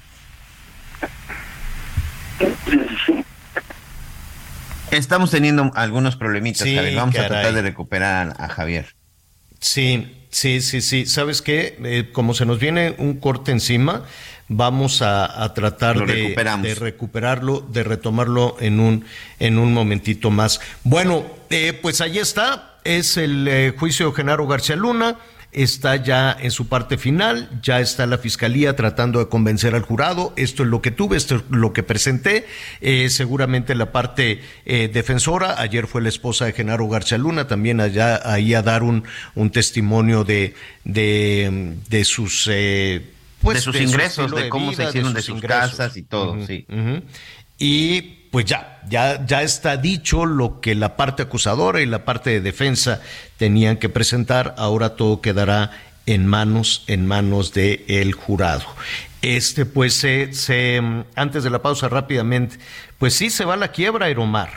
Estamos 4.92 5.30
teniendo 5.30 5.72
algunos 5.76 6.16
problemitas, 6.16 6.68
Sí, 6.68 6.76
Javier. 6.76 6.96
Vamos 6.96 7.18
a 7.18 7.28
tratar 7.28 7.54
de 7.54 7.62
recuperar 7.62 8.36
a, 8.40 8.46
a 8.46 8.50
Javier. 8.50 8.96
Sí, 9.60 10.26
sí, 10.32 10.62
sí, 10.62 10.82
sí. 10.82 11.06
¿Sabes 11.06 11.42
qué? 11.42 11.78
Eh, 11.84 12.10
como 12.12 12.34
se 12.34 12.46
nos 12.46 12.60
viene 12.60 12.96
un 12.98 13.20
corte 13.20 13.52
encima, 13.52 14.06
vamos 14.50 15.02
a, 15.02 15.44
a 15.44 15.54
tratar 15.54 16.06
de 16.06 16.76
recuperarlo, 16.76 17.62
de 17.62 17.84
retomarlo 17.84 18.58
en 18.60 18.82
un, 18.82 19.06
en 19.40 19.58
un 19.58 19.74
momentito 19.74 20.32
más. 20.32 20.60
Bueno, 20.84 21.26
eh, 21.50 21.72
pues 21.82 22.02
ahí 22.02 22.18
está. 22.18 22.80
es 22.84 23.18
el 23.18 23.48
eh, 23.48 23.74
juicio 23.78 24.10
de 24.10 24.16
Genaro 24.16 24.48
García 24.48 24.76
Luna 24.76 25.18
está 25.52 25.96
ya 25.96 26.36
en 26.40 26.52
su 26.52 26.68
parte 26.68 26.98
final, 26.98 27.50
ya 27.64 27.80
está 27.80 28.06
la 28.06 28.20
fiscalía 28.20 28.76
tratando 28.76 29.18
de 29.18 29.30
convencer 29.30 29.74
al 29.74 29.82
jurado, 29.82 30.32
esto 30.36 30.62
es 30.62 30.70
lo 30.70 30.82
que 30.82 30.92
tuve, 30.92 31.18
esto 31.18 31.38
es 31.38 31.44
lo 31.50 31.74
que 31.74 31.82
presenté, 31.82 32.46
eh, 32.82 33.10
seguramente 33.10 33.74
la 33.74 33.92
parte 33.92 34.42
eh, 34.66 34.90
defensora, 34.94 35.60
ayer 35.60 35.88
fue 35.88 36.04
la 36.04 36.10
esposa 36.10 36.46
de 36.46 36.54
Genaro 36.54 36.88
García 36.88 37.18
Luna, 37.18 37.48
también 37.48 37.82
allá 37.82 38.22
ahí 38.32 38.54
a 38.54 38.62
dar 38.62 38.84
un, 38.84 39.06
un 39.34 39.50
testimonio 39.50 40.24
de, 40.24 40.54
de, 40.84 41.78
de 41.90 42.04
sus... 42.06 42.48
Eh, 42.52 43.02
pues, 43.42 43.58
de 43.58 43.62
sus 43.62 43.80
ingresos, 43.80 44.32
de, 44.32 44.50
cómo 44.50 44.74
se 44.74 44.84
hicieron 44.86 45.14
de 45.14 45.22
sus, 45.22 45.42
casas 45.42 45.98
y 45.98 46.04
todo, 46.04 46.46
sí. 46.46 46.66
Y 47.58 48.02
pues 48.32 48.46
ya, 48.46 48.82
ya, 48.88 49.26
ya 49.26 49.42
está 49.42 49.76
dicho 49.76 50.26
lo 50.26 50.62
que 50.62 50.76
la 50.76 50.96
parte 50.96 51.24
acusadora 51.24 51.82
y 51.82 51.86
la 51.86 52.06
parte 52.06 52.30
de 52.30 52.42
defensa 52.42 53.02
tenían 53.38 53.78
que 53.78 53.90
presentar, 53.90 54.56
ahora 54.58 54.96
todo 54.96 55.20
quedará 55.20 55.72
en 56.06 56.26
manos, 56.26 56.84
en 56.88 57.06
manos 57.06 57.54
del 57.54 57.84
el 57.88 58.14
jurado. 58.14 58.64
Este, 59.22 59.66
pues, 59.66 59.94
se, 59.94 60.32
se, 60.34 60.82
antes 61.16 61.44
de 61.44 61.50
la 61.50 61.62
pausa 61.62 61.90
rápidamente, 61.90 62.58
pues 62.98 63.14
sí 63.14 63.30
se 63.30 63.46
va 63.46 63.56
a 63.56 63.58
la 63.58 63.72
quiebra 63.72 64.06
Aeromar. 64.06 64.52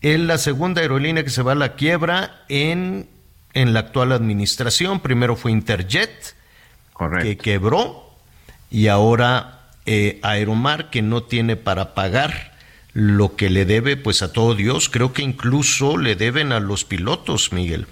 Es 0.00 0.18
la 0.18 0.38
segunda 0.38 0.80
aerolínea 0.80 1.24
que 1.24 1.30
se 1.30 1.42
va 1.42 1.52
a 1.52 1.56
la 1.56 1.74
quiebra 1.74 2.44
en, 2.48 3.08
en 3.52 3.74
la 3.74 3.80
actual 3.80 4.12
administración. 4.12 5.00
Primero 5.00 5.36
fue 5.36 5.52
Interjet, 5.52 6.36
que 7.22 7.36
quebró, 7.36 8.10
y 8.70 8.88
ahora 8.88 9.70
eh, 9.86 10.20
Aeromar, 10.22 10.90
que 10.90 11.02
no 11.02 11.22
tiene 11.24 11.56
para 11.56 11.94
pagar 11.94 12.50
lo 12.92 13.36
que 13.36 13.50
le 13.50 13.64
debe 13.64 13.96
pues 13.96 14.22
a 14.22 14.32
todo 14.32 14.54
Dios, 14.54 14.88
creo 14.88 15.12
que 15.12 15.22
incluso 15.22 15.96
le 15.96 16.16
deben 16.16 16.52
a 16.52 16.60
los 16.60 16.84
pilotos, 16.84 17.52
Miguel. 17.52 17.86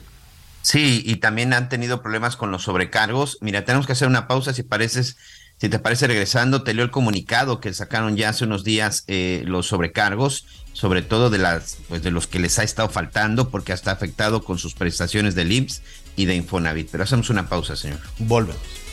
Sí, 0.62 1.02
y 1.06 1.16
también 1.16 1.52
han 1.52 1.68
tenido 1.68 2.02
problemas 2.02 2.36
con 2.36 2.51
los 2.51 2.64
sobrecargos. 2.64 3.39
Mira, 3.40 3.64
tenemos 3.64 3.86
que 3.86 3.93
hacer 3.93 4.09
una 4.09 4.28
pausa 4.28 4.52
si 4.52 4.62
pareces, 4.62 5.16
si 5.56 5.68
te 5.68 5.78
parece 5.78 6.06
regresando, 6.06 6.62
te 6.62 6.74
leo 6.74 6.85
el 6.85 6.90
comunicado 6.90 7.60
que 7.60 7.72
sacaron 7.72 8.16
ya 8.16 8.30
hace 8.30 8.44
unos 8.44 8.64
días 8.64 9.05
eh, 9.06 9.43
los 9.47 9.66
sobrecargos, 9.66 10.47
sobre 10.72 11.02
todo 11.02 11.30
de 11.30 11.39
las, 11.39 11.78
pues 11.89 12.02
de 12.02 12.10
los 12.10 12.26
que 12.26 12.39
les 12.39 12.59
ha 12.59 12.64
estado 12.64 12.89
faltando, 12.89 13.51
porque 13.51 13.72
hasta 13.72 13.93
afectado 13.93 14.44
con 14.44 14.59
sus 14.59 14.74
prestaciones 14.74 15.35
de 15.35 15.44
IMSS 15.44 15.82
y 16.16 16.26
de 16.26 16.35
Infonavit. 16.35 16.90
Pero 16.90 17.05
hacemos 17.05 17.30
una 17.30 17.48
pausa, 17.48 17.76
señor. 17.76 18.01
Volvemos. 18.18 18.88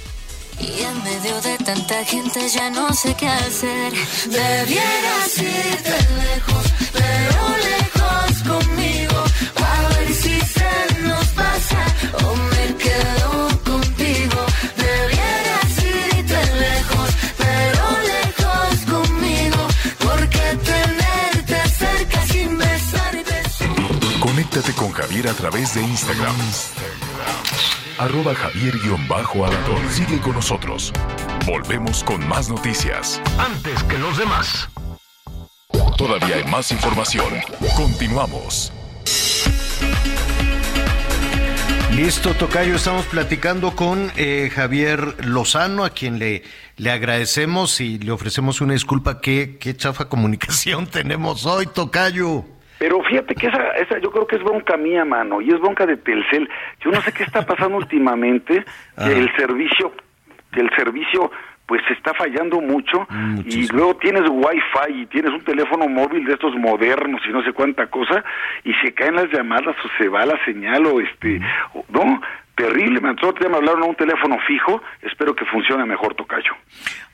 Y 0.60 0.82
en 0.82 1.03
medio 1.03 1.41
de 1.41 1.57
tanta 1.57 2.03
gente 2.06 2.48
ya 2.49 2.69
no 2.69 2.94
sé 2.94 3.14
qué 3.15 3.27
hacer. 3.27 3.94
Debieras 4.26 5.38
irte 5.38 5.98
lejos, 6.23 6.65
pero 6.94 7.38
lejos 7.69 8.44
conmigo. 8.44 9.23
A 9.64 9.90
ver 9.90 10.14
si 10.14 10.40
se 10.40 11.02
nos 11.02 11.27
pasa 11.30 11.84
o 12.23 12.36
me 12.36 12.76
quedo 12.77 13.64
contigo. 13.64 14.45
Debieras 14.77 15.73
irte 15.84 16.40
lejos, 16.65 17.10
pero 17.38 17.84
lejos 18.14 18.76
conmigo. 18.94 19.68
Porque 19.99 20.44
tenerte 20.72 21.69
cerca 21.69 22.27
sin 22.27 22.57
besar 22.57 23.15
y 23.15 23.23
besar. 23.23 24.19
Conéctate 24.19 24.73
con 24.73 24.91
Javier 24.91 25.27
a 25.27 25.34
través 25.34 25.73
de 25.76 25.82
Instagram 25.82 26.36
arroba 27.97 28.34
javier-alatón. 28.35 29.89
Sigue 29.89 30.19
con 30.19 30.34
nosotros. 30.34 30.91
Volvemos 31.45 32.03
con 32.03 32.27
más 32.27 32.49
noticias. 32.49 33.22
Antes 33.38 33.84
que 33.84 33.97
los 33.97 34.17
demás. 34.17 34.69
Todavía 35.97 36.35
hay 36.38 36.43
más 36.45 36.72
información. 36.72 37.27
Continuamos. 37.76 38.72
Listo, 41.95 42.34
Tocayo, 42.34 42.76
estamos 42.76 43.05
platicando 43.05 43.73
con 43.73 44.11
eh, 44.17 44.51
Javier 44.53 45.26
Lozano, 45.26 45.85
a 45.85 45.91
quien 45.91 46.19
le, 46.19 46.43
le 46.76 46.91
agradecemos 46.91 47.80
y 47.80 47.99
le 47.99 48.11
ofrecemos 48.11 48.59
una 48.59 48.73
disculpa. 48.73 49.22
¿Qué, 49.22 49.57
qué 49.57 49.77
chafa 49.77 50.09
comunicación 50.09 50.88
tenemos 50.91 51.45
hoy, 51.45 51.67
Tocayo? 51.67 52.43
Pero 52.86 53.02
fíjate 53.02 53.34
que 53.34 53.48
esa, 53.48 53.72
esa 53.72 53.98
yo 53.98 54.12
creo 54.12 54.28
que 54.28 54.36
es 54.36 54.44
bronca 54.44 54.78
mía, 54.78 55.03
mano, 55.03 55.41
y 55.41 55.49
es 55.49 55.60
bronca 55.60 55.88
de 55.88 55.98
Telcel. 55.98 56.48
Yo 56.82 56.91
no 56.91 57.02
sé 57.02 57.12
qué 57.14 57.24
está 57.24 57.44
pasando 57.44 57.78
últimamente, 57.78 58.64
que 58.95 59.12
el 59.12 59.36
servicio, 59.36 59.91
que 60.52 60.60
el 60.60 60.70
servicio 60.76 61.32
pues 61.66 61.82
se 61.88 61.94
está 61.95 62.14
fallando 62.14 62.62
mucho 62.62 63.07
y 63.44 63.68
luego 63.70 63.95
tienes 63.95 64.30
wifi 64.30 65.02
y 65.02 65.06
tienes 65.07 65.32
un 65.32 65.44
teléfono 65.44 65.88
móvil 65.90 66.24
de 66.26 66.34
estos 66.34 66.53
modernos 66.56 67.20
y 67.28 67.32
no 67.32 67.44
sé 67.44 67.53
cuánta 67.53 67.88
cosa 67.88 68.24
y 68.64 68.72
se 68.84 68.94
caen 68.94 69.16
las 69.16 69.32
llamadas 69.32 69.76
o 69.84 69.88
se 69.98 70.07
va 70.07 70.28
la 70.28 70.38
señal 70.45 70.86
o 70.86 71.02
este 71.02 71.41
no 71.90 72.22
terrible, 72.56 73.02
nosotros 73.02 73.36
ya 73.41 73.49
me 73.49 73.57
hablaron 73.57 73.84
a 73.84 73.86
un 73.86 73.95
teléfono 73.95 74.38
fijo, 74.48 74.82
espero 75.02 75.36
que 75.36 75.45
funcione 75.45 75.86
mejor, 75.86 76.15
Tocayo. 76.15 76.52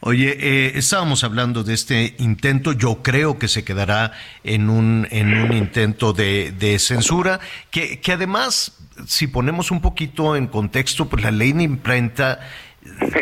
Oye, 0.01 0.37
eh, 0.39 0.71
estábamos 0.75 1.23
hablando 1.23 1.63
de 1.63 1.73
este 1.73 2.15
intento, 2.19 2.73
yo 2.73 3.01
creo 3.01 3.39
que 3.39 3.47
se 3.47 3.63
quedará 3.63 4.11
en 4.43 4.69
un, 4.69 5.07
en 5.11 5.33
un 5.33 5.53
intento 5.53 6.13
de, 6.13 6.51
de 6.51 6.79
censura, 6.79 7.39
que, 7.71 7.99
que 7.99 8.11
además, 8.11 8.79
si 9.07 9.27
ponemos 9.27 9.71
un 9.71 9.81
poquito 9.81 10.35
en 10.35 10.47
contexto, 10.47 11.09
pues 11.09 11.23
la 11.23 11.31
ley 11.31 11.53
de 11.53 11.63
imprenta, 11.63 12.39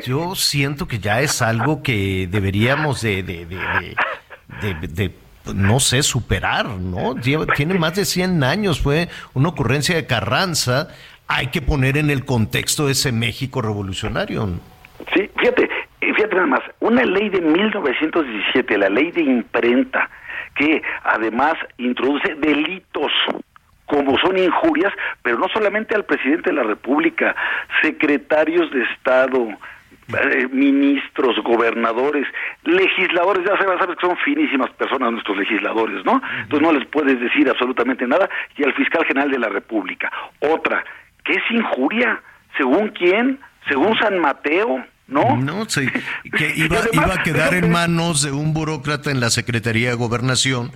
yo 0.05 0.35
siento 0.35 0.87
que 0.87 0.99
ya 0.99 1.21
es 1.21 1.41
algo 1.41 1.83
que 1.83 2.27
deberíamos 2.29 3.01
de, 3.01 3.23
de, 3.23 3.45
de, 4.87 5.15
no 5.53 5.79
sé, 5.79 6.03
superar, 6.03 6.65
¿no? 6.65 7.15
tiene 7.15 7.73
más 7.75 7.95
de 7.95 8.05
100 8.05 8.43
años, 8.43 8.79
fue 8.79 9.09
una 9.33 9.49
ocurrencia 9.49 9.95
de 9.95 10.05
Carranza, 10.05 10.89
hay 11.29 11.47
que 11.47 11.61
poner 11.61 11.95
en 11.95 12.09
el 12.09 12.25
contexto 12.25 12.89
ese 12.89 13.11
México 13.11 13.61
revolucionario. 13.61 14.49
Sí, 15.13 15.29
fíjate, 15.37 15.69
fíjate 15.99 16.35
nada 16.35 16.47
más, 16.47 16.61
una 16.79 17.05
ley 17.05 17.29
de 17.29 17.39
1917, 17.39 18.77
la 18.77 18.89
ley 18.89 19.11
de 19.11 19.21
imprenta, 19.21 20.09
que 20.55 20.81
además 21.03 21.53
introduce 21.77 22.33
delitos 22.35 23.11
como 23.85 24.17
son 24.19 24.37
injurias, 24.37 24.91
pero 25.21 25.37
no 25.37 25.47
solamente 25.49 25.95
al 25.95 26.05
presidente 26.05 26.49
de 26.49 26.55
la 26.55 26.63
República, 26.63 27.35
secretarios 27.81 28.71
de 28.71 28.83
Estado, 28.83 29.49
eh, 29.49 30.47
ministros, 30.51 31.37
gobernadores, 31.43 32.27
legisladores, 32.63 33.45
ya 33.45 33.57
sabes, 33.57 33.79
sabes 33.79 33.97
que 33.97 34.07
son 34.07 34.17
finísimas 34.17 34.71
personas 34.71 35.11
nuestros 35.11 35.37
legisladores, 35.37 36.03
¿no? 36.05 36.21
Entonces 36.41 36.67
no 36.67 36.73
les 36.73 36.87
puedes 36.87 37.19
decir 37.19 37.49
absolutamente 37.49 38.07
nada, 38.07 38.29
y 38.57 38.63
al 38.63 38.73
fiscal 38.73 39.05
general 39.05 39.29
de 39.29 39.39
la 39.39 39.49
República. 39.49 40.11
Otra, 40.39 40.83
¿Qué 41.29 41.35
es 41.35 41.51
injuria? 41.51 42.19
¿Según 42.57 42.87
quién? 42.89 43.39
¿Según 43.67 43.95
San 43.99 44.17
Mateo? 44.17 44.83
¿No? 45.05 45.37
No, 45.37 45.69
sí, 45.69 45.87
que 46.37 46.53
iba, 46.55 46.79
iba 46.91 47.13
a 47.13 47.21
quedar 47.21 47.53
en 47.53 47.69
manos 47.69 48.23
de 48.23 48.31
un 48.31 48.51
burócrata 48.55 49.11
en 49.11 49.19
la 49.19 49.29
Secretaría 49.29 49.89
de 49.89 49.95
Gobernación 49.95 50.71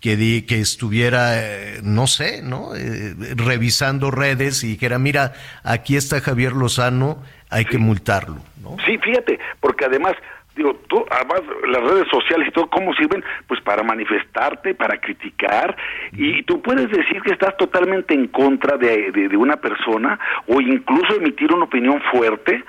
que, 0.00 0.16
di, 0.16 0.42
que 0.42 0.60
estuviera, 0.60 1.42
eh, 1.42 1.80
no 1.82 2.06
sé, 2.06 2.40
¿no? 2.40 2.76
Eh, 2.76 3.16
revisando 3.34 4.12
redes 4.12 4.62
y 4.62 4.68
dijera, 4.68 5.00
mira, 5.00 5.32
aquí 5.64 5.96
está 5.96 6.20
Javier 6.20 6.52
Lozano, 6.52 7.20
hay 7.50 7.64
que 7.64 7.78
multarlo, 7.78 8.38
¿no? 8.62 8.76
Sí, 8.86 8.98
fíjate, 8.98 9.40
porque 9.58 9.86
además 9.86 10.14
digo, 10.56 10.74
tú, 10.88 11.04
además 11.10 11.42
las 11.68 11.82
redes 11.82 12.08
sociales 12.10 12.48
y 12.48 12.50
todo, 12.50 12.68
¿cómo 12.68 12.94
sirven? 12.94 13.22
Pues 13.46 13.60
para 13.60 13.82
manifestarte, 13.82 14.74
para 14.74 14.98
criticar, 14.98 15.76
y 16.12 16.42
tú 16.44 16.60
puedes 16.62 16.90
decir 16.90 17.22
que 17.22 17.32
estás 17.32 17.56
totalmente 17.56 18.14
en 18.14 18.28
contra 18.28 18.76
de, 18.76 19.12
de 19.12 19.36
una 19.36 19.56
persona 19.56 20.18
o 20.46 20.60
incluso 20.60 21.14
emitir 21.16 21.52
una 21.52 21.64
opinión 21.64 22.00
fuerte, 22.10 22.64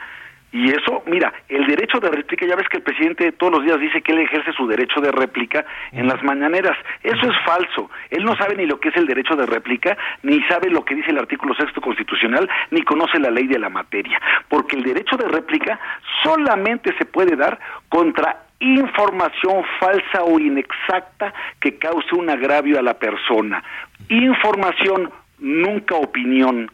y 0.51 0.69
eso, 0.71 1.03
mira, 1.05 1.33
el 1.49 1.67
derecho 1.67 1.99
de 1.99 2.09
réplica, 2.09 2.45
ya 2.45 2.55
ves 2.55 2.69
que 2.69 2.77
el 2.77 2.83
presidente 2.83 3.33
todos 3.33 3.51
los 3.51 3.63
días 3.63 3.79
dice 3.79 4.01
que 4.01 4.13
él 4.13 4.19
ejerce 4.19 4.53
su 4.53 4.65
derecho 4.65 5.01
de 5.01 5.11
réplica 5.11 5.65
en 5.91 6.07
las 6.07 6.23
mañaneras. 6.23 6.77
Eso 7.03 7.29
es 7.29 7.35
falso. 7.45 7.91
Él 8.09 8.23
no 8.23 8.35
sabe 8.37 8.55
ni 8.55 8.65
lo 8.65 8.79
que 8.79 8.89
es 8.89 8.95
el 8.95 9.07
derecho 9.07 9.35
de 9.35 9.45
réplica, 9.45 9.97
ni 10.23 10.41
sabe 10.43 10.69
lo 10.69 10.85
que 10.85 10.95
dice 10.95 11.11
el 11.11 11.19
artículo 11.19 11.53
sexto 11.53 11.81
constitucional, 11.81 12.49
ni 12.71 12.81
conoce 12.83 13.19
la 13.19 13.29
ley 13.29 13.47
de 13.47 13.59
la 13.59 13.69
materia. 13.69 14.21
Porque 14.47 14.77
el 14.77 14.83
derecho 14.83 15.17
de 15.17 15.27
réplica 15.27 15.79
solamente 16.23 16.95
se 16.97 17.05
puede 17.05 17.35
dar 17.35 17.59
contra 17.89 18.43
información 18.59 19.63
falsa 19.79 20.23
o 20.23 20.39
inexacta 20.39 21.33
que 21.59 21.77
cause 21.77 22.15
un 22.15 22.29
agravio 22.29 22.79
a 22.79 22.83
la 22.83 22.93
persona. 22.93 23.63
Información, 24.07 25.11
nunca 25.39 25.95
opinión. 25.95 26.71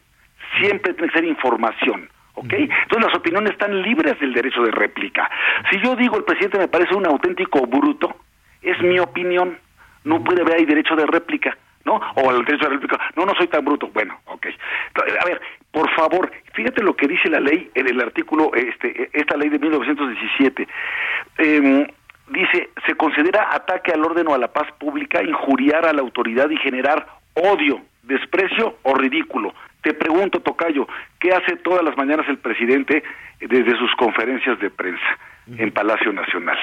Siempre 0.59 0.93
tiene 0.93 1.11
que 1.11 1.19
ser 1.19 1.27
información. 1.27 2.12
¿Ok? 2.35 2.53
Entonces 2.53 3.05
las 3.05 3.15
opiniones 3.15 3.51
están 3.51 3.81
libres 3.81 4.19
del 4.19 4.33
derecho 4.33 4.63
de 4.63 4.71
réplica. 4.71 5.29
Si 5.71 5.79
yo 5.81 5.95
digo 5.95 6.17
el 6.17 6.23
presidente 6.23 6.57
me 6.57 6.67
parece 6.67 6.95
un 6.95 7.05
auténtico 7.05 7.65
bruto, 7.65 8.15
es 8.61 8.79
mi 8.81 8.99
opinión, 8.99 9.57
no 10.03 10.23
puede 10.23 10.41
haber 10.41 10.55
ahí 10.55 10.65
derecho 10.65 10.95
de 10.95 11.05
réplica. 11.05 11.57
¿no? 11.85 11.99
O 12.15 12.31
el 12.31 12.45
derecho 12.45 12.65
de 12.65 12.75
réplica, 12.75 12.97
no, 13.15 13.25
no 13.25 13.33
soy 13.35 13.47
tan 13.47 13.65
bruto. 13.65 13.89
Bueno, 13.93 14.17
ok. 14.25 14.47
A 15.21 15.25
ver, 15.25 15.41
por 15.71 15.89
favor, 15.95 16.31
fíjate 16.53 16.81
lo 16.81 16.95
que 16.95 17.07
dice 17.07 17.29
la 17.29 17.39
ley 17.39 17.69
en 17.75 17.87
el 17.87 17.99
artículo, 17.99 18.51
este, 18.55 19.09
esta 19.13 19.35
ley 19.35 19.49
de 19.49 19.59
1917. 19.59 20.67
Eh, 21.39 21.87
dice, 22.29 22.69
se 22.85 22.95
considera 22.95 23.53
ataque 23.53 23.91
al 23.91 24.03
orden 24.03 24.27
o 24.27 24.33
a 24.33 24.37
la 24.37 24.51
paz 24.51 24.71
pública, 24.79 25.21
injuriar 25.21 25.85
a 25.85 25.93
la 25.93 26.01
autoridad 26.01 26.49
y 26.49 26.57
generar 26.57 27.05
odio, 27.33 27.81
desprecio 28.03 28.77
o 28.83 28.95
ridículo. 28.95 29.53
Te 29.83 29.93
pregunto, 29.93 30.39
Tocayo, 30.39 30.87
¿qué 31.19 31.33
hace 31.33 31.57
todas 31.57 31.83
las 31.83 31.95
mañanas 31.97 32.27
el 32.29 32.37
presidente 32.37 33.03
desde 33.39 33.77
sus 33.77 33.93
conferencias 33.95 34.57
de 34.59 34.69
prensa 34.69 35.17
en 35.57 35.71
Palacio 35.71 36.13
Nacional? 36.13 36.57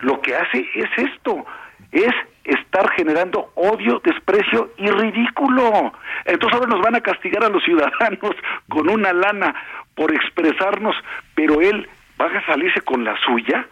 Lo 0.00 0.20
que 0.20 0.36
hace 0.36 0.68
es 0.74 0.90
esto, 0.96 1.46
es 1.90 2.12
estar 2.44 2.90
generando 2.92 3.50
odio, 3.54 4.00
desprecio 4.04 4.72
y 4.76 4.86
ridículo. 4.90 5.94
Entonces 6.26 6.58
ahora 6.58 6.74
nos 6.74 6.82
van 6.82 6.94
a 6.94 7.00
castigar 7.00 7.42
a 7.44 7.48
los 7.48 7.64
ciudadanos 7.64 8.36
con 8.68 8.90
una 8.90 9.14
lana 9.14 9.54
por 9.94 10.14
expresarnos, 10.14 10.94
pero 11.34 11.62
él 11.62 11.88
va 12.20 12.26
a 12.26 12.46
salirse 12.46 12.82
con 12.82 13.02
la 13.02 13.16
suya. 13.24 13.66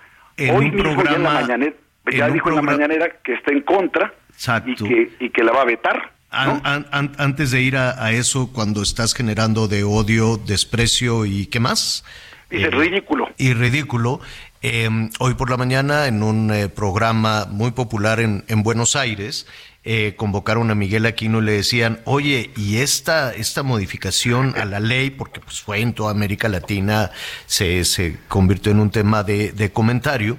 Hoy 0.55 0.71
mismo 0.71 1.05
ya 1.05 1.17
en 1.17 1.23
la 1.23 1.31
mañanera, 1.31 1.77
ya 2.11 2.29
dijo 2.29 2.49
en 2.49 2.57
la 2.57 2.63
mañanera 2.63 3.09
que 3.23 3.35
está 3.35 3.53
en 3.53 3.61
contra 3.61 4.13
y 4.65 4.75
que, 4.75 5.11
y 5.21 5.31
que 5.31 5.45
la 5.45 5.53
va 5.53 5.63
a 5.63 5.67
vetar. 5.67 6.16
Antes 6.31 7.51
de 7.51 7.63
ir 7.63 7.77
a, 7.77 8.13
eso, 8.13 8.51
cuando 8.53 8.83
estás 8.83 9.15
generando 9.15 9.69
de 9.69 9.85
odio, 9.85 10.37
desprecio 10.37 11.25
y 11.27 11.47
qué 11.47 11.61
más? 11.61 12.05
Dice 12.51 12.67
eh, 12.67 12.71
ridículo. 12.71 13.29
Y 13.39 13.55
ridículo. 13.55 14.21
Em, 14.63 15.11
hoy 15.19 15.35
por 15.35 15.51
la 15.51 15.57
mañana, 15.57 16.07
en 16.07 16.23
un 16.23 16.53
eh, 16.53 16.69
programa 16.69 17.47
muy 17.51 17.71
popular 17.71 18.21
en, 18.21 18.45
en 18.49 18.63
Buenos 18.63 18.97
Aires, 18.97 19.47
eh, 19.89 20.15
convocaron 20.17 20.73
a 20.73 20.75
Miguel 20.75 21.07
Aquino 21.07 21.39
y 21.39 21.45
le 21.45 21.53
decían, 21.53 22.01
oye, 22.07 22.51
y 22.57 22.79
esta, 22.79 23.33
esta 23.33 23.63
modificación 23.63 24.55
a 24.57 24.65
la 24.65 24.81
ley, 24.81 25.11
porque 25.11 25.39
pues 25.39 25.61
fue 25.61 25.81
en 25.81 25.93
toda 25.93 26.11
América 26.11 26.49
Latina, 26.49 27.13
se, 27.47 27.85
se 27.85 28.19
convirtió 28.27 28.73
en 28.73 28.81
un 28.81 28.91
tema 28.91 29.23
de, 29.23 29.53
de 29.53 29.71
comentario, 29.71 30.39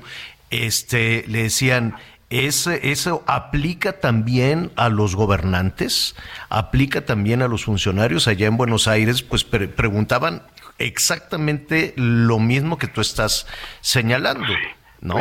este, 0.49 1.23
le 1.27 1.43
decían, 1.43 1.95
¿Eso 2.29 3.23
aplica 3.25 4.01
también 4.01 4.71
a 4.75 4.89
los 4.89 5.15
gobernantes? 5.15 6.15
¿Aplica 6.49 7.05
también 7.05 7.41
a 7.41 7.47
los 7.47 7.63
funcionarios 7.63 8.27
allá 8.27 8.47
en 8.47 8.57
Buenos 8.57 8.89
Aires? 8.89 9.21
Pues 9.21 9.45
preguntaban 9.45 10.41
exactamente 10.77 11.93
lo 11.95 12.37
mismo 12.39 12.77
que 12.77 12.87
tú 12.87 12.99
estás 12.99 13.47
señalando, 13.79 14.45
¿no? 14.99 15.15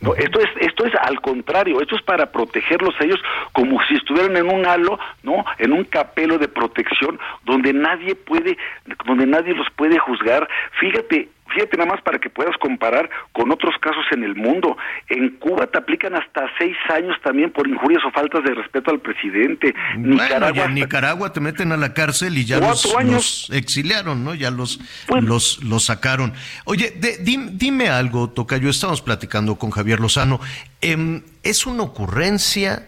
No, 0.00 0.14
esto 0.14 0.40
es 0.40 0.48
esto 0.60 0.86
es 0.86 0.94
al 1.02 1.20
contrario, 1.20 1.80
esto 1.80 1.94
es 1.94 2.02
para 2.02 2.32
protegerlos 2.32 2.94
a 2.98 3.04
ellos 3.04 3.20
como 3.52 3.78
si 3.84 3.96
estuvieran 3.96 4.34
en 4.34 4.48
un 4.48 4.64
halo, 4.64 4.98
¿no? 5.22 5.44
En 5.58 5.72
un 5.72 5.84
capelo 5.84 6.38
de 6.38 6.48
protección 6.48 7.20
donde 7.44 7.74
nadie 7.74 8.14
puede 8.14 8.56
donde 9.04 9.26
nadie 9.26 9.54
los 9.54 9.68
puede 9.76 9.98
juzgar. 9.98 10.48
Fíjate, 10.80 11.28
Fíjate 11.52 11.76
nada 11.76 11.90
más 11.90 12.02
para 12.02 12.18
que 12.18 12.30
puedas 12.30 12.56
comparar 12.58 13.08
con 13.32 13.50
otros 13.50 13.74
casos 13.80 14.04
en 14.12 14.24
el 14.24 14.34
mundo. 14.36 14.76
En 15.08 15.30
Cuba 15.36 15.66
te 15.66 15.78
aplican 15.78 16.14
hasta 16.14 16.46
seis 16.58 16.76
años 16.92 17.16
también 17.22 17.50
por 17.50 17.66
injurias 17.68 18.02
o 18.04 18.10
faltas 18.10 18.44
de 18.44 18.54
respeto 18.54 18.90
al 18.90 19.00
presidente. 19.00 19.74
Nicaragua, 19.96 20.64
en 20.64 20.74
Nicaragua 20.74 21.32
te 21.32 21.40
meten 21.40 21.72
a 21.72 21.76
la 21.76 21.92
cárcel 21.94 22.38
y 22.38 22.44
ya 22.44 22.60
los, 22.60 23.50
exiliaron, 23.52 24.24
¿no? 24.24 24.34
Ya 24.34 24.50
los, 24.50 24.80
los, 25.20 25.62
los 25.64 25.84
sacaron. 25.84 26.32
Oye, 26.64 26.94
dime, 27.20 27.88
algo, 27.88 28.30
Tocayo. 28.30 28.70
Estamos 28.70 29.02
platicando 29.02 29.56
con 29.56 29.70
Javier 29.70 30.00
Lozano. 30.00 30.40
Em, 30.80 31.22
¿Es 31.42 31.66
una 31.66 31.82
ocurrencia? 31.82 32.86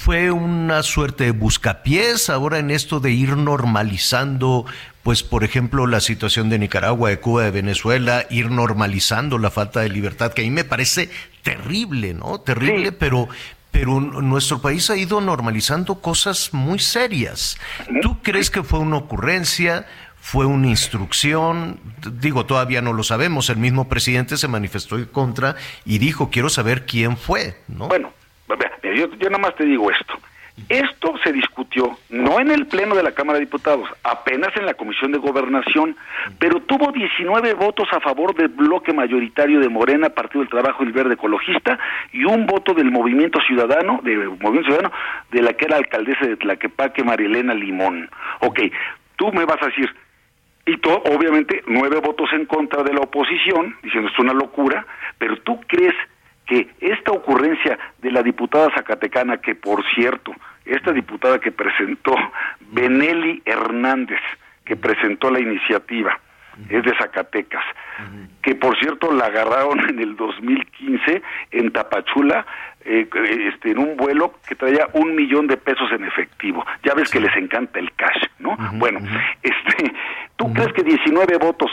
Fue 0.00 0.30
una 0.30 0.84
suerte 0.84 1.24
de 1.24 1.30
buscapiés 1.32 2.30
ahora 2.30 2.60
en 2.60 2.70
esto 2.70 3.00
de 3.00 3.10
ir 3.10 3.36
normalizando 3.36 4.64
pues 5.02 5.24
por 5.24 5.42
ejemplo 5.42 5.86
la 5.86 6.00
situación 6.00 6.48
de 6.48 6.58
Nicaragua, 6.58 7.10
de 7.10 7.18
Cuba, 7.18 7.42
de 7.42 7.50
Venezuela, 7.50 8.24
ir 8.30 8.50
normalizando 8.50 9.38
la 9.38 9.50
falta 9.50 9.80
de 9.80 9.88
libertad, 9.88 10.32
que 10.32 10.42
a 10.42 10.44
mí 10.44 10.50
me 10.50 10.64
parece 10.64 11.10
terrible, 11.42 12.14
¿no? 12.14 12.40
Terrible, 12.40 12.92
pero 12.92 13.28
pero 13.70 14.00
nuestro 14.00 14.62
país 14.62 14.88
ha 14.88 14.96
ido 14.96 15.20
normalizando 15.20 16.00
cosas 16.00 16.54
muy 16.54 16.78
serias. 16.78 17.58
¿Tú 18.00 18.22
crees 18.22 18.50
que 18.50 18.62
fue 18.62 18.78
una 18.78 18.96
ocurrencia? 18.96 19.86
¿Fue 20.20 20.46
una 20.46 20.68
instrucción? 20.68 21.80
Digo, 22.20 22.46
todavía 22.46 22.82
no 22.82 22.92
lo 22.92 23.02
sabemos. 23.02 23.50
El 23.50 23.58
mismo 23.58 23.88
presidente 23.88 24.36
se 24.36 24.48
manifestó 24.48 24.96
en 24.96 25.06
contra 25.06 25.56
y 25.84 25.98
dijo, 25.98 26.30
quiero 26.30 26.48
saber 26.48 26.86
quién 26.86 27.16
fue, 27.16 27.60
¿no? 27.68 27.88
Bueno, 27.88 28.12
yo, 28.82 29.10
yo 29.18 29.30
nada 29.30 29.38
más 29.38 29.54
te 29.54 29.64
digo 29.64 29.90
esto. 29.90 30.14
Esto 30.68 31.14
se 31.22 31.32
discutió 31.32 31.96
no 32.10 32.40
en 32.40 32.50
el 32.50 32.66
Pleno 32.66 32.94
de 32.94 33.02
la 33.02 33.12
Cámara 33.12 33.38
de 33.38 33.44
Diputados, 33.44 33.88
apenas 34.02 34.54
en 34.56 34.66
la 34.66 34.74
Comisión 34.74 35.12
de 35.12 35.18
Gobernación, 35.18 35.96
pero 36.38 36.60
tuvo 36.60 36.92
19 36.92 37.54
votos 37.54 37.88
a 37.92 38.00
favor 38.00 38.34
del 38.34 38.48
bloque 38.48 38.92
mayoritario 38.92 39.60
de 39.60 39.68
Morena, 39.68 40.10
Partido 40.10 40.40
del 40.40 40.50
Trabajo 40.50 40.82
y 40.82 40.86
el 40.88 40.92
Verde 40.92 41.14
Ecologista, 41.14 41.78
y 42.12 42.24
un 42.24 42.46
voto 42.46 42.74
del 42.74 42.90
Movimiento 42.90 43.38
Ciudadano, 43.46 44.00
de 44.02 44.16
Movimiento 44.16 44.70
Ciudadano, 44.72 44.92
de 45.30 45.42
la 45.42 45.52
que 45.54 45.66
era 45.66 45.76
alcaldesa 45.76 46.26
de 46.26 46.36
Tlaquepaque, 46.36 47.04
Marilena 47.04 47.54
Limón. 47.54 48.10
Ok, 48.40 48.60
tú 49.16 49.32
me 49.32 49.44
vas 49.44 49.62
a 49.62 49.66
decir, 49.66 49.94
y 50.66 50.76
todo, 50.78 51.02
obviamente 51.04 51.62
nueve 51.66 52.00
votos 52.00 52.28
en 52.32 52.44
contra 52.44 52.82
de 52.82 52.92
la 52.92 53.00
oposición, 53.00 53.76
diciendo 53.82 54.10
es 54.12 54.18
una 54.18 54.34
locura, 54.34 54.86
pero 55.18 55.36
tú 55.38 55.60
crees 55.66 55.94
que 56.48 56.66
esta 56.80 57.12
ocurrencia 57.12 57.78
de 57.98 58.10
la 58.10 58.22
diputada 58.22 58.70
zacatecana, 58.74 59.36
que 59.36 59.54
por 59.54 59.84
cierto, 59.94 60.32
esta 60.64 60.92
diputada 60.92 61.38
que 61.38 61.52
presentó, 61.52 62.16
Benelli 62.72 63.42
Hernández, 63.44 64.20
que 64.64 64.74
presentó 64.74 65.30
la 65.30 65.40
iniciativa, 65.40 66.18
es 66.68 66.82
de 66.82 66.96
Zacatecas, 66.98 67.64
que 68.42 68.56
por 68.56 68.76
cierto 68.80 69.12
la 69.12 69.26
agarraron 69.26 69.78
en 69.88 70.00
el 70.00 70.16
2015 70.16 71.22
en 71.52 71.70
Tapachula, 71.70 72.44
eh, 72.84 73.08
este, 73.52 73.70
en 73.70 73.78
un 73.78 73.96
vuelo 73.96 74.34
que 74.48 74.56
traía 74.56 74.88
un 74.94 75.14
millón 75.14 75.46
de 75.46 75.56
pesos 75.56 75.90
en 75.92 76.04
efectivo. 76.04 76.64
Ya 76.82 76.94
ves 76.94 77.10
que 77.10 77.20
les 77.20 77.36
encanta 77.36 77.78
el 77.78 77.92
cash, 77.92 78.24
¿no? 78.38 78.56
bueno, 78.74 79.00
este, 79.42 79.92
¿tú 80.36 80.52
crees 80.52 80.72
que 80.72 80.82
19 80.82 81.38
votos 81.38 81.70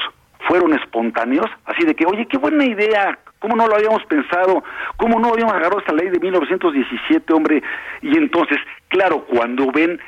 fueron 0.47 0.73
espontáneos? 0.73 1.47
Así 1.65 1.85
de 1.85 1.95
que, 1.95 2.05
oye, 2.05 2.27
qué 2.27 2.37
buena 2.37 2.65
idea, 2.65 3.17
¿Cómo 3.45 3.57
no 3.57 3.67
lo 3.67 3.75
habíamos 3.75 4.03
pensado? 4.05 4.63
¿Cómo 4.97 5.19
no 5.19 5.29
habíamos 5.29 5.53
agarrado 5.53 5.77
esta 5.77 5.93
ley 5.93 6.09
de 6.09 6.19
1917, 6.19 7.31
hombre? 7.31 7.61
Y 8.01 8.17
entonces, 8.17 8.57
claro, 8.87 9.23
cuando 9.25 9.71
ven, 9.71 9.99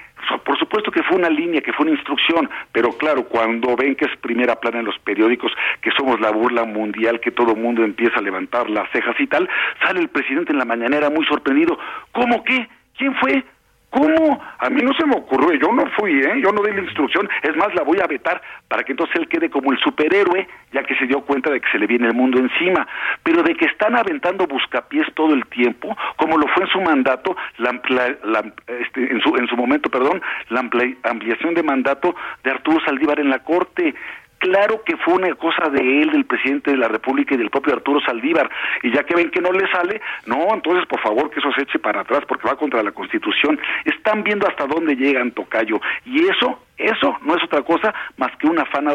por 0.44 0.58
supuesto 0.58 0.90
que 0.90 1.04
fue 1.04 1.18
una 1.18 1.30
línea, 1.30 1.62
que 1.62 1.72
fue 1.72 1.86
una 1.86 1.96
instrucción, 1.96 2.50
pero 2.72 2.90
claro, 2.94 3.26
cuando 3.26 3.76
ven 3.76 3.96
que 3.96 4.06
es 4.06 4.18
primera 4.22 4.56
plana 4.56 4.80
en 4.80 4.86
los 4.86 4.98
periódicos, 5.00 5.52
que 5.82 5.92
somos 5.92 6.20
la 6.20 6.32
burla 6.32 6.64
mundial, 6.64 7.20
que 7.20 7.30
todo 7.30 7.56
mundo 7.56 7.84
empieza 7.84 8.18
a 8.18 8.24
levantar 8.24 8.72
las 8.72 8.90
cejas 8.92 9.16
y 9.20 9.28
tal, 9.28 9.48
sale 9.84 10.00
el 10.00 10.10
presidente 10.10 10.52
en 10.52 10.58
la 10.58 10.66
mañanera 10.66 11.12
muy 11.12 11.26
sorprendido. 11.28 11.78
¿Cómo 12.14 12.44
qué? 12.44 12.68
¿Quién 12.98 13.14
fue? 13.16 13.44
¿Cómo? 13.90 14.42
A 14.60 14.70
mí 14.70 14.82
no 14.82 14.94
se 14.94 15.06
me 15.06 15.16
ocurrió, 15.16 15.54
yo 15.54 15.72
no 15.72 15.86
fui, 15.92 16.12
¿eh? 16.20 16.42
yo 16.44 16.52
no 16.52 16.62
di 16.62 16.74
la 16.74 16.82
instrucción, 16.82 17.30
es 17.42 17.56
más, 17.56 17.74
la 17.74 17.84
voy 17.84 18.00
a 18.02 18.08
vetar 18.08 18.42
para 18.68 18.84
que 18.84 18.92
entonces 18.92 19.16
él 19.16 19.30
quede 19.30 19.50
como 19.50 19.72
el 19.72 19.80
superhéroe, 19.80 20.46
ya 20.74 20.84
que 20.84 20.96
se 20.96 21.06
dio 21.06 21.22
cuenta 21.22 21.50
de 21.50 21.62
que 21.62 21.70
se 21.72 21.80
le 21.80 21.88
viene 21.88 22.08
el 22.08 22.14
mundo 22.14 22.38
encima, 22.38 22.86
pero 23.24 23.44
de 23.44 23.56
que 23.56 23.66
están 23.66 23.96
aventando 23.96 24.46
buscapiés 24.46 25.08
todo 25.14 25.34
el 25.34 25.46
tiempo, 25.46 25.96
como 26.18 26.38
lo 26.38 26.48
fue 26.50 26.64
en 26.64 26.70
su 26.70 26.82
mandato, 26.82 27.38
la, 27.60 27.72
este, 28.68 29.10
en, 29.10 29.22
su, 29.22 29.36
en 29.38 29.48
su 29.48 29.56
momento, 29.56 29.90
perdón, 29.90 30.22
la 30.50 30.60
ampliación 31.04 31.54
de 31.54 31.64
mandato 31.64 32.14
de 32.44 32.52
Arturo 32.52 32.84
Saldívar 32.86 33.22
en 33.22 33.30
la 33.30 33.40
Corte, 33.40 33.96
Claro 34.40 34.84
que 34.84 34.96
fue 34.98 35.16
una 35.16 35.34
cosa 35.36 35.70
de 35.70 36.02
él, 36.02 36.12
del 36.12 36.26
presidente 36.26 36.72
de 36.72 36.78
la 36.78 36.88
República 36.88 37.34
y 37.34 37.38
del 37.38 37.50
propio 37.50 37.74
Arturo 37.74 38.00
Saldívar. 38.02 38.50
Y 38.84 38.92
ya 38.92 39.04
que 39.04 39.16
ven 39.16 39.32
que 39.32 39.42
no 39.42 39.52
le 39.52 39.68
sale, 39.72 40.02
no, 40.26 40.54
entonces 40.54 40.86
por 40.86 41.02
favor 41.02 41.30
que 41.30 41.40
eso 41.40 41.52
se 41.54 41.64
eche 41.64 41.80
para 41.80 42.02
atrás 42.02 42.22
porque 42.28 42.48
va 42.48 42.56
contra 42.56 42.84
la 42.84 42.92
Constitución. 42.92 43.60
Están 43.86 44.24
viendo 44.24 44.48
hasta 44.48 44.68
dónde 44.68 44.96
llegan, 44.96 45.32
Tocayo. 45.32 45.80
Y 46.06 46.26
eso 46.28 46.60
eso 46.78 47.18
no 47.22 47.36
es 47.36 47.44
otra 47.44 47.64
cosa 47.64 47.94
más 48.18 48.36
que 48.38 48.48
un 48.48 48.60
afán 48.60 48.88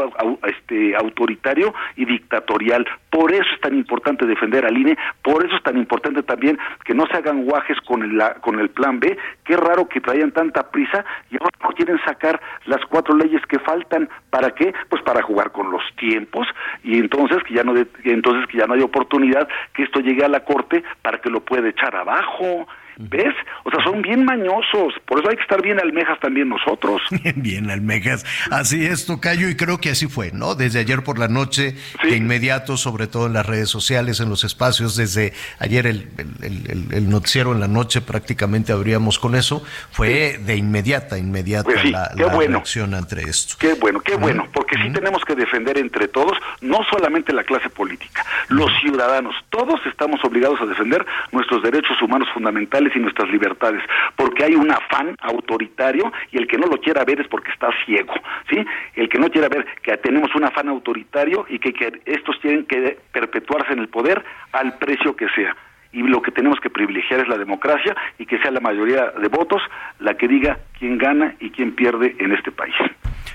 este, 0.47 0.95
autoritario 0.97 1.75
y 1.97 2.05
dictatorial. 2.05 2.87
Por 3.11 3.33
eso 3.33 3.45
es 3.55 3.61
tan 3.61 3.75
importante 3.75 4.25
defender 4.27 4.65
al 4.65 4.77
INE, 4.77 4.97
por 5.23 5.45
eso 5.45 5.57
es 5.57 5.63
tan 5.63 5.77
importante 5.77 6.23
también 6.23 6.59
que 6.85 6.95
no 6.95 7.07
se 7.07 7.17
hagan 7.17 7.45
guajes 7.45 7.79
con 7.81 8.03
el, 8.03 8.23
con 8.41 8.61
el 8.61 8.71
plan 8.71 9.01
B. 9.01 9.17
Qué 9.45 9.57
raro 9.57 9.89
que 9.89 10.01
traían 10.01 10.33
tanta 10.33 10.71
prisa 10.71 11.05
y 11.31 11.37
ahora 11.37 11.51
no 11.63 11.71
quieren 11.71 11.99
sacar 12.05 12.41
las 12.67 12.85
cuatro 12.87 13.17
leyes 13.17 13.45
que 13.47 13.59
faltan. 13.59 14.09
¿Para 14.31 14.51
qué? 14.53 14.73
Pues 14.89 15.03
para 15.03 15.23
jugar 15.23 15.53
con 15.53 15.71
los 15.71 15.83
tiempos 15.97 16.47
y 16.85 16.99
entonces 16.99 17.43
que 17.45 17.55
ya 17.55 17.65
no, 17.65 17.75
entonces 18.05 18.47
que 18.49 18.59
ya 18.59 18.67
no 18.67 18.75
hay 18.75 18.83
oportunidad 18.83 19.49
que 19.75 19.83
esto 19.83 20.01
llegue 20.01 20.25
a 20.25 20.29
la 20.29 20.45
Corte 20.45 20.83
para 21.03 21.19
que 21.19 21.31
lo 21.31 21.41
pueda 21.41 21.69
echar 21.69 21.95
abajo. 21.97 22.67
¿Ves? 22.97 23.35
O 23.65 23.71
sea, 23.71 23.83
son 23.85 24.03
bien 24.03 24.25
mañosos. 24.25 24.95
Por 25.07 25.21
eso 25.21 25.31
hay 25.31 25.37
que 25.37 25.43
estar 25.43 25.63
bien 25.63 25.81
almejas 25.81 26.19
también 26.21 26.49
nosotros. 26.49 27.01
bien 27.37 27.71
almejas. 27.71 28.25
Así 28.51 28.85
es, 28.85 29.07
Tocayo, 29.07 29.49
y 29.49 29.57
creo 29.57 29.79
que 29.79 29.91
así 29.91 30.07
fue, 30.07 30.31
¿no? 30.33 30.55
Desde 30.55 30.81
ayer 30.81 31.03
por 31.03 31.19
la 31.19 31.29
noche, 31.29 31.77
de 32.03 32.17
inmediato, 32.17 32.77
sobre 32.77 33.07
todo 33.07 33.27
en 33.27 33.33
las 33.33 33.47
redes 33.47 33.69
sociales, 33.69 34.21
en 34.21 34.29
los 34.29 34.45
espacios, 34.45 34.97
desde 34.97 35.33
ayer 35.59 35.87
el, 35.87 36.09
el, 36.43 37.09
noticiero 37.09 37.53
en 37.53 37.61
la 37.61 37.69
noche 37.69 38.01
prácticamente 38.01 38.73
abríamos 38.73 39.19
con 39.19 39.35
eso, 39.35 39.65
fue 39.91 40.39
de 40.39 40.57
inmediata, 40.57 41.19
inmediata 41.19 41.65
pues 41.65 41.91
la, 41.91 42.09
reacción 42.09 42.95
ante 42.95 43.23
esto. 43.23 43.57
Qué 43.59 43.75
bueno, 43.75 44.01
qué 44.01 44.17
bueno, 44.17 44.49
porque 44.53 44.77
sí 44.83 44.91
tenemos 44.93 45.25
que 45.25 45.35
defender 45.35 45.79
entre 45.79 46.09
todos, 46.09 46.39
no 46.61 46.81
solamente 46.91 47.33
la 47.33 47.45
clase 47.45 47.69
política, 47.71 48.25
los 48.49 48.71
ciudadanos, 48.81 49.35
todos 49.51 49.81
estamos 49.87 50.25
obligados 50.25 50.61
a 50.61 50.67
defender 50.67 51.05
nuestros 51.31 51.63
derechos 51.63 52.01
humanos 52.03 52.29
fundamentales 52.33 52.82
y 52.95 52.99
nuestras 52.99 53.31
libertades, 53.31 53.83
porque 54.17 54.45
hay 54.45 54.55
un 54.55 54.71
afán 54.71 55.17
autoritario 55.21 56.13
y 56.31 56.39
el 56.39 56.47
que 56.47 56.59
no 56.59 56.67
lo 56.67 56.79
quiera 56.81 57.05
ver 57.05 57.21
es 57.21 57.29
porque 57.29 57.51
está 57.51 57.69
ciego, 57.85 58.15
¿sí? 58.51 58.65
El 58.95 59.09
que 59.09 59.19
no 59.19 59.31
quiera 59.31 59.49
ver 59.49 59.67
que 59.83 59.97
tenemos 59.99 60.35
un 60.35 60.45
afán 60.45 60.69
autoritario 60.69 61.47
y 61.49 61.59
que 61.59 61.73
estos 62.07 62.41
tienen 62.41 62.65
que 62.67 62.99
perpetuarse 63.13 63.73
en 63.73 63.81
el 63.81 63.89
poder 63.89 64.25
al 64.53 64.79
precio 64.79 65.15
que 65.17 65.29
sea 65.31 65.57
y 65.93 66.03
lo 66.03 66.23
que 66.23 66.31
tenemos 66.31 66.59
que 66.61 66.71
privilegiar 66.71 67.21
es 67.21 67.29
la 67.29 67.37
democracia 67.37 67.95
y 68.19 68.27
que 68.27 68.39
sea 68.39 68.51
la 68.51 68.61
mayoría 68.61 69.11
de 69.11 69.29
votos 69.29 69.63
la 70.01 70.15
que 70.15 70.27
diga 70.27 70.59
quién 70.79 70.99
gana 70.99 71.35
y 71.39 71.51
quién 71.51 71.75
pierde 71.75 72.17
en 72.19 72.33
este 72.33 72.51
país. 72.51 72.75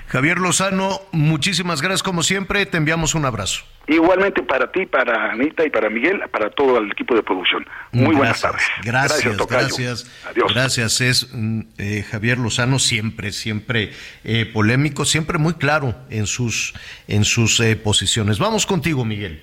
Javier 0.08 0.38
Lozano, 0.38 1.02
muchísimas 1.12 1.82
gracias 1.82 2.02
como 2.02 2.22
siempre, 2.22 2.64
te 2.64 2.78
enviamos 2.78 3.14
un 3.14 3.26
abrazo. 3.26 3.64
Igualmente 3.86 4.42
para 4.42 4.72
ti, 4.72 4.86
para 4.86 5.32
Anita 5.32 5.66
y 5.66 5.70
para 5.70 5.90
Miguel, 5.90 6.22
para 6.30 6.48
todo 6.50 6.78
el 6.78 6.90
equipo 6.90 7.14
de 7.14 7.22
producción. 7.22 7.66
Muy 7.92 8.16
buenas 8.16 8.40
tardes. 8.40 8.62
Gracias, 8.82 9.36
gracias. 9.46 10.10
Adiós. 10.30 10.54
Gracias, 10.54 11.00
es 11.02 11.28
mm, 11.30 11.60
eh, 11.76 12.04
Javier 12.10 12.38
Lozano 12.38 12.78
siempre, 12.78 13.32
siempre 13.32 13.92
eh, 14.24 14.46
polémico, 14.46 15.04
siempre 15.04 15.36
muy 15.36 15.54
claro 15.54 15.94
en 16.08 16.26
sus, 16.26 16.74
en 17.06 17.24
sus 17.24 17.60
eh, 17.60 17.76
posiciones. 17.76 18.38
Vamos 18.38 18.64
contigo, 18.64 19.04
Miguel. 19.04 19.42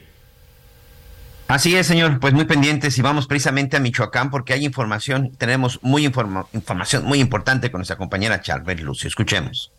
Así 1.47 1.75
es, 1.75 1.85
señor. 1.85 2.19
Pues 2.19 2.33
muy 2.33 2.45
pendientes 2.45 2.97
y 2.97 3.03
vamos 3.03 3.27
precisamente 3.27 3.77
a 3.77 3.79
Michoacán 3.79 4.31
porque 4.31 4.53
hay 4.53 4.65
información, 4.65 5.31
tenemos 5.37 5.79
muy 5.83 6.05
información 6.05 7.05
muy 7.05 7.19
importante 7.19 7.69
con 7.69 7.79
nuestra 7.79 7.97
compañera 7.97 8.41
Charbel 8.41 8.81
Lucio. 8.81 9.07
Escuchemos. 9.07 9.71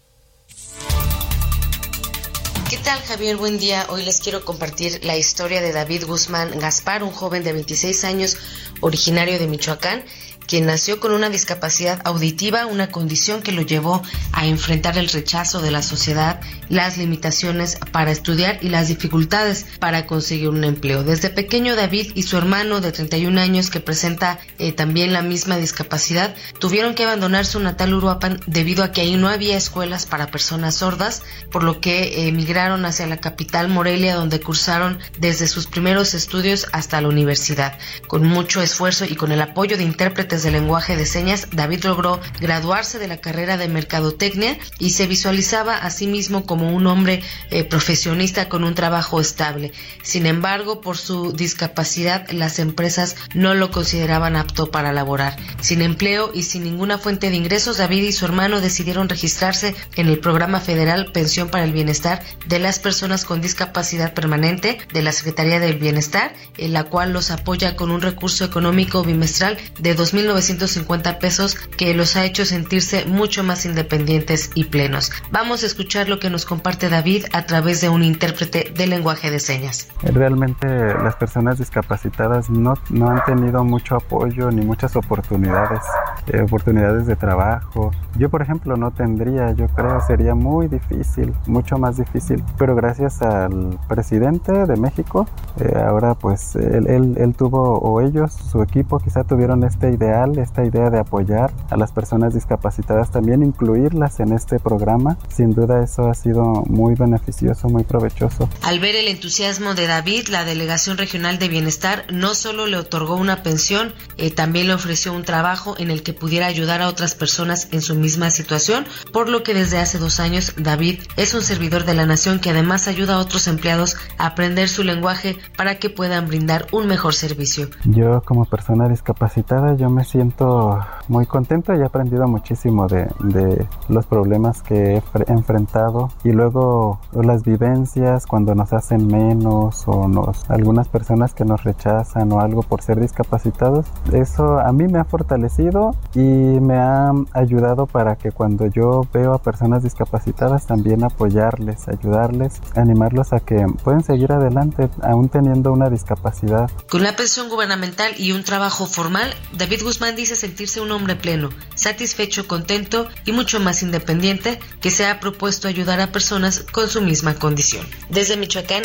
¿Qué 2.69 2.77
tal 2.79 2.99
Javier? 3.01 3.37
Buen 3.37 3.59
día. 3.59 3.87
Hoy 3.91 4.05
les 4.05 4.21
quiero 4.21 4.45
compartir 4.45 5.05
la 5.05 5.17
historia 5.17 5.61
de 5.61 5.73
David 5.73 6.05
Guzmán 6.05 6.59
Gaspar, 6.59 7.05
un 7.05 7.13
joven 7.13 7.45
de 7.45 7.53
26 7.53 8.05
años 8.05 8.37
originario 8.81 9.39
de 9.39 9.47
Michoacán 9.47 10.05
quien 10.47 10.67
nació 10.67 11.01
con 11.01 11.13
una 11.13 11.31
discapacidad 11.31 12.01
auditiva, 12.05 12.67
una 12.67 12.91
condición 12.91 13.43
que 13.43 13.53
lo 13.53 13.63
llevó 13.63 14.03
a 14.33 14.47
enfrentar 14.47 14.99
el 14.99 15.09
rechazo 15.09 15.61
de 15.61 15.71
la 15.71 15.83
sociedad, 15.83 16.41
las 16.69 16.99
limitaciones 16.99 17.79
para 17.93 18.11
estudiar 18.11 18.59
y 18.63 18.69
las 18.69 18.89
dificultades 18.89 19.67
para 19.79 20.07
conseguir 20.07 20.49
un 20.49 20.65
empleo. 20.65 21.03
Desde 21.03 21.31
pequeño 21.31 21.77
David 21.77 22.13
y 22.15 22.23
su 22.23 22.37
hermano 22.37 22.81
de 22.81 22.93
31 22.93 23.41
años 23.41 23.71
que 23.71 23.81
presenta 23.81 24.39
eh, 24.59 24.73
también 24.73 25.13
la 25.13 25.23
misma 25.23 25.57
discapacidad 25.57 26.35
tuvieron 26.59 26.95
que 26.95 27.05
abandonar 27.05 27.47
su 27.47 27.61
natal 27.61 27.95
Uruapan 27.95 28.41
debido 28.47 28.85
a 28.85 28.93
que 28.93 29.01
ahí 29.01 29.17
no 29.17 29.29
había 29.29 29.57
escuelas 29.57 30.07
para 30.07 30.31
personas 30.31 30.77
sordas, 30.77 31.23
por 31.51 31.63
lo 31.63 31.81
que 31.81 32.29
emigraron 32.29 32.85
hacia 32.85 33.07
la 33.07 33.19
capital 33.19 33.69
Morelia 33.69 34.15
donde 34.15 34.41
cursaron 34.41 34.99
desde 35.19 35.47
sus 35.47 35.67
primeros 35.67 36.15
estudios 36.15 36.67
hasta 36.73 37.01
la 37.01 37.09
universidad. 37.09 37.79
Con 38.07 38.27
mucho 38.27 38.61
esfuerzo 38.63 39.05
y 39.05 39.17
con 39.17 39.33
el 39.33 39.41
apoyo 39.41 39.77
de 39.77 39.85
intérpretes 39.85 40.36
de 40.43 40.51
lenguaje 40.51 40.97
de 40.97 41.07
señas, 41.07 41.49
David 41.53 41.85
logró 41.85 42.21
graduarse 42.41 42.99
de 42.99 43.09
la 43.09 43.19
carrera 43.19 43.57
de 43.57 43.69
mercadotecnia 43.69 44.59
y 44.79 44.91
se 44.91 45.07
visualizaba 45.07 45.77
a 45.77 45.91
sí 45.91 46.07
mismo 46.07 46.47
como 46.47 46.75
un 46.75 46.87
hombre 46.87 47.23
eh, 47.51 47.65
profesionista 47.65 48.49
con 48.49 48.65
un 48.65 48.75
trabajo 48.75 49.21
estable. 49.21 49.73
Sin 50.03 50.27
embargo, 50.27 50.81
por 50.81 50.97
su 50.97 51.33
discapacidad, 51.33 52.29
las 52.31 52.59
empresas 52.59 53.17
no 53.35 53.55
lo 53.55 53.71
consideraban 53.71 54.37
apto 54.37 54.71
para 54.71 54.93
laborar. 54.93 55.37
Sin 55.61 55.83
empleo 55.83 56.31
y 56.35 56.43
sin 56.43 56.65
ninguna 56.65 56.99
fuente 56.99 57.31
de 57.31 57.37
ingresos, 57.37 57.79
David 57.79 58.05
y 58.05 58.13
su 58.13 58.25
hermano 58.25 58.61
decidieron 58.61 59.09
registrarse 59.09 59.75
en 59.97 60.09
el 60.09 60.19
programa 60.19 60.61
federal 60.61 61.13
Pensión 61.13 61.49
para 61.49 61.65
el 61.65 61.73
Bienestar 61.73 62.23
de 62.47 62.59
las 62.59 62.79
personas 62.79 63.25
con 63.25 63.41
discapacidad 63.41 64.15
permanente 64.15 64.79
de 64.93 65.03
la 65.03 65.13
Secretaría 65.13 65.61
del 65.61 65.79
Bienestar, 65.79 66.35
en 66.57 66.73
la 66.73 66.85
cual 66.85 67.13
los 67.13 67.31
apoya 67.31 67.77
con 67.77 67.91
un 67.91 68.03
recurso 68.03 68.45
económico 68.45 69.05
bimestral 69.05 69.57
de 69.79 69.97
2.000 69.97 70.26
950 70.27 71.19
pesos 71.19 71.55
que 71.55 71.95
los 71.95 72.17
ha 72.17 72.25
hecho 72.25 72.45
sentirse 72.45 73.05
mucho 73.07 73.43
más 73.43 73.65
independientes 73.67 74.51
y 74.55 74.65
plenos. 74.65 75.13
Vamos 75.31 75.63
a 75.63 75.67
escuchar 75.67 76.09
lo 76.09 76.19
que 76.19 76.31
nos 76.31 76.45
comparte 76.45 76.89
David 76.89 77.27
a 77.33 77.47
través 77.47 77.81
de 77.81 77.89
un 77.89 78.03
intérprete 78.03 78.73
de 78.75 78.87
lenguaje 78.87 79.31
de 79.31 79.39
señas. 79.39 79.89
Realmente 80.03 80.67
las 80.69 81.17
personas 81.17 81.59
discapacitadas 81.59 82.51
no, 82.51 82.75
no 82.91 83.11
han 83.11 83.25
tenido 83.25 83.65
mucho 83.65 83.97
apoyo 83.97 84.51
ni 84.51 84.65
muchas 84.65 84.97
oportunidades, 84.97 85.81
eh, 86.29 86.43
oportunidades 86.43 87.07
de 87.07 87.17
trabajo. 87.17 87.91
Yo, 88.19 88.31
por 88.31 88.43
ejemplo, 88.43 88.77
no 88.77 88.91
tendría, 88.91 89.53
yo 89.53 89.69
creo, 89.69 90.01
sería 90.07 90.35
muy 90.35 90.69
difícil, 90.69 91.35
mucho 91.47 91.79
más 91.79 91.97
difícil, 91.97 92.43
pero 92.59 92.75
gracias 92.75 93.23
al 93.23 93.79
presidente 93.89 94.53
de 94.53 94.77
México, 94.77 95.27
eh, 95.61 95.73
ahora 95.77 96.15
pues 96.15 96.57
él, 96.57 96.87
él, 96.89 97.15
él 97.19 97.35
tuvo, 97.35 97.79
o 97.79 98.01
ellos, 98.01 98.33
su 98.33 98.63
equipo 98.63 98.99
quizá 98.99 99.25
tuvieron 99.25 99.65
esta 99.65 99.89
idea 99.89 100.16
esta 100.25 100.65
idea 100.65 100.91
de 100.91 100.99
apoyar 100.99 101.53
a 101.71 101.77
las 101.77 101.93
personas 101.93 102.35
discapacitadas, 102.35 103.11
también 103.11 103.43
incluirlas 103.43 104.21
en 104.21 104.33
este 104.33 104.59
programa. 104.59 105.19
Sin 105.29 105.53
duda 105.53 105.83
eso 105.83 106.09
ha 106.09 106.15
sido 106.15 106.65
muy 106.69 106.95
beneficioso, 106.95 107.69
muy 107.69 107.85
provechoso. 107.85 108.49
Al 108.63 108.81
ver 108.81 108.97
el 108.97 109.09
entusiasmo 109.09 109.75
de 109.75 109.87
David, 109.87 110.29
la 110.29 110.45
Delegación 110.45 110.97
Regional 110.97 111.39
de 111.39 111.49
Bienestar 111.49 112.05
no 112.11 112.35
solo 112.35 112.67
le 112.67 112.77
otorgó 112.77 113.17
una 113.17 113.43
pensión, 113.43 113.93
eh, 114.17 114.31
también 114.31 114.69
le 114.69 114.75
ofreció 114.75 115.13
un 115.13 115.25
trabajo 115.25 115.75
en 115.79 115.91
el 115.91 116.03
que 116.03 116.15
pudiera 116.15 116.47
ayudar 116.47 116.81
a 116.81 116.89
otras 116.89 117.15
personas 117.15 117.69
en 117.73 117.83
su 117.83 117.95
misma 117.95 118.31
situación, 118.31 118.87
por 119.13 119.29
lo 119.29 119.43
que 119.43 119.55
desde 119.55 119.79
hace 119.79 119.99
dos 119.99 120.21
años 120.21 120.55
David 120.57 121.01
es 121.17 121.35
un 121.35 121.43
servidor 121.43 121.85
de 121.85 121.95
la 121.95 122.07
nación 122.07 122.41
que 122.41 122.51
además 122.51 122.89
ayuda 122.89 123.17
a 123.17 123.19
otros 123.19 123.47
empleados 123.49 123.97
a 124.19 124.27
aprender 124.27 124.69
su 124.69 124.83
lenguaje 124.83 125.37
para 125.57 125.79
que 125.79 125.91
puedan 125.91 126.27
brindar 126.27 126.67
un 126.73 126.87
mejor 126.87 127.15
servicio. 127.15 127.69
Yo 127.85 128.23
como 128.25 128.45
persona 128.45 128.89
discapacitada, 128.89 129.77
yo 129.77 129.91
me 129.91 130.06
siento 130.07 130.81
muy 131.09 131.27
contento 131.27 131.75
y 131.75 131.81
he 131.81 131.85
aprendido 131.85 132.27
muchísimo 132.27 132.87
de, 132.87 133.09
de 133.21 133.67
los 133.89 134.07
problemas 134.07 134.63
que 134.63 134.97
he 134.97 135.03
enfrentado 135.29 136.11
y 136.25 136.33
luego 136.33 137.01
las 137.13 137.45
vivencias 137.45 138.27
cuando 138.27 138.55
nos 138.55 138.73
hacen 138.73 139.07
menos 139.07 139.85
o 139.87 140.09
nos, 140.09 140.49
algunas 140.51 140.89
personas 140.89 141.35
que 141.35 141.45
nos 141.45 141.65
rechazan 141.65 142.33
o 142.33 142.41
algo 142.41 142.63
por 142.63 142.83
ser 142.83 143.01
discapacitados. 143.01 143.87
Eso 144.13 144.59
a 144.59 144.73
mí 144.73 144.87
me 144.87 144.99
ha 144.99 145.05
fortalecido 145.05 145.95
y 146.15 146.21
me 146.21 146.77
ha 146.77 147.13
ayudado 147.33 147.87
para 147.87 148.17
que 148.17 148.33
cuando 148.33 148.67
yo 148.67 149.07
veo 149.13 149.35
a 149.35 149.39
personas 149.39 149.83
discapacitadas 149.83 150.67
también 150.67 151.05
apoyarles, 151.05 151.89
ayudarles, 151.89 152.61
animarlos 152.75 153.33
a 153.33 153.41
que 153.41 153.67
pueden 153.83 154.03
seguir 154.03 154.33
adelante 154.33 154.89
aún 155.03 155.29
teniendo 155.29 155.73
una 155.73 155.91
discapacidad. 155.91 156.71
Con 156.89 157.03
la 157.03 157.17
pensión 157.17 157.49
gubernamental 157.49 158.13
y 158.19 158.33
un 158.33 158.45
trabajo 158.45 158.87
formal, 158.87 159.33
David 159.57 159.83
Guzmán 159.83 159.96
dice 160.17 160.37
sentirse 160.37 160.81
un 160.81 160.93
hombre 160.93 161.17
pleno, 161.17 161.51
satisfecho, 161.75 162.47
contento 162.47 163.09
y 163.25 163.33
mucho 163.33 163.61
más 163.61 163.83
independiente 163.83 164.61
que 164.81 164.91
se 164.91 165.07
ha 165.07 165.21
propuesto 165.21 165.69
ayudar 165.69 166.01
a 166.01 166.13
personas 166.13 166.65
con 166.71 166.89
su 166.89 167.01
misma 167.01 167.35
condición. 167.35 167.87
Desde 168.09 168.37
Michoacán. 168.37 168.83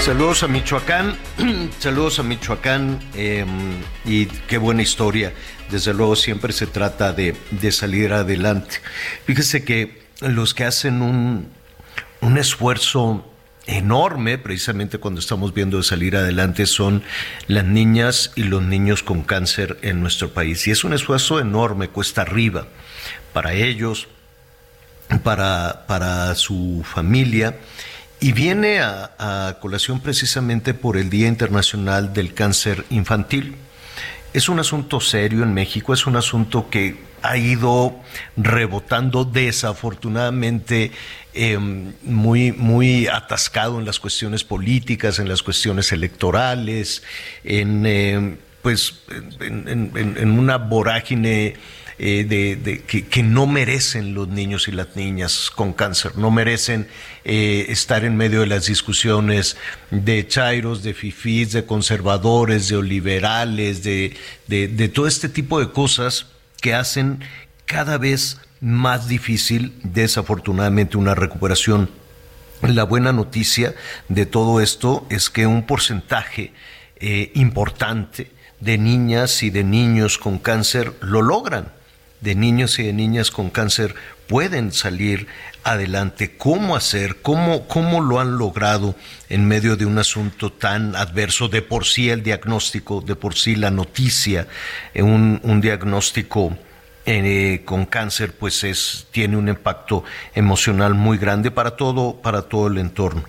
Saludos 0.00 0.42
a 0.42 0.48
Michoacán, 0.48 1.16
saludos 1.78 2.18
a 2.18 2.24
Michoacán 2.24 2.98
em, 3.14 3.48
y 4.04 4.26
qué 4.26 4.58
buena 4.58 4.82
historia. 4.82 5.32
Desde 5.70 5.94
luego 5.94 6.16
siempre 6.16 6.52
se 6.52 6.66
trata 6.66 7.12
de, 7.12 7.36
de 7.52 7.70
salir 7.70 8.12
adelante. 8.12 8.78
Fíjese 9.26 9.64
que 9.64 10.02
los 10.20 10.54
que 10.54 10.64
hacen 10.64 11.02
un, 11.02 11.48
un 12.20 12.38
esfuerzo 12.38 13.31
enorme, 13.66 14.38
precisamente 14.38 14.98
cuando 14.98 15.20
estamos 15.20 15.54
viendo 15.54 15.76
de 15.76 15.82
salir 15.82 16.16
adelante, 16.16 16.66
son 16.66 17.02
las 17.46 17.64
niñas 17.64 18.32
y 18.34 18.44
los 18.44 18.62
niños 18.62 19.02
con 19.02 19.22
cáncer 19.22 19.78
en 19.82 20.00
nuestro 20.00 20.32
país. 20.32 20.66
Y 20.66 20.70
es 20.70 20.84
un 20.84 20.92
esfuerzo 20.92 21.40
enorme, 21.40 21.88
cuesta 21.88 22.22
arriba, 22.22 22.66
para 23.32 23.52
ellos, 23.54 24.08
para, 25.22 25.84
para 25.86 26.34
su 26.34 26.84
familia. 26.84 27.58
Y 28.20 28.32
viene 28.32 28.80
a, 28.80 29.12
a 29.18 29.58
colación 29.60 30.00
precisamente 30.00 30.74
por 30.74 30.96
el 30.96 31.10
Día 31.10 31.28
Internacional 31.28 32.12
del 32.12 32.34
Cáncer 32.34 32.84
Infantil. 32.90 33.56
Es 34.32 34.48
un 34.48 34.60
asunto 34.60 35.00
serio 35.00 35.42
en 35.42 35.52
México, 35.52 35.92
es 35.92 36.06
un 36.06 36.16
asunto 36.16 36.70
que 36.70 37.11
ha 37.22 37.36
ido 37.36 37.94
rebotando 38.36 39.24
desafortunadamente 39.24 40.90
em, 41.32 41.92
muy, 42.02 42.52
muy 42.52 43.06
atascado 43.06 43.78
en 43.78 43.84
las 43.86 43.98
cuestiones 43.98 44.44
políticas, 44.44 45.18
en 45.18 45.28
las 45.28 45.42
cuestiones 45.42 45.92
electorales, 45.92 47.02
en, 47.44 47.86
em, 47.86 48.36
pues, 48.60 49.00
en, 49.40 50.38
una 50.38 50.56
vorágine 50.58 51.54
eh, 51.98 52.24
de, 52.24 52.82
que, 52.84 53.22
no 53.22 53.46
merecen 53.46 54.14
los 54.14 54.28
niños 54.28 54.66
y 54.66 54.72
las 54.72 54.96
niñas 54.96 55.50
con 55.54 55.72
cáncer, 55.72 56.16
no 56.16 56.30
merecen 56.30 56.88
eh, 57.24 57.66
estar 57.68 58.04
en 58.04 58.16
medio 58.16 58.40
de 58.40 58.46
las 58.46 58.66
discusiones 58.66 59.56
de 59.90 60.26
chairos, 60.26 60.82
de 60.82 60.94
fifís, 60.94 61.52
de 61.52 61.64
conservadores, 61.64 62.68
de 62.68 62.76
oliberales, 62.76 63.82
de, 63.84 64.16
de 64.48 64.88
todo 64.88 65.06
este 65.06 65.28
tipo 65.28 65.60
de 65.60 65.70
cosas 65.70 66.26
que 66.62 66.72
hacen 66.72 67.20
cada 67.66 67.98
vez 67.98 68.40
más 68.62 69.08
difícil, 69.08 69.74
desafortunadamente, 69.82 70.96
una 70.96 71.14
recuperación. 71.14 71.90
La 72.62 72.84
buena 72.84 73.12
noticia 73.12 73.74
de 74.08 74.24
todo 74.24 74.60
esto 74.60 75.04
es 75.10 75.28
que 75.28 75.46
un 75.46 75.66
porcentaje 75.66 76.54
eh, 76.96 77.32
importante 77.34 78.30
de 78.60 78.78
niñas 78.78 79.42
y 79.42 79.50
de 79.50 79.64
niños 79.64 80.16
con 80.16 80.38
cáncer 80.38 80.94
lo 81.00 81.20
logran. 81.20 81.72
De 82.20 82.36
niños 82.36 82.78
y 82.78 82.84
de 82.84 82.92
niñas 82.92 83.32
con 83.32 83.50
cáncer 83.50 83.96
pueden 84.32 84.72
salir 84.72 85.26
adelante. 85.62 86.38
¿Cómo 86.38 86.74
hacer? 86.74 87.16
¿Cómo, 87.20 87.68
cómo 87.68 88.00
lo 88.00 88.18
han 88.18 88.38
logrado 88.38 88.94
en 89.28 89.46
medio 89.46 89.76
de 89.76 89.84
un 89.84 89.98
asunto 89.98 90.50
tan 90.50 90.96
adverso? 90.96 91.48
De 91.48 91.60
por 91.60 91.84
sí 91.84 92.08
el 92.08 92.22
diagnóstico, 92.22 93.02
de 93.02 93.14
por 93.14 93.34
sí 93.34 93.56
la 93.56 93.70
noticia, 93.70 94.48
eh, 94.94 95.02
un, 95.02 95.38
un 95.42 95.60
diagnóstico 95.60 96.56
eh, 97.04 97.60
con 97.66 97.84
cáncer 97.84 98.32
pues 98.32 98.64
es 98.64 99.08
tiene 99.10 99.36
un 99.36 99.48
impacto 99.48 100.02
emocional 100.34 100.94
muy 100.94 101.18
grande 101.18 101.50
para 101.50 101.72
todo 101.72 102.22
para 102.22 102.42
todo 102.42 102.68
el 102.68 102.78
entorno 102.78 103.24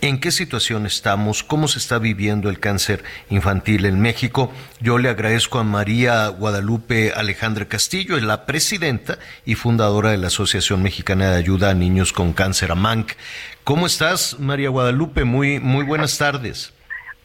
en 0.00 0.20
qué 0.20 0.30
situación 0.30 0.86
estamos, 0.86 1.42
cómo 1.42 1.68
se 1.68 1.78
está 1.78 1.98
viviendo 1.98 2.50
el 2.50 2.60
cáncer 2.60 3.02
infantil 3.30 3.86
en 3.86 4.00
México. 4.00 4.52
Yo 4.80 4.98
le 4.98 5.08
agradezco 5.08 5.58
a 5.58 5.64
María 5.64 6.28
Guadalupe 6.28 7.12
Alejandra 7.14 7.64
Castillo, 7.66 8.18
la 8.20 8.44
presidenta 8.46 9.18
y 9.44 9.54
fundadora 9.54 10.10
de 10.10 10.18
la 10.18 10.26
Asociación 10.28 10.82
Mexicana 10.82 11.30
de 11.30 11.38
Ayuda 11.38 11.70
a 11.70 11.74
Niños 11.74 12.12
con 12.12 12.32
Cáncer, 12.32 12.72
AMANC. 12.72 13.12
¿Cómo 13.64 13.86
estás, 13.86 14.38
María 14.38 14.68
Guadalupe? 14.68 15.24
Muy, 15.24 15.60
muy 15.60 15.84
buenas 15.84 16.18
tardes. 16.18 16.72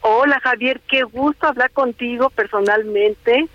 Hola, 0.02 0.40
Javier, 0.42 0.82
qué 0.90 1.04
gusto 1.04 1.48
hablar 1.48 1.70
contigo 1.72 2.30
personalmente. 2.32 3.48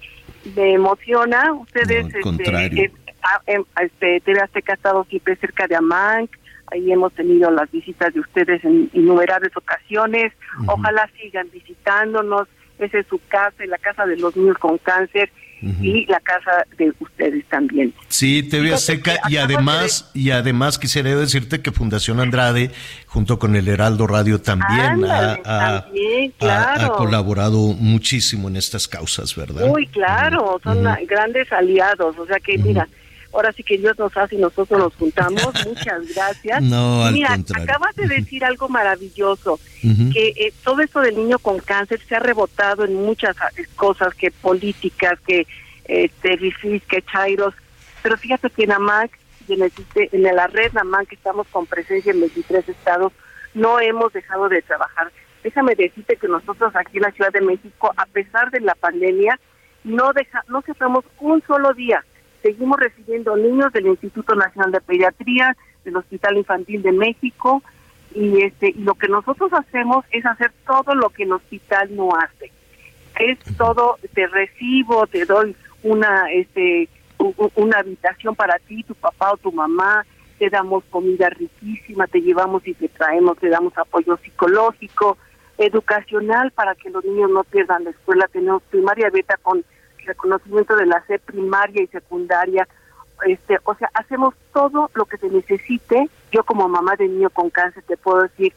Me 0.55 0.75
emociona. 0.75 1.53
Ustedes, 1.55 2.07
No, 2.07 2.17
al 2.17 2.23
contrario. 2.23 2.85
este, 2.85 3.15
ah, 3.23 3.41
em, 3.47 3.65
este, 3.83 4.21
TV 4.21 4.41
Azteca 4.41 4.75
ha 4.75 4.77
estado 4.77 5.05
siempre 5.11 5.35
cerca 5.37 5.67
de 5.67 5.75
AMANC. 5.75 6.31
Ahí 6.73 6.91
hemos 6.93 7.13
tenido 7.13 7.51
las 7.51 7.71
visitas 7.71 8.13
de 8.13 8.21
ustedes 8.21 8.65
en 8.65 8.91
innumerables 8.93 9.57
ocasiones. 9.57 10.33
Ojalá 10.67 11.09
sigan 11.21 11.49
visitándonos. 11.53 12.49
Esa 12.79 12.99
es 12.99 13.07
su 13.07 13.19
casa 13.29 13.65
la 13.67 13.79
casa 13.79 14.05
de 14.05 14.17
los 14.17 14.37
niños 14.37 14.59
con 14.59 14.77
cáncer 14.79 15.31
y 15.81 16.05
la 16.07 16.21
casa 16.21 16.67
de 16.77 16.93
ustedes 17.01 17.45
también. 17.47 17.95
Sí, 18.09 18.43
TV 18.43 18.75
Azteca 18.75 19.15
y 19.31 19.39
además 19.39 20.11
y 20.13 20.31
además 20.31 20.79
quisiera 20.79 21.17
decirte 21.17 21.63
que 21.63 21.73
Fundación 21.73 22.21
Andrade 22.21 22.71
junto 23.07 23.39
con 23.39 23.57
el 23.57 23.67
Heraldo 23.67 24.07
Radio 24.07 24.39
también, 24.43 24.81
ha- 24.81 24.91
Ándale, 24.91 25.43
ha, 25.47 25.83
también, 25.85 26.35
ha- 26.43 26.73
ha 26.73 26.75
claro. 26.77 26.97
colaborado 26.97 27.57
muchísimo 27.73 28.49
en 28.49 28.57
estas 28.57 28.87
causas, 28.87 29.35
¿verdad? 29.35 29.67
Muy 29.69 29.87
claro, 29.87 30.61
son 30.63 30.79
Ujú. 30.81 30.89
ah, 30.89 30.99
grandes 31.09 31.51
aliados. 31.51 32.19
O 32.19 32.27
sea 32.27 32.39
que, 32.39 32.59
mira, 32.59 32.87
ahora 33.37 33.53
sí 33.53 33.63
que 33.63 33.79
Dios 33.79 33.99
nos 33.99 34.17
hace 34.17 34.37
y 34.37 34.39
nosotros 34.39 34.79
nos 34.79 34.95
juntamos. 34.97 35.53
Muchas 35.67 36.15
gracias. 36.15 36.63
No, 36.63 37.05
al 37.05 37.13
mira, 37.13 37.29
contrario. 37.29 37.65
acabas 37.65 37.95
de 37.97 38.09
decir 38.09 38.45
algo 38.45 38.69
maravilloso, 38.69 39.61
que 40.13 40.29
eh, 40.29 40.53
todo 40.65 40.81
esto 40.81 41.01
del 41.01 41.17
niño 41.17 41.39
con 41.39 41.59
cáncer 41.61 42.01
se 42.09 42.17
ha 42.17 42.21
rebotado 42.21 42.85
en 42.85 42.95
muchas 42.95 43.37
ah, 43.41 43.51
cosas, 43.77 44.15
que 44.15 44.31
políticas, 44.31 45.19
que 45.27 45.47
este, 45.85 46.39
que 46.89 47.03
chairos. 47.03 47.55
Pero 48.03 48.17
fíjate 48.17 48.51
que 48.51 48.65
en 48.65 48.73
AMAC 48.73 49.11
en, 49.49 49.63
el, 49.63 49.73
en 49.95 50.23
la 50.23 50.47
red 50.47 50.77
AMAC, 50.77 51.09
que 51.09 51.15
estamos 51.15 51.47
con 51.49 51.67
presencia 51.67 52.13
en 52.13 52.21
23 52.21 52.69
estados, 52.69 53.13
no 53.55 53.79
hemos 53.81 54.13
dejado 54.13 54.49
de 54.49 54.63
trabajar. 54.63 55.13
Déjame 55.43 55.75
decirte 55.75 56.17
que 56.17 56.29
nosotros 56.29 56.75
aquí 56.75 56.97
en 56.97 57.05
la 57.05 57.13
Ciudad 57.13 57.33
de 57.33 57.41
México, 57.41 57.93
a 57.97 58.07
pesar 58.07 58.51
de 58.51 58.61
la 58.61 58.75
pandemia, 58.75 59.39
no 59.85 60.13
deja, 60.13 60.45
no 60.49 60.63
cerramos 60.63 61.05
un 61.21 61.43
solo 61.47 61.73
día. 61.75 62.05
Seguimos 62.43 62.79
recibiendo 62.79 63.37
niños 63.37 63.73
del 63.73 63.87
Instituto 63.87 64.35
Nacional 64.35 64.73
de 64.73 64.81
Pediatría, 64.81 65.57
del 65.85 65.97
Hospital 65.97 66.37
Infantil 66.37 66.83
de 66.83 66.93
México, 66.93 67.63
y 68.15 68.43
este 68.43 68.71
y 68.71 68.83
lo 68.83 68.95
que 68.95 69.09
nosotros 69.09 69.53
hacemos 69.53 70.05
es 70.11 70.25
hacer 70.25 70.53
todo 70.67 70.95
lo 70.95 71.11
que 71.11 71.25
el 71.25 71.33
hospital 71.33 71.95
no 71.95 72.11
hace. 72.17 72.51
Es 73.19 73.39
todo, 73.57 73.99
te 74.15 74.27
recibo, 74.27 75.07
te 75.07 75.25
doy 75.25 75.55
una 75.83 76.31
este 76.33 76.89
una 77.19 77.79
habitación 77.79 78.35
para 78.35 78.59
ti, 78.59 78.83
tu 78.85 78.95
papá 78.95 79.33
o 79.33 79.37
tu 79.37 79.53
mamá, 79.53 80.05
te 80.39 80.51
damos 80.51 80.85
comida 80.91 81.31
riquísima, 81.31 82.07
te 82.07 82.21
llevamos 82.21 82.67
y 82.67 82.75
te 82.75 82.89
traemos, 82.89 83.39
te 83.39 83.49
damos 83.49 83.77
apoyo 83.77 84.17
psicológico, 84.19 85.17
educacional 85.59 86.51
para 86.53 86.75
que 86.75 86.91
los 86.91 87.05
niños 87.05 87.31
no 87.31 87.45
pierdan 87.45 87.85
la 87.85 87.91
escuela. 87.91 88.29
Tenemos 88.29 88.63
primaria 88.65 89.11
beta 89.11 89.37
con 89.43 89.65
reconocimiento 90.07 90.77
de 90.77 90.87
la 90.87 91.03
C 91.07 91.19
primaria 91.19 91.83
y 91.83 91.87
secundaria. 91.89 92.67
Este, 93.27 93.59
o 93.65 93.75
sea, 93.75 93.91
hacemos 93.95 94.35
todo 94.53 94.91
lo 94.95 95.05
que 95.07 95.17
se 95.19 95.29
necesite. 95.29 96.09
Yo 96.33 96.45
como 96.45 96.69
mamá 96.69 96.97
de 96.97 97.09
niño 97.09 97.31
con 97.31 97.51
cáncer 97.51 97.83
te 97.87 97.97
puedo 97.97 98.23
decir 98.23 98.53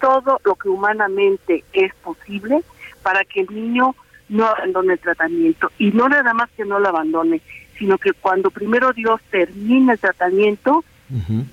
todo 0.00 0.40
lo 0.44 0.54
que 0.54 0.68
humanamente 0.68 1.64
es 1.72 1.94
posible 1.96 2.62
para 3.02 3.24
que 3.24 3.40
el 3.40 3.48
niño 3.54 3.94
no 4.28 4.46
abandone 4.46 4.94
el 4.94 4.98
tratamiento. 4.98 5.70
Y 5.78 5.90
no 5.92 6.08
nada 6.08 6.32
más 6.34 6.48
que 6.56 6.64
no 6.64 6.78
lo 6.78 6.88
abandone, 6.88 7.40
sino 7.78 7.98
que 7.98 8.12
cuando 8.12 8.50
primero 8.50 8.92
Dios 8.92 9.20
termine 9.30 9.92
el 9.94 9.98
tratamiento, 9.98 10.84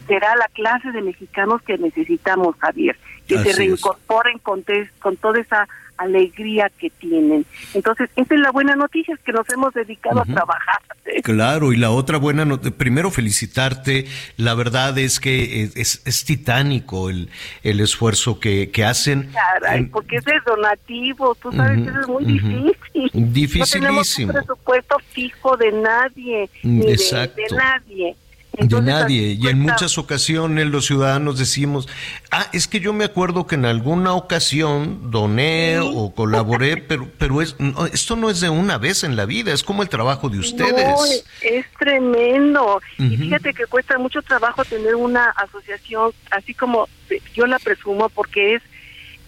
será 0.05 0.35
la 0.35 0.49
clase 0.49 0.91
de 0.91 1.01
mexicanos 1.01 1.61
que 1.61 1.77
necesitamos, 1.77 2.57
Javier, 2.59 2.97
que 3.27 3.35
Así 3.37 3.51
se 3.51 3.57
reincorporen 3.59 4.37
con, 4.39 4.63
te- 4.63 4.89
con 4.99 5.15
toda 5.15 5.39
esa 5.39 5.67
alegría 5.97 6.69
que 6.79 6.89
tienen. 6.89 7.45
Entonces, 7.73 8.09
esta 8.15 8.35
es 8.35 8.41
la 8.41 8.51
buena 8.51 8.75
noticia, 8.75 9.13
es 9.15 9.19
que 9.21 9.31
nos 9.31 9.49
hemos 9.49 9.73
dedicado 9.73 10.21
a 10.21 10.25
trabajar. 10.25 10.79
Claro, 11.23 11.71
y 11.71 11.77
la 11.77 11.91
otra 11.91 12.17
buena 12.17 12.45
nota, 12.45 12.71
primero 12.71 13.11
felicitarte, 13.11 14.05
la 14.37 14.53
verdad 14.55 14.97
es 14.97 15.19
que 15.19 15.63
es, 15.63 15.75
es- 15.77 16.01
es 16.05 16.25
titánico 16.25 17.09
el, 17.09 17.29
el 17.63 17.79
esfuerzo 17.79 18.39
que, 18.39 18.71
que 18.71 18.83
hacen. 18.83 19.31
Caray, 19.31 19.79
En- 19.79 19.91
porque 19.91 20.17
es 20.17 20.23
donativo, 20.45 21.35
tú 21.35 21.51
sabes 21.51 21.87
eso 21.87 22.01
es 22.01 22.07
muy 22.07 22.25
difícil. 22.25 23.11
Dificilísimo. 23.13 23.63
No 23.63 23.87
tenemos 23.87 24.19
un 24.19 24.45
presupuesto 24.45 24.97
fijo 25.11 25.57
de 25.57 25.71
nadie, 25.71 26.49
ni 26.63 26.79
de- 26.85 26.87
de, 27.35 27.55
nadie. 27.55 28.15
De 28.57 28.81
nadie. 28.81 29.37
Y 29.39 29.47
en 29.47 29.59
muchas 29.59 29.97
ocasiones 29.97 30.67
los 30.67 30.85
ciudadanos 30.85 31.37
decimos, 31.37 31.87
ah, 32.31 32.47
es 32.53 32.67
que 32.67 32.79
yo 32.79 32.93
me 32.93 33.05
acuerdo 33.05 33.47
que 33.47 33.55
en 33.55 33.65
alguna 33.65 34.13
ocasión 34.13 35.11
doné 35.11 35.79
o 35.79 36.13
colaboré, 36.13 36.77
pero, 36.87 37.07
pero 37.17 37.41
es, 37.41 37.59
no, 37.59 37.85
esto 37.85 38.15
no 38.15 38.29
es 38.29 38.41
de 38.41 38.49
una 38.49 38.77
vez 38.77 39.03
en 39.03 39.15
la 39.15 39.25
vida, 39.25 39.53
es 39.53 39.63
como 39.63 39.83
el 39.83 39.89
trabajo 39.89 40.29
de 40.29 40.39
ustedes. 40.39 40.87
No, 40.87 41.05
es 41.41 41.65
tremendo. 41.77 42.81
Y 42.97 43.17
fíjate 43.17 43.53
que 43.53 43.65
cuesta 43.65 43.97
mucho 43.97 44.21
trabajo 44.21 44.63
tener 44.65 44.95
una 44.95 45.29
asociación, 45.31 46.11
así 46.31 46.53
como 46.53 46.87
yo 47.33 47.45
la 47.45 47.59
presumo, 47.59 48.09
porque 48.09 48.55
es 48.55 48.61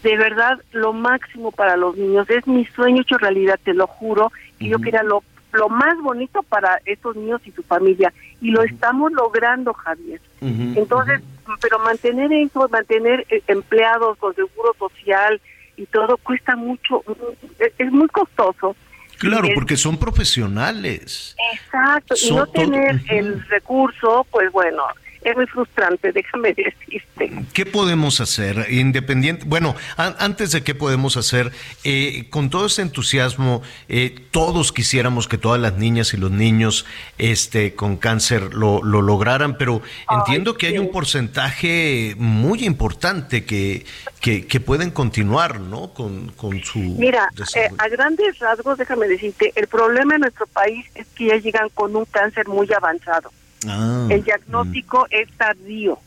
de 0.03 0.15
verdad 0.15 0.59
lo 0.71 0.93
máximo 0.93 1.51
para 1.51 1.75
los 1.75 1.97
niños. 1.97 2.29
Es 2.29 2.45
mi 2.47 2.65
sueño 2.67 3.01
hecho 3.01 3.17
realidad, 3.17 3.59
te 3.63 3.73
lo 3.73 3.87
juro, 3.87 4.31
que 4.59 4.67
yo 4.67 4.79
quería 4.79 5.03
lo, 5.03 5.23
lo 5.57 5.69
más 5.69 5.97
bonito 6.01 6.43
para 6.43 6.79
estos 6.85 7.15
niños 7.15 7.41
y 7.45 7.51
su 7.51 7.63
familia. 7.63 8.13
Y 8.41 8.51
lo 8.51 8.61
estamos 8.63 9.11
logrando, 9.11 9.73
Javier. 9.73 10.21
Entonces, 10.41 11.21
pero 11.61 11.79
mantener 11.79 12.31
eso, 12.33 12.67
mantener 12.69 13.25
eh, 13.29 13.41
empleados 13.47 14.17
con 14.17 14.33
seguro 14.35 14.75
social 14.77 15.41
y 15.75 15.85
todo 15.87 16.17
cuesta 16.17 16.55
mucho, 16.55 17.03
mm, 17.07 17.45
es, 17.59 17.73
es 17.77 17.91
muy 17.91 18.07
costoso. 18.07 18.75
Claro, 19.17 19.47
es- 19.47 19.53
porque 19.55 19.77
son 19.77 19.97
profesionales. 19.97 21.35
Exacto, 21.53 22.15
y 22.21 22.31
no 22.35 22.45
tener 22.47 23.01
el 23.09 23.43
recurso, 23.47 24.25
pues 24.31 24.51
bueno, 24.51 24.83
es 25.23 25.35
muy 25.35 25.45
frustrante, 25.47 26.11
déjame 26.11 26.53
decirte. 26.53 27.31
¿Qué 27.53 27.65
podemos 27.65 28.21
hacer? 28.21 28.67
Independiente, 28.71 29.43
bueno, 29.45 29.75
an- 29.97 30.15
antes 30.19 30.51
de 30.51 30.63
qué 30.63 30.75
podemos 30.75 31.17
hacer, 31.17 31.51
eh, 31.83 32.27
con 32.29 32.49
todo 32.49 32.67
ese 32.67 32.81
entusiasmo, 32.81 33.61
eh, 33.89 34.15
todos 34.31 34.71
quisiéramos 34.71 35.27
que 35.27 35.37
todas 35.37 35.59
las 35.59 35.73
niñas 35.77 36.13
y 36.13 36.17
los 36.17 36.31
niños 36.31 36.85
este, 37.17 37.73
con 37.75 37.97
cáncer 37.97 38.53
lo, 38.53 38.81
lo 38.83 39.01
lograran, 39.01 39.57
pero 39.57 39.81
entiendo 40.09 40.55
que 40.57 40.67
hay 40.67 40.77
un 40.77 40.91
porcentaje 40.91 42.15
muy 42.17 42.63
importante 42.65 43.43
que, 43.45 43.85
que, 44.21 44.45
que 44.47 44.59
pueden 44.59 44.91
continuar, 44.91 45.59
¿no? 45.59 45.93
Con, 45.93 46.29
con 46.33 46.63
su 46.63 46.79
Mira, 46.79 47.29
eh, 47.55 47.69
a 47.77 47.87
grandes 47.89 48.39
rasgos, 48.39 48.77
déjame 48.77 49.07
decirte, 49.07 49.51
el 49.55 49.67
problema 49.67 50.15
en 50.15 50.21
nuestro 50.21 50.47
país 50.47 50.85
es 50.95 51.05
que 51.15 51.27
ya 51.27 51.37
llegan 51.37 51.69
con 51.73 51.95
un 51.95 52.05
cáncer 52.05 52.47
muy 52.47 52.71
avanzado. 52.73 53.31
Ah, 53.67 54.07
El 54.09 54.23
diagnóstico 54.23 55.07
es 55.09 55.29
tardío. 55.37 55.99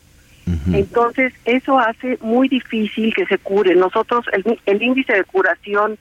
Entonces, 0.73 1.33
eso 1.45 1.79
hace 1.79 2.19
muy 2.21 2.49
difícil 2.49 3.15
que 3.15 3.25
se 3.27 3.39
cure. 3.39 3.75
Nosotros, 3.77 4.25
el, 4.33 4.59
el 4.67 4.83
índice 4.83 5.13
de 5.15 5.23
curación 5.25 5.97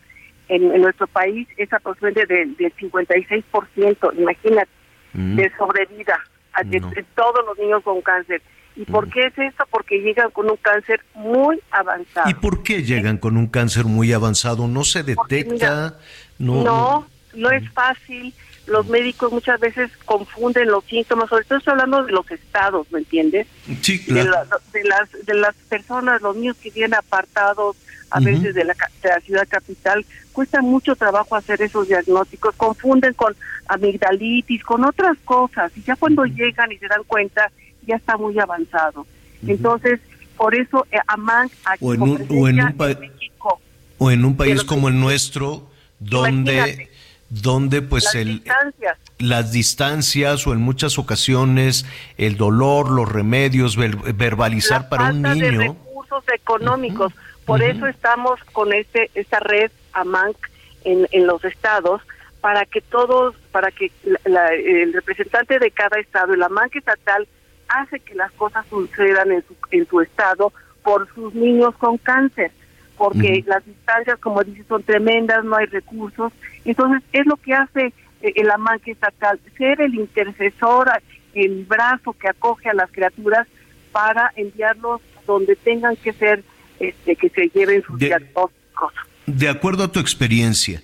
en, 0.47 0.73
en 0.73 0.81
nuestro 0.81 1.05
país 1.07 1.47
es 1.57 1.71
aproximadamente 1.71 2.33
del, 2.33 2.55
del 2.57 2.73
56%, 2.75 4.17
imagínate, 4.17 4.69
Mm. 5.13 5.37
de 5.37 5.51
sobrevida 5.57 6.19
a 6.53 6.61
de, 6.63 6.79
de 6.79 7.03
todos 7.15 7.43
los 7.47 7.57
niños 7.57 7.81
con 7.83 7.99
cáncer. 8.01 8.43
¿Y 8.75 8.85
por 8.85 9.07
Mm. 9.07 9.09
qué 9.09 9.21
es 9.25 9.37
esto? 9.39 9.63
Porque 9.71 9.99
llegan 10.01 10.29
con 10.29 10.47
un 10.51 10.57
cáncer 10.57 11.01
muy 11.15 11.59
avanzado. 11.71 12.29
¿Y 12.29 12.35
por 12.35 12.61
qué 12.61 12.83
llegan 12.83 13.17
con 13.17 13.35
un 13.35 13.47
cáncer 13.47 13.85
muy 13.85 14.13
avanzado? 14.13 14.67
¿No 14.67 14.83
se 14.83 15.01
detecta? 15.01 15.97
no, 16.37 16.63
no, 16.63 17.07
no 17.33 17.49
es 17.51 17.67
fácil. 17.71 18.31
Los 18.69 18.87
médicos 18.87 19.31
muchas 19.31 19.59
veces 19.59 19.89
confunden 20.05 20.67
los 20.69 20.83
síntomas, 20.85 21.27
sobre 21.29 21.43
todo 21.45 21.57
estoy 21.57 21.71
hablando 21.71 22.03
de 22.05 22.11
los 22.11 22.29
estados, 22.31 22.85
¿me 22.91 22.99
entiendes? 22.99 23.47
Sí, 23.81 23.97
de, 23.99 24.05
claro. 24.05 24.29
la- 24.31 24.59
de 24.71 24.83
las 24.83 25.25
de 25.25 25.33
las 25.33 25.55
personas, 25.67 26.21
los 26.21 26.35
niños 26.35 26.55
que 26.61 26.69
vienen 26.71 26.93
apartados, 26.93 27.75
a 28.11 28.19
veces 28.19 28.55
de 28.55 28.63
la, 28.65 28.73
de 29.03 29.09
la 29.09 29.19
ciudad 29.21 29.47
capital, 29.47 30.03
cuesta 30.33 30.61
mucho 30.61 30.95
trabajo 30.95 31.35
hacer 31.35 31.61
esos 31.61 31.87
diagnósticos, 31.87 32.55
confunden 32.55 33.13
con 33.13 33.35
amigdalitis, 33.67 34.63
con 34.63 34.83
otras 34.85 35.17
cosas, 35.25 35.71
y 35.75 35.81
ya 35.83 35.95
cuando 35.95 36.25
llegan 36.25 36.71
y 36.71 36.77
se 36.77 36.87
dan 36.87 37.03
cuenta, 37.05 37.51
ya 37.85 37.95
está 37.95 38.17
muy 38.17 38.37
avanzado. 38.39 39.05
Entonces, 39.45 39.99
por 40.37 40.55
eso 40.55 40.85
eh, 40.91 40.97
AMAN 41.07 41.49
aquí 41.65 41.85
O 41.85 41.93
en 41.93 42.01
un, 42.01 42.09
o 42.09 42.13
en 42.13 42.19
un, 42.19 42.25
presencia 42.27 42.73
pa- 42.77 42.91
en 42.91 42.99
México, 42.99 43.61
o 43.97 44.11
en 44.11 44.25
un 44.25 44.37
país 44.37 44.63
como 44.63 44.87
el 44.89 44.99
nuestro, 44.99 45.69
donde, 45.99 46.53
Imagínate. 46.53 46.88
Donde 47.29 47.81
pues 47.81 48.05
las 48.05 48.15
el, 48.15 48.27
distancias, 48.43 48.97
las 49.19 49.51
distancias 49.51 50.47
o 50.47 50.53
en 50.53 50.61
muchas 50.61 50.97
ocasiones 50.97 51.85
el 52.17 52.37
dolor, 52.37 52.89
los 52.89 53.11
remedios, 53.11 53.75
ver- 53.77 53.95
verbalizar 54.13 54.81
la 54.83 54.89
para 54.89 55.03
un 55.11 55.21
falta 55.21 55.33
de 55.35 55.51
niño. 55.51 55.59
recursos 55.73 56.23
económicos. 56.33 57.13
Por 57.45 57.61
eso 57.63 57.87
estamos 57.87 58.39
con 58.51 58.73
este 58.73 59.09
esta 59.15 59.39
red 59.39 59.71
AMANC 59.93 60.37
en, 60.83 61.07
en 61.11 61.27
los 61.27 61.43
estados 61.43 62.01
para 62.41 62.65
que 62.65 62.79
todos, 62.81 63.35
para 63.51 63.69
que 63.71 63.91
la- 64.03 64.19
la- 64.25 64.53
el 64.53 64.93
representante 64.93 65.59
de 65.59 65.71
cada 65.71 65.99
estado, 65.99 66.33
el 66.33 66.43
AMANC 66.43 66.75
estatal, 66.77 67.27
hace 67.67 67.99
que 67.99 68.15
las 68.15 68.31
cosas 68.33 68.65
sucedan 68.69 69.31
en 69.31 69.43
su, 69.47 69.55
en 69.71 69.87
su 69.87 70.01
estado 70.01 70.51
por 70.83 71.07
sus 71.13 71.33
niños 71.35 71.75
con 71.77 71.97
cáncer, 71.97 72.51
porque 72.99 73.43
las 73.47 73.65
distancias, 73.65 74.19
como 74.19 74.43
dice, 74.43 74.63
son 74.67 74.83
tremendas, 74.83 75.43
no 75.45 75.55
hay 75.55 75.65
recursos. 75.67 76.31
Entonces, 76.65 77.01
es 77.13 77.25
lo 77.25 77.37
que 77.37 77.53
hace 77.53 77.93
eh, 78.21 78.33
el 78.35 78.51
AMANC 78.51 78.89
estatal, 78.89 79.39
ser 79.57 79.79
el 79.81 79.95
intercesor, 79.95 80.91
el 81.33 81.65
brazo 81.65 82.13
que 82.13 82.27
acoge 82.27 82.69
a 82.69 82.73
las 82.73 82.91
criaturas 82.91 83.47
para 83.93 84.31
enviarlos 84.35 84.99
donde 85.25 85.55
tengan 85.55 85.95
que 85.95 86.11
ser, 86.13 86.43
este, 86.79 87.15
que 87.15 87.29
se 87.29 87.47
lleven 87.49 87.81
sus 87.83 87.97
De- 87.97 88.07
diagnósticos. 88.07 88.93
De 89.25 89.47
acuerdo 89.47 89.85
a 89.85 89.91
tu 89.91 89.99
experiencia, 89.99 90.81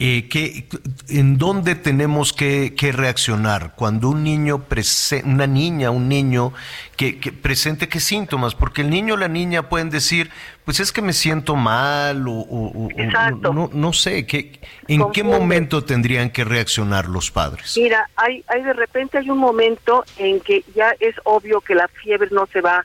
eh, 0.00 0.28
¿qué- 0.28 0.66
¿en 1.08 1.38
dónde 1.38 1.76
tenemos 1.76 2.32
que, 2.32 2.74
que 2.76 2.90
reaccionar 2.90 3.74
cuando 3.76 4.10
un 4.10 4.24
niño, 4.24 4.64
prese- 4.68 5.22
una 5.24 5.46
niña, 5.46 5.90
un 5.92 6.08
niño 6.08 6.52
que, 6.96 7.18
que 7.20 7.30
presente 7.32 7.88
qué 7.88 8.00
síntomas? 8.00 8.54
Porque 8.56 8.82
el 8.82 8.90
niño 8.90 9.14
o 9.14 9.16
la 9.16 9.28
niña 9.28 9.68
pueden 9.68 9.90
decir, 9.90 10.30
pues 10.64 10.80
es 10.80 10.92
que 10.92 11.02
me 11.02 11.12
siento 11.12 11.56
mal 11.56 12.26
o, 12.26 12.32
o- 12.32 12.86
o- 12.86 12.88
o 12.88 13.52
no, 13.52 13.70
no 13.72 13.92
sé, 13.92 14.26
¿qué, 14.26 14.58
¿en 14.88 15.10
qué 15.12 15.22
momento 15.22 15.84
tendrían 15.84 16.30
que 16.30 16.44
reaccionar 16.44 17.06
los 17.08 17.30
padres? 17.30 17.74
Mira, 17.76 18.08
hay, 18.16 18.42
hay 18.48 18.62
de 18.62 18.72
repente 18.72 19.18
hay 19.18 19.28
un 19.30 19.38
momento 19.38 20.04
en 20.16 20.40
que 20.40 20.64
ya 20.74 20.94
es 21.00 21.14
obvio 21.24 21.60
que 21.60 21.74
la 21.74 21.88
fiebre 21.88 22.28
no 22.30 22.46
se 22.46 22.60
va, 22.62 22.84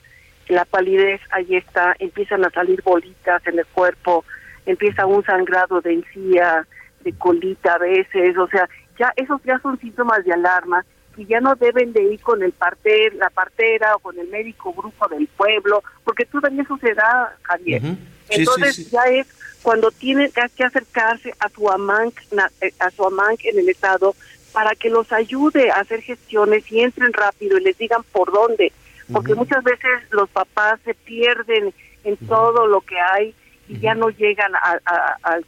la 0.50 0.66
palidez 0.66 1.22
ahí 1.32 1.56
está, 1.56 1.96
empiezan 2.00 2.44
a 2.44 2.50
salir 2.50 2.82
bolitas 2.84 3.46
en 3.48 3.60
el 3.60 3.66
cuerpo, 3.68 4.26
empieza 4.66 5.06
un 5.06 5.24
sangrado 5.24 5.80
de 5.80 5.94
encía, 5.94 6.68
de 7.02 7.14
colita 7.14 7.76
a 7.76 7.78
veces, 7.78 8.38
o 8.38 8.48
sea, 8.50 8.68
ya 8.98 9.14
esos 9.16 9.42
ya 9.46 9.58
son 9.60 9.80
síntomas 9.80 10.26
de 10.26 10.34
alarma 10.34 10.84
y 11.18 11.26
ya 11.26 11.42
no 11.42 11.56
deben 11.56 11.92
de 11.94 12.04
ir 12.04 12.22
con 12.22 12.42
el 12.44 12.52
parter, 12.54 13.14
la 13.16 13.30
partera 13.30 13.96
o 13.96 14.00
con 14.00 14.18
el 14.20 14.28
médico 14.30 14.74
brujo 14.74 15.08
del 15.10 15.28
pueblo, 15.28 15.84
porque 16.04 16.24
eso 16.24 16.78
se 16.78 16.94
da, 16.94 17.36
Javier. 17.44 17.82
Sí, 17.82 17.98
Entonces 18.30 18.76
sí, 18.76 18.84
sí. 18.86 18.90
ya 18.92 19.04
es 19.06 19.28
cuando 19.62 19.92
tienen 19.92 20.32
que- 20.32 20.64
acercarse 20.64 21.34
a 21.40 21.50
su 21.50 21.70
AMANC, 21.70 22.14
eh, 22.62 22.72
a 22.80 22.90
su 22.92 23.06
AMANC 23.06 23.46
en 23.46 23.60
el 23.60 23.70
estado 23.70 24.16
para 24.54 24.74
que 24.76 24.90
los 24.90 25.12
ayude 25.12 25.72
a 25.72 25.82
hacer 25.82 26.02
gestiones 26.02 26.72
y 26.72 26.82
entren 26.82 27.12
rápido 27.14 27.58
y 27.58 27.64
les 27.64 27.78
digan 27.78 28.04
por 28.12 28.32
dónde, 28.32 28.72
porque 29.12 29.36
muchas 29.36 29.64
veces 29.64 29.90
los 30.12 30.30
papás 30.30 30.80
se 30.86 30.94
pierden 30.94 31.74
en 32.04 32.16
todo 32.28 32.66
lo 32.68 32.82
que 32.82 33.00
hay 33.00 33.36
y 33.68 33.78
ya 33.80 33.94
no 33.94 34.10
llegan 34.10 34.56
a- 34.56 34.80
a- 34.86 35.40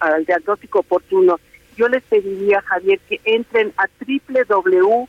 al 0.00 0.24
diagnóstico 0.24 0.80
oportuno. 0.80 1.38
Yo 1.76 1.88
les 1.88 2.02
pediría, 2.04 2.62
Javier, 2.62 2.98
que 3.08 3.20
entren 3.24 3.72
a 3.76 3.86
www.amanc.org 4.00 5.06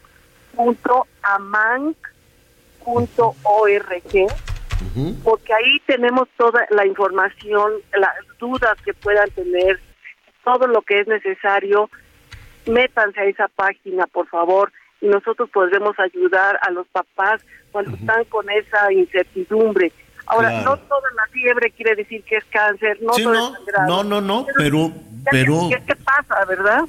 porque 5.23 5.53
ahí 5.53 5.80
tenemos 5.85 6.27
toda 6.38 6.65
la 6.72 6.85
información, 6.85 7.73
las 7.94 8.15
dudas 8.39 8.76
que 8.84 8.94
puedan 8.94 9.30
tener, 9.31 9.80
todo 10.44 10.68
lo 10.68 10.81
que 10.81 10.99
es 10.99 11.07
necesario. 11.07 11.89
Métanse 12.65 13.19
a 13.19 13.26
esa 13.26 13.48
página, 13.48 14.07
por 14.07 14.27
favor, 14.27 14.72
y 15.02 15.07
nosotros 15.07 15.49
podremos 15.52 15.98
ayudar 15.99 16.60
a 16.61 16.72
los 16.72 16.88
papás 16.88 17.41
cuando 17.72 17.95
están 17.95 18.26
con 18.26 18.49
esa 18.49 18.91
incertidumbre. 18.91 19.91
Ahora, 20.28 20.49
Claro. 20.49 20.66
no 20.72 20.78
toda 20.78 21.10
la 21.16 21.32
fiebre 21.32 21.72
quiere 21.72 21.95
decir 21.95 22.24
que 22.24 22.36
es 22.38 22.45
cáncer, 22.52 22.98
no 23.02 23.14
Sí, 23.14 23.24
todo 23.24 23.34
no, 23.34 23.48
es 23.48 23.54
sangrado. 23.66 23.88
no, 23.88 24.04
no, 24.04 24.22
no, 24.22 24.45
pero, 24.58 24.91
pero, 25.32 25.70
¿Qué, 25.70 25.84
qué 25.88 25.95
pasa, 25.95 26.45
verdad? 26.45 26.82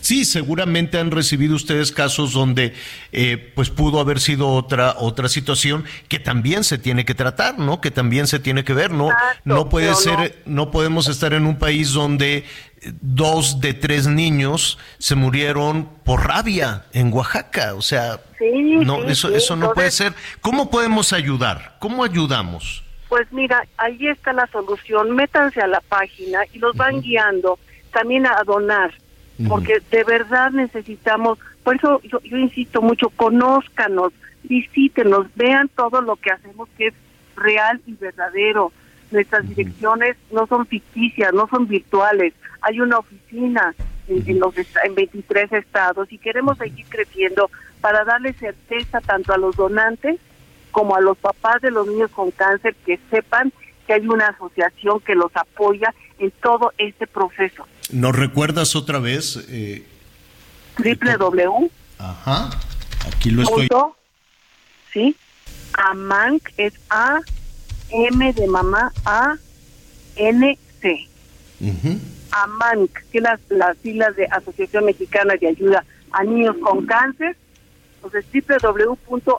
Sí, 0.00 0.24
seguramente 0.24 0.98
han 0.98 1.10
recibido 1.10 1.54
ustedes 1.54 1.92
casos 1.92 2.32
donde 2.32 2.74
eh, 3.12 3.52
pues 3.54 3.70
pudo 3.70 4.00
haber 4.00 4.20
sido 4.20 4.48
otra 4.48 4.94
otra 4.98 5.28
situación 5.28 5.84
que 6.08 6.18
también 6.18 6.64
se 6.64 6.76
tiene 6.78 7.04
que 7.04 7.14
tratar, 7.14 7.58
¿no? 7.58 7.80
Que 7.80 7.90
también 7.90 8.26
se 8.26 8.38
tiene 8.38 8.64
que 8.64 8.74
ver, 8.74 8.90
¿no? 8.92 9.10
no 9.44 9.68
puede 9.68 9.94
ser, 9.94 10.42
no. 10.46 10.70
podemos 10.70 11.08
estar 11.08 11.32
en 11.32 11.46
un 11.46 11.56
país 11.58 11.92
donde 11.92 12.44
dos 13.00 13.60
de 13.60 13.74
tres 13.74 14.06
niños 14.06 14.78
se 14.98 15.14
murieron 15.14 15.88
por 16.04 16.26
rabia 16.26 16.84
en 16.92 17.12
Oaxaca, 17.12 17.74
o 17.74 17.82
sea, 17.82 18.20
Sí, 18.38 18.76
no, 18.84 19.02
sí, 19.02 19.04
eso 19.08 19.28
sí, 19.28 19.34
eso 19.34 19.56
no 19.56 19.72
puede 19.72 19.90
ser. 19.90 20.12
¿Cómo 20.40 20.70
podemos 20.70 21.12
ayudar? 21.12 21.76
¿Cómo 21.78 22.04
ayudamos? 22.04 22.82
Pues 23.08 23.30
mira, 23.32 23.66
ahí 23.78 24.08
está 24.08 24.32
la 24.32 24.46
solución. 24.48 25.14
Métanse 25.14 25.60
a 25.60 25.66
la 25.66 25.80
página 25.80 26.40
y 26.52 26.58
los 26.58 26.76
van 26.76 27.00
guiando 27.00 27.58
también 27.92 28.26
a 28.26 28.42
donar, 28.44 28.92
porque 29.48 29.80
de 29.90 30.02
verdad 30.02 30.50
necesitamos, 30.50 31.38
por 31.62 31.76
eso 31.76 32.00
yo, 32.02 32.20
yo 32.20 32.36
insisto 32.36 32.82
mucho, 32.82 33.08
conózcanos, 33.10 34.12
visítenos, 34.42 35.26
vean 35.36 35.68
todo 35.68 36.00
lo 36.00 36.16
que 36.16 36.32
hacemos 36.32 36.68
que 36.76 36.88
es 36.88 36.94
real 37.36 37.80
y 37.86 37.94
verdadero. 37.94 38.72
Nuestras 39.10 39.48
direcciones 39.48 40.16
no 40.32 40.46
son 40.46 40.66
ficticias, 40.66 41.32
no 41.32 41.48
son 41.48 41.66
virtuales. 41.66 42.34
Hay 42.60 42.80
una 42.80 42.98
oficina 42.98 43.74
en, 44.08 44.28
en 44.28 44.40
los 44.40 44.54
en 44.56 44.94
23 44.94 45.52
estados 45.52 46.10
y 46.12 46.18
queremos 46.18 46.58
seguir 46.58 46.86
creciendo 46.88 47.50
para 47.80 48.04
darle 48.04 48.32
certeza 48.32 49.00
tanto 49.00 49.32
a 49.32 49.38
los 49.38 49.56
donantes 49.56 50.18
como 50.70 50.96
a 50.96 51.00
los 51.00 51.16
papás 51.16 51.62
de 51.62 51.70
los 51.70 51.86
niños 51.86 52.10
con 52.10 52.30
cáncer 52.32 52.74
que 52.84 52.98
sepan 53.10 53.52
que 53.86 53.92
hay 53.92 54.06
una 54.08 54.28
asociación 54.28 55.00
que 55.00 55.14
los 55.14 55.30
apoya 55.36 55.94
en 56.18 56.30
todo 56.42 56.72
este 56.78 57.06
proceso. 57.06 57.66
¿Nos 57.92 58.16
recuerdas 58.16 58.74
otra 58.74 58.98
vez? 58.98 59.44
Eh, 59.48 59.86
www. 60.78 61.70
ajá, 61.98 62.50
aquí 63.06 63.30
lo 63.30 63.42
estoy. 63.42 63.68
punto, 63.68 63.96
¿sí? 64.92 65.14
AMANC 65.74 66.52
es 66.56 66.74
A, 66.90 67.20
M 67.90 68.32
de 68.32 68.46
mamá, 68.46 68.92
A, 69.04 69.36
N, 70.16 70.58
C. 70.80 71.08
Ujú. 71.60 71.98
AMANC, 72.30 72.90
que 73.12 73.20
las, 73.20 73.40
las 73.48 73.76
siglas 73.78 74.16
de 74.16 74.26
Asociación 74.26 74.86
Mexicana 74.86 75.34
de 75.40 75.48
Ayuda 75.48 75.84
a 76.12 76.24
Niños 76.24 76.56
con 76.58 76.86
Cáncer. 76.86 77.36
Entonces, 78.02 78.24
www.amanc.org. 78.32 79.34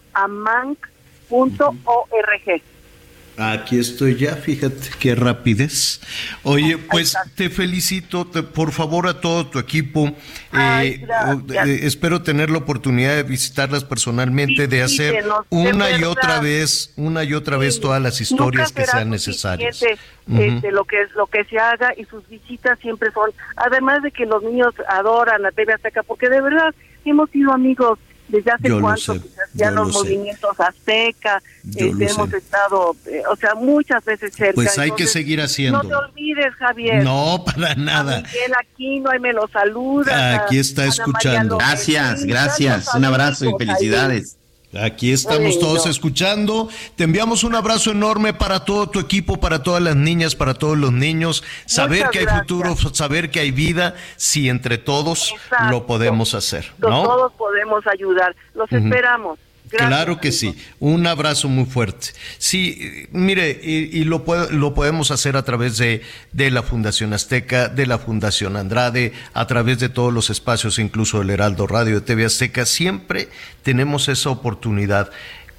Aquí 3.38 3.78
estoy 3.80 4.16
ya, 4.16 4.36
fíjate 4.36 4.90
qué 5.00 5.14
rapidez. 5.14 6.00
Oye, 6.44 6.78
pues 6.78 7.16
te 7.36 7.50
felicito, 7.50 8.26
te- 8.26 8.44
por 8.44 8.72
favor 8.72 9.08
a 9.08 9.20
todo 9.20 9.48
tu 9.48 9.60
equipo. 9.60 10.14
Ay, 10.52 11.04
Eh, 11.06 11.54
eh, 11.66 11.80
espero 11.84 12.22
tener 12.22 12.50
la 12.50 12.60
oportunidad 12.60 13.16
de 13.16 13.24
visitarlas 13.24 13.84
personalmente, 13.84 14.68
de 14.68 14.82
hacer 14.84 15.26
una 15.50 15.90
y 15.90 15.94
verdad. 15.96 16.10
otra 16.10 16.40
vez, 16.40 16.94
una 16.96 17.24
y 17.24 17.34
otra 17.34 17.58
vez 17.58 17.80
todas 17.82 18.02
las 18.02 18.22
historias 18.22 18.72
que 18.72 18.86
sean 18.86 19.10
necesarias. 19.10 19.84
Ujú. 20.28 20.42
este, 20.42 20.72
lo 20.72 20.86
que 20.86 20.98
lo 21.16 21.28
que 21.28 21.44
se 21.46 21.60
haga 21.60 21.94
y 21.96 22.04
sus 22.06 22.28
visitas 22.28 22.80
siempre 22.80 23.12
son 23.12 23.30
además 23.58 24.02
de 24.02 24.10
que 24.12 24.26
los 24.26 24.42
niños 24.42 24.74
adoran 24.88 25.46
a 25.46 25.52
TV 25.52 25.74
Azteca 25.74 26.02
porque 26.02 26.30
de 26.30 26.42
verdad 26.42 26.74
hemos 27.06 27.30
sido 27.30 27.52
amigos 27.54 28.00
desde 28.28 28.52
hace 28.52 28.70
Yo 28.70 28.82
cuánto 28.82 29.14
sé, 29.14 29.22
que 29.22 29.28
yo 29.54 29.72
los 29.72 29.88
lo 29.88 29.94
movimientos 29.94 30.60
Azteca 30.60 31.42
Yo 31.64 31.86
este, 31.86 32.06
lo 32.06 32.10
hemos 32.12 32.30
sé. 32.32 32.38
estado 32.38 32.96
eh, 33.06 33.22
o 33.30 33.36
sea 33.36 33.56
muchas 33.56 34.04
veces 34.04 34.34
cerca 34.34 34.54
Pues 34.56 34.78
hay 34.80 34.90
que 34.90 35.04
entonces, 35.04 35.12
seguir 35.12 35.42
haciendo. 35.42 35.84
no 35.84 35.90
te 35.90 35.96
olvides 35.96 36.54
Javier 36.56 37.04
No, 37.04 37.44
para 37.46 37.72
a 37.72 37.76
nada. 37.76 38.18
Miguel 38.22 38.54
Aquino 38.60 39.10
ahí 39.12 39.20
me 39.20 39.34
lo 39.34 39.48
saluda 39.48 40.44
Aquí 40.44 40.58
está 40.58 40.86
escuchando. 40.86 41.58
Gracias, 41.58 42.24
gracias. 42.26 42.94
Un 42.96 43.06
abrazo 43.06 43.46
y 43.46 43.54
felicidades. 43.58 44.38
Aquí 44.82 45.12
estamos 45.12 45.60
todos 45.60 45.86
escuchando. 45.86 46.70
Te 46.96 47.06
enviamos 47.06 47.44
un 47.44 47.56
abrazo 47.56 47.92
enorme 47.92 48.34
para 48.34 48.66
todo 48.66 48.90
tu 48.90 49.00
equipo, 49.00 49.40
para 49.40 49.64
todas 49.64 49.82
las 49.82 49.96
niñas, 49.96 50.36
para 50.36 50.54
todos 50.54 50.78
los 50.78 50.92
niños. 50.92 51.44
Saber 51.66 52.00
Muchas 52.00 52.12
que 52.12 52.20
hay 52.20 52.26
gracias. 52.26 52.48
futuro, 52.48 52.76
saber 52.94 53.32
que 53.32 53.40
hay 53.40 53.52
vida, 53.52 53.96
si 54.18 54.50
entre 54.50 54.78
todos 54.78 55.32
Exacto. 55.32 55.72
lo 55.72 55.86
podemos 55.86 56.34
hacer, 56.34 56.74
Todos 56.80 56.94
¿no? 56.94 57.04
Todos 57.04 57.34
podemos 57.34 57.86
ayudar 57.88 58.36
los 58.54 58.72
esperamos 58.72 59.40
Claro 59.70 60.20
que 60.20 60.32
sí. 60.32 60.56
Un 60.80 61.08
abrazo 61.08 61.50
muy 61.50 61.66
fuerte. 61.66 62.10
Sí, 62.38 63.08
mire, 63.12 63.60
y, 63.62 64.04
lo, 64.04 64.24
lo 64.52 64.74
podemos 64.74 65.12
hacer 65.12 65.38
a 65.38 65.44
través 65.44 65.78
de, 65.78 66.02
de, 66.32 66.52
la 66.52 66.64
Fundación 66.64 67.14
Azteca, 67.14 67.68
de 67.68 67.86
la 67.86 67.98
Fundación 67.98 68.56
Andrade, 68.58 69.14
a 69.34 69.48
través 69.48 69.80
de 69.80 69.90
todos 69.90 70.14
los 70.14 70.30
espacios, 70.30 70.80
incluso 70.80 71.22
el 71.22 71.30
Heraldo 71.30 71.68
Radio 71.68 71.96
de 71.96 72.02
TV 72.02 72.26
Azteca. 72.26 72.66
Siempre 72.66 73.30
tenemos 73.64 74.08
esa 74.08 74.30
oportunidad. 74.30 75.10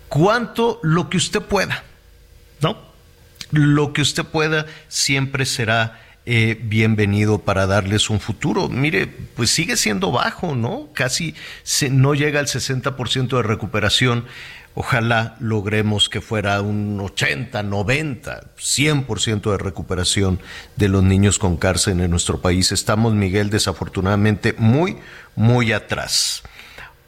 ¿Cuánto? 0.09 0.81
Lo 0.83 1.11
que 1.11 1.17
usted 1.17 1.43
pueda, 1.43 1.85
¿no? 2.61 2.79
Lo 3.51 3.93
que 3.93 4.03
usted 4.03 4.25
pueda 4.25 4.67
siempre 4.89 5.47
será 5.47 6.06
eh, 6.27 6.61
bienvenido 6.61 7.39
para 7.39 7.67
darles 7.67 8.11
un 8.11 8.19
futuro. 8.19 8.69
Mire, 8.69 9.07
pues 9.07 9.51
sigue 9.51 9.77
siendo 9.77 10.11
bajo, 10.11 10.57
¿no? 10.57 10.89
Casi 10.93 11.37
se, 11.63 11.89
no 11.89 12.15
llega 12.15 12.41
al 12.41 12.47
60% 12.47 13.37
de 13.37 13.43
recuperación. 13.45 14.25
Ojalá 14.75 15.37
logremos 15.39 16.09
que 16.09 16.21
fuera 16.21 16.61
un 16.61 17.01
80, 17.01 17.63
90, 17.63 18.43
100% 18.59 19.51
de 19.53 19.57
recuperación 19.59 20.41
de 20.75 20.89
los 20.89 21.05
niños 21.05 21.39
con 21.39 21.57
cárcel 21.57 22.01
en 22.01 22.11
nuestro 22.11 22.43
país. 22.43 22.73
Estamos, 22.73 23.15
Miguel, 23.15 23.49
desafortunadamente 23.49 24.55
muy, 24.59 24.99
muy 25.37 25.73
atrás. 25.73 26.43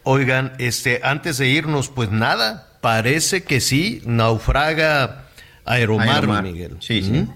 Oigan, 0.05 0.53
este, 0.59 1.01
antes 1.03 1.39
de 1.39 1.49
irnos, 1.49 1.89
pues 1.89 2.11
nada, 2.11 2.79
parece 2.81 3.43
que 3.43 3.61
sí, 3.61 4.01
naufraga 4.07 5.25
Aeromar, 5.65 6.43
Miguel. 6.43 6.77
Sí, 6.81 7.03
sí. 7.03 7.27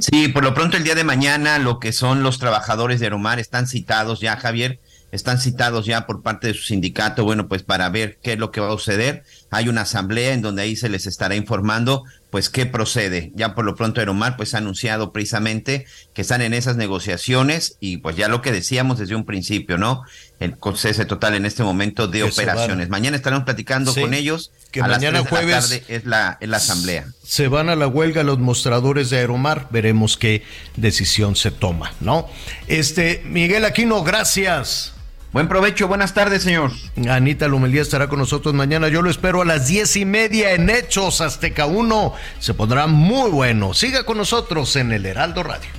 Sí, 0.00 0.28
por 0.28 0.42
lo 0.42 0.54
pronto 0.54 0.76
el 0.76 0.84
día 0.84 0.94
de 0.94 1.04
mañana 1.04 1.58
lo 1.58 1.78
que 1.78 1.92
son 1.92 2.22
los 2.22 2.38
trabajadores 2.38 3.00
de 3.00 3.06
Aeromar 3.06 3.38
están 3.38 3.66
citados 3.66 4.20
ya, 4.20 4.36
Javier, 4.36 4.80
están 5.12 5.38
citados 5.38 5.86
ya 5.86 6.06
por 6.06 6.22
parte 6.22 6.48
de 6.48 6.54
su 6.54 6.62
sindicato, 6.62 7.24
bueno, 7.24 7.46
pues 7.46 7.62
para 7.62 7.88
ver 7.88 8.18
qué 8.22 8.32
es 8.32 8.38
lo 8.38 8.50
que 8.50 8.60
va 8.60 8.68
a 8.68 8.72
suceder. 8.72 9.24
Hay 9.52 9.68
una 9.68 9.82
asamblea 9.82 10.32
en 10.32 10.40
donde 10.40 10.62
ahí 10.62 10.76
se 10.76 10.88
les 10.88 11.06
estará 11.06 11.36
informando, 11.36 12.04
pues 12.30 12.48
qué 12.48 12.64
procede. 12.64 13.32
Ya 13.34 13.54
por 13.54 13.66
lo 13.66 13.74
pronto 13.74 14.00
Aeromar 14.00 14.38
pues 14.38 14.54
ha 14.54 14.58
anunciado 14.58 15.12
precisamente 15.12 15.84
que 16.14 16.22
están 16.22 16.40
en 16.40 16.54
esas 16.54 16.76
negociaciones 16.76 17.76
y 17.78 17.98
pues 17.98 18.16
ya 18.16 18.28
lo 18.28 18.40
que 18.40 18.50
decíamos 18.50 18.98
desde 18.98 19.14
un 19.14 19.26
principio, 19.26 19.76
¿no? 19.76 20.04
El 20.40 20.56
cese 20.74 21.04
total 21.04 21.34
en 21.34 21.44
este 21.44 21.62
momento 21.62 22.08
de 22.08 22.22
operaciones. 22.22 22.88
Mañana 22.88 23.14
estaremos 23.14 23.44
platicando 23.44 23.94
con 23.94 24.14
ellos. 24.14 24.52
Que 24.70 24.80
mañana 24.80 25.20
jueves 25.20 25.82
es 25.86 26.06
la, 26.06 26.38
es 26.40 26.48
la 26.48 26.56
asamblea. 26.56 27.08
Se 27.22 27.48
van 27.48 27.68
a 27.68 27.76
la 27.76 27.86
huelga 27.86 28.22
los 28.22 28.38
mostradores 28.38 29.10
de 29.10 29.18
Aeromar, 29.18 29.68
veremos 29.70 30.16
qué 30.16 30.44
decisión 30.76 31.36
se 31.36 31.50
toma, 31.50 31.92
¿no? 32.00 32.26
Este, 32.68 33.22
Miguel 33.26 33.66
Aquino, 33.66 34.02
gracias. 34.02 34.94
Buen 35.32 35.48
provecho, 35.48 35.88
buenas 35.88 36.12
tardes, 36.12 36.42
señor. 36.42 36.72
Anita 37.08 37.48
Lumelía 37.48 37.80
estará 37.80 38.06
con 38.06 38.18
nosotros 38.18 38.54
mañana. 38.54 38.88
Yo 38.88 39.00
lo 39.00 39.08
espero 39.08 39.40
a 39.40 39.46
las 39.46 39.66
diez 39.66 39.96
y 39.96 40.04
media 40.04 40.52
en 40.52 40.68
Hechos 40.68 41.22
Azteca 41.22 41.64
1. 41.64 42.12
Se 42.38 42.52
pondrá 42.52 42.86
muy 42.86 43.30
bueno. 43.30 43.72
Siga 43.72 44.04
con 44.04 44.18
nosotros 44.18 44.76
en 44.76 44.92
el 44.92 45.06
Heraldo 45.06 45.42
Radio. 45.42 45.70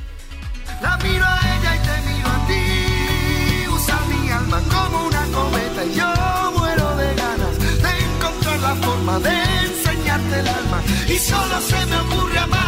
La 0.81 0.97
miro 0.97 1.23
a 1.23 1.39
ella 1.59 1.75
y 1.75 1.79
te 1.79 2.11
miro 2.11 2.29
a 2.29 2.47
ti. 2.47 3.67
Usa 3.75 3.99
mi 4.09 4.31
alma 4.31 4.59
como 4.71 5.05
una 5.05 5.23
cometa 5.25 5.85
y 5.85 5.93
yo 5.99 6.51
muero 6.57 6.97
de 6.97 7.13
ganas 7.13 7.59
de 7.59 8.15
encontrar 8.15 8.59
la 8.59 8.75
forma 8.75 9.19
de 9.19 9.43
enseñarte 9.67 10.39
el 10.39 10.47
alma. 10.47 10.81
Y 11.07 11.19
solo 11.19 11.61
se 11.61 11.85
me 11.85 11.97
ocurre 11.97 12.39
amar. 12.39 12.62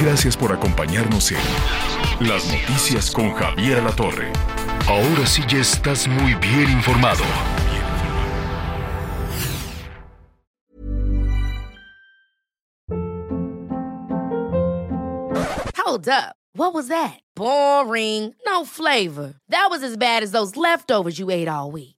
Gracias 0.00 0.36
por 0.36 0.52
acompañarnos 0.52 1.32
en 1.32 1.38
Las 2.28 2.46
Noticias 2.46 3.10
con 3.10 3.32
Javier 3.34 3.82
La 3.82 3.90
Torre. 3.90 4.32
Ahora 4.86 5.26
sí 5.26 5.42
ya 5.48 5.58
estás 5.58 6.06
muy 6.06 6.34
bien 6.34 6.70
informado. 6.70 7.24
Hold 15.74 16.08
up. 16.08 16.36
What 16.54 16.74
was 16.74 16.88
that? 16.88 17.18
Boring. 17.34 18.34
No 18.46 18.64
flavor. 18.64 19.34
That 19.48 19.66
was 19.68 19.82
as 19.82 19.96
bad 19.96 20.22
as 20.22 20.30
those 20.30 20.56
leftovers 20.56 21.18
you 21.18 21.30
ate 21.30 21.48
all 21.48 21.70
week. 21.72 21.97